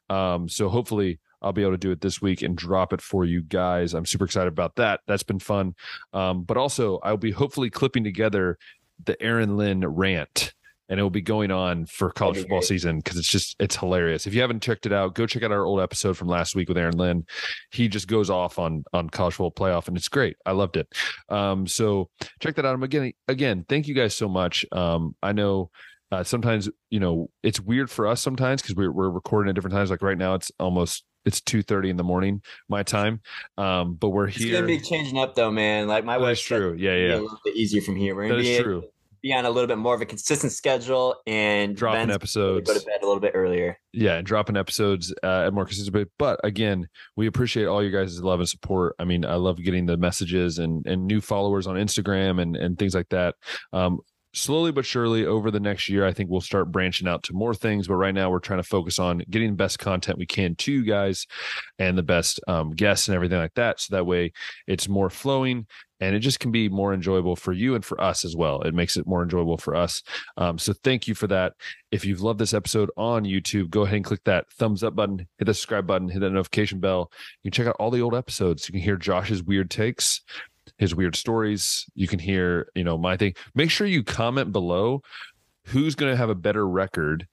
um 0.08 0.48
so 0.48 0.68
hopefully 0.68 1.18
I'll 1.42 1.52
be 1.52 1.62
able 1.62 1.72
to 1.72 1.78
do 1.78 1.90
it 1.90 2.00
this 2.00 2.20
week 2.20 2.42
and 2.42 2.56
drop 2.56 2.92
it 2.92 3.00
for 3.00 3.24
you 3.24 3.42
guys. 3.42 3.94
I'm 3.94 4.06
super 4.06 4.24
excited 4.24 4.48
about 4.48 4.76
that. 4.76 5.00
That's 5.06 5.22
been 5.22 5.38
fun. 5.38 5.74
Um, 6.12 6.44
but 6.44 6.56
also, 6.56 6.98
I'll 7.02 7.16
be 7.16 7.30
hopefully 7.30 7.70
clipping 7.70 8.04
together 8.04 8.58
the 9.04 9.20
Aaron 9.22 9.56
Lynn 9.56 9.86
rant 9.86 10.54
and 10.88 11.00
it 11.00 11.02
will 11.02 11.10
be 11.10 11.22
going 11.22 11.50
on 11.50 11.86
for 11.86 12.10
college 12.10 12.38
football 12.38 12.62
season 12.62 12.98
because 12.98 13.18
it's 13.18 13.28
just 13.28 13.56
it's 13.58 13.76
hilarious. 13.76 14.26
If 14.26 14.34
you 14.34 14.40
haven't 14.40 14.62
checked 14.62 14.86
it 14.86 14.92
out, 14.92 15.14
go 15.14 15.26
check 15.26 15.42
out 15.42 15.50
our 15.50 15.64
old 15.64 15.80
episode 15.80 16.16
from 16.16 16.28
last 16.28 16.54
week 16.54 16.68
with 16.68 16.78
Aaron 16.78 16.96
Lynn. 16.96 17.26
He 17.70 17.88
just 17.88 18.06
goes 18.06 18.30
off 18.30 18.58
on 18.58 18.84
on 18.92 19.10
college 19.10 19.34
football 19.34 19.50
playoff, 19.50 19.88
and 19.88 19.96
it's 19.96 20.08
great. 20.08 20.36
I 20.46 20.52
loved 20.52 20.76
it. 20.76 20.86
Um, 21.28 21.66
so 21.66 22.08
check 22.40 22.54
that 22.56 22.64
out. 22.64 22.80
Again, 22.82 23.12
again, 23.26 23.64
thank 23.68 23.88
you 23.88 23.94
guys 23.94 24.16
so 24.16 24.28
much. 24.28 24.64
Um, 24.72 25.16
I 25.22 25.32
know. 25.32 25.70
Uh, 26.12 26.22
sometimes 26.22 26.68
you 26.88 27.00
know 27.00 27.28
it's 27.42 27.60
weird 27.60 27.90
for 27.90 28.06
us 28.06 28.22
sometimes 28.22 28.62
because 28.62 28.76
we're, 28.76 28.92
we're 28.92 29.10
recording 29.10 29.48
at 29.48 29.56
different 29.56 29.74
times 29.74 29.90
like 29.90 30.02
right 30.02 30.16
now 30.16 30.34
it's 30.34 30.52
almost 30.60 31.02
it's 31.26 31.40
2.30 31.40 31.90
in 31.90 31.96
the 31.96 32.04
morning 32.04 32.40
my 32.68 32.82
time 32.82 33.20
um 33.58 33.94
but 33.94 34.08
we're 34.10 34.28
It's 34.28 34.38
here 34.38 34.46
It's 34.48 34.54
gonna 34.56 34.66
be 34.66 34.80
changing 34.80 35.18
up 35.18 35.34
though, 35.34 35.50
man. 35.50 35.86
Like 35.88 36.04
my 36.04 36.14
that's 36.14 36.22
wife's 36.22 36.40
true. 36.40 36.74
Yeah 36.78 36.94
yeah 36.94 37.14
a 37.16 37.20
little 37.20 37.38
bit 37.44 37.54
easier 37.56 37.82
from 37.82 37.96
here. 37.96 38.14
We're 38.14 38.28
that 38.28 38.34
gonna 38.36 38.42
is 38.42 38.58
be, 38.58 38.62
true. 38.62 38.84
be 39.22 39.32
on 39.34 39.44
a 39.44 39.50
little 39.50 39.66
bit 39.66 39.76
more 39.78 39.94
of 39.94 40.00
a 40.00 40.06
consistent 40.06 40.52
schedule 40.52 41.16
and 41.26 41.74
dropping 41.76 42.10
episodes 42.10 42.68
Go 42.70 42.78
to 42.78 42.84
bed 42.86 43.00
a 43.02 43.06
little 43.06 43.20
bit 43.20 43.32
earlier. 43.34 43.78
yeah 43.92 44.14
and 44.18 44.26
dropping 44.26 44.56
episodes 44.56 45.12
uh, 45.24 45.44
at 45.46 45.52
more 45.52 45.64
consistent 45.66 46.08
but 46.18 46.38
again 46.44 46.88
we 47.16 47.26
appreciate 47.26 47.66
all 47.66 47.82
you 47.82 47.90
guys' 47.90 48.22
love 48.22 48.38
and 48.40 48.48
support. 48.48 48.94
I 49.00 49.04
mean 49.04 49.24
i 49.24 49.34
love 49.34 49.56
getting 49.62 49.86
the 49.86 49.96
messages 49.96 50.58
and 50.58 50.86
and 50.86 51.06
new 51.06 51.20
followers 51.20 51.66
on 51.66 51.74
instagram 51.76 52.40
and 52.40 52.56
and 52.56 52.78
things 52.78 52.94
like 52.94 53.08
that. 53.10 53.34
Um 53.72 53.98
slowly 54.36 54.72
but 54.72 54.84
surely 54.84 55.24
over 55.24 55.50
the 55.50 55.60
next 55.60 55.88
year 55.88 56.06
i 56.06 56.12
think 56.12 56.30
we'll 56.30 56.40
start 56.40 56.70
branching 56.70 57.08
out 57.08 57.22
to 57.24 57.32
more 57.32 57.54
things. 57.54 57.86
But 57.88 57.96
right 57.96 58.14
now 58.14 58.30
we're 58.30 58.38
trying 58.38 58.60
to 58.60 58.68
focus 58.68 58.98
on 58.98 59.22
getting 59.30 59.50
the 59.50 59.56
best 59.56 59.78
content 59.78 60.18
we 60.18 60.26
can 60.26 60.54
to 60.56 60.72
you 60.72 60.84
guys 60.84 61.26
and 61.78 61.96
the 61.96 62.02
best 62.02 62.40
um, 62.48 62.70
guests 62.70 63.08
and 63.08 63.14
everything 63.14 63.38
like 63.38 63.54
that. 63.54 63.80
So 63.80 63.96
that 63.96 64.06
way 64.06 64.32
it's 64.66 64.88
more 64.88 65.10
flowing 65.10 65.66
and 66.00 66.14
it 66.14 66.20
just 66.20 66.40
can 66.40 66.50
be 66.50 66.68
more 66.68 66.92
enjoyable 66.92 67.36
for 67.36 67.52
you 67.52 67.74
and 67.74 67.84
for 67.84 67.98
us 68.00 68.24
as 68.24 68.36
well. 68.36 68.60
It 68.62 68.74
makes 68.74 68.96
it 68.96 69.06
more 69.06 69.22
enjoyable 69.22 69.56
for 69.56 69.74
us. 69.74 70.02
Um, 70.36 70.58
so 70.58 70.74
thank 70.84 71.08
you 71.08 71.14
for 71.14 71.26
that. 71.28 71.54
If 71.90 72.04
you've 72.04 72.20
loved 72.20 72.38
this 72.38 72.52
episode 72.54 72.90
on 72.96 73.24
youtube 73.24 73.70
go 73.70 73.82
ahead 73.82 73.96
and 73.96 74.04
click 74.04 74.22
that 74.24 74.50
thumbs 74.52 74.82
up 74.82 74.94
button 74.94 75.18
hit 75.18 75.46
the 75.46 75.54
subscribe 75.54 75.86
button 75.86 76.08
hit 76.08 76.20
that 76.20 76.30
notification 76.30 76.80
bell. 76.80 77.10
You 77.42 77.50
can 77.50 77.56
check 77.56 77.68
out 77.68 77.76
all 77.78 77.90
the 77.90 78.02
old 78.02 78.14
episodes. 78.14 78.68
You 78.68 78.72
can 78.72 78.82
hear 78.82 78.96
josh's 78.96 79.42
weird 79.42 79.70
takes 79.70 80.20
his 80.78 80.94
weird 80.94 81.16
stories. 81.16 81.86
You 81.94 82.08
can 82.08 82.18
hear, 82.18 82.70
you 82.74 82.84
know, 82.84 82.98
my 82.98 83.16
thing. 83.16 83.34
Make 83.54 83.70
sure 83.70 83.86
you 83.86 84.02
comment 84.02 84.52
below 84.52 85.02
who's 85.66 85.94
going 85.94 86.12
to 86.12 86.16
have 86.16 86.30
a 86.30 86.34
better 86.34 86.66
record 86.66 87.26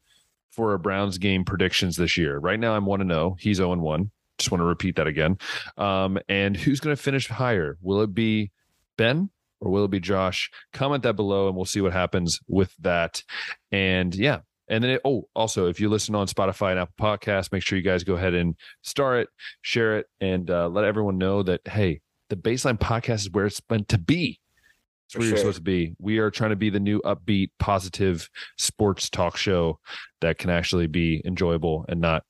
for 0.52 0.74
a 0.74 0.80
Browns 0.80 1.18
game 1.18 1.44
predictions 1.44 1.96
this 1.96 2.18
year. 2.18 2.38
Right 2.38 2.60
now, 2.60 2.76
I'm 2.76 2.86
one 2.86 3.00
to 3.00 3.06
know. 3.06 3.36
He's 3.40 3.58
0 3.58 3.76
1. 3.76 4.12
Just 4.38 4.52
want 4.52 4.62
to 4.62 4.66
repeat 4.66 4.96
that 4.96 5.08
again. 5.08 5.38
Um, 5.78 6.18
and 6.28 6.56
who's 6.56 6.80
going 6.80 6.96
to 6.96 7.02
finish 7.02 7.28
higher? 7.28 7.78
Will 7.82 8.02
it 8.02 8.14
be 8.14 8.52
Ben 8.98 9.30
or 9.60 9.72
will 9.72 9.86
it 9.86 9.92
be 9.92 10.00
Josh? 10.00 10.50
Comment 10.74 11.04
that 11.04 11.16
below 11.16 11.48
and 11.48 11.56
we'll 11.56 11.66
see 11.66 11.82
what 11.82 11.94
happens 11.94 12.40
with 12.48 12.74
that. 12.80 13.24
And 13.72 14.14
yeah. 14.16 14.40
And 14.70 14.84
then, 14.84 14.92
it, 14.92 15.02
oh, 15.04 15.28
also, 15.36 15.68
if 15.68 15.82
you 15.82 15.90
listen 15.90 16.16
on 16.16 16.26
Spotify 16.28 16.72
and 16.72 16.80
Apple 16.80 16.96
Podcasts, 16.98 17.52
make 17.52 17.64
sure 17.64 17.78
you 17.78 17.84
guys 17.84 18.06
go 18.06 18.16
ahead 18.16 18.34
and 18.34 18.56
star 18.82 19.20
it, 19.20 19.28
share 19.62 19.98
it, 19.98 20.08
and 20.22 20.50
uh, 20.50 20.70
let 20.70 20.86
everyone 20.86 21.18
know 21.18 21.44
that, 21.44 21.62
hey, 21.68 22.00
the 22.30 22.36
baseline 22.36 22.80
podcast 22.80 23.22
is 23.22 23.32
where 23.32 23.46
it's 23.46 23.62
meant 23.70 23.90
to 23.90 23.98
be. 23.98 24.40
It's 25.06 25.16
where 25.16 25.24
For 25.24 25.30
you're 25.30 25.38
supposed 25.38 25.58
to 25.58 25.64
be. 25.64 25.96
We 26.00 26.20
are 26.20 26.32
trying 26.32 26.52
to 26.52 26.56
be 26.56 26.70
the 26.70 26.80
new 26.80 27.02
upbeat, 27.02 27.50
positive 27.60 28.30
sports 28.58 29.10
talk 29.10 29.38
show 29.38 29.80
that 30.22 30.38
can 30.38 30.50
actually 30.50 30.88
be 30.88 31.22
enjoyable 31.26 31.86
and 31.88 32.02
not 32.02 32.24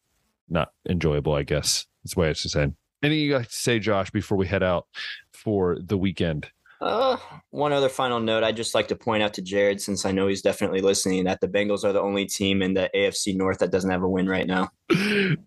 not 0.50 0.70
enjoyable, 0.90 1.34
I 1.34 1.44
guess. 1.44 1.86
That's 2.04 2.16
the 2.16 2.20
way 2.20 2.30
it's 2.30 2.52
saying. 2.52 2.76
Anything 3.02 3.22
you 3.22 3.32
got 3.32 3.46
to 3.46 3.50
say, 3.52 3.80
Josh, 3.80 4.12
before 4.12 4.38
we 4.38 4.48
head 4.48 4.64
out 4.64 4.88
for 5.32 5.78
the 5.80 5.98
weekend? 5.98 6.52
Uh, 6.84 7.18
one 7.52 7.72
other 7.72 7.88
final 7.88 8.20
note. 8.20 8.44
I'd 8.44 8.58
just 8.58 8.76
like 8.76 8.88
to 8.90 8.96
point 8.96 9.24
out 9.24 9.34
to 9.36 9.42
Jared, 9.42 9.80
since 9.80 10.06
I 10.06 10.12
know 10.12 10.28
he's 10.28 10.42
definitely 10.42 10.82
listening, 10.82 11.24
that 11.26 11.40
the 11.40 11.48
Bengals 11.48 11.84
are 11.86 11.94
the 11.94 12.02
only 12.02 12.26
team 12.26 12.62
in 12.62 12.74
the 12.74 12.90
AFC 12.94 13.36
North 13.38 13.60
that 13.60 13.72
doesn't 13.72 13.90
have 13.90 14.04
a 14.04 14.10
win 14.10 14.28
right 14.28 14.46
now. 14.48 14.70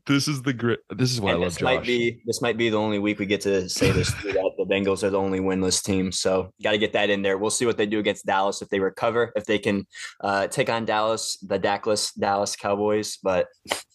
this 0.07 0.29
is 0.29 0.43
the 0.43 0.53
grit. 0.53 0.81
This 0.91 1.13
is 1.13 1.21
why 1.21 1.31
and 1.33 1.37
I 1.37 1.41
love 1.41 1.49
this 1.49 1.57
Josh. 1.57 1.63
might 1.65 1.85
be 1.85 2.23
this 2.27 2.41
might 2.41 2.57
be 2.57 2.71
the 2.71 2.79
only 2.79 2.99
week 2.99 3.19
we 3.19 3.27
get 3.27 3.43
to 3.43 3.69
say 3.69 3.91
this 3.93 4.13
too, 4.23 4.33
that 4.33 4.51
the 4.57 4.65
Bengals 4.65 5.03
are 5.03 5.11
the 5.11 5.19
only 5.19 5.41
winless 5.41 5.83
team. 5.83 6.11
So 6.11 6.51
got 6.63 6.73
to 6.73 6.79
get 6.79 6.93
that 6.95 7.11
in 7.11 7.23
there. 7.23 7.37
We'll 7.39 7.51
see 7.51 7.67
what 7.67 7.77
they 7.77 7.87
do 7.87 7.99
against 7.99 8.25
Dallas 8.25 8.63
if 8.63 8.69
they 8.71 8.81
recover, 8.81 9.33
if 9.37 9.45
they 9.45 9.59
can 9.59 9.87
uh, 10.23 10.47
take 10.47 10.71
on 10.71 10.85
Dallas, 10.85 11.37
the 11.43 11.59
Dackless 11.59 12.13
Dallas 12.19 12.57
Cowboys. 12.57 13.19
But 13.23 13.47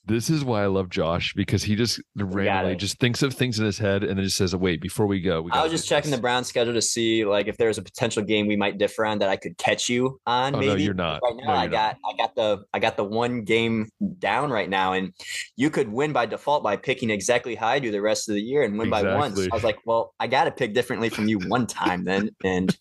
This 0.05 0.29
is 0.29 0.45
why 0.45 0.63
I 0.63 0.67
love 0.67 0.89
Josh 0.89 1.33
because 1.33 1.63
he 1.63 1.75
just 1.75 1.99
randomly 2.15 2.75
just 2.75 2.99
thinks 2.99 3.23
of 3.23 3.33
things 3.33 3.59
in 3.59 3.65
his 3.65 3.77
head 3.77 4.03
and 4.03 4.17
then 4.17 4.23
just 4.25 4.37
says, 4.37 4.55
"Wait, 4.55 4.79
before 4.79 5.07
we 5.07 5.21
go, 5.21 5.41
we 5.41 5.51
I 5.51 5.63
was 5.63 5.71
just 5.71 5.85
do 5.85 5.95
checking 5.95 6.11
the 6.11 6.17
this." 6.17 6.21
Browns 6.21 6.47
schedule 6.47 6.73
to 6.73 6.81
see 6.81 7.25
like 7.31 7.47
if 7.47 7.57
there's 7.57 7.77
a 7.77 7.81
potential 7.81 8.23
game 8.23 8.47
we 8.47 8.55
might 8.55 8.77
differ 8.77 9.05
on 9.05 9.19
that 9.19 9.29
I 9.29 9.35
could 9.35 9.57
catch 9.57 9.89
you 9.89 10.19
on. 10.25 10.55
Oh, 10.55 10.59
maybe 10.59 10.71
no, 10.71 10.75
you're 10.75 10.93
not. 10.93 11.21
right 11.23 11.35
now. 11.35 11.53
No, 11.53 11.53
I 11.53 11.67
got 11.67 11.97
I 12.05 12.17
got 12.17 12.35
the 12.35 12.63
I 12.73 12.79
got 12.79 12.97
the 12.97 13.03
one 13.03 13.43
game 13.43 13.89
down 14.19 14.51
right 14.51 14.69
now, 14.69 14.93
and 14.93 15.13
you 15.55 15.69
could 15.69 15.91
win 15.91 16.13
by 16.13 16.25
default 16.25 16.63
by 16.63 16.77
picking 16.77 17.09
exactly 17.09 17.55
how 17.55 17.67
I 17.67 17.79
do 17.79 17.91
the 17.91 18.01
rest 18.01 18.29
of 18.29 18.35
the 18.35 18.41
year 18.41 18.63
and 18.63 18.77
win 18.77 18.89
by 18.89 19.03
once. 19.03 19.33
Exactly. 19.33 19.51
I 19.51 19.55
was 19.55 19.63
like, 19.63 19.79
well, 19.85 20.13
I 20.19 20.27
got 20.27 20.45
to 20.45 20.51
pick 20.51 20.73
differently 20.73 21.09
from 21.09 21.27
you 21.27 21.39
one 21.39 21.67
time 21.67 22.03
then, 22.03 22.29
and 22.43 22.77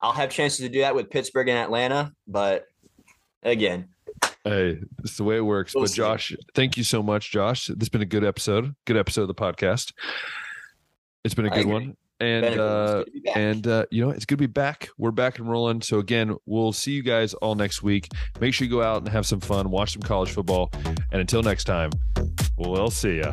I'll 0.00 0.12
have 0.12 0.30
chances 0.30 0.60
to 0.60 0.68
do 0.68 0.80
that 0.80 0.94
with 0.94 1.10
Pittsburgh 1.10 1.48
and 1.48 1.58
Atlanta, 1.58 2.12
but 2.26 2.66
again, 3.42 3.88
Hey, 4.44 4.78
it's 5.04 5.16
the 5.16 5.24
way 5.24 5.36
it 5.36 5.42
works. 5.42 5.74
We'll 5.74 5.84
but 5.84 5.90
see. 5.90 5.96
Josh, 5.96 6.34
thank 6.54 6.76
you 6.76 6.84
so 6.84 7.02
much, 7.02 7.30
Josh. 7.30 7.66
This 7.66 7.76
has 7.80 7.88
been 7.88 8.02
a 8.02 8.06
good 8.06 8.24
episode. 8.24 8.74
Good 8.86 8.96
episode 8.96 9.22
of 9.22 9.28
the 9.28 9.34
podcast. 9.34 9.92
It's 11.24 11.34
been 11.34 11.46
a 11.46 11.50
good 11.50 11.66
one. 11.66 11.96
And 12.20 12.44
uh 12.58 13.04
good 13.04 13.06
to 13.06 13.10
be 13.12 13.20
back. 13.20 13.36
and 13.36 13.66
uh, 13.66 13.86
you 13.90 14.04
know, 14.04 14.10
it's 14.10 14.24
good 14.24 14.38
to 14.38 14.42
be 14.42 14.46
back. 14.46 14.88
We're 14.98 15.10
back 15.12 15.38
and 15.38 15.48
rolling. 15.48 15.82
So 15.82 15.98
again, 15.98 16.36
we'll 16.46 16.72
see 16.72 16.92
you 16.92 17.02
guys 17.02 17.34
all 17.34 17.54
next 17.54 17.82
week. 17.82 18.08
Make 18.40 18.54
sure 18.54 18.64
you 18.66 18.70
go 18.70 18.82
out 18.82 18.98
and 18.98 19.08
have 19.08 19.26
some 19.26 19.40
fun, 19.40 19.70
watch 19.70 19.92
some 19.92 20.02
college 20.02 20.30
football. 20.30 20.70
And 21.12 21.20
until 21.20 21.42
next 21.42 21.64
time, 21.64 21.90
we'll 22.56 22.90
see 22.90 23.18
ya. 23.18 23.32